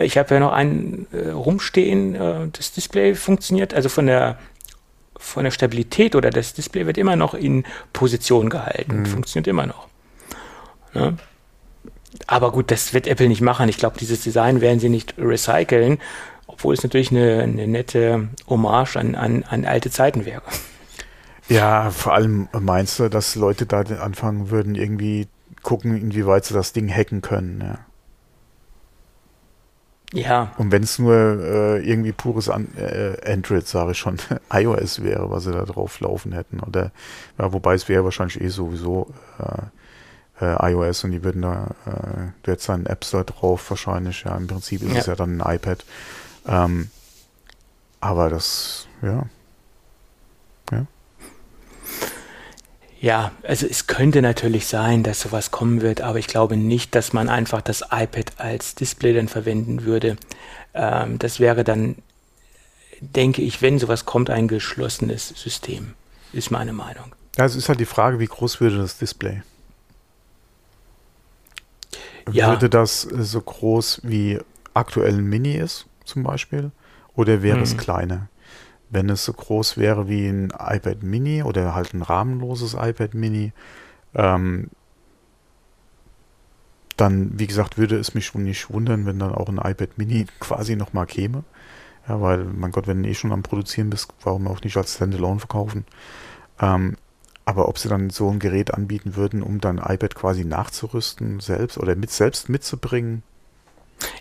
Ich 0.00 0.18
habe 0.18 0.34
ja 0.34 0.40
noch 0.40 0.52
einen 0.52 1.06
äh, 1.12 1.30
rumstehen, 1.30 2.14
äh, 2.14 2.48
das 2.52 2.72
Display 2.72 3.14
funktioniert, 3.14 3.74
also 3.74 3.88
von 3.88 4.06
der 4.06 4.38
von 5.18 5.44
der 5.44 5.50
Stabilität 5.50 6.14
oder 6.14 6.30
das 6.30 6.54
Display 6.54 6.86
wird 6.86 6.96
immer 6.96 7.16
noch 7.16 7.34
in 7.34 7.64
Position 7.92 8.48
gehalten, 8.50 9.00
mhm. 9.00 9.06
funktioniert 9.06 9.48
immer 9.48 9.66
noch. 9.66 9.88
Ja. 10.94 11.14
Aber 12.26 12.52
gut, 12.52 12.70
das 12.70 12.94
wird 12.94 13.06
Apple 13.06 13.28
nicht 13.28 13.40
machen. 13.40 13.68
Ich 13.68 13.78
glaube, 13.78 13.98
dieses 13.98 14.22
Design 14.22 14.60
werden 14.60 14.80
sie 14.80 14.88
nicht 14.88 15.14
recyceln, 15.18 15.98
obwohl 16.46 16.74
es 16.74 16.82
natürlich 16.82 17.10
eine, 17.10 17.42
eine 17.42 17.66
nette 17.66 18.28
Hommage 18.48 18.96
an, 18.96 19.14
an, 19.14 19.44
an 19.44 19.64
alte 19.64 19.90
Zeiten 19.90 20.24
wäre. 20.24 20.42
Ja, 21.48 21.90
vor 21.90 22.14
allem 22.14 22.48
meinst 22.58 22.98
du, 22.98 23.08
dass 23.08 23.34
Leute 23.34 23.66
da 23.66 23.80
anfangen 23.80 24.50
würden, 24.50 24.74
irgendwie 24.74 25.28
gucken, 25.62 25.96
inwieweit 25.96 26.44
sie 26.44 26.54
das 26.54 26.72
Ding 26.72 26.88
hacken 26.88 27.22
können, 27.22 27.60
ja. 27.60 27.78
Ja. 30.12 30.52
Und 30.56 30.72
wenn 30.72 30.82
es 30.82 30.98
nur 30.98 31.14
äh, 31.14 31.78
irgendwie 31.86 32.12
pures 32.12 32.48
An 32.48 32.68
äh, 32.76 33.16
Android, 33.30 33.66
sage 33.66 33.92
ich 33.92 33.98
schon, 33.98 34.16
iOS 34.52 35.02
wäre, 35.02 35.30
was 35.30 35.44
sie 35.44 35.52
da 35.52 35.64
drauf 35.64 36.00
laufen 36.00 36.32
hätten. 36.32 36.60
Oder 36.60 36.92
ja, 37.38 37.52
wobei 37.52 37.74
es 37.74 37.88
wäre 37.88 38.04
wahrscheinlich 38.04 38.40
eh 38.40 38.48
sowieso 38.48 39.12
äh, 39.38 40.44
äh 40.44 40.72
iOS 40.72 41.04
und 41.04 41.10
die 41.10 41.22
würden 41.22 41.42
da, 41.42 41.68
äh, 41.84 42.32
du 42.42 42.52
hättest 42.52 42.70
einen 42.70 42.86
App 42.86 43.04
Store 43.04 43.24
drauf 43.24 43.68
wahrscheinlich, 43.70 44.24
ja. 44.24 44.34
Im 44.36 44.46
Prinzip 44.46 44.82
ist 44.82 44.92
ja. 44.92 44.98
es 44.98 45.06
ja 45.06 45.14
dann 45.14 45.40
ein 45.42 45.56
iPad. 45.56 45.84
Ähm, 46.46 46.90
aber 48.00 48.30
das, 48.30 48.86
ja. 49.02 49.26
Ja. 50.70 50.86
Ja, 53.00 53.30
also 53.44 53.66
es 53.66 53.86
könnte 53.86 54.22
natürlich 54.22 54.66
sein, 54.66 55.04
dass 55.04 55.20
sowas 55.20 55.50
kommen 55.50 55.82
wird, 55.82 56.00
aber 56.00 56.18
ich 56.18 56.26
glaube 56.26 56.56
nicht, 56.56 56.94
dass 56.94 57.12
man 57.12 57.28
einfach 57.28 57.62
das 57.62 57.82
iPad 57.92 58.32
als 58.38 58.74
Display 58.74 59.14
dann 59.14 59.28
verwenden 59.28 59.84
würde. 59.84 60.16
Ähm, 60.74 61.18
das 61.18 61.38
wäre 61.38 61.62
dann, 61.62 61.96
denke 63.00 63.42
ich, 63.42 63.62
wenn 63.62 63.78
sowas 63.78 64.04
kommt, 64.04 64.30
ein 64.30 64.48
geschlossenes 64.48 65.28
System, 65.28 65.94
ist 66.32 66.50
meine 66.50 66.72
Meinung. 66.72 67.14
Ja, 67.36 67.44
es 67.44 67.54
ist 67.54 67.68
halt 67.68 67.78
die 67.78 67.84
Frage, 67.86 68.18
wie 68.18 68.26
groß 68.26 68.60
würde 68.60 68.78
das 68.78 68.98
Display? 68.98 69.42
Ja. 72.32 72.50
Würde 72.50 72.68
das 72.68 73.02
so 73.02 73.40
groß 73.40 74.00
wie 74.02 74.40
aktuell 74.74 75.14
ein 75.14 75.24
Mini 75.24 75.54
ist, 75.54 75.86
zum 76.04 76.24
Beispiel? 76.24 76.72
Oder 77.14 77.42
wäre 77.42 77.58
hm. 77.58 77.62
es 77.62 77.76
kleiner? 77.76 78.28
Wenn 78.90 79.08
es 79.10 79.24
so 79.24 79.32
groß 79.32 79.76
wäre 79.76 80.08
wie 80.08 80.26
ein 80.28 80.52
iPad 80.58 81.02
Mini 81.02 81.42
oder 81.42 81.74
halt 81.74 81.94
ein 81.94 82.02
rahmenloses 82.02 82.74
iPad 82.74 83.14
Mini, 83.14 83.52
ähm, 84.14 84.68
dann, 86.96 87.38
wie 87.38 87.46
gesagt, 87.46 87.78
würde 87.78 87.96
es 87.96 88.14
mich 88.14 88.26
schon 88.26 88.44
nicht 88.44 88.70
wundern, 88.70 89.06
wenn 89.06 89.18
dann 89.18 89.34
auch 89.34 89.48
ein 89.48 89.58
iPad 89.58 89.98
Mini 89.98 90.26
quasi 90.40 90.76
nochmal 90.76 91.06
käme. 91.06 91.44
Ja, 92.08 92.20
weil, 92.20 92.44
mein 92.44 92.72
Gott, 92.72 92.86
wenn 92.86 93.02
du 93.02 93.08
eh 93.08 93.14
schon 93.14 93.32
am 93.32 93.42
Produzieren 93.42 93.90
bist, 93.90 94.12
warum 94.22 94.48
auch 94.48 94.62
nicht 94.62 94.76
als 94.76 94.94
Standalone 94.94 95.40
verkaufen? 95.40 95.84
Ähm, 96.60 96.96
aber 97.44 97.68
ob 97.68 97.78
sie 97.78 97.88
dann 97.88 98.10
so 98.10 98.30
ein 98.30 98.38
Gerät 98.40 98.74
anbieten 98.74 99.16
würden, 99.16 99.42
um 99.42 99.60
dann 99.60 99.78
iPad 99.78 100.14
quasi 100.14 100.44
nachzurüsten 100.44 101.40
selbst 101.40 101.78
oder 101.78 101.94
mit 101.96 102.10
selbst 102.10 102.48
mitzubringen? 102.48 103.22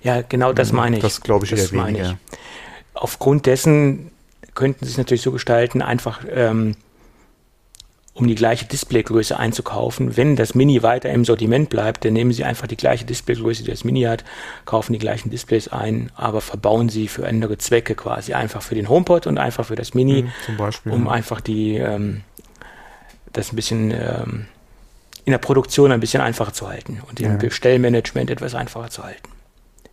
Ja, 0.01 0.21
genau 0.21 0.53
das 0.53 0.71
meine 0.71 0.97
ich. 0.97 1.01
Das 1.01 1.21
glaube 1.21 1.45
ich 1.45 1.51
das 1.51 1.71
eher 1.71 1.85
weniger. 1.85 2.11
Ich. 2.11 2.37
Aufgrund 2.93 3.45
dessen, 3.45 4.11
könnten 4.57 4.83
sie 4.83 4.91
es 4.91 4.97
natürlich 4.97 5.21
so 5.21 5.31
gestalten, 5.31 5.81
einfach 5.81 6.21
ähm, 6.29 6.75
um 8.13 8.27
die 8.27 8.35
gleiche 8.35 8.65
Displaygröße 8.65 9.37
einzukaufen. 9.37 10.17
Wenn 10.17 10.35
das 10.35 10.55
Mini 10.55 10.81
weiter 10.81 11.09
im 11.11 11.23
Sortiment 11.23 11.69
bleibt, 11.69 12.03
dann 12.03 12.13
nehmen 12.13 12.33
sie 12.33 12.43
einfach 12.43 12.65
die 12.65 12.75
gleiche 12.75 13.05
Displaygröße, 13.05 13.63
die 13.63 13.69
das 13.69 13.83
Mini 13.83 14.01
hat, 14.01 14.25
kaufen 14.65 14.93
die 14.93 14.99
gleichen 14.99 15.29
Displays 15.29 15.67
ein, 15.67 16.11
aber 16.15 16.41
verbauen 16.41 16.89
sie 16.89 17.07
für 17.07 17.27
andere 17.27 17.59
Zwecke 17.59 17.93
quasi. 17.93 18.33
Einfach 18.33 18.63
für 18.63 18.73
den 18.73 18.89
HomePod 18.89 19.27
und 19.27 19.37
einfach 19.37 19.65
für 19.65 19.75
das 19.75 19.93
Mini, 19.93 20.23
mhm, 20.23 20.57
Beispiel, 20.57 20.91
um 20.91 21.05
ja. 21.05 21.11
einfach 21.11 21.39
die 21.39 21.75
ähm, 21.75 22.23
das 23.33 23.53
ein 23.53 23.55
bisschen 23.55 23.91
ähm, 23.91 24.47
in 25.25 25.31
der 25.31 25.37
Produktion 25.37 25.91
ein 25.91 25.99
bisschen 25.99 26.21
einfacher 26.21 26.53
zu 26.53 26.67
halten 26.67 27.01
und 27.07 27.19
im 27.19 27.33
ja. 27.33 27.37
Bestellmanagement 27.37 28.31
etwas 28.31 28.55
einfacher 28.55 28.89
zu 28.89 29.03
halten. 29.03 29.29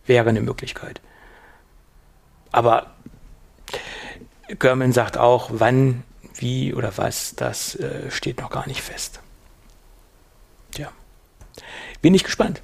Wäre 0.07 0.29
eine 0.29 0.41
Möglichkeit. 0.41 1.01
Aber 2.51 2.95
Görman 4.59 4.91
sagt 4.91 5.17
auch, 5.17 5.49
wann, 5.53 6.03
wie 6.35 6.73
oder 6.73 6.93
was, 6.97 7.35
das 7.35 7.75
äh, 7.75 8.09
steht 8.09 8.39
noch 8.41 8.49
gar 8.49 8.67
nicht 8.67 8.81
fest. 8.81 9.19
Tja. 10.71 10.91
Bin 12.01 12.13
ich 12.13 12.23
gespannt. 12.23 12.61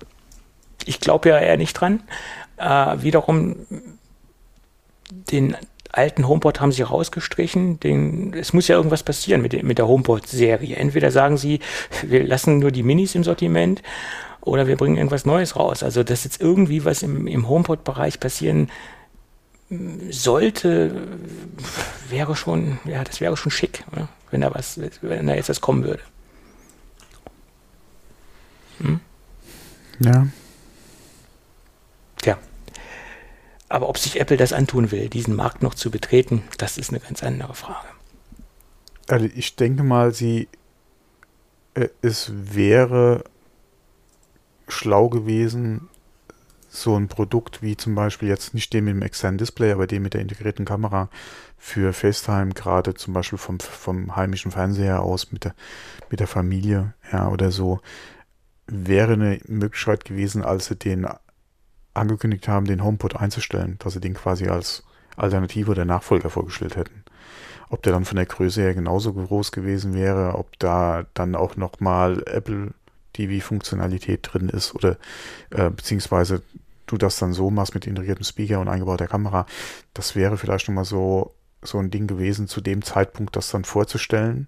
Ich 0.85 0.99
glaube 0.99 1.29
ja 1.29 1.39
eher 1.39 1.57
nicht 1.57 1.73
dran. 1.73 2.03
Äh, 2.57 3.01
wiederum, 3.01 3.55
den 5.09 5.55
alten 5.91 6.27
HomePod 6.27 6.61
haben 6.61 6.71
sie 6.71 6.83
rausgestrichen. 6.83 7.79
Den, 7.79 8.33
es 8.33 8.53
muss 8.53 8.67
ja 8.67 8.75
irgendwas 8.75 9.03
passieren 9.03 9.41
mit, 9.41 9.61
mit 9.63 9.77
der 9.77 9.87
HomePod-Serie. 9.87 10.75
Entweder 10.75 11.11
sagen 11.11 11.37
sie, 11.37 11.59
wir 12.03 12.23
lassen 12.23 12.59
nur 12.59 12.71
die 12.71 12.83
Minis 12.83 13.15
im 13.15 13.23
Sortiment 13.23 13.81
oder 14.41 14.67
wir 14.67 14.77
bringen 14.77 14.97
irgendwas 14.97 15.25
Neues 15.25 15.55
raus. 15.55 15.83
Also, 15.83 16.03
dass 16.03 16.23
jetzt 16.23 16.41
irgendwie 16.41 16.85
was 16.85 17.03
im, 17.03 17.27
im 17.27 17.47
HomePod-Bereich 17.47 18.19
passieren 18.19 18.69
sollte, 20.09 21.07
wäre 22.09 22.35
schon, 22.35 22.79
ja, 22.85 23.03
das 23.03 23.21
wäre 23.21 23.37
schon 23.37 23.51
schick, 23.51 23.83
oder? 23.91 24.09
wenn 24.31 24.41
da 24.41 24.53
was, 24.53 24.79
wenn 25.01 25.27
da 25.27 25.35
jetzt 25.35 25.49
was 25.49 25.61
kommen 25.61 25.83
würde. 25.83 26.01
Hm? 28.79 28.99
Ja. 29.99 30.27
aber 33.71 33.87
ob 33.87 33.97
sich 33.97 34.19
Apple 34.19 34.37
das 34.37 34.53
antun 34.53 34.91
will, 34.91 35.07
diesen 35.09 35.35
Markt 35.35 35.63
noch 35.63 35.75
zu 35.75 35.91
betreten, 35.91 36.43
das 36.57 36.77
ist 36.77 36.89
eine 36.89 36.99
ganz 36.99 37.23
andere 37.23 37.55
Frage. 37.55 37.87
Also 39.07 39.27
ich 39.33 39.55
denke 39.55 39.83
mal, 39.83 40.13
sie 40.13 40.49
äh, 41.73 41.87
es 42.01 42.31
wäre 42.33 43.23
schlau 44.67 45.09
gewesen, 45.09 45.89
so 46.73 46.95
ein 46.95 47.09
Produkt 47.09 47.61
wie 47.61 47.75
zum 47.75 47.95
Beispiel 47.95 48.29
jetzt 48.29 48.53
nicht 48.53 48.73
dem 48.73 48.85
mit 48.85 48.95
dem 48.95 49.01
externen 49.01 49.37
Display, 49.37 49.73
aber 49.73 49.87
dem 49.87 50.03
mit 50.03 50.13
der 50.13 50.21
integrierten 50.21 50.63
Kamera 50.63 51.09
für 51.57 51.91
FaceTime, 51.91 52.53
gerade 52.53 52.93
zum 52.93 53.13
Beispiel 53.13 53.37
vom, 53.37 53.59
vom 53.59 54.15
heimischen 54.15 54.51
Fernseher 54.51 55.01
aus 55.01 55.33
mit 55.33 55.43
der, 55.43 55.53
mit 56.09 56.21
der 56.21 56.27
Familie, 56.27 56.93
ja, 57.11 57.27
oder 57.27 57.51
so, 57.51 57.81
wäre 58.67 59.13
eine 59.13 59.39
Möglichkeit 59.47 60.05
gewesen, 60.05 60.43
als 60.43 60.67
sie 60.67 60.77
den 60.77 61.07
angekündigt 61.93 62.47
haben, 62.47 62.65
den 62.65 62.83
HomePod 62.83 63.17
einzustellen, 63.17 63.75
dass 63.79 63.93
sie 63.93 63.99
den 63.99 64.13
quasi 64.13 64.47
als 64.47 64.83
Alternative 65.17 65.71
oder 65.71 65.83
Nachfolger 65.83 66.29
vorgestellt 66.29 66.77
hätten. 66.77 67.03
Ob 67.69 67.83
der 67.83 67.91
dann 67.91 68.05
von 68.05 68.15
der 68.15 68.25
Größe 68.25 68.61
her 68.61 68.73
genauso 68.73 69.13
groß 69.13 69.51
gewesen 69.51 69.93
wäre, 69.93 70.35
ob 70.35 70.57
da 70.59 71.05
dann 71.13 71.35
auch 71.35 71.57
nochmal 71.57 72.23
Apple 72.27 72.73
TV-Funktionalität 73.13 74.29
drin 74.31 74.49
ist 74.49 74.75
oder 74.75 74.97
äh, 75.51 75.69
beziehungsweise 75.69 76.41
du 76.85 76.97
das 76.97 77.17
dann 77.17 77.33
so 77.33 77.49
machst 77.49 77.73
mit 77.73 77.87
integriertem 77.87 78.23
Speaker 78.23 78.59
und 78.59 78.67
eingebauter 78.67 79.07
Kamera, 79.07 79.45
das 79.93 80.15
wäre 80.15 80.37
vielleicht 80.37 80.67
nochmal 80.67 80.85
so, 80.85 81.35
so 81.61 81.77
ein 81.77 81.91
Ding 81.91 82.07
gewesen, 82.07 82.47
zu 82.47 82.61
dem 82.61 82.81
Zeitpunkt 82.81 83.35
das 83.35 83.49
dann 83.49 83.63
vorzustellen. 83.63 84.47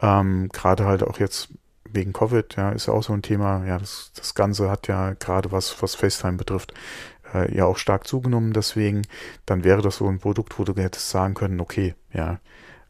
Ähm, 0.00 0.48
gerade 0.52 0.84
halt 0.84 1.02
auch 1.02 1.18
jetzt 1.18 1.50
wegen 1.88 2.12
Covid, 2.12 2.56
ja, 2.56 2.70
ist 2.70 2.86
ja 2.86 2.94
auch 2.94 3.02
so 3.02 3.12
ein 3.12 3.22
Thema. 3.22 3.64
Ja, 3.66 3.78
das, 3.78 4.12
das 4.16 4.34
Ganze 4.34 4.70
hat 4.70 4.88
ja 4.88 5.12
gerade 5.14 5.52
was, 5.52 5.80
was 5.82 5.94
FaceTime 5.94 6.36
betrifft, 6.36 6.74
äh, 7.32 7.54
ja 7.54 7.64
auch 7.64 7.78
stark 7.78 8.06
zugenommen. 8.06 8.52
Deswegen, 8.52 9.02
dann 9.46 9.64
wäre 9.64 9.82
das 9.82 9.96
so 9.96 10.08
ein 10.08 10.18
Produkt, 10.18 10.58
wo 10.58 10.64
du 10.64 10.74
hättest 10.74 11.10
sagen 11.10 11.34
können, 11.34 11.60
okay, 11.60 11.94
ja. 12.12 12.40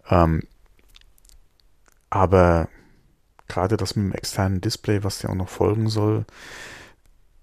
Ähm, 0.08 0.42
aber 2.10 2.68
gerade 3.54 3.76
das 3.76 3.94
mit 3.96 4.06
dem 4.06 4.12
externen 4.12 4.60
Display, 4.60 5.04
was 5.04 5.22
ja 5.22 5.30
auch 5.30 5.34
noch 5.34 5.48
folgen 5.48 5.88
soll, 5.88 6.24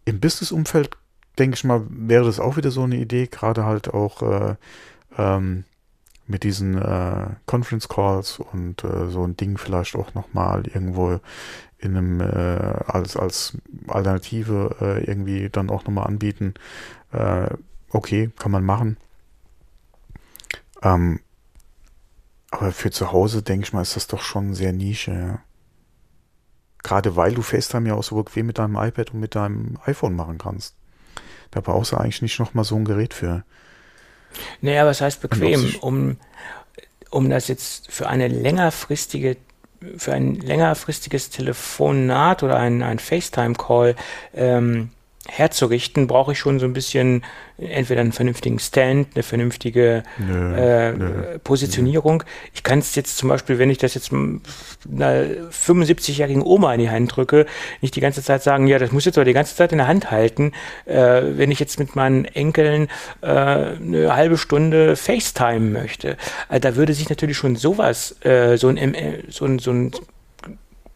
im 0.05 0.19
Business-Umfeld, 0.19 0.91
denke 1.39 1.55
ich 1.55 1.63
mal, 1.63 1.83
wäre 1.89 2.25
das 2.25 2.39
auch 2.39 2.57
wieder 2.57 2.71
so 2.71 2.83
eine 2.83 2.97
Idee, 2.97 3.27
gerade 3.27 3.65
halt 3.65 3.93
auch 3.93 4.21
äh, 4.21 4.55
ähm, 5.17 5.63
mit 6.27 6.43
diesen 6.43 6.77
äh, 6.77 7.27
Conference 7.45 7.87
Calls 7.87 8.39
und 8.39 8.83
äh, 8.83 9.09
so 9.09 9.23
ein 9.23 9.37
Ding 9.37 9.57
vielleicht 9.57 9.95
auch 9.95 10.13
nochmal 10.13 10.67
irgendwo 10.67 11.19
in 11.77 11.97
einem 11.97 12.21
äh, 12.21 12.83
als 12.87 13.17
als 13.17 13.57
Alternative 13.87 14.75
äh, 14.79 15.03
irgendwie 15.03 15.49
dann 15.49 15.69
auch 15.69 15.85
nochmal 15.85 16.07
anbieten. 16.07 16.53
Äh, 17.11 17.49
okay, 17.89 18.31
kann 18.37 18.51
man 18.51 18.63
machen. 18.63 18.97
Ähm, 20.83 21.19
aber 22.51 22.71
für 22.71 22.91
zu 22.91 23.11
Hause, 23.11 23.41
denke 23.41 23.65
ich 23.65 23.73
mal, 23.73 23.81
ist 23.81 23.95
das 23.95 24.07
doch 24.07 24.21
schon 24.21 24.53
sehr 24.53 24.73
Nische. 24.73 25.11
Ja. 25.11 25.39
Gerade 26.83 27.15
weil 27.15 27.33
du 27.33 27.41
FaceTime 27.41 27.89
ja 27.89 27.95
auch 27.95 28.03
so 28.03 28.15
bequem 28.15 28.47
mit 28.47 28.57
deinem 28.57 28.75
iPad 28.75 29.13
und 29.13 29.19
mit 29.19 29.35
deinem 29.35 29.77
iPhone 29.85 30.15
machen 30.15 30.37
kannst. 30.37 30.75
Da 31.51 31.61
brauchst 31.61 31.91
du 31.91 31.97
eigentlich 31.97 32.21
nicht 32.21 32.39
nochmal 32.39 32.65
so 32.65 32.75
ein 32.75 32.85
Gerät 32.85 33.13
für. 33.13 33.43
Naja, 34.61 34.85
was 34.85 35.01
heißt 35.01 35.21
bequem? 35.21 35.75
Um, 35.81 36.17
um 37.09 37.29
das 37.29 37.47
jetzt 37.49 37.91
für 37.91 38.07
eine 38.07 38.27
längerfristige 38.27 39.37
für 39.97 40.13
ein 40.13 40.35
längerfristiges 40.35 41.31
Telefonat 41.31 42.43
oder 42.43 42.57
ein, 42.57 42.83
ein 42.83 42.99
FaceTime-Call 42.99 43.95
ähm, 44.35 44.91
herzurichten, 45.27 46.07
brauche 46.07 46.31
ich 46.31 46.39
schon 46.39 46.59
so 46.59 46.65
ein 46.65 46.73
bisschen 46.73 47.23
entweder 47.57 48.01
einen 48.01 48.11
vernünftigen 48.11 48.57
Stand, 48.57 49.09
eine 49.13 49.23
vernünftige 49.23 50.03
nö, 50.17 50.55
äh, 50.55 50.91
nö, 50.93 51.39
Positionierung. 51.43 52.17
Nö. 52.17 52.49
Ich 52.55 52.63
kann 52.63 52.79
es 52.79 52.95
jetzt 52.95 53.17
zum 53.17 53.29
Beispiel, 53.29 53.59
wenn 53.59 53.69
ich 53.69 53.77
das 53.77 53.93
jetzt 53.93 54.11
einer 54.11 55.25
75-jährigen 55.51 56.41
Oma 56.41 56.73
in 56.73 56.79
die 56.79 56.89
Hand 56.89 57.15
drücke, 57.15 57.45
nicht 57.81 57.95
die 57.95 58.01
ganze 58.01 58.23
Zeit 58.23 58.41
sagen, 58.41 58.65
ja, 58.65 58.79
das 58.79 58.91
muss 58.91 59.05
jetzt 59.05 59.17
aber 59.17 59.25
die 59.25 59.33
ganze 59.33 59.55
Zeit 59.55 59.71
in 59.71 59.77
der 59.77 59.87
Hand 59.87 60.09
halten. 60.09 60.53
Äh, 60.85 61.21
wenn 61.37 61.51
ich 61.51 61.59
jetzt 61.59 61.77
mit 61.77 61.95
meinen 61.95 62.25
Enkeln 62.25 62.87
äh, 63.21 63.27
eine 63.27 64.15
halbe 64.15 64.39
Stunde 64.39 64.95
FaceTime 64.95 65.69
möchte, 65.69 66.17
äh, 66.49 66.59
da 66.59 66.75
würde 66.75 66.93
sich 66.93 67.09
natürlich 67.09 67.37
schon 67.37 67.55
sowas, 67.55 68.15
äh, 68.25 68.57
so 68.57 68.69
ein, 68.69 69.23
so 69.29 69.45
ein, 69.45 69.59
so 69.59 69.71
ein 69.71 69.91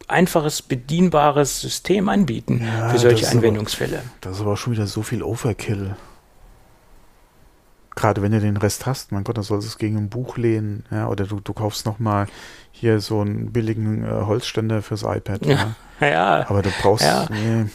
einfaches, 0.07 0.61
bedienbares 0.61 1.61
System 1.61 2.09
anbieten 2.09 2.61
ja, 2.65 2.89
für 2.89 2.99
solche 2.99 3.23
das 3.23 3.31
Anwendungsfälle. 3.31 3.97
Aber, 3.99 4.09
das 4.21 4.35
ist 4.35 4.41
aber 4.41 4.57
schon 4.57 4.73
wieder 4.73 4.87
so 4.87 5.01
viel 5.01 5.23
Overkill. 5.23 5.95
Gerade 7.95 8.21
wenn 8.21 8.31
du 8.33 8.41
den 8.41 8.57
Rest 8.57 8.85
hast, 8.85 9.11
mein 9.11 9.23
Gott, 9.23 9.37
dann 9.37 9.43
sollst 9.43 9.67
du 9.67 9.69
es 9.69 9.77
gegen 9.77 9.97
ein 9.97 10.09
Buch 10.09 10.37
lehnen, 10.37 10.85
ja, 10.91 11.07
oder 11.07 11.25
du, 11.25 11.39
du 11.39 11.53
kaufst 11.53 11.85
nochmal 11.85 12.27
hier 12.71 12.99
so 12.99 13.21
einen 13.21 13.53
billigen 13.53 14.03
äh, 14.03 14.25
Holzständer 14.25 14.81
fürs 14.81 15.03
iPad. 15.03 15.45
Ja. 15.45 15.75
ja. 16.01 16.07
ja. 16.07 16.49
Aber 16.49 16.61
du 16.61 16.69
brauchst. 16.81 17.05
Nee. 17.29 17.65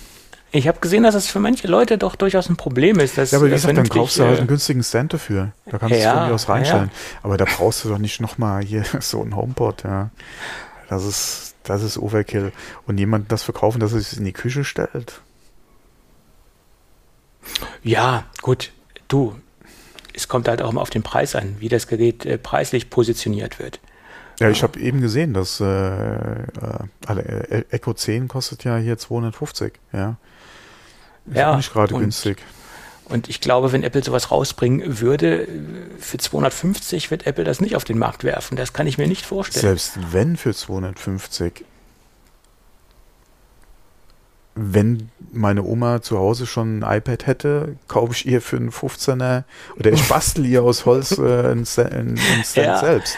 Ich 0.52 0.66
habe 0.66 0.80
gesehen, 0.80 1.04
dass 1.04 1.14
es 1.14 1.28
für 1.28 1.38
manche 1.38 1.68
Leute 1.68 1.96
doch 1.96 2.16
durchaus 2.16 2.48
ein 2.48 2.56
Problem 2.56 2.98
ist. 2.98 3.16
Dass, 3.16 3.30
ja, 3.30 3.38
aber 3.38 3.46
wie 3.46 3.52
gesagt, 3.52 3.76
dann 3.76 3.88
kaufst 3.88 4.18
du 4.18 4.24
halt 4.24 4.38
einen 4.38 4.48
günstigen 4.48 4.82
Stand 4.82 5.12
dafür. 5.12 5.52
Da 5.66 5.78
kannst 5.78 5.96
ja, 5.96 6.12
du 6.12 6.18
von 6.18 6.28
mir 6.28 6.34
aus 6.34 6.48
reinstellen. 6.48 6.90
Ja. 6.92 7.18
Aber 7.22 7.36
da 7.36 7.44
brauchst 7.44 7.84
du 7.84 7.88
doch 7.88 7.98
nicht 7.98 8.20
nochmal 8.20 8.62
hier 8.62 8.84
so 9.00 9.22
ein 9.22 9.34
HomePod, 9.36 9.84
ja. 9.84 10.10
Das 10.88 11.04
ist, 11.04 11.49
das 11.64 11.82
ist 11.82 11.98
Overkill. 11.98 12.52
Und 12.86 12.98
jemand 12.98 13.30
das 13.32 13.42
verkaufen, 13.42 13.80
dass 13.80 13.92
er 13.92 13.98
es 13.98 14.12
in 14.12 14.24
die 14.24 14.32
Küche 14.32 14.64
stellt. 14.64 15.20
Ja, 17.82 18.24
gut. 18.42 18.72
Du, 19.08 19.36
es 20.14 20.28
kommt 20.28 20.48
halt 20.48 20.62
auch 20.62 20.70
immer 20.70 20.82
auf 20.82 20.90
den 20.90 21.02
Preis 21.02 21.34
an, 21.34 21.56
wie 21.58 21.68
das 21.68 21.86
Gerät 21.86 22.24
äh, 22.26 22.38
preislich 22.38 22.90
positioniert 22.90 23.58
wird. 23.58 23.80
Ja, 24.38 24.48
ich 24.48 24.62
habe 24.62 24.80
eben 24.80 25.02
gesehen, 25.02 25.34
dass 25.34 25.60
äh, 25.60 25.66
äh, 25.66 27.64
Echo 27.70 27.92
10 27.92 28.28
kostet 28.28 28.64
ja 28.64 28.78
hier 28.78 28.96
250. 28.96 29.74
Ja, 29.92 30.16
ist 31.26 31.36
ja, 31.36 31.56
nicht 31.56 31.72
gerade 31.72 31.94
günstig. 31.94 32.42
Und 33.10 33.28
ich 33.28 33.40
glaube, 33.40 33.72
wenn 33.72 33.82
Apple 33.82 34.04
sowas 34.04 34.30
rausbringen 34.30 35.00
würde, 35.00 35.48
für 35.98 36.18
250 36.18 37.10
wird 37.10 37.26
Apple 37.26 37.42
das 37.42 37.60
nicht 37.60 37.74
auf 37.74 37.82
den 37.82 37.98
Markt 37.98 38.22
werfen. 38.22 38.56
Das 38.56 38.72
kann 38.72 38.86
ich 38.86 38.98
mir 38.98 39.08
nicht 39.08 39.26
vorstellen. 39.26 39.62
Selbst 39.62 39.98
wenn 40.12 40.36
für 40.36 40.54
250. 40.54 41.64
Wenn 44.54 45.10
meine 45.32 45.64
Oma 45.64 46.02
zu 46.02 46.18
Hause 46.18 46.46
schon 46.46 46.80
ein 46.80 46.98
iPad 46.98 47.26
hätte, 47.26 47.76
kaufe 47.88 48.12
ich 48.12 48.26
ihr 48.26 48.40
für 48.40 48.56
einen 48.56 48.70
15er 48.70 49.44
oder 49.76 49.92
ich 49.92 50.08
bastel 50.08 50.46
ihr 50.46 50.62
aus 50.62 50.86
Holz 50.86 51.18
äh, 51.18 51.22
einen, 51.22 51.66
einen 51.76 52.16
Stand 52.44 52.66
ja, 52.66 52.78
selbst. 52.78 53.16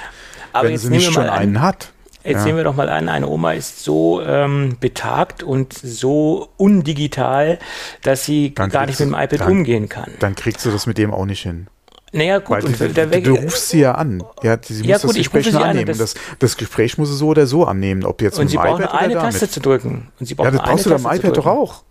Aber 0.53 0.69
wenn 0.69 0.79
sie 0.79 0.91
nicht 0.91 1.13
schon 1.13 1.29
einen 1.29 1.61
hat. 1.61 1.93
Jetzt 2.25 2.45
sehen 2.45 2.57
wir 2.57 2.65
doch 2.65 2.77
mal 2.77 2.89
an, 2.89 3.09
eine 3.09 3.29
Oma 3.29 3.53
ist 3.53 3.83
so 3.83 4.23
ähm, 4.23 4.77
betagt 4.81 5.43
und 5.43 5.73
so 5.73 6.49
undigital, 6.57 7.59
dass 8.03 8.25
sie 8.25 8.55
dann 8.55 8.71
gar 8.71 8.87
nicht 8.87 9.01
mit 9.01 9.09
dem 9.09 9.15
iPad 9.15 9.41
dann, 9.41 9.51
umgehen 9.51 9.89
kann. 9.89 10.11
Dann 10.21 10.35
kriegst 10.35 10.65
du 10.65 10.71
das 10.71 10.87
mit 10.87 10.99
dem 10.99 11.13
auch 11.13 11.27
nicht 11.27 11.43
hin. 11.43 11.67
Naja, 12.13 12.39
gut, 12.39 12.51
Weil 12.51 12.65
und 12.67 12.79
die, 12.79 12.89
der 12.89 13.07
du, 13.07 13.23
du 13.23 13.35
rufst 13.37 13.71
sie 13.71 13.81
ja 13.81 13.93
an. 13.93 14.23
Ja, 14.43 14.59
sie 14.63 14.85
ja, 14.85 14.97
muss 14.97 15.03
gut, 15.03 15.11
das 15.11 15.17
Gespräch 15.17 15.53
nur 15.53 15.65
annehmen. 15.65 15.91
An 15.91 15.99
das, 15.99 16.15
das, 16.39 16.57
Gespräch 16.59 16.99
muss 16.99 17.09
sie 17.09 17.17
so 17.17 17.29
oder 17.29 17.47
so 17.47 17.65
annehmen, 17.65 18.05
ob 18.05 18.21
jetzt 18.21 18.39
und 18.39 18.49
sie 18.49 18.59
brauchen 18.59 18.85
eine 18.85 19.15
Taste 19.15 19.49
zu 19.49 19.61
drücken. 19.61 20.13
Und 20.21 20.27
sie 20.27 20.35
brauchen 20.35 20.55
ja, 20.55 20.59
das 20.59 20.63
brauchst 20.63 20.87
du 20.87 20.91
beim 20.91 21.17
iPad 21.17 21.37
doch 21.37 21.47
auch. 21.47 21.85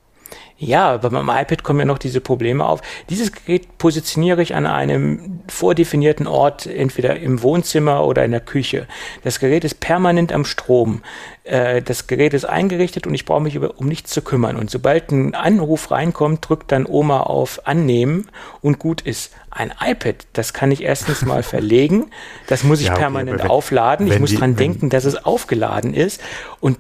Ja, 0.64 0.92
aber 0.92 1.10
beim 1.10 1.28
iPad 1.28 1.64
kommen 1.64 1.80
ja 1.80 1.86
noch 1.86 1.98
diese 1.98 2.22
Probleme 2.22 2.64
auf. 2.64 2.82
Dieses 3.10 3.32
Gerät 3.32 3.80
positioniere 3.80 4.44
ich 4.44 4.54
an 4.54 4.68
einem 4.68 5.40
vordefinierten 5.48 6.28
Ort, 6.28 6.68
entweder 6.68 7.20
im 7.20 7.42
Wohnzimmer 7.42 8.06
oder 8.06 8.24
in 8.24 8.30
der 8.30 8.42
Küche. 8.42 8.86
Das 9.24 9.40
Gerät 9.40 9.64
ist 9.64 9.80
permanent 9.80 10.32
am 10.32 10.46
Strom. 10.46 11.02
Äh, 11.46 11.82
das 11.82 12.06
Gerät 12.06 12.36
ist 12.36 12.46
eingerichtet 12.46 13.08
und 13.08 13.16
ich 13.16 13.26
brauche 13.26 13.42
mich 13.42 13.58
um 13.58 13.88
nichts 13.88 14.12
zu 14.12 14.22
kümmern. 14.22 14.56
Und 14.56 14.70
sobald 14.70 15.12
ein 15.12 15.34
Anruf 15.34 15.90
reinkommt, 15.90 16.48
drückt 16.48 16.72
dann 16.72 16.86
Oma 16.86 17.22
auf 17.22 17.66
Annehmen 17.66 18.28
und 18.62 18.78
gut 18.78 19.02
ist. 19.02 19.34
Ein 19.50 19.74
iPad, 19.84 20.28
das 20.34 20.54
kann 20.54 20.70
ich 20.70 20.84
erstens 20.84 21.22
mal 21.26 21.42
verlegen, 21.42 22.12
das 22.46 22.64
muss 22.64 22.82
ich 22.82 22.86
ja, 22.86 22.94
okay, 22.94 23.02
permanent 23.02 23.40
wenn, 23.40 23.50
aufladen. 23.50 24.06
Ich 24.06 24.20
muss 24.20 24.30
die, 24.30 24.36
dran 24.36 24.56
denken, 24.56 24.92
dass 24.92 25.06
es 25.06 25.26
aufgeladen 25.26 25.96
ist. 25.96 26.22
Und, 26.60 26.78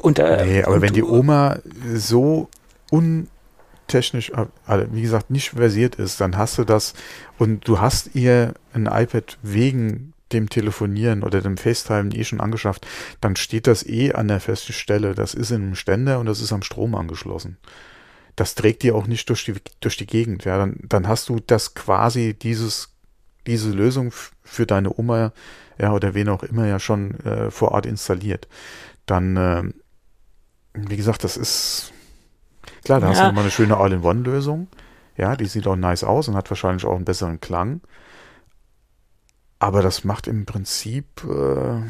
und, 0.00 0.18
äh, 0.18 0.44
nee, 0.44 0.62
aber 0.64 0.74
und, 0.74 0.82
wenn 0.82 0.92
die 0.92 1.04
Oma 1.04 1.60
so 1.94 2.48
untechnisch, 2.92 4.30
äh, 4.30 4.46
also 4.66 4.86
wie 4.92 5.02
gesagt, 5.02 5.30
nicht 5.30 5.50
versiert 5.50 5.96
ist, 5.96 6.20
dann 6.20 6.36
hast 6.36 6.58
du 6.58 6.64
das 6.64 6.92
und 7.38 7.66
du 7.66 7.80
hast 7.80 8.14
ihr 8.14 8.54
ein 8.74 8.86
iPad 8.86 9.38
wegen 9.42 10.12
dem 10.32 10.48
Telefonieren 10.48 11.22
oder 11.22 11.40
dem 11.40 11.56
FaceTime 11.56 12.14
eh 12.14 12.24
schon 12.24 12.40
angeschafft, 12.40 12.86
dann 13.20 13.36
steht 13.36 13.66
das 13.66 13.86
eh 13.86 14.12
an 14.12 14.28
der 14.28 14.40
festen 14.40 14.72
Stelle. 14.72 15.14
Das 15.14 15.34
ist 15.34 15.50
in 15.50 15.62
einem 15.62 15.74
Ständer 15.74 16.20
und 16.20 16.26
das 16.26 16.40
ist 16.40 16.52
am 16.52 16.62
Strom 16.62 16.94
angeschlossen. 16.94 17.58
Das 18.36 18.54
trägt 18.54 18.82
dir 18.82 18.94
auch 18.94 19.06
nicht 19.06 19.28
durch 19.28 19.44
die, 19.44 19.54
durch 19.80 19.96
die 19.96 20.06
Gegend. 20.06 20.44
Ja, 20.44 20.56
dann, 20.56 20.76
dann 20.82 21.06
hast 21.06 21.28
du 21.28 21.40
das 21.46 21.74
quasi 21.74 22.34
dieses, 22.34 22.94
diese 23.46 23.70
Lösung 23.70 24.12
für 24.42 24.66
deine 24.66 24.98
Oma, 24.98 25.32
ja, 25.78 25.92
oder 25.92 26.14
wen 26.14 26.28
auch 26.28 26.42
immer 26.42 26.66
ja 26.66 26.78
schon 26.78 27.20
äh, 27.20 27.50
vor 27.50 27.72
Ort 27.72 27.84
installiert. 27.84 28.48
Dann, 29.04 29.36
äh, 29.36 29.64
wie 30.74 30.96
gesagt, 30.96 31.24
das 31.24 31.36
ist, 31.36 31.92
Klar, 32.84 33.00
da 33.00 33.06
ja. 33.06 33.12
hast 33.12 33.20
du 33.20 33.26
nochmal 33.26 33.44
eine 33.44 33.50
schöne 33.50 33.76
All-in-One-Lösung. 33.76 34.68
Ja, 35.16 35.36
die 35.36 35.46
sieht 35.46 35.66
auch 35.66 35.76
nice 35.76 36.04
aus 36.04 36.28
und 36.28 36.36
hat 36.36 36.50
wahrscheinlich 36.50 36.84
auch 36.84 36.96
einen 36.96 37.04
besseren 37.04 37.40
Klang. 37.40 37.80
Aber 39.58 39.82
das 39.82 40.04
macht 40.04 40.26
im 40.26 40.46
Prinzip, 40.46 41.22
äh, 41.24 41.82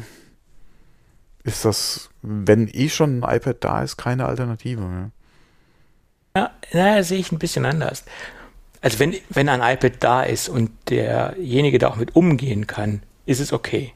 ist 1.43 1.65
das, 1.65 2.09
wenn 2.21 2.67
eh 2.71 2.89
schon 2.89 3.23
ein 3.23 3.35
iPad 3.37 3.57
da 3.61 3.81
ist, 3.81 3.97
keine 3.97 4.25
Alternative 4.25 4.81
mehr. 4.81 5.11
Ja, 6.35 6.51
naja, 6.71 7.03
sehe 7.03 7.19
ich 7.19 7.31
ein 7.31 7.39
bisschen 7.39 7.65
anders. 7.65 8.05
Also 8.81 8.99
wenn, 8.99 9.15
wenn 9.29 9.49
ein 9.49 9.61
iPad 9.61 9.93
da 9.99 10.23
ist 10.23 10.49
und 10.49 10.71
derjenige 10.89 11.79
da 11.79 11.87
auch 11.87 11.95
mit 11.95 12.15
umgehen 12.15 12.67
kann, 12.67 13.01
ist 13.25 13.39
es 13.39 13.53
okay. 13.53 13.93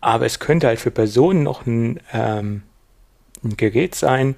Aber 0.00 0.24
es 0.26 0.38
könnte 0.38 0.68
halt 0.68 0.78
für 0.78 0.90
Personen 0.90 1.42
noch 1.42 1.66
ein, 1.66 2.00
ähm, 2.12 2.62
ein 3.42 3.56
Gerät 3.56 3.94
sein, 3.94 4.36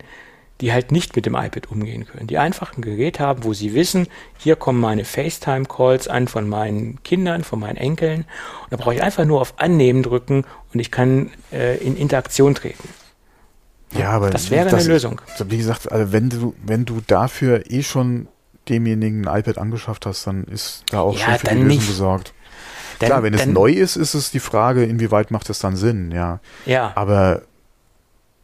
die 0.60 0.72
halt 0.72 0.90
nicht 0.90 1.16
mit 1.16 1.26
dem 1.26 1.34
iPad 1.34 1.70
umgehen 1.70 2.06
können. 2.06 2.26
Die 2.26 2.38
einfach 2.38 2.76
ein 2.76 2.80
Gerät 2.80 3.20
haben, 3.20 3.44
wo 3.44 3.52
sie 3.52 3.74
wissen, 3.74 4.08
hier 4.38 4.56
kommen 4.56 4.80
meine 4.80 5.04
FaceTime-Calls 5.04 6.08
an 6.08 6.28
von 6.28 6.48
meinen 6.48 7.02
Kindern, 7.02 7.44
von 7.44 7.60
meinen 7.60 7.76
Enkeln. 7.76 8.20
Und 8.64 8.72
da 8.72 8.76
brauche 8.76 8.94
ich 8.94 9.02
einfach 9.02 9.24
nur 9.24 9.40
auf 9.40 9.54
Annehmen 9.58 10.02
drücken 10.02 10.44
und 10.72 10.80
ich 10.80 10.90
kann 10.90 11.30
äh, 11.52 11.76
in 11.78 11.96
Interaktion 11.96 12.54
treten. 12.54 12.88
Ja, 13.92 14.10
aber 14.10 14.30
das 14.30 14.50
wäre 14.50 14.68
das, 14.68 14.84
eine 14.84 14.94
Lösung. 14.94 15.20
Wie 15.46 15.58
gesagt, 15.58 15.90
also 15.92 16.12
wenn 16.12 16.28
du, 16.30 16.54
wenn 16.64 16.84
du 16.84 17.00
dafür 17.06 17.70
eh 17.70 17.82
schon 17.82 18.28
demjenigen 18.68 19.28
ein 19.28 19.40
iPad 19.40 19.58
angeschafft 19.58 20.06
hast, 20.06 20.26
dann 20.26 20.44
ist 20.44 20.84
da 20.90 21.00
auch 21.00 21.16
ja, 21.16 21.26
schon 21.26 21.38
für 21.38 21.46
die 21.46 21.54
Lösung 21.54 21.68
nicht. 21.68 21.86
gesorgt. 21.86 22.34
Dann, 22.98 23.08
Klar, 23.08 23.22
wenn 23.22 23.32
dann, 23.34 23.48
es 23.48 23.54
neu 23.54 23.70
ist, 23.70 23.96
ist 23.96 24.14
es 24.14 24.30
die 24.30 24.40
Frage, 24.40 24.84
inwieweit 24.84 25.30
macht 25.30 25.50
es 25.50 25.58
dann 25.58 25.76
Sinn, 25.76 26.10
ja. 26.12 26.40
Ja. 26.64 26.92
Aber 26.94 27.42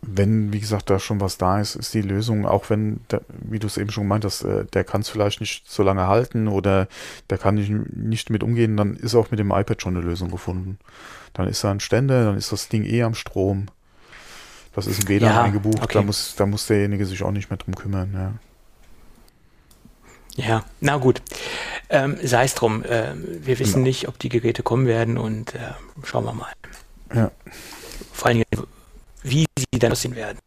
wenn, 0.05 0.53
wie 0.53 0.59
gesagt, 0.59 0.91
da 0.91 0.99
schon 0.99 1.20
was 1.20 1.39
da 1.39 1.61
ist, 1.61 1.77
ist 1.77 1.95
die 1.95 2.03
Lösung, 2.03 2.45
auch 2.45 2.69
wenn, 2.70 3.01
wie 3.29 3.61
du 3.61 3.69
es 3.69 3.79
eben 3.79 3.91
schon 3.91 4.05
gemeint 4.05 4.24
hast, 4.24 4.43
äh, 4.43 4.65
der 4.65 4.83
kann 4.83 5.03
es 5.03 5.09
vielleicht 5.09 5.41
nicht 5.41 5.70
so 5.70 5.85
lange 5.85 6.09
halten 6.09 6.49
oder 6.49 6.89
der 7.31 7.39
kann 7.39 7.55
nicht, 7.55 7.70
nicht 7.70 8.29
mit 8.29 8.43
umgehen, 8.43 8.77
dann 8.77 8.97
ist 8.97 9.15
auch 9.15 9.31
mit 9.31 9.39
dem 9.39 9.53
iPad 9.53 9.81
schon 9.81 9.97
eine 9.97 10.05
Lösung 10.05 10.31
gefunden. 10.31 10.79
Dann 11.35 11.47
ist 11.47 11.62
da 11.62 11.70
ein 11.70 11.81
Ständer, 11.81 12.24
dann 12.24 12.37
ist 12.37 12.51
das 12.51 12.69
Ding 12.69 12.85
eh 12.85 13.05
am 13.05 13.15
Strom. 13.15 13.66
Das 14.74 14.87
ist 14.87 15.03
ein 15.03 15.09
WLAN 15.09 15.31
ja, 15.33 15.43
eingebucht, 15.43 15.83
okay. 15.83 15.95
da, 15.95 16.03
muss, 16.03 16.35
da 16.37 16.47
muss 16.47 16.66
derjenige 16.66 17.07
sich 17.07 17.23
auch 17.23 17.31
nicht 17.31 17.51
mehr 17.51 17.59
drum 17.59 17.74
kümmern. 17.74 18.11
Ja. 18.12 18.33
Ja, 20.35 20.65
na 20.81 20.97
gut. 20.97 21.23
Ähm, 21.91 22.16
Sei 22.23 22.45
es 22.45 22.55
drum. 22.55 22.83
Äh, 22.85 23.12
wir 23.15 23.59
wissen 23.59 23.81
ja. 23.81 23.85
nicht, 23.85 24.09
ob 24.09 24.19
die 24.19 24.31
Geräte 24.31 24.62
kommen 24.62 24.87
werden 24.87 25.19
und 25.19 25.55
äh, 25.55 25.59
schauen 26.05 26.24
wir 26.24 26.33
mal. 26.33 26.53
Ja. 27.15 27.31
Vor 28.12 28.29
allen 28.29 28.39
Dingen, 28.51 28.66
wie 29.23 29.47
sie 29.57 29.78
dann 29.78 29.93
aussehen 29.93 30.15
werden. 30.15 30.39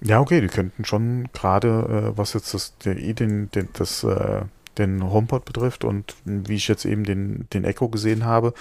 Ja, 0.00 0.20
okay, 0.20 0.40
die 0.40 0.48
könnten 0.48 0.84
schon 0.84 1.28
gerade, 1.32 2.12
äh, 2.12 2.18
was 2.18 2.32
jetzt 2.32 2.54
das, 2.54 2.76
der, 2.78 2.94
den, 2.94 3.50
den, 3.52 3.68
das, 3.72 4.02
äh, 4.02 4.42
den 4.78 5.02
HomePod 5.02 5.44
betrifft 5.44 5.84
und 5.84 6.16
wie 6.24 6.56
ich 6.56 6.66
jetzt 6.66 6.84
eben 6.84 7.04
den, 7.04 7.46
den 7.52 7.64
Echo 7.64 7.88
gesehen 7.88 8.24
habe, 8.24 8.52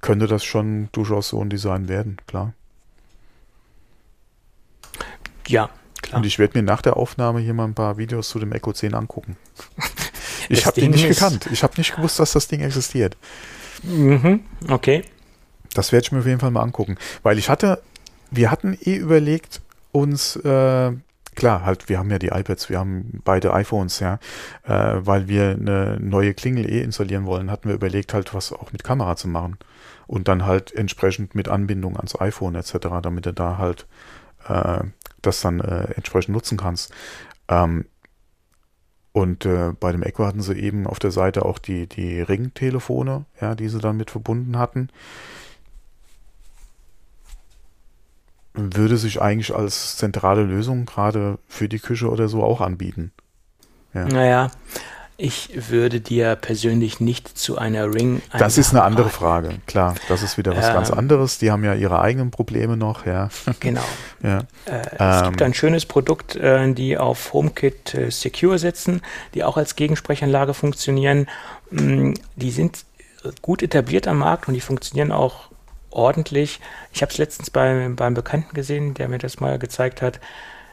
könnte 0.00 0.26
das 0.26 0.44
schon 0.44 0.88
durchaus 0.92 1.28
so 1.28 1.40
ein 1.40 1.50
Design 1.50 1.88
werden, 1.88 2.16
klar. 2.26 2.52
Ja, 5.46 5.70
klar. 6.02 6.18
Und 6.18 6.26
ich 6.26 6.38
werde 6.38 6.58
mir 6.58 6.64
nach 6.64 6.82
der 6.82 6.96
Aufnahme 6.96 7.40
hier 7.40 7.54
mal 7.54 7.64
ein 7.64 7.74
paar 7.74 7.96
Videos 7.96 8.28
zu 8.28 8.40
dem 8.40 8.52
Echo 8.52 8.72
10 8.72 8.94
angucken. 8.94 9.36
ich 10.48 10.66
habe 10.66 10.80
den 10.80 10.90
nicht 10.90 11.06
gekannt. 11.06 11.48
Ich 11.52 11.62
habe 11.62 11.74
nicht 11.76 11.94
gewusst, 11.94 12.18
dass 12.18 12.32
das 12.32 12.48
Ding 12.48 12.60
existiert. 12.60 13.16
Mhm, 13.84 14.40
okay. 14.68 15.04
Das 15.78 15.92
werde 15.92 16.06
ich 16.06 16.10
mir 16.10 16.18
auf 16.18 16.26
jeden 16.26 16.40
Fall 16.40 16.50
mal 16.50 16.62
angucken. 16.62 16.96
Weil 17.22 17.38
ich 17.38 17.48
hatte, 17.48 17.80
wir 18.32 18.50
hatten 18.50 18.76
eh 18.82 18.96
überlegt, 18.96 19.60
uns, 19.92 20.34
äh, 20.34 20.92
klar, 21.36 21.64
halt, 21.64 21.88
wir 21.88 22.00
haben 22.00 22.10
ja 22.10 22.18
die 22.18 22.30
iPads, 22.30 22.68
wir 22.68 22.80
haben 22.80 23.20
beide 23.22 23.54
iPhones, 23.54 24.00
ja, 24.00 24.18
äh, 24.64 24.96
weil 24.98 25.28
wir 25.28 25.50
eine 25.50 25.96
neue 26.00 26.34
Klingel 26.34 26.68
eh 26.68 26.82
installieren 26.82 27.26
wollen, 27.26 27.48
hatten 27.48 27.68
wir 27.68 27.76
überlegt, 27.76 28.12
halt 28.12 28.34
was 28.34 28.52
auch 28.52 28.72
mit 28.72 28.82
Kamera 28.82 29.14
zu 29.14 29.28
machen. 29.28 29.56
Und 30.08 30.26
dann 30.26 30.46
halt 30.46 30.74
entsprechend 30.74 31.36
mit 31.36 31.46
Anbindung 31.46 31.96
ans 31.96 32.20
iPhone 32.20 32.56
etc., 32.56 32.88
damit 33.00 33.26
er 33.26 33.32
da 33.32 33.58
halt 33.58 33.86
äh, 34.48 34.80
das 35.22 35.40
dann 35.42 35.60
äh, 35.60 35.92
entsprechend 35.94 36.34
nutzen 36.34 36.58
kannst. 36.58 36.92
Ähm, 37.46 37.84
und 39.12 39.46
äh, 39.46 39.74
bei 39.78 39.92
dem 39.92 40.02
Echo 40.02 40.26
hatten 40.26 40.42
sie 40.42 40.54
eben 40.54 40.88
auf 40.88 40.98
der 40.98 41.12
Seite 41.12 41.44
auch 41.44 41.58
die, 41.58 41.86
die 41.86 42.20
Ringtelefone, 42.20 43.26
ja, 43.40 43.54
die 43.54 43.68
sie 43.68 43.78
dann 43.78 43.96
mit 43.96 44.10
verbunden 44.10 44.58
hatten. 44.58 44.88
Würde 48.58 48.96
sich 48.96 49.20
eigentlich 49.20 49.54
als 49.54 49.96
zentrale 49.96 50.42
Lösung 50.42 50.86
gerade 50.86 51.38
für 51.46 51.68
die 51.68 51.78
Küche 51.78 52.08
oder 52.08 52.28
so 52.28 52.42
auch 52.42 52.60
anbieten. 52.60 53.12
Ja. 53.94 54.04
Naja, 54.04 54.50
ich 55.20 55.50
würde 55.68 56.00
dir 56.00 56.36
persönlich 56.36 57.00
nicht 57.00 57.36
zu 57.36 57.58
einer 57.58 57.92
Ring. 57.92 58.22
Das 58.38 58.56
ist 58.56 58.70
eine 58.70 58.84
andere 58.84 59.10
Frage, 59.10 59.56
klar. 59.66 59.96
Das 60.08 60.22
ist 60.22 60.38
wieder 60.38 60.56
was 60.56 60.68
ähm, 60.68 60.74
ganz 60.74 60.92
anderes. 60.92 61.38
Die 61.38 61.50
haben 61.50 61.64
ja 61.64 61.74
ihre 61.74 62.00
eigenen 62.00 62.30
Probleme 62.30 62.76
noch, 62.76 63.04
ja. 63.04 63.28
Genau. 63.60 63.82
ja. 64.22 64.44
Äh, 64.66 64.82
es 64.96 65.22
ähm, 65.22 65.24
gibt 65.30 65.42
ein 65.42 65.54
schönes 65.54 65.86
Produkt, 65.86 66.36
äh, 66.36 66.72
die 66.72 66.96
auf 66.96 67.32
HomeKit 67.32 67.94
äh, 67.94 68.10
Secure 68.12 68.60
setzen, 68.60 69.02
die 69.34 69.42
auch 69.42 69.56
als 69.56 69.74
Gegensprechanlage 69.74 70.54
funktionieren. 70.54 71.26
Mm, 71.72 72.12
die 72.36 72.50
sind 72.52 72.84
gut 73.42 73.64
etabliert 73.64 74.06
am 74.06 74.18
Markt 74.18 74.46
und 74.46 74.54
die 74.54 74.60
funktionieren 74.60 75.10
auch 75.10 75.50
ordentlich. 75.90 76.60
Ich 76.92 77.02
habe 77.02 77.12
es 77.12 77.18
letztens 77.18 77.50
bei, 77.50 77.88
beim 77.94 78.14
Bekannten 78.14 78.54
gesehen, 78.54 78.94
der 78.94 79.08
mir 79.08 79.18
das 79.18 79.40
mal 79.40 79.58
gezeigt 79.58 80.02
hat. 80.02 80.20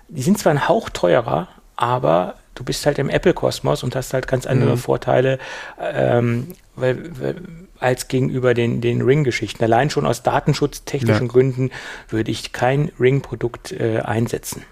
Die 0.08 0.22
sind 0.22 0.38
zwar 0.38 0.52
ein 0.52 0.68
Hauch 0.68 0.90
teurer, 0.90 1.48
aber 1.76 2.36
du 2.54 2.64
bist 2.64 2.86
halt 2.86 3.00
im 3.00 3.10
Apple-Kosmos 3.10 3.84
und 3.84 3.96
hast 3.96 4.14
halt 4.14 4.28
ganz 4.28 4.46
andere 4.46 4.72
mhm. 4.72 4.78
Vorteile 4.78 5.40
ähm, 5.80 6.56
weil, 6.76 7.20
weil, 7.20 7.36
als 7.80 8.08
gegenüber 8.08 8.54
den, 8.54 8.82
den 8.82 9.02
Ring-Geschichten. 9.02 9.64
Allein 9.64 9.90
schon 9.90 10.06
aus 10.06 10.24
datenschutztechnischen 10.24 11.28
ja. 11.28 11.32
Gründen 11.32 11.72
würde 12.10 12.32
ich 12.32 12.54
kein 12.54 12.92
Ring-Produkt 13.00 13.72
äh, 13.74 14.00
einsetzen. 14.00 14.64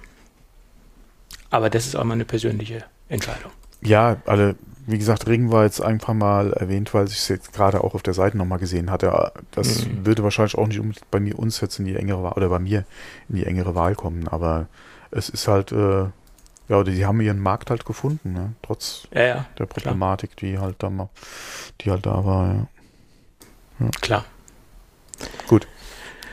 Aber 1.49 1.69
das 1.69 1.85
ist 1.85 1.95
auch 1.95 2.03
mal 2.03 2.13
eine 2.13 2.25
persönliche 2.25 2.83
Entscheidung. 3.09 3.51
Ja, 3.81 4.17
alle, 4.25 4.55
wie 4.85 4.97
gesagt, 4.97 5.27
Ring 5.27 5.51
war 5.51 5.63
jetzt 5.63 5.81
einfach 5.81 6.13
mal 6.13 6.53
erwähnt, 6.53 6.93
weil 6.93 7.07
ich 7.07 7.13
es 7.17 7.27
jetzt 7.27 7.53
gerade 7.53 7.83
auch 7.83 7.93
auf 7.95 8.03
der 8.03 8.13
Seite 8.13 8.37
nochmal 8.37 8.59
gesehen 8.59 8.91
hatte. 8.91 9.31
Das 9.51 9.85
mhm. 9.85 10.05
würde 10.05 10.23
wahrscheinlich 10.23 10.57
auch 10.57 10.67
nicht 10.67 11.09
bei 11.09 11.19
mir 11.19 11.39
uns 11.39 11.61
jetzt 11.61 11.79
in 11.79 11.85
die 11.85 11.95
engere 11.95 12.23
Wahl 12.23 12.33
oder 12.33 12.49
bei 12.49 12.59
mir 12.59 12.85
in 13.29 13.35
die 13.35 13.45
engere 13.45 13.75
Wahl 13.75 13.95
kommen, 13.95 14.27
aber 14.27 14.67
es 15.11 15.29
ist 15.29 15.47
halt 15.47 15.71
äh, 15.71 16.05
ja, 16.69 16.77
oder 16.77 16.91
die 16.91 17.05
haben 17.05 17.19
ihren 17.21 17.39
Markt 17.39 17.69
halt 17.69 17.85
gefunden, 17.85 18.33
ne? 18.33 18.53
trotz 18.61 19.07
ja, 19.13 19.21
ja, 19.21 19.45
der 19.59 19.65
Problematik, 19.65 20.37
klar. 20.37 20.51
die 20.51 20.59
halt 20.59 20.75
da 20.79 20.89
mal, 20.89 21.09
die 21.81 21.91
halt 21.91 22.05
da 22.05 22.25
war. 22.25 22.67
Ja. 23.79 23.89
Klar. 24.01 24.25
Gut. 25.47 25.67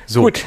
So. 0.06 0.22
Gut. 0.22 0.44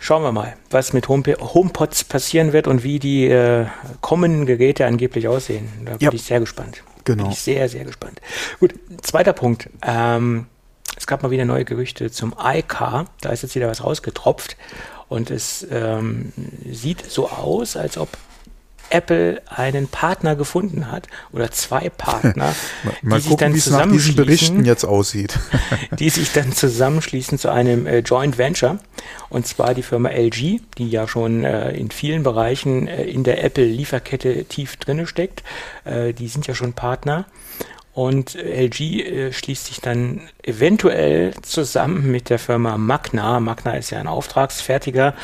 Schauen 0.00 0.22
wir 0.22 0.32
mal, 0.32 0.54
was 0.70 0.92
mit 0.92 1.08
Home 1.08 1.24
HomePods 1.24 2.04
passieren 2.04 2.52
wird 2.52 2.68
und 2.68 2.84
wie 2.84 2.98
die 2.98 3.26
äh, 3.26 3.66
kommenden 4.02 4.44
Geräte 4.44 4.84
angeblich 4.84 5.28
aussehen. 5.28 5.68
Da 5.84 5.96
bin 5.96 6.10
ich 6.12 6.24
sehr 6.24 6.40
gespannt. 6.40 6.82
Genau. 7.04 7.24
Bin 7.24 7.32
ich 7.32 7.40
sehr, 7.40 7.68
sehr 7.68 7.84
gespannt. 7.84 8.20
Gut, 8.60 8.74
zweiter 9.02 9.32
Punkt. 9.32 9.68
Ähm, 9.82 10.46
es 10.96 11.06
gab 11.06 11.22
mal 11.22 11.30
wieder 11.30 11.44
neue 11.44 11.64
Gerüchte 11.64 12.10
zum 12.10 12.34
iCar. 12.38 13.06
Da 13.20 13.30
ist 13.30 13.42
jetzt 13.42 13.54
wieder 13.54 13.68
was 13.68 13.84
rausgetropft. 13.84 14.56
Und 15.08 15.30
es 15.30 15.66
ähm, 15.70 16.32
sieht 16.70 17.04
so 17.10 17.28
aus, 17.28 17.76
als 17.76 17.98
ob 17.98 18.08
Apple 18.90 19.42
einen 19.48 19.88
Partner 19.88 20.36
gefunden 20.36 20.90
hat 20.90 21.08
oder 21.32 21.50
zwei 21.50 21.90
Partner, 21.90 22.54
mal, 23.02 23.20
die 23.20 23.28
gucken, 23.28 23.54
sich 23.54 23.64
dann 23.64 23.72
zusammenschließen, 23.72 24.16
Berichten 24.16 24.64
jetzt 24.64 24.84
aussieht. 24.84 25.38
die 25.98 26.10
sich 26.10 26.32
dann 26.32 26.52
zusammenschließen 26.52 27.38
zu 27.38 27.50
einem 27.50 27.86
äh, 27.86 27.98
Joint 27.98 28.38
Venture 28.38 28.78
und 29.28 29.46
zwar 29.46 29.74
die 29.74 29.82
Firma 29.82 30.10
LG, 30.10 30.60
die 30.78 30.88
ja 30.88 31.08
schon 31.08 31.44
äh, 31.44 31.72
in 31.72 31.90
vielen 31.90 32.22
Bereichen 32.22 32.86
äh, 32.86 33.04
in 33.04 33.24
der 33.24 33.42
Apple 33.42 33.64
Lieferkette 33.64 34.44
tief 34.44 34.76
drinne 34.76 35.06
steckt. 35.06 35.42
Äh, 35.84 36.12
die 36.12 36.28
sind 36.28 36.46
ja 36.46 36.54
schon 36.54 36.72
Partner 36.72 37.26
und 37.94 38.34
LG 38.34 38.80
äh, 38.80 39.32
schließt 39.32 39.66
sich 39.66 39.80
dann 39.80 40.20
eventuell 40.42 41.32
zusammen 41.42 42.10
mit 42.10 42.28
der 42.28 42.40
Firma 42.40 42.76
Magna. 42.76 43.38
Magna 43.38 43.74
ist 43.74 43.90
ja 43.90 44.00
ein 44.00 44.08
Auftragsfertiger, 44.08 45.14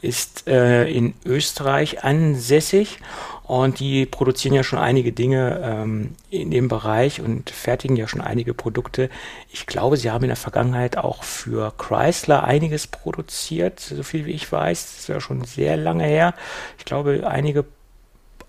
ist 0.00 0.46
äh, 0.46 0.88
in 0.88 1.14
Österreich 1.24 2.04
ansässig 2.04 3.00
und 3.42 3.80
die 3.80 4.06
produzieren 4.06 4.54
ja 4.54 4.62
schon 4.62 4.78
einige 4.78 5.10
Dinge 5.10 5.60
ähm, 5.64 6.14
in 6.30 6.52
dem 6.52 6.68
Bereich 6.68 7.20
und 7.20 7.50
fertigen 7.50 7.96
ja 7.96 8.06
schon 8.06 8.20
einige 8.20 8.54
Produkte. 8.54 9.10
Ich 9.50 9.66
glaube, 9.66 9.96
sie 9.96 10.12
haben 10.12 10.22
in 10.22 10.28
der 10.28 10.36
Vergangenheit 10.36 10.96
auch 10.96 11.24
für 11.24 11.72
Chrysler 11.76 12.44
einiges 12.44 12.86
produziert, 12.86 13.80
so 13.80 14.04
viel 14.04 14.24
wie 14.24 14.30
ich 14.30 14.52
weiß. 14.52 14.84
Das 14.84 14.98
ist 15.00 15.08
ja 15.08 15.20
schon 15.20 15.42
sehr 15.42 15.76
lange 15.76 16.04
her. 16.04 16.34
Ich 16.78 16.84
glaube, 16.84 17.26
einige 17.26 17.64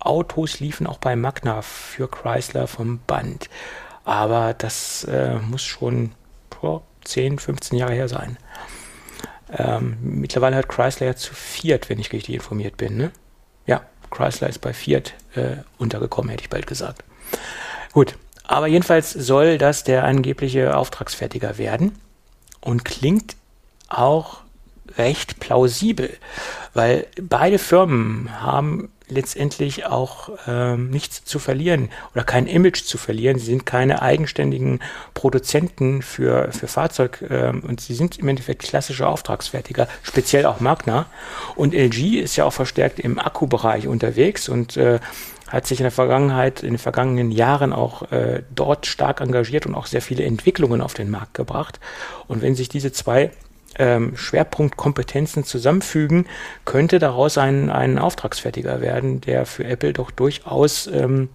Autos 0.06 0.60
liefen 0.60 0.86
auch 0.86 0.98
bei 0.98 1.16
Magna 1.16 1.62
für 1.62 2.08
Chrysler 2.08 2.66
vom 2.66 3.00
Band. 3.06 3.48
Aber 4.04 4.54
das 4.54 5.04
äh, 5.04 5.36
muss 5.38 5.62
schon 5.62 6.12
boah, 6.50 6.82
10, 7.04 7.38
15 7.38 7.78
Jahre 7.78 7.94
her 7.94 8.08
sein. 8.08 8.36
Ähm, 9.56 9.98
mittlerweile 10.00 10.56
hat 10.56 10.68
Chrysler 10.68 11.08
ja 11.08 11.16
zu 11.16 11.34
Fiat, 11.34 11.88
wenn 11.88 11.98
ich 11.98 12.12
richtig 12.12 12.34
informiert 12.34 12.76
bin. 12.76 12.96
Ne? 12.96 13.10
Ja, 13.66 13.82
Chrysler 14.10 14.48
ist 14.48 14.60
bei 14.60 14.72
Fiat 14.72 15.14
äh, 15.34 15.56
untergekommen, 15.78 16.30
hätte 16.30 16.42
ich 16.42 16.50
bald 16.50 16.66
gesagt. 16.66 17.04
Gut, 17.92 18.16
aber 18.44 18.66
jedenfalls 18.66 19.12
soll 19.12 19.58
das 19.58 19.84
der 19.84 20.04
angebliche 20.04 20.76
Auftragsfertiger 20.76 21.58
werden 21.58 21.98
und 22.60 22.84
klingt 22.84 23.36
auch 23.88 24.40
recht 24.96 25.40
plausibel, 25.40 26.10
weil 26.74 27.06
beide 27.20 27.58
Firmen 27.58 28.40
haben 28.42 28.91
letztendlich 29.08 29.86
auch 29.86 30.30
ähm, 30.46 30.90
nichts 30.90 31.24
zu 31.24 31.38
verlieren 31.38 31.90
oder 32.14 32.24
kein 32.24 32.46
Image 32.46 32.84
zu 32.84 32.98
verlieren. 32.98 33.38
Sie 33.38 33.46
sind 33.46 33.66
keine 33.66 34.02
eigenständigen 34.02 34.80
Produzenten 35.14 36.02
für, 36.02 36.50
für 36.52 36.68
Fahrzeug 36.68 37.24
ähm, 37.28 37.62
und 37.66 37.80
sie 37.80 37.94
sind 37.94 38.18
im 38.18 38.28
Endeffekt 38.28 38.62
klassische 38.62 39.06
Auftragsfertiger, 39.06 39.88
speziell 40.02 40.46
auch 40.46 40.60
Magna. 40.60 41.06
Und 41.56 41.74
LG 41.74 42.20
ist 42.20 42.36
ja 42.36 42.44
auch 42.44 42.52
verstärkt 42.52 43.00
im 43.00 43.18
Akkubereich 43.18 43.86
unterwegs 43.86 44.48
und 44.48 44.76
äh, 44.76 45.00
hat 45.48 45.66
sich 45.66 45.80
in 45.80 45.84
der 45.84 45.92
Vergangenheit, 45.92 46.62
in 46.62 46.70
den 46.70 46.78
vergangenen 46.78 47.30
Jahren 47.30 47.74
auch 47.74 48.10
äh, 48.10 48.42
dort 48.54 48.86
stark 48.86 49.20
engagiert 49.20 49.66
und 49.66 49.74
auch 49.74 49.86
sehr 49.86 50.00
viele 50.00 50.24
Entwicklungen 50.24 50.80
auf 50.80 50.94
den 50.94 51.10
Markt 51.10 51.34
gebracht. 51.34 51.78
Und 52.26 52.40
wenn 52.40 52.54
sich 52.54 52.70
diese 52.70 52.90
zwei 52.92 53.30
ähm, 53.78 54.16
Schwerpunktkompetenzen 54.16 55.44
zusammenfügen, 55.44 56.26
könnte 56.64 56.98
daraus 56.98 57.38
ein, 57.38 57.70
ein 57.70 57.98
Auftragsfertiger 57.98 58.80
werden, 58.80 59.20
der 59.20 59.46
für 59.46 59.64
Apple 59.64 59.92
doch 59.92 60.10
durchaus 60.10 60.86
ähm, 60.86 61.28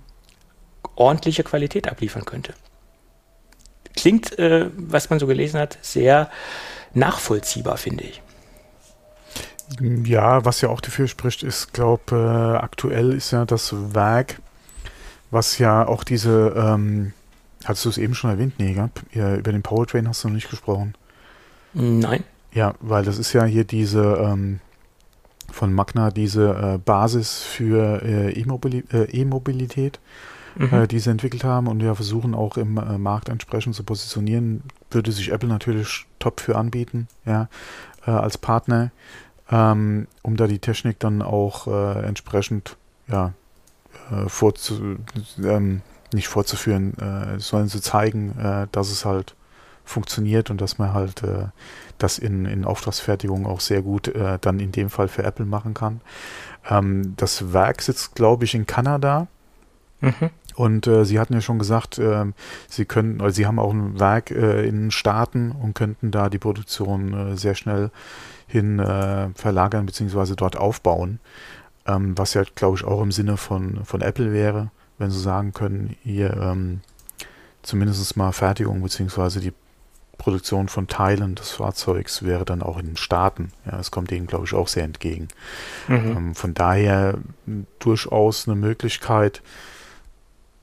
ordentliche 0.95 1.43
Qualität 1.43 1.88
abliefern 1.88 2.26
könnte. 2.26 2.53
Klingt, 3.95 4.38
äh, 4.38 4.69
was 4.76 5.09
man 5.09 5.19
so 5.19 5.27
gelesen 5.27 5.59
hat, 5.59 5.77
sehr 5.81 6.30
nachvollziehbar, 6.93 7.77
finde 7.77 8.03
ich. 8.03 8.22
Ja, 9.81 10.45
was 10.45 10.61
ja 10.61 10.69
auch 10.69 10.81
dafür 10.81 11.07
spricht, 11.07 11.43
ist, 11.43 11.73
glaube 11.73 12.15
äh, 12.15 12.57
aktuell 12.57 13.14
ist 13.14 13.31
ja 13.31 13.45
das 13.45 13.73
Werk, 13.93 14.39
was 15.30 15.57
ja 15.57 15.85
auch 15.85 16.03
diese, 16.03 16.53
ähm, 16.55 17.14
hattest 17.65 17.85
du 17.85 17.89
es 17.89 17.97
eben 17.97 18.15
schon 18.15 18.30
erwähnt, 18.30 18.53
nee, 18.59 18.80
ja, 19.14 19.35
über 19.35 19.51
den 19.51 19.64
Powertrain 19.64 20.07
hast 20.07 20.23
du 20.23 20.30
noch 20.30 20.35
nicht 20.35 20.49
gesprochen. 20.49 20.95
Nein. 21.78 22.24
Ja, 22.54 22.74
weil 22.80 23.04
das 23.04 23.20
ist 23.20 23.34
ja 23.34 23.44
hier 23.44 23.64
diese 23.64 24.02
ähm, 24.02 24.60
von 25.52 25.74
Magna 25.74 26.12
diese 26.12 26.49
äh, 26.49 26.78
Basis 26.78 27.41
für 27.41 28.02
äh, 28.04 28.32
E-Mobilität, 28.32 29.99
äh, 30.60 30.64
mhm. 30.64 30.74
Äh, 30.74 30.88
die 30.88 30.99
sie 30.99 31.10
entwickelt 31.10 31.44
haben 31.44 31.68
und 31.68 31.82
wir 31.82 31.95
versuchen 31.95 32.34
auch 32.36 32.58
im 32.58 32.78
äh, 32.78 32.98
Markt 32.98 33.30
entsprechend 33.30 33.76
zu 33.76 33.84
positionieren. 33.84 34.64
Würde 34.91 35.12
sich 35.12 35.32
Apple 35.32 35.49
natürlich 35.49 36.06
top 36.20 36.41
für 36.41 36.56
anbieten, 36.56 37.08
ja, 37.26 37.48
äh, 38.06 38.12
als 38.12 38.38
Partner, 38.38 38.91
ähm, 39.52 40.08
um 40.24 40.36
da 40.36 40.48
die 40.48 40.60
Technik 40.60 40.99
dann 40.99 41.22
auch 41.22 41.68
entsprechend, 41.68 42.78
ja, 43.08 43.34
vorzu, 44.28 44.98
ähm, 45.44 45.82
nicht 46.14 46.30
vorzuführen, 46.30 46.94
sollen 47.40 47.68
sie 47.68 47.82
zeigen, 47.82 48.68
dass 48.72 48.90
es 48.90 49.04
halt 49.04 49.36
funktioniert 49.88 50.49
und 50.49 50.61
dass 50.61 50.77
man 50.77 50.93
halt 50.93 51.23
äh, 51.23 51.45
das 51.97 52.19
in, 52.19 52.45
in 52.45 52.65
Auftragsfertigung 52.65 53.45
auch 53.45 53.59
sehr 53.59 53.81
gut 53.81 54.07
äh, 54.09 54.38
dann 54.39 54.59
in 54.59 54.72
dem 54.72 54.89
Fall 54.89 55.07
für 55.07 55.23
Apple 55.23 55.45
machen 55.45 55.73
kann. 55.73 56.01
Ähm, 56.69 57.15
das 57.18 57.53
Werk 57.53 57.81
sitzt, 57.81 58.15
glaube 58.15 58.45
ich, 58.45 58.53
in 58.53 58.65
Kanada. 58.65 59.27
Mhm. 60.01 60.30
Und 60.55 60.88
äh, 60.88 61.05
Sie 61.05 61.19
hatten 61.19 61.34
ja 61.34 61.41
schon 61.41 61.59
gesagt, 61.59 61.99
äh, 61.99 62.26
Sie 62.68 62.85
können, 62.85 63.22
oder 63.22 63.31
Sie 63.31 63.45
haben 63.45 63.59
auch 63.59 63.72
ein 63.72 63.99
Werk 63.99 64.31
äh, 64.31 64.68
in 64.68 64.76
den 64.76 64.91
Staaten 64.91 65.51
und 65.51 65.76
könnten 65.76 66.11
da 66.11 66.30
die 66.30 66.39
Produktion 66.39 67.14
äh, 67.14 67.38
sehr 67.38 67.55
schnell 67.55 67.91
hin 68.47 68.80
äh, 68.80 69.30
verlagern 69.35 69.85
bzw. 69.85 70.34
dort 70.35 70.57
aufbauen. 70.57 71.19
Ähm, 71.85 72.18
was 72.18 72.34
ja, 72.34 72.43
glaube 72.55 72.77
ich, 72.77 72.84
auch 72.84 73.01
im 73.01 73.11
Sinne 73.11 73.38
von, 73.38 73.85
von 73.85 74.01
Apple 74.01 74.34
wäre, 74.34 74.72
wenn 74.97 75.11
Sie 75.11 75.19
sagen 75.19 75.53
können, 75.53 75.95
hier 76.03 76.35
ähm, 76.35 76.81
zumindest 77.61 78.18
mal 78.18 78.31
Fertigung 78.31 78.81
bzw. 78.81 79.39
die 79.39 79.53
Produktion 80.18 80.68
von 80.68 80.88
Teilen 80.88 81.35
des 81.35 81.52
Fahrzeugs 81.52 82.23
wäre 82.23 82.45
dann 82.45 82.61
auch 82.61 82.77
in 82.77 82.88
den 82.88 82.98
Staaten. 82.98 83.52
Ja, 83.65 83.80
es 83.80 83.91
kommt 83.91 84.11
ihnen, 84.11 84.27
glaube 84.27 84.45
ich, 84.45 84.53
auch 84.53 84.68
sehr 84.68 84.84
entgegen. 84.84 85.27
Mhm. 85.88 86.18
Ähm, 86.18 86.35
von 86.35 86.53
daher 86.53 87.19
durchaus 87.80 88.48
eine 88.48 88.56
Möglichkeit. 88.56 89.41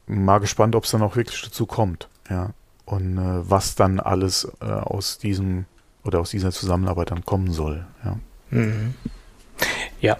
Mal 0.06 0.38
gespannt, 0.38 0.74
ob 0.74 0.84
es 0.84 0.90
dann 0.90 1.02
auch 1.02 1.16
wirklich 1.16 1.42
dazu 1.42 1.66
kommt. 1.66 2.08
Ja, 2.28 2.50
und 2.84 3.16
äh, 3.18 3.50
was 3.50 3.74
dann 3.74 4.00
alles 4.00 4.50
äh, 4.60 4.66
aus 4.66 5.18
diesem 5.18 5.66
oder 6.04 6.20
aus 6.20 6.30
dieser 6.30 6.50
Zusammenarbeit 6.50 7.10
dann 7.10 7.24
kommen 7.24 7.50
soll. 7.50 7.86
Ja. 8.04 8.18
Mhm. 8.50 8.94
Ja, 10.00 10.18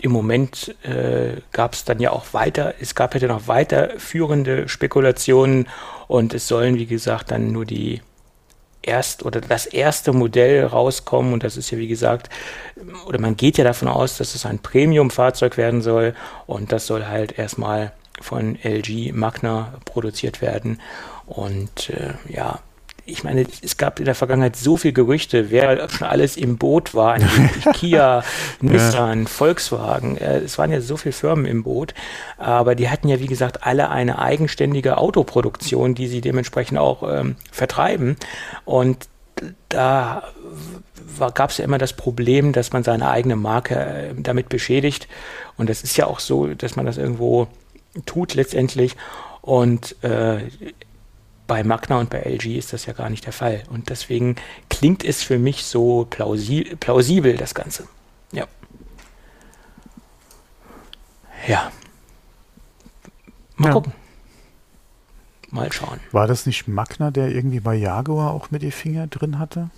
im 0.00 0.12
Moment 0.12 0.74
äh, 0.84 1.40
gab 1.52 1.74
es 1.74 1.84
dann 1.84 2.00
ja 2.00 2.10
auch 2.10 2.32
weiter, 2.32 2.74
es 2.80 2.94
gab 2.94 3.14
ja 3.14 3.28
noch 3.28 3.48
weiterführende 3.48 4.68
Spekulationen 4.68 5.68
und 6.06 6.34
es 6.34 6.48
sollen, 6.48 6.76
wie 6.76 6.86
gesagt, 6.86 7.30
dann 7.30 7.52
nur 7.52 7.64
die 7.64 8.02
erst 8.86 9.24
oder 9.24 9.40
das 9.40 9.66
erste 9.66 10.12
Modell 10.12 10.64
rauskommen. 10.64 11.32
Und 11.32 11.44
das 11.44 11.56
ist 11.56 11.70
ja 11.70 11.78
wie 11.78 11.88
gesagt, 11.88 12.30
oder 13.06 13.20
man 13.20 13.36
geht 13.36 13.58
ja 13.58 13.64
davon 13.64 13.88
aus, 13.88 14.16
dass 14.16 14.34
es 14.34 14.46
ein 14.46 14.58
Premium-Fahrzeug 14.58 15.56
werden 15.56 15.82
soll. 15.82 16.14
Und 16.46 16.72
das 16.72 16.86
soll 16.86 17.06
halt 17.06 17.38
erstmal 17.38 17.92
von 18.20 18.58
LG 18.62 19.12
Magna 19.12 19.74
produziert 19.84 20.40
werden. 20.40 20.80
Und 21.26 21.90
äh, 21.90 22.14
ja, 22.28 22.60
ich 23.06 23.24
meine, 23.24 23.46
es 23.62 23.76
gab 23.76 23.98
in 23.98 24.04
der 24.04 24.14
Vergangenheit 24.14 24.56
so 24.56 24.76
viel 24.76 24.92
Gerüchte, 24.92 25.50
wer 25.50 25.88
schon 25.88 26.06
alles 26.06 26.36
im 26.36 26.58
Boot 26.58 26.94
war, 26.94 27.18
Kia, 27.74 28.24
Nissan, 28.60 29.22
ja. 29.22 29.28
Volkswagen, 29.28 30.18
äh, 30.18 30.38
es 30.38 30.58
waren 30.58 30.72
ja 30.72 30.80
so 30.80 30.96
viele 30.96 31.12
Firmen 31.12 31.46
im 31.46 31.62
Boot, 31.62 31.94
aber 32.36 32.74
die 32.74 32.90
hatten 32.90 33.08
ja, 33.08 33.20
wie 33.20 33.26
gesagt, 33.26 33.64
alle 33.64 33.90
eine 33.90 34.18
eigenständige 34.18 34.98
Autoproduktion, 34.98 35.94
die 35.94 36.08
sie 36.08 36.20
dementsprechend 36.20 36.78
auch 36.78 37.02
ähm, 37.02 37.36
vertreiben 37.50 38.16
und 38.64 39.08
da 39.68 40.22
gab 41.34 41.50
es 41.50 41.58
ja 41.58 41.64
immer 41.64 41.78
das 41.78 41.92
Problem, 41.92 42.52
dass 42.52 42.72
man 42.72 42.82
seine 42.82 43.10
eigene 43.10 43.36
Marke 43.36 43.74
äh, 43.74 44.14
damit 44.16 44.48
beschädigt. 44.48 45.08
Und 45.56 45.68
das 45.70 45.82
ist 45.82 45.96
ja 45.96 46.06
auch 46.06 46.20
so, 46.20 46.46
dass 46.46 46.76
man 46.76 46.86
das 46.86 46.96
irgendwo 46.96 47.48
tut 48.06 48.34
letztendlich. 48.34 48.96
Und 49.42 50.02
äh, 50.02 50.38
bei 51.46 51.62
Magna 51.64 51.98
und 51.98 52.10
bei 52.10 52.20
LG 52.20 52.56
ist 52.56 52.72
das 52.72 52.86
ja 52.86 52.92
gar 52.92 53.10
nicht 53.10 53.26
der 53.26 53.32
Fall. 53.32 53.62
Und 53.70 53.90
deswegen 53.90 54.36
klingt 54.68 55.04
es 55.04 55.22
für 55.22 55.38
mich 55.38 55.64
so 55.64 56.06
plausibel, 56.08 56.76
plausibel 56.76 57.36
das 57.36 57.54
Ganze. 57.54 57.86
Ja. 58.32 58.46
Ja. 61.46 61.70
Mal 63.56 63.68
ja. 63.68 63.72
gucken. 63.72 63.92
Mal 65.50 65.72
schauen. 65.72 66.00
War 66.12 66.26
das 66.26 66.46
nicht 66.46 66.66
Magna, 66.66 67.10
der 67.10 67.30
irgendwie 67.30 67.60
bei 67.60 67.74
Jaguar 67.74 68.32
auch 68.32 68.50
mit 68.50 68.62
die 68.62 68.72
Finger 68.72 69.06
drin 69.06 69.38
hatte? 69.38 69.70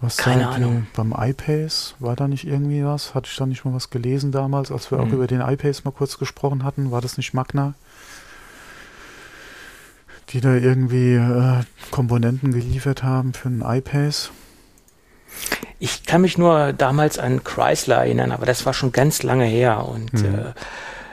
Was 0.00 0.18
Keine 0.18 0.46
halt, 0.46 0.56
Ahnung. 0.56 0.86
Beim 0.94 1.14
iPace 1.16 1.94
war 2.00 2.16
da 2.16 2.28
nicht 2.28 2.46
irgendwie 2.46 2.84
was? 2.84 3.14
Hatte 3.14 3.28
ich 3.30 3.36
da 3.36 3.46
nicht 3.46 3.64
mal 3.64 3.72
was 3.72 3.88
gelesen 3.90 4.30
damals, 4.30 4.70
als 4.70 4.90
wir 4.90 4.98
mhm. 4.98 5.04
auch 5.04 5.12
über 5.12 5.26
den 5.26 5.40
iPace 5.40 5.84
mal 5.84 5.92
kurz 5.92 6.18
gesprochen 6.18 6.64
hatten? 6.64 6.90
War 6.90 7.00
das 7.00 7.16
nicht 7.16 7.32
Magna? 7.32 7.74
Die 10.30 10.40
da 10.40 10.54
irgendwie 10.54 11.14
äh, 11.14 11.62
Komponenten 11.90 12.52
geliefert 12.52 13.02
haben 13.02 13.32
für 13.32 13.48
einen 13.48 13.62
iPace? 13.62 14.30
Ich 15.78 16.04
kann 16.04 16.22
mich 16.22 16.38
nur 16.38 16.72
damals 16.72 17.18
an 17.18 17.44
Chrysler 17.44 17.96
erinnern, 17.96 18.32
aber 18.32 18.46
das 18.46 18.64
war 18.64 18.72
schon 18.72 18.92
ganz 18.92 19.22
lange 19.22 19.44
her 19.44 19.86
und 19.86 20.12
mhm. 20.14 20.34
äh, 20.34 20.52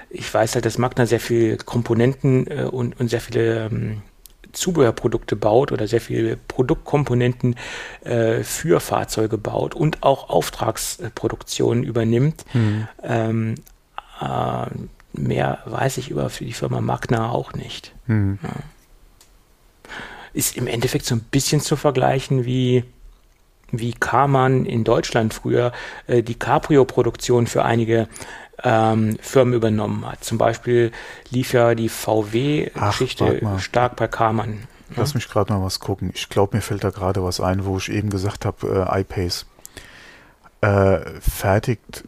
ich 0.10 0.32
weiß 0.32 0.56
halt, 0.56 0.66
dass 0.66 0.78
Magna 0.78 1.06
sehr 1.06 1.20
viele 1.20 1.58
Komponenten 1.58 2.48
äh, 2.48 2.64
und, 2.64 3.00
und 3.00 3.10
sehr 3.10 3.20
viele 3.20 3.66
ähm, 3.66 4.02
Zubehörprodukte 4.52 5.36
baut 5.36 5.72
oder 5.72 5.88
sehr 5.88 6.02
viele 6.02 6.38
Produktkomponenten 6.38 7.56
äh, 8.04 8.44
für 8.44 8.80
Fahrzeuge 8.80 9.38
baut 9.38 9.74
und 9.76 10.04
auch 10.04 10.30
Auftragsproduktionen 10.30 11.84
übernimmt. 11.84 12.46
Mhm. 12.54 12.88
Ähm, 13.02 13.56
äh, 14.22 14.66
mehr 15.14 15.60
weiß 15.66 15.98
ich 15.98 16.10
über 16.10 16.30
die 16.40 16.54
Firma 16.54 16.82
Magna 16.82 17.32
auch 17.32 17.54
nicht. 17.54 17.94
Mhm. 18.08 18.40
Ja 18.44 18.50
ist 20.34 20.58
im 20.58 20.68
Endeffekt 20.68 21.06
so 21.06 21.16
ein 21.16 21.22
bisschen 21.22 21.62
zu 21.62 21.76
vergleichen 21.76 22.46
wie 22.46 22.84
wie 23.72 23.94
Karmann 23.94 24.66
in 24.66 24.84
Deutschland 24.84 25.34
früher 25.34 25.72
äh, 26.06 26.22
die 26.22 26.36
Cabrio-Produktion 26.36 27.48
für 27.48 27.66
einige 27.66 28.08
ähm, 28.64 29.18
Firmen 29.20 29.56
übernommen 29.56 30.06
hat. 30.06 30.24
Zum 30.24 30.38
Beispiel 30.38 30.92
lief 31.32 31.54
ja 31.54 31.74
die 31.74 31.90
VW-Geschichte 31.90 33.42
stark 33.58 33.96
bei 33.96 34.08
Karmann. 34.08 34.52
Ne? 34.52 34.96
Lass 34.96 35.16
mich 35.16 35.28
gerade 35.28 35.52
mal 35.52 35.64
was 35.64 35.80
gucken. 35.80 36.12
Ich 36.14 36.30
glaube, 36.30 36.56
mir 36.56 36.62
fällt 36.62 36.84
da 36.84 36.92
gerade 36.92 37.24
was 37.24 37.40
ein, 37.40 37.66
wo 37.66 37.78
ich 37.78 37.90
eben 37.90 38.12
gesagt 38.12 38.46
habe, 38.46 38.88
äh, 38.92 39.02
iPace. 39.02 39.48
Äh, 40.62 41.00
fertigt 41.20 42.04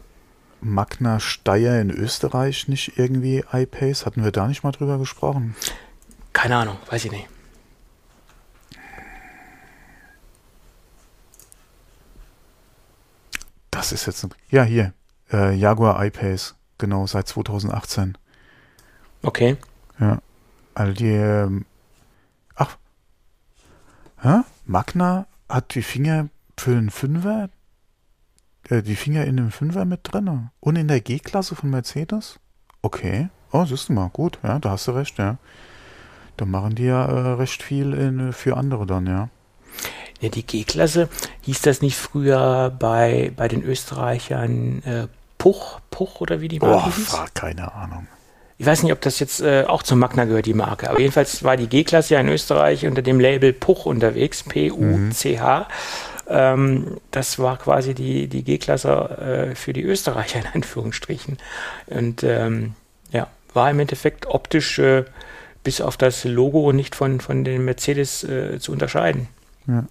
Magna 0.61 1.19
Steyr 1.19 1.81
in 1.81 1.89
Österreich 1.89 2.67
nicht 2.67 2.97
irgendwie 2.97 3.43
iPace? 3.51 4.05
Hatten 4.05 4.23
wir 4.23 4.31
da 4.31 4.47
nicht 4.47 4.63
mal 4.63 4.71
drüber 4.71 4.97
gesprochen? 4.97 5.55
Keine 6.33 6.57
Ahnung, 6.57 6.77
weiß 6.89 7.05
ich 7.05 7.11
nicht. 7.11 7.27
Das 13.75 13.91
ist 13.91 14.05
jetzt 14.05 14.23
ein, 14.23 14.29
ja 14.49 14.63
hier 14.63 14.93
äh, 15.33 15.53
Jaguar 15.53 16.01
I-Pace, 16.05 16.55
genau 16.77 17.07
seit 17.07 17.27
2018. 17.27 18.17
Okay. 19.21 19.57
Ja. 19.99 20.21
Also 20.73 20.93
die, 20.93 21.09
ähm, 21.09 21.65
ach, 22.55 22.77
hä? 24.21 24.43
Magna 24.63 25.27
hat 25.49 25.75
die 25.75 25.81
Finger 25.81 26.29
für 26.57 26.71
den 26.71 26.89
Fünfer, 26.89 27.49
äh, 28.69 28.81
die 28.81 28.95
Finger 28.95 29.25
in 29.25 29.35
dem 29.35 29.51
Fünfer 29.51 29.83
mit 29.83 29.99
drin. 30.03 30.51
Und 30.61 30.77
in 30.77 30.87
der 30.87 31.01
G-Klasse 31.01 31.55
von 31.57 31.69
Mercedes? 31.69 32.39
Okay. 32.81 33.27
Oh, 33.51 33.65
siehst 33.65 33.89
du 33.89 33.93
mal, 33.93 34.07
gut, 34.07 34.39
ja, 34.41 34.57
da 34.57 34.69
hast 34.69 34.87
du 34.87 34.91
recht, 34.91 35.17
ja. 35.17 35.37
Da 36.37 36.45
machen 36.45 36.75
die 36.75 36.83
ja 36.83 37.03
äh, 37.05 37.33
recht 37.33 37.61
viel 37.61 37.93
in, 37.93 38.31
für 38.31 38.55
andere 38.55 38.85
dann, 38.85 39.05
ja. 39.05 39.27
Ja, 40.21 40.29
die 40.29 40.45
G-Klasse, 40.45 41.09
hieß 41.41 41.61
das 41.61 41.81
nicht 41.81 41.97
früher 41.97 42.73
bei, 42.79 43.31
bei 43.35 43.47
den 43.47 43.63
Österreichern 43.63 44.81
äh, 44.83 45.07
Puch, 45.37 45.79
Puch 45.91 46.21
oder 46.21 46.41
wie 46.41 46.47
die 46.47 46.59
Marke 46.59 46.89
oh, 46.89 46.95
hieß? 46.95 47.15
keine 47.33 47.73
Ahnung. 47.73 48.07
Ich 48.57 48.65
weiß 48.65 48.83
nicht, 48.83 48.93
ob 48.93 49.01
das 49.01 49.19
jetzt 49.19 49.41
äh, 49.41 49.65
auch 49.67 49.83
zum 49.83 49.99
Magna 49.99 50.23
gehört, 50.23 50.45
die 50.45 50.53
Marke. 50.53 50.89
Aber 50.89 50.99
jedenfalls 50.99 51.43
war 51.43 51.57
die 51.57 51.67
G-Klasse 51.67 52.13
ja 52.13 52.21
in 52.21 52.29
Österreich 52.29 52.85
unter 52.87 53.01
dem 53.01 53.19
Label 53.19 53.51
Puch 53.51 53.85
unterwegs, 53.85 54.43
P-U-C-H. 54.43 55.59
Mhm. 55.59 55.65
Ähm, 56.27 56.97
das 57.11 57.37
war 57.37 57.57
quasi 57.57 57.93
die, 57.93 58.27
die 58.27 58.43
G-Klasse 58.43 59.49
äh, 59.51 59.55
für 59.55 59.73
die 59.73 59.83
Österreicher 59.83 60.39
in 60.39 60.47
Anführungsstrichen. 60.53 61.37
Und 61.87 62.23
ähm, 62.23 62.73
ja, 63.11 63.27
war 63.53 63.69
im 63.69 63.79
Endeffekt 63.79 64.25
optisch 64.25 64.79
äh, 64.79 65.03
bis 65.63 65.81
auf 65.81 65.97
das 65.97 66.23
Logo 66.23 66.71
nicht 66.71 66.95
von, 66.95 67.19
von 67.19 67.43
den 67.43 67.65
Mercedes 67.65 68.23
äh, 68.23 68.59
zu 68.59 68.71
unterscheiden. 68.71 69.27
Ja. 69.67 69.83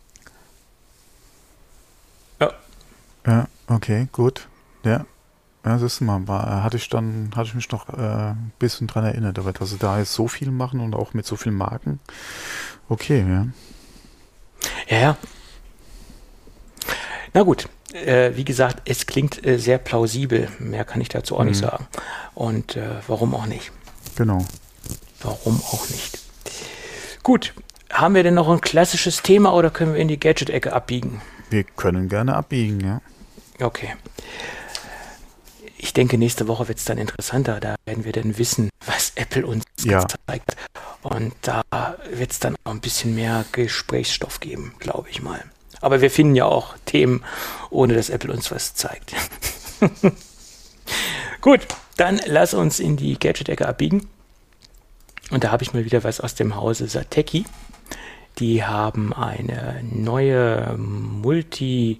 Ja, 3.27 3.49
okay, 3.69 4.09
gut. 4.13 4.49
Ja. 4.85 5.07
Ja, 5.65 5.73
das 5.73 5.83
ist 5.83 6.01
mal, 6.03 6.29
war, 6.29 6.63
hatte 6.63 6.77
ich 6.77 6.91
dann, 6.91 7.31
hatte 7.35 7.49
ich 7.49 7.55
mich 7.55 7.71
noch 7.71 7.89
äh, 7.89 7.93
ein 7.93 8.53
bisschen 8.59 8.87
dran 8.87 9.05
erinnert, 9.05 9.39
aber 9.39 9.53
dass 9.53 9.71
sie 9.71 9.79
da 9.79 9.99
jetzt 9.99 10.13
so 10.13 10.29
viel 10.29 10.51
machen 10.51 10.81
und 10.81 10.95
auch 10.95 11.15
mit 11.15 11.25
so 11.25 11.37
vielen 11.37 11.55
Marken. 11.55 12.01
Okay, 12.91 13.25
ja. 13.27 13.47
Ja, 14.89 14.99
ja. 14.99 15.17
Na 17.33 17.43
gut, 17.43 17.69
äh, 17.95 18.33
wie 18.37 18.45
gesagt, 18.45 18.83
es 18.85 19.07
klingt 19.07 19.45
äh, 19.47 19.59
sehr 19.59 19.79
plausibel. 19.79 20.49
Mehr 20.59 20.85
kann 20.85 21.01
ich 21.01 21.09
dazu 21.09 21.37
auch 21.37 21.41
mhm. 21.41 21.49
nicht 21.49 21.59
sagen. 21.59 21.87
Und 22.35 22.77
äh, 22.77 22.97
warum 23.07 23.35
auch 23.35 23.47
nicht? 23.47 23.73
Genau. 24.17 24.45
Warum 25.23 25.61
auch 25.73 25.89
nicht? 25.89 26.19
Gut, 27.23 27.55
haben 27.91 28.15
wir 28.15 28.23
denn 28.23 28.35
noch 28.35 28.51
ein 28.51 28.61
klassisches 28.61 29.23
Thema 29.23 29.55
oder 29.55 29.71
können 29.71 29.95
wir 29.95 30.01
in 30.01 30.09
die 30.09 30.21
Gadget-Ecke 30.21 30.75
abbiegen? 30.75 31.23
Wir 31.49 31.65
können 31.65 32.11
gerne 32.11 32.37
abbiegen, 32.37 32.81
ja. 32.81 33.01
Okay. 33.61 33.95
Ich 35.77 35.93
denke, 35.93 36.17
nächste 36.19 36.49
Woche 36.49 36.69
wird 36.69 36.79
es 36.79 36.85
dann 36.85 36.99
interessanter. 36.99 37.61
Da 37.61 37.77
werden 37.85 38.05
wir 38.05 38.13
dann 38.13 38.39
wissen, 38.39 38.71
was 38.87 39.13
Apple 39.17 39.47
uns 39.47 39.65
ja. 39.83 40.07
zeigt. 40.27 40.57
Und 41.03 41.35
da 41.43 41.63
wird 42.11 42.33
es 42.33 42.41
dann 42.41 42.57
auch 42.65 42.71
ein 42.71 42.81
bisschen 42.81 43.15
mehr 43.15 43.45
Gesprächsstoff 43.53 44.41
geben, 44.41 44.75
glaube 44.79 45.11
ich 45.11 45.23
mal. 45.23 45.45
Aber 45.81 46.01
wir 46.01 46.11
finden 46.11 46.35
ja 46.35 46.47
auch 46.47 46.75
Themen, 46.87 47.23
ohne 47.69 47.95
dass 47.95 48.09
Apple 48.09 48.33
uns 48.33 48.51
was 48.51 48.75
zeigt. 48.75 49.15
Gut, 51.43 51.67
dann 51.99 52.21
lass 52.25 52.55
uns 52.55 52.81
in 52.81 52.97
die 52.97 53.19
Gadget-Ecke 53.19 53.69
abbiegen. 53.69 54.09
Und 55.31 55.45
da 55.45 55.53
habe 55.53 55.63
ich 55.63 55.75
mal 55.75 55.85
wieder 55.85 56.03
was 56.03 56.21
aus 56.21 56.35
dem 56.35 56.57
Hause 56.57 56.89
Sateki. 56.89 57.45
Die 58.39 58.65
haben 58.65 59.13
eine 59.13 59.83
neue 59.83 60.77
Multi- 60.79 61.99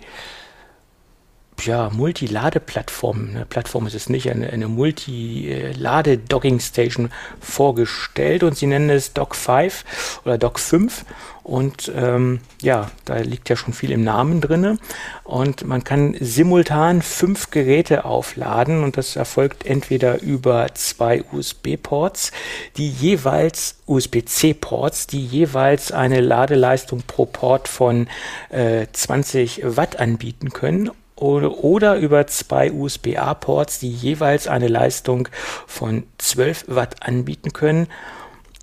ja, 1.67 1.91
Multi-Ladeplattform, 1.91 3.31
eine 3.31 3.47
Plattform 3.47 3.87
ist 3.87 3.95
es 3.95 4.09
nicht, 4.09 4.31
eine, 4.31 4.51
eine 4.51 4.69
Multi-Lade-Docking-Station 4.69 7.11
vorgestellt 7.41 8.43
und 8.43 8.57
sie 8.57 8.67
nennen 8.67 8.91
es 8.91 9.13
Dock 9.13 9.35
5 9.35 10.23
oder 10.25 10.39
Dock 10.39 10.59
5 10.59 11.05
und 11.45 11.93
ähm, 11.95 12.41
ja, 12.63 12.91
da 13.05 13.19
liegt 13.19 13.51
ja 13.51 13.57
schon 13.57 13.75
viel 13.75 13.93
im 13.93 14.03
Namen 14.03 14.41
drin 14.41 14.79
und 15.25 15.67
man 15.67 15.85
kann 15.85 16.17
simultan 16.19 17.03
fünf 17.03 17.51
Geräte 17.51 18.07
aufladen 18.07 18.83
und 18.83 18.97
das 18.97 19.15
erfolgt 19.15 19.67
entweder 19.67 20.23
über 20.23 20.69
zwei 20.75 21.23
USB-Ports, 21.33 22.33
die 22.79 22.89
jeweils 22.89 23.77
USB-C-Ports, 23.87 25.07
die 25.07 25.25
jeweils 25.25 25.93
eine 25.93 26.21
Ladeleistung 26.21 27.03
pro 27.07 27.27
Port 27.27 27.69
von 27.69 28.09
äh, 28.49 28.87
20 28.91 29.61
Watt 29.65 30.01
anbieten 30.01 30.51
können 30.51 30.91
oder, 31.17 31.97
über 31.97 32.27
zwei 32.27 32.73
USB-A-Ports, 32.73 33.79
die 33.79 33.91
jeweils 33.91 34.49
eine 34.49 34.69
Leistung 34.69 35.29
von 35.67 36.05
12 36.19 36.65
Watt 36.69 37.07
anbieten 37.07 37.53
können. 37.53 37.89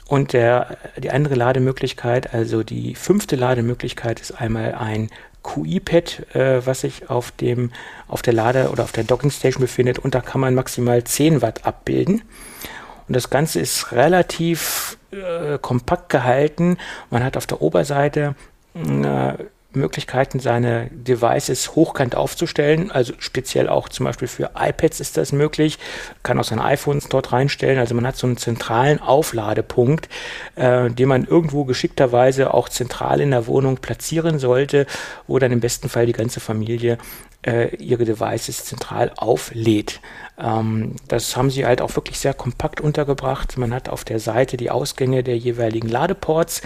Und 0.08 0.34
der, 0.34 0.78
die 0.98 1.10
andere 1.10 1.36
Lademöglichkeit, 1.36 2.34
also 2.34 2.64
die 2.64 2.96
fünfte 2.96 3.38
Lademöglichkeit, 3.38 4.20
ist 4.20 4.32
einmal 4.32 4.76
ein 4.76 5.10
QI-Pad, 5.44 6.36
äh, 6.36 6.66
was 6.66 6.82
sich 6.82 7.10
auf 7.10 7.32
dem 7.32 7.72
auf 8.08 8.22
der 8.22 8.34
Lade 8.34 8.70
oder 8.70 8.84
auf 8.84 8.92
der 8.92 9.06
Dockingstation 9.06 9.62
befindet 9.62 10.00
und 10.00 10.14
da 10.14 10.22
kann 10.22 10.42
man 10.42 10.54
maximal 10.54 11.04
10 11.04 11.42
Watt 11.42 11.66
abbilden. 11.66 12.22
Und 13.08 13.16
das 13.16 13.30
Ganze 13.30 13.60
ist 13.60 13.92
relativ 13.92 14.98
äh, 15.12 15.58
kompakt 15.60 16.10
gehalten. 16.10 16.78
Man 17.10 17.24
hat 17.24 17.38
auf 17.38 17.48
der 17.48 17.62
Oberseite 17.62 18.36
äh, 18.76 19.34
Möglichkeiten, 19.74 20.40
seine 20.40 20.88
Devices 20.92 21.76
hochkant 21.76 22.16
aufzustellen. 22.16 22.92
Also 22.92 23.14
speziell 23.20 23.70
auch 23.70 23.90
zum 23.90 24.06
Beispiel 24.06 24.28
für 24.28 24.52
iPads 24.56 25.00
ist 25.00 25.18
das 25.18 25.32
möglich. 25.32 25.80
Kann 26.24 26.40
auch 26.40 26.44
seine 26.44 26.64
iPhones 26.64 27.08
dort 27.10 27.32
reinstellen. 27.32 27.80
Also 27.80 27.96
man 27.96 28.06
hat 28.06 28.18
so 28.18 28.28
einen 28.28 28.38
zentralen 28.38 29.00
Aufladepunkt, 29.00 30.10
äh, 30.56 30.90
den 30.90 31.08
man 31.08 31.26
irgendwo 31.26 31.66
geschickterweise 31.66 32.54
auch 32.54 32.70
zentral 32.70 33.22
in 33.22 33.32
der 33.32 33.48
Wohnung 33.48 33.78
platzieren 33.78 34.40
sollte, 34.40 34.86
wo 35.28 35.40
dann 35.40 35.52
im 35.52 35.60
besten 35.60 35.90
Fall 35.90 36.06
die 36.06 36.14
ganze 36.14 36.40
Familie 36.40 36.98
äh, 37.46 37.76
ihre 37.78 38.06
Devices 38.06 38.66
zentral 38.66 39.12
auflädt. 39.18 40.00
Ähm, 40.40 40.96
das 41.08 41.36
haben 41.36 41.50
sie 41.50 41.66
halt 41.66 41.82
auch 41.82 41.96
wirklich 41.96 42.20
sehr 42.20 42.34
kompakt 42.34 42.82
untergebracht. 42.82 43.58
Man 43.58 43.74
hat 43.74 43.90
auf 43.90 44.04
der 44.04 44.20
Seite 44.20 44.58
die 44.58 44.70
Ausgänge 44.70 45.24
der 45.24 45.38
jeweiligen 45.38 45.90
Ladeports. 45.90 46.62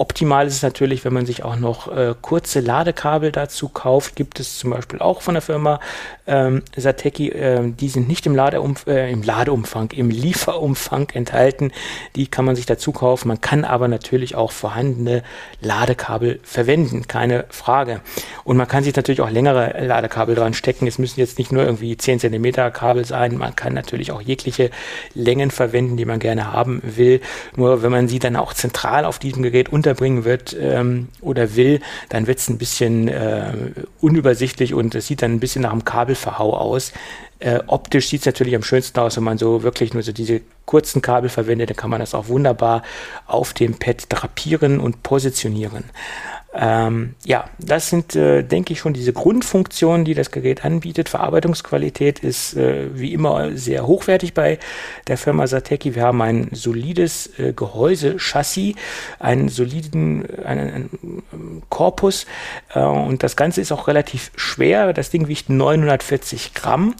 Optimal 0.00 0.46
ist 0.46 0.54
es 0.54 0.62
natürlich, 0.62 1.04
wenn 1.04 1.12
man 1.12 1.26
sich 1.26 1.42
auch 1.44 1.56
noch 1.56 1.94
äh, 1.94 2.14
kurze 2.22 2.60
Ladekabel 2.60 3.32
dazu 3.32 3.68
kauft. 3.68 4.16
Gibt 4.16 4.40
es 4.40 4.58
zum 4.58 4.70
Beispiel 4.70 4.98
auch 4.98 5.20
von 5.20 5.34
der 5.34 5.42
Firma 5.42 5.78
ähm, 6.26 6.62
Sateki. 6.74 7.28
Äh, 7.28 7.70
die 7.72 7.90
sind 7.90 8.08
nicht 8.08 8.24
im, 8.24 8.34
Ladeumf 8.34 8.86
äh, 8.86 9.12
im 9.12 9.22
Ladeumfang, 9.22 9.90
im 9.90 10.08
Lieferumfang 10.08 11.10
enthalten. 11.10 11.70
Die 12.16 12.28
kann 12.28 12.46
man 12.46 12.56
sich 12.56 12.64
dazu 12.64 12.92
kaufen. 12.92 13.28
Man 13.28 13.42
kann 13.42 13.66
aber 13.66 13.88
natürlich 13.88 14.36
auch 14.36 14.52
vorhandene 14.52 15.22
Ladekabel 15.60 16.40
verwenden, 16.44 17.06
keine 17.06 17.44
Frage. 17.50 18.00
Und 18.44 18.56
man 18.56 18.68
kann 18.68 18.82
sich 18.82 18.96
natürlich 18.96 19.20
auch 19.20 19.28
längere 19.28 19.84
Ladekabel 19.84 20.09
dran 20.10 20.54
stecken. 20.54 20.86
Es 20.86 20.98
müssen 20.98 21.20
jetzt 21.20 21.38
nicht 21.38 21.52
nur 21.52 21.64
irgendwie 21.64 21.96
10 21.96 22.20
cm 22.20 22.52
Kabel 22.72 23.04
sein. 23.04 23.36
Man 23.36 23.56
kann 23.56 23.74
natürlich 23.74 24.12
auch 24.12 24.20
jegliche 24.20 24.70
Längen 25.14 25.50
verwenden, 25.50 25.96
die 25.96 26.04
man 26.04 26.18
gerne 26.18 26.52
haben 26.52 26.82
will. 26.84 27.20
Nur 27.56 27.82
wenn 27.82 27.90
man 27.90 28.08
sie 28.08 28.18
dann 28.18 28.36
auch 28.36 28.52
zentral 28.52 29.04
auf 29.04 29.18
diesem 29.18 29.42
Gerät 29.42 29.70
unterbringen 29.70 30.24
wird 30.24 30.56
ähm, 30.60 31.08
oder 31.20 31.56
will, 31.56 31.80
dann 32.08 32.26
wird 32.26 32.38
es 32.38 32.48
ein 32.48 32.58
bisschen 32.58 33.08
äh, 33.08 33.52
unübersichtlich 34.00 34.74
und 34.74 34.94
es 34.94 35.06
sieht 35.06 35.22
dann 35.22 35.32
ein 35.32 35.40
bisschen 35.40 35.62
nach 35.62 35.72
einem 35.72 35.84
Kabelverhau 35.84 36.56
aus. 36.56 36.92
Äh, 37.40 37.60
optisch 37.68 38.08
sieht 38.08 38.20
es 38.20 38.26
natürlich 38.26 38.54
am 38.54 38.62
schönsten 38.62 39.00
aus, 39.00 39.16
wenn 39.16 39.24
man 39.24 39.38
so 39.38 39.62
wirklich 39.62 39.94
nur 39.94 40.02
so 40.02 40.12
diese 40.12 40.42
kurzen 40.66 41.00
Kabel 41.00 41.30
verwendet, 41.30 41.70
dann 41.70 41.76
kann 41.76 41.88
man 41.88 42.00
das 42.00 42.14
auch 42.14 42.28
wunderbar 42.28 42.82
auf 43.26 43.54
dem 43.54 43.78
Pad 43.78 44.04
drapieren 44.10 44.78
und 44.78 45.02
positionieren. 45.02 45.84
Ähm, 46.52 47.14
ja, 47.24 47.44
das 47.60 47.90
sind, 47.90 48.16
äh, 48.16 48.42
denke 48.42 48.72
ich, 48.72 48.80
schon 48.80 48.92
diese 48.92 49.12
Grundfunktionen, 49.12 50.04
die 50.04 50.14
das 50.14 50.32
Gerät 50.32 50.64
anbietet. 50.64 51.08
Verarbeitungsqualität 51.08 52.18
ist 52.18 52.56
äh, 52.56 52.88
wie 52.92 53.12
immer 53.12 53.56
sehr 53.56 53.86
hochwertig 53.86 54.34
bei 54.34 54.58
der 55.06 55.16
Firma 55.16 55.46
Sateki. 55.46 55.94
Wir 55.94 56.02
haben 56.02 56.20
ein 56.22 56.48
solides 56.50 57.38
äh, 57.38 57.52
Gehäuse-Chassis, 57.52 58.74
einen 59.20 59.48
soliden 59.48 60.26
einen, 60.44 60.90
einen 61.02 61.62
Korpus 61.68 62.26
äh, 62.74 62.80
und 62.80 63.22
das 63.22 63.36
Ganze 63.36 63.60
ist 63.60 63.70
auch 63.70 63.86
relativ 63.86 64.32
schwer. 64.34 64.92
Das 64.92 65.10
Ding 65.10 65.28
wiegt 65.28 65.50
940 65.50 66.54
Gramm, 66.54 66.96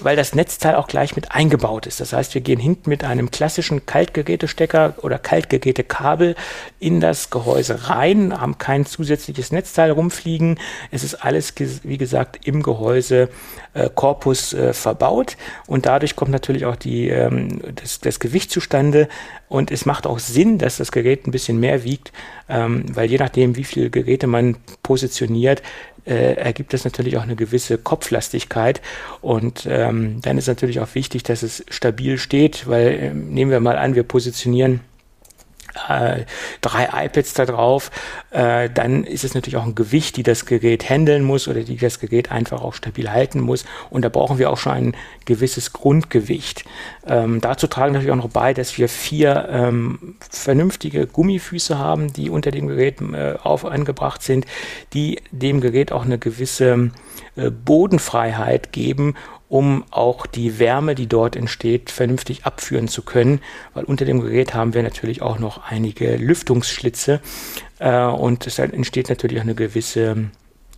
weil 0.00 0.16
das 0.16 0.34
Netzteil 0.34 0.76
auch 0.76 0.88
gleich 0.88 1.14
mit 1.14 1.32
eingebaut 1.32 1.86
ist. 1.86 2.00
Das 2.00 2.14
heißt, 2.14 2.32
wir 2.32 2.40
gehen 2.40 2.60
hinten 2.60 2.88
mit 2.88 3.04
einem 3.04 3.30
klassischen 3.30 3.84
Kaltgerätestecker 3.84 4.94
oder 5.02 5.18
Kaltgerätekabel 5.18 6.36
in 6.80 7.00
das 7.00 7.28
Gehäuse 7.28 7.90
rein, 7.90 8.40
haben 8.40 8.56
keinen 8.56 8.86
zusätzliches 8.94 9.52
Netzteil 9.52 9.90
rumfliegen. 9.90 10.58
Es 10.90 11.04
ist 11.04 11.16
alles, 11.16 11.54
wie 11.82 11.98
gesagt, 11.98 12.46
im 12.46 12.62
Gehäuse 12.62 13.28
äh, 13.74 13.90
Korpus 13.94 14.52
äh, 14.52 14.72
verbaut 14.72 15.36
und 15.66 15.86
dadurch 15.86 16.16
kommt 16.16 16.30
natürlich 16.30 16.64
auch 16.64 16.76
die, 16.76 17.08
ähm, 17.08 17.60
das, 17.74 18.00
das 18.00 18.20
Gewicht 18.20 18.50
zustande 18.50 19.08
und 19.48 19.70
es 19.70 19.84
macht 19.84 20.06
auch 20.06 20.18
Sinn, 20.18 20.58
dass 20.58 20.76
das 20.76 20.92
Gerät 20.92 21.26
ein 21.26 21.32
bisschen 21.32 21.58
mehr 21.58 21.84
wiegt, 21.84 22.12
ähm, 22.48 22.84
weil 22.94 23.10
je 23.10 23.18
nachdem, 23.18 23.56
wie 23.56 23.64
viele 23.64 23.90
Geräte 23.90 24.26
man 24.26 24.56
positioniert, 24.82 25.62
äh, 26.06 26.34
ergibt 26.34 26.72
das 26.72 26.84
natürlich 26.84 27.16
auch 27.16 27.22
eine 27.22 27.36
gewisse 27.36 27.78
Kopflastigkeit. 27.78 28.80
Und 29.20 29.66
ähm, 29.68 30.20
dann 30.20 30.38
ist 30.38 30.48
natürlich 30.48 30.80
auch 30.80 30.94
wichtig, 30.94 31.22
dass 31.22 31.42
es 31.42 31.64
stabil 31.68 32.18
steht, 32.18 32.68
weil 32.68 32.86
äh, 32.88 33.14
nehmen 33.14 33.50
wir 33.50 33.60
mal 33.60 33.78
an, 33.78 33.94
wir 33.94 34.02
positionieren 34.02 34.80
äh, 35.88 36.24
drei 36.60 37.06
iPads 37.06 37.34
da 37.34 37.46
drauf, 37.46 37.90
äh, 38.30 38.70
dann 38.70 39.04
ist 39.04 39.24
es 39.24 39.34
natürlich 39.34 39.56
auch 39.56 39.66
ein 39.66 39.74
Gewicht, 39.74 40.16
die 40.16 40.22
das 40.22 40.46
Gerät 40.46 40.88
handeln 40.88 41.24
muss 41.24 41.48
oder 41.48 41.62
die 41.62 41.76
das 41.76 42.00
Gerät 42.00 42.30
einfach 42.30 42.62
auch 42.62 42.74
stabil 42.74 43.10
halten 43.10 43.40
muss. 43.40 43.64
Und 43.90 44.02
da 44.04 44.08
brauchen 44.08 44.38
wir 44.38 44.50
auch 44.50 44.58
schon 44.58 44.72
ein 44.72 44.96
gewisses 45.24 45.72
Grundgewicht. 45.72 46.64
Ähm, 47.06 47.40
dazu 47.40 47.66
tragen 47.66 47.92
natürlich 47.92 48.12
auch 48.12 48.16
noch 48.16 48.30
bei, 48.30 48.54
dass 48.54 48.78
wir 48.78 48.88
vier 48.88 49.48
ähm, 49.50 50.16
vernünftige 50.30 51.06
Gummifüße 51.06 51.78
haben, 51.78 52.12
die 52.12 52.30
unter 52.30 52.50
dem 52.50 52.68
Gerät 52.68 53.00
äh, 53.00 53.34
auf 53.42 53.64
angebracht 53.64 54.22
sind, 54.22 54.46
die 54.92 55.20
dem 55.30 55.60
Gerät 55.60 55.92
auch 55.92 56.04
eine 56.04 56.18
gewisse 56.18 56.90
äh, 57.36 57.50
Bodenfreiheit 57.50 58.72
geben 58.72 59.14
um 59.48 59.84
auch 59.90 60.26
die 60.26 60.58
Wärme, 60.58 60.94
die 60.94 61.06
dort 61.06 61.36
entsteht, 61.36 61.90
vernünftig 61.90 62.44
abführen 62.44 62.88
zu 62.88 63.02
können, 63.02 63.40
weil 63.74 63.84
unter 63.84 64.04
dem 64.04 64.20
Gerät 64.20 64.54
haben 64.54 64.74
wir 64.74 64.82
natürlich 64.82 65.22
auch 65.22 65.38
noch 65.38 65.62
einige 65.70 66.16
Lüftungsschlitze 66.16 67.20
äh, 67.78 68.04
und 68.04 68.46
es 68.46 68.58
entsteht 68.58 69.08
natürlich 69.08 69.38
auch 69.38 69.44
eine 69.44 69.54
gewisse 69.54 70.30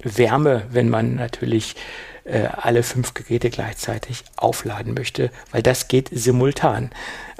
Wärme, 0.03 0.65
wenn 0.71 0.89
man 0.89 1.15
natürlich 1.15 1.77
äh, 2.25 2.49
alle 2.57 2.83
fünf 2.83 3.15
Geräte 3.15 3.51
gleichzeitig 3.51 4.25
aufladen 4.37 4.95
möchte, 4.95 5.31
weil 5.53 5.63
das 5.63 5.89
geht 5.89 6.09
simultan. 6.13 6.91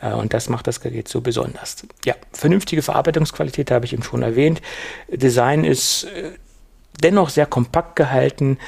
Äh, 0.01 0.13
und 0.13 0.33
das 0.33 0.49
macht 0.49 0.67
das 0.67 0.81
Gerät 0.81 1.09
so 1.09 1.21
besonders. 1.21 1.77
Ja, 2.05 2.15
vernünftige 2.33 2.83
Verarbeitungsqualität 2.83 3.71
habe 3.71 3.85
ich 3.85 3.93
eben 3.93 4.03
schon 4.03 4.23
erwähnt. 4.23 4.63
Design 5.09 5.65
ist 5.65 6.05
äh, 6.05 6.33
dennoch 7.03 7.31
sehr 7.31 7.47
kompakt 7.47 7.97
gehalten 7.97 8.59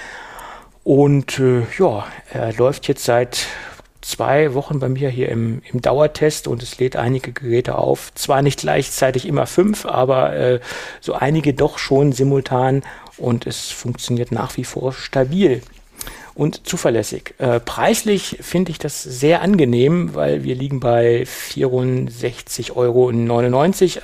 und 0.88 1.38
äh, 1.38 1.64
ja, 1.78 2.06
er 2.32 2.54
läuft 2.54 2.88
jetzt 2.88 3.04
seit 3.04 3.46
zwei 4.00 4.54
Wochen 4.54 4.78
bei 4.78 4.88
mir 4.88 5.10
hier 5.10 5.28
im, 5.28 5.60
im 5.70 5.82
Dauertest 5.82 6.48
und 6.48 6.62
es 6.62 6.78
lädt 6.78 6.96
einige 6.96 7.32
Geräte 7.32 7.76
auf. 7.76 8.10
Zwar 8.14 8.40
nicht 8.40 8.60
gleichzeitig 8.60 9.28
immer 9.28 9.44
fünf, 9.44 9.84
aber 9.84 10.34
äh, 10.34 10.60
so 11.02 11.12
einige 11.12 11.52
doch 11.52 11.76
schon 11.76 12.12
simultan 12.12 12.84
und 13.18 13.46
es 13.46 13.70
funktioniert 13.70 14.32
nach 14.32 14.56
wie 14.56 14.64
vor 14.64 14.94
stabil 14.94 15.60
und 16.34 16.66
zuverlässig. 16.66 17.34
Äh, 17.36 17.60
preislich 17.60 18.38
finde 18.40 18.70
ich 18.70 18.78
das 18.78 19.02
sehr 19.02 19.42
angenehm, 19.42 20.14
weil 20.14 20.42
wir 20.42 20.54
liegen 20.54 20.80
bei 20.80 21.24
64,99 21.24 22.74
Euro, 22.74 23.12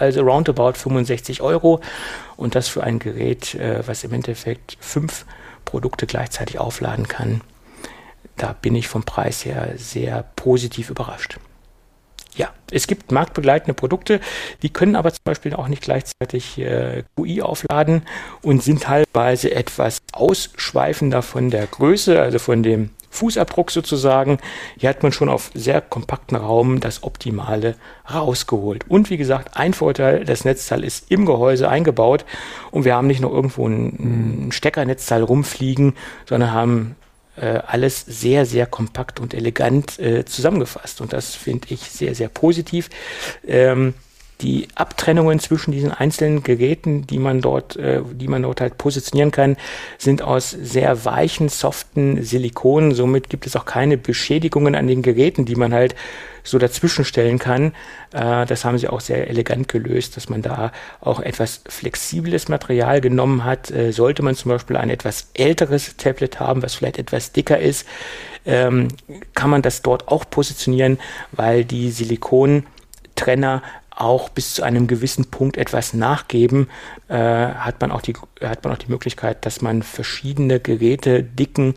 also 0.00 0.20
roundabout 0.20 0.74
65 0.74 1.40
Euro 1.40 1.80
und 2.36 2.54
das 2.54 2.68
für 2.68 2.84
ein 2.84 2.98
Gerät, 2.98 3.54
äh, 3.54 3.82
was 3.86 4.04
im 4.04 4.12
Endeffekt 4.12 4.76
fünf 4.80 5.24
Produkte 5.64 6.06
gleichzeitig 6.06 6.58
aufladen 6.58 7.08
kann. 7.08 7.40
Da 8.36 8.52
bin 8.52 8.74
ich 8.74 8.88
vom 8.88 9.04
Preis 9.04 9.44
her 9.44 9.74
sehr 9.76 10.24
positiv 10.36 10.90
überrascht. 10.90 11.38
Ja, 12.36 12.52
es 12.72 12.88
gibt 12.88 13.12
marktbegleitende 13.12 13.74
Produkte, 13.74 14.20
die 14.62 14.70
können 14.70 14.96
aber 14.96 15.12
zum 15.12 15.22
Beispiel 15.22 15.54
auch 15.54 15.68
nicht 15.68 15.82
gleichzeitig 15.82 16.58
äh, 16.58 17.04
QI 17.16 17.42
aufladen 17.42 18.02
und 18.42 18.60
sind 18.60 18.82
teilweise 18.82 19.54
etwas 19.54 20.02
ausschweifender 20.12 21.22
von 21.22 21.50
der 21.50 21.66
Größe, 21.68 22.20
also 22.20 22.40
von 22.40 22.64
dem 22.64 22.90
Fußabdruck 23.14 23.70
sozusagen. 23.70 24.38
Hier 24.76 24.88
hat 24.88 25.02
man 25.02 25.12
schon 25.12 25.28
auf 25.28 25.50
sehr 25.54 25.80
kompakten 25.80 26.36
Raum 26.36 26.80
das 26.80 27.02
Optimale 27.02 27.76
rausgeholt. 28.12 28.84
Und 28.88 29.10
wie 29.10 29.16
gesagt, 29.16 29.56
ein 29.56 29.72
Vorteil, 29.72 30.24
das 30.24 30.44
Netzteil 30.44 30.84
ist 30.84 31.10
im 31.10 31.24
Gehäuse 31.24 31.68
eingebaut 31.68 32.24
und 32.70 32.84
wir 32.84 32.94
haben 32.94 33.06
nicht 33.06 33.20
noch 33.20 33.32
irgendwo 33.32 33.66
ein, 33.66 34.50
Steckernetzteil 34.50 35.22
rumfliegen, 35.22 35.94
sondern 36.28 36.52
haben 36.52 36.96
äh, 37.36 37.60
alles 37.66 38.00
sehr, 38.00 38.46
sehr 38.46 38.66
kompakt 38.66 39.20
und 39.20 39.34
elegant 39.34 39.98
äh, 39.98 40.24
zusammengefasst. 40.24 41.00
Und 41.00 41.12
das 41.12 41.34
finde 41.34 41.68
ich 41.70 41.80
sehr, 41.80 42.14
sehr 42.14 42.28
positiv. 42.28 42.90
Ähm, 43.46 43.94
die 44.44 44.68
Abtrennungen 44.74 45.38
zwischen 45.40 45.72
diesen 45.72 45.90
einzelnen 45.90 46.42
Geräten, 46.42 47.06
die 47.06 47.18
man 47.18 47.40
dort, 47.40 47.76
äh, 47.76 48.02
die 48.12 48.28
man 48.28 48.42
dort 48.42 48.60
halt 48.60 48.76
positionieren 48.76 49.30
kann, 49.30 49.56
sind 49.98 50.20
aus 50.22 50.50
sehr 50.50 51.04
weichen, 51.06 51.48
soften 51.48 52.22
Silikonen. 52.22 52.94
Somit 52.94 53.30
gibt 53.30 53.46
es 53.46 53.56
auch 53.56 53.64
keine 53.64 53.96
Beschädigungen 53.96 54.74
an 54.74 54.86
den 54.86 55.00
Geräten, 55.00 55.46
die 55.46 55.56
man 55.56 55.72
halt 55.72 55.94
so 56.42 56.58
dazwischen 56.58 57.06
stellen 57.06 57.38
kann. 57.38 57.72
Äh, 58.12 58.44
das 58.44 58.66
haben 58.66 58.76
sie 58.76 58.88
auch 58.88 59.00
sehr 59.00 59.28
elegant 59.28 59.68
gelöst, 59.68 60.16
dass 60.16 60.28
man 60.28 60.42
da 60.42 60.72
auch 61.00 61.20
etwas 61.20 61.62
flexibles 61.66 62.48
Material 62.48 63.00
genommen 63.00 63.44
hat. 63.44 63.70
Äh, 63.70 63.92
sollte 63.92 64.22
man 64.22 64.34
zum 64.34 64.50
Beispiel 64.50 64.76
ein 64.76 64.90
etwas 64.90 65.30
älteres 65.32 65.96
Tablet 65.96 66.38
haben, 66.38 66.62
was 66.62 66.74
vielleicht 66.74 66.98
etwas 66.98 67.32
dicker 67.32 67.58
ist, 67.58 67.86
ähm, 68.44 68.88
kann 69.34 69.48
man 69.48 69.62
das 69.62 69.80
dort 69.80 70.08
auch 70.08 70.28
positionieren, 70.28 70.98
weil 71.32 71.64
die 71.64 71.90
Silikontrenner 71.90 73.62
auch 73.96 74.28
bis 74.28 74.54
zu 74.54 74.62
einem 74.62 74.86
gewissen 74.86 75.30
Punkt 75.30 75.56
etwas 75.56 75.94
nachgeben, 75.94 76.68
äh, 77.08 77.16
hat, 77.16 77.80
man 77.80 77.90
auch 77.90 78.02
die, 78.02 78.14
hat 78.40 78.64
man 78.64 78.72
auch 78.72 78.78
die 78.78 78.90
Möglichkeit, 78.90 79.46
dass 79.46 79.62
man 79.62 79.82
verschiedene 79.82 80.60
Geräte, 80.60 81.22
Dicken 81.22 81.74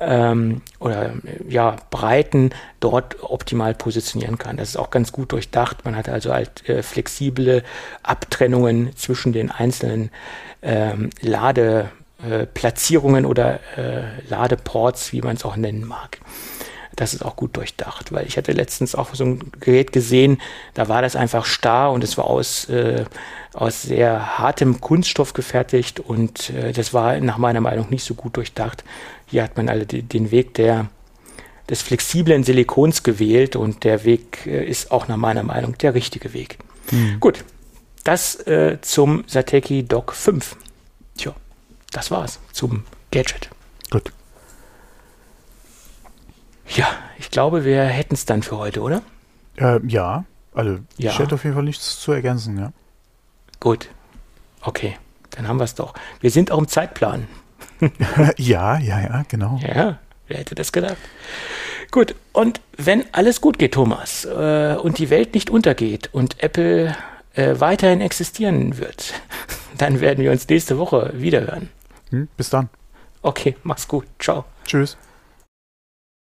ähm, 0.00 0.62
oder 0.80 1.12
ja, 1.48 1.76
Breiten 1.90 2.50
dort 2.80 3.22
optimal 3.22 3.74
positionieren 3.74 4.38
kann. 4.38 4.56
Das 4.56 4.70
ist 4.70 4.76
auch 4.76 4.90
ganz 4.90 5.12
gut 5.12 5.32
durchdacht. 5.32 5.84
Man 5.84 5.96
hat 5.96 6.08
also 6.08 6.32
halt 6.32 6.68
äh, 6.68 6.82
flexible 6.82 7.62
Abtrennungen 8.02 8.96
zwischen 8.96 9.32
den 9.32 9.50
einzelnen 9.50 10.10
ähm, 10.62 11.10
Ladeplatzierungen 11.20 13.26
oder 13.26 13.60
äh, 13.76 14.04
Ladeports, 14.28 15.12
wie 15.12 15.22
man 15.22 15.36
es 15.36 15.44
auch 15.44 15.56
nennen 15.56 15.86
mag 15.86 16.18
das 16.96 17.14
ist 17.14 17.24
auch 17.24 17.36
gut 17.36 17.56
durchdacht, 17.56 18.12
weil 18.12 18.26
ich 18.26 18.36
hatte 18.36 18.52
letztens 18.52 18.94
auch 18.94 19.14
so 19.14 19.24
ein 19.24 19.52
Gerät 19.60 19.92
gesehen, 19.92 20.40
da 20.74 20.88
war 20.88 21.02
das 21.02 21.16
einfach 21.16 21.44
starr 21.44 21.92
und 21.92 22.04
es 22.04 22.16
war 22.16 22.26
aus, 22.26 22.68
äh, 22.68 23.04
aus 23.52 23.82
sehr 23.82 24.38
hartem 24.38 24.80
Kunststoff 24.80 25.32
gefertigt 25.32 26.00
und 26.00 26.50
äh, 26.50 26.72
das 26.72 26.94
war 26.94 27.18
nach 27.20 27.38
meiner 27.38 27.60
Meinung 27.60 27.90
nicht 27.90 28.04
so 28.04 28.14
gut 28.14 28.36
durchdacht. 28.36 28.84
Hier 29.26 29.42
hat 29.42 29.56
man 29.56 29.68
alle 29.68 29.86
den 29.86 30.30
Weg 30.30 30.54
der, 30.54 30.86
des 31.68 31.82
flexiblen 31.82 32.44
Silikons 32.44 33.02
gewählt 33.02 33.56
und 33.56 33.84
der 33.84 34.04
Weg 34.04 34.46
äh, 34.46 34.64
ist 34.64 34.90
auch 34.90 35.08
nach 35.08 35.16
meiner 35.16 35.42
Meinung 35.42 35.76
der 35.78 35.94
richtige 35.94 36.32
Weg. 36.32 36.58
Mhm. 36.90 37.18
Gut, 37.20 37.44
das 38.04 38.36
äh, 38.46 38.78
zum 38.82 39.24
Sateki 39.26 39.84
Dock 39.84 40.12
5. 40.12 40.56
Tja, 41.16 41.34
das 41.92 42.10
war's 42.10 42.38
zum 42.52 42.84
Gadget. 43.10 43.48
Gut. 43.90 44.12
Ja, 46.68 46.86
ich 47.18 47.30
glaube, 47.30 47.64
wir 47.64 47.84
hätten 47.84 48.14
es 48.14 48.24
dann 48.24 48.42
für 48.42 48.58
heute, 48.58 48.80
oder? 48.80 49.02
Äh, 49.56 49.80
ja, 49.86 50.24
also 50.52 50.78
ja. 50.96 51.10
ich 51.10 51.18
hätte 51.18 51.34
auf 51.34 51.44
jeden 51.44 51.54
Fall 51.54 51.64
nichts 51.64 52.00
zu 52.00 52.12
ergänzen, 52.12 52.58
ja. 52.58 52.72
Gut, 53.60 53.88
okay, 54.62 54.96
dann 55.30 55.48
haben 55.48 55.58
wir 55.58 55.64
es 55.64 55.74
doch. 55.74 55.94
Wir 56.20 56.30
sind 56.30 56.50
auch 56.50 56.58
im 56.58 56.68
Zeitplan. 56.68 57.28
ja, 58.36 58.78
ja, 58.78 59.00
ja, 59.00 59.24
genau. 59.28 59.58
Ja, 59.62 59.98
wer 60.28 60.38
hätte 60.38 60.54
das 60.54 60.72
gedacht? 60.72 60.96
Gut, 61.90 62.14
und 62.32 62.60
wenn 62.76 63.04
alles 63.12 63.40
gut 63.40 63.58
geht, 63.58 63.74
Thomas, 63.74 64.24
äh, 64.24 64.76
und 64.80 64.98
die 64.98 65.10
Welt 65.10 65.34
nicht 65.34 65.50
untergeht 65.50 66.10
und 66.12 66.42
Apple 66.42 66.96
äh, 67.34 67.54
weiterhin 67.58 68.00
existieren 68.00 68.78
wird, 68.78 69.14
dann 69.78 70.00
werden 70.00 70.24
wir 70.24 70.32
uns 70.32 70.48
nächste 70.48 70.78
Woche 70.78 71.12
wiederhören. 71.14 71.68
Hm, 72.10 72.28
bis 72.36 72.50
dann. 72.50 72.68
Okay, 73.22 73.56
mach's 73.62 73.88
gut. 73.88 74.06
Ciao. 74.18 74.44
Tschüss. 74.64 74.96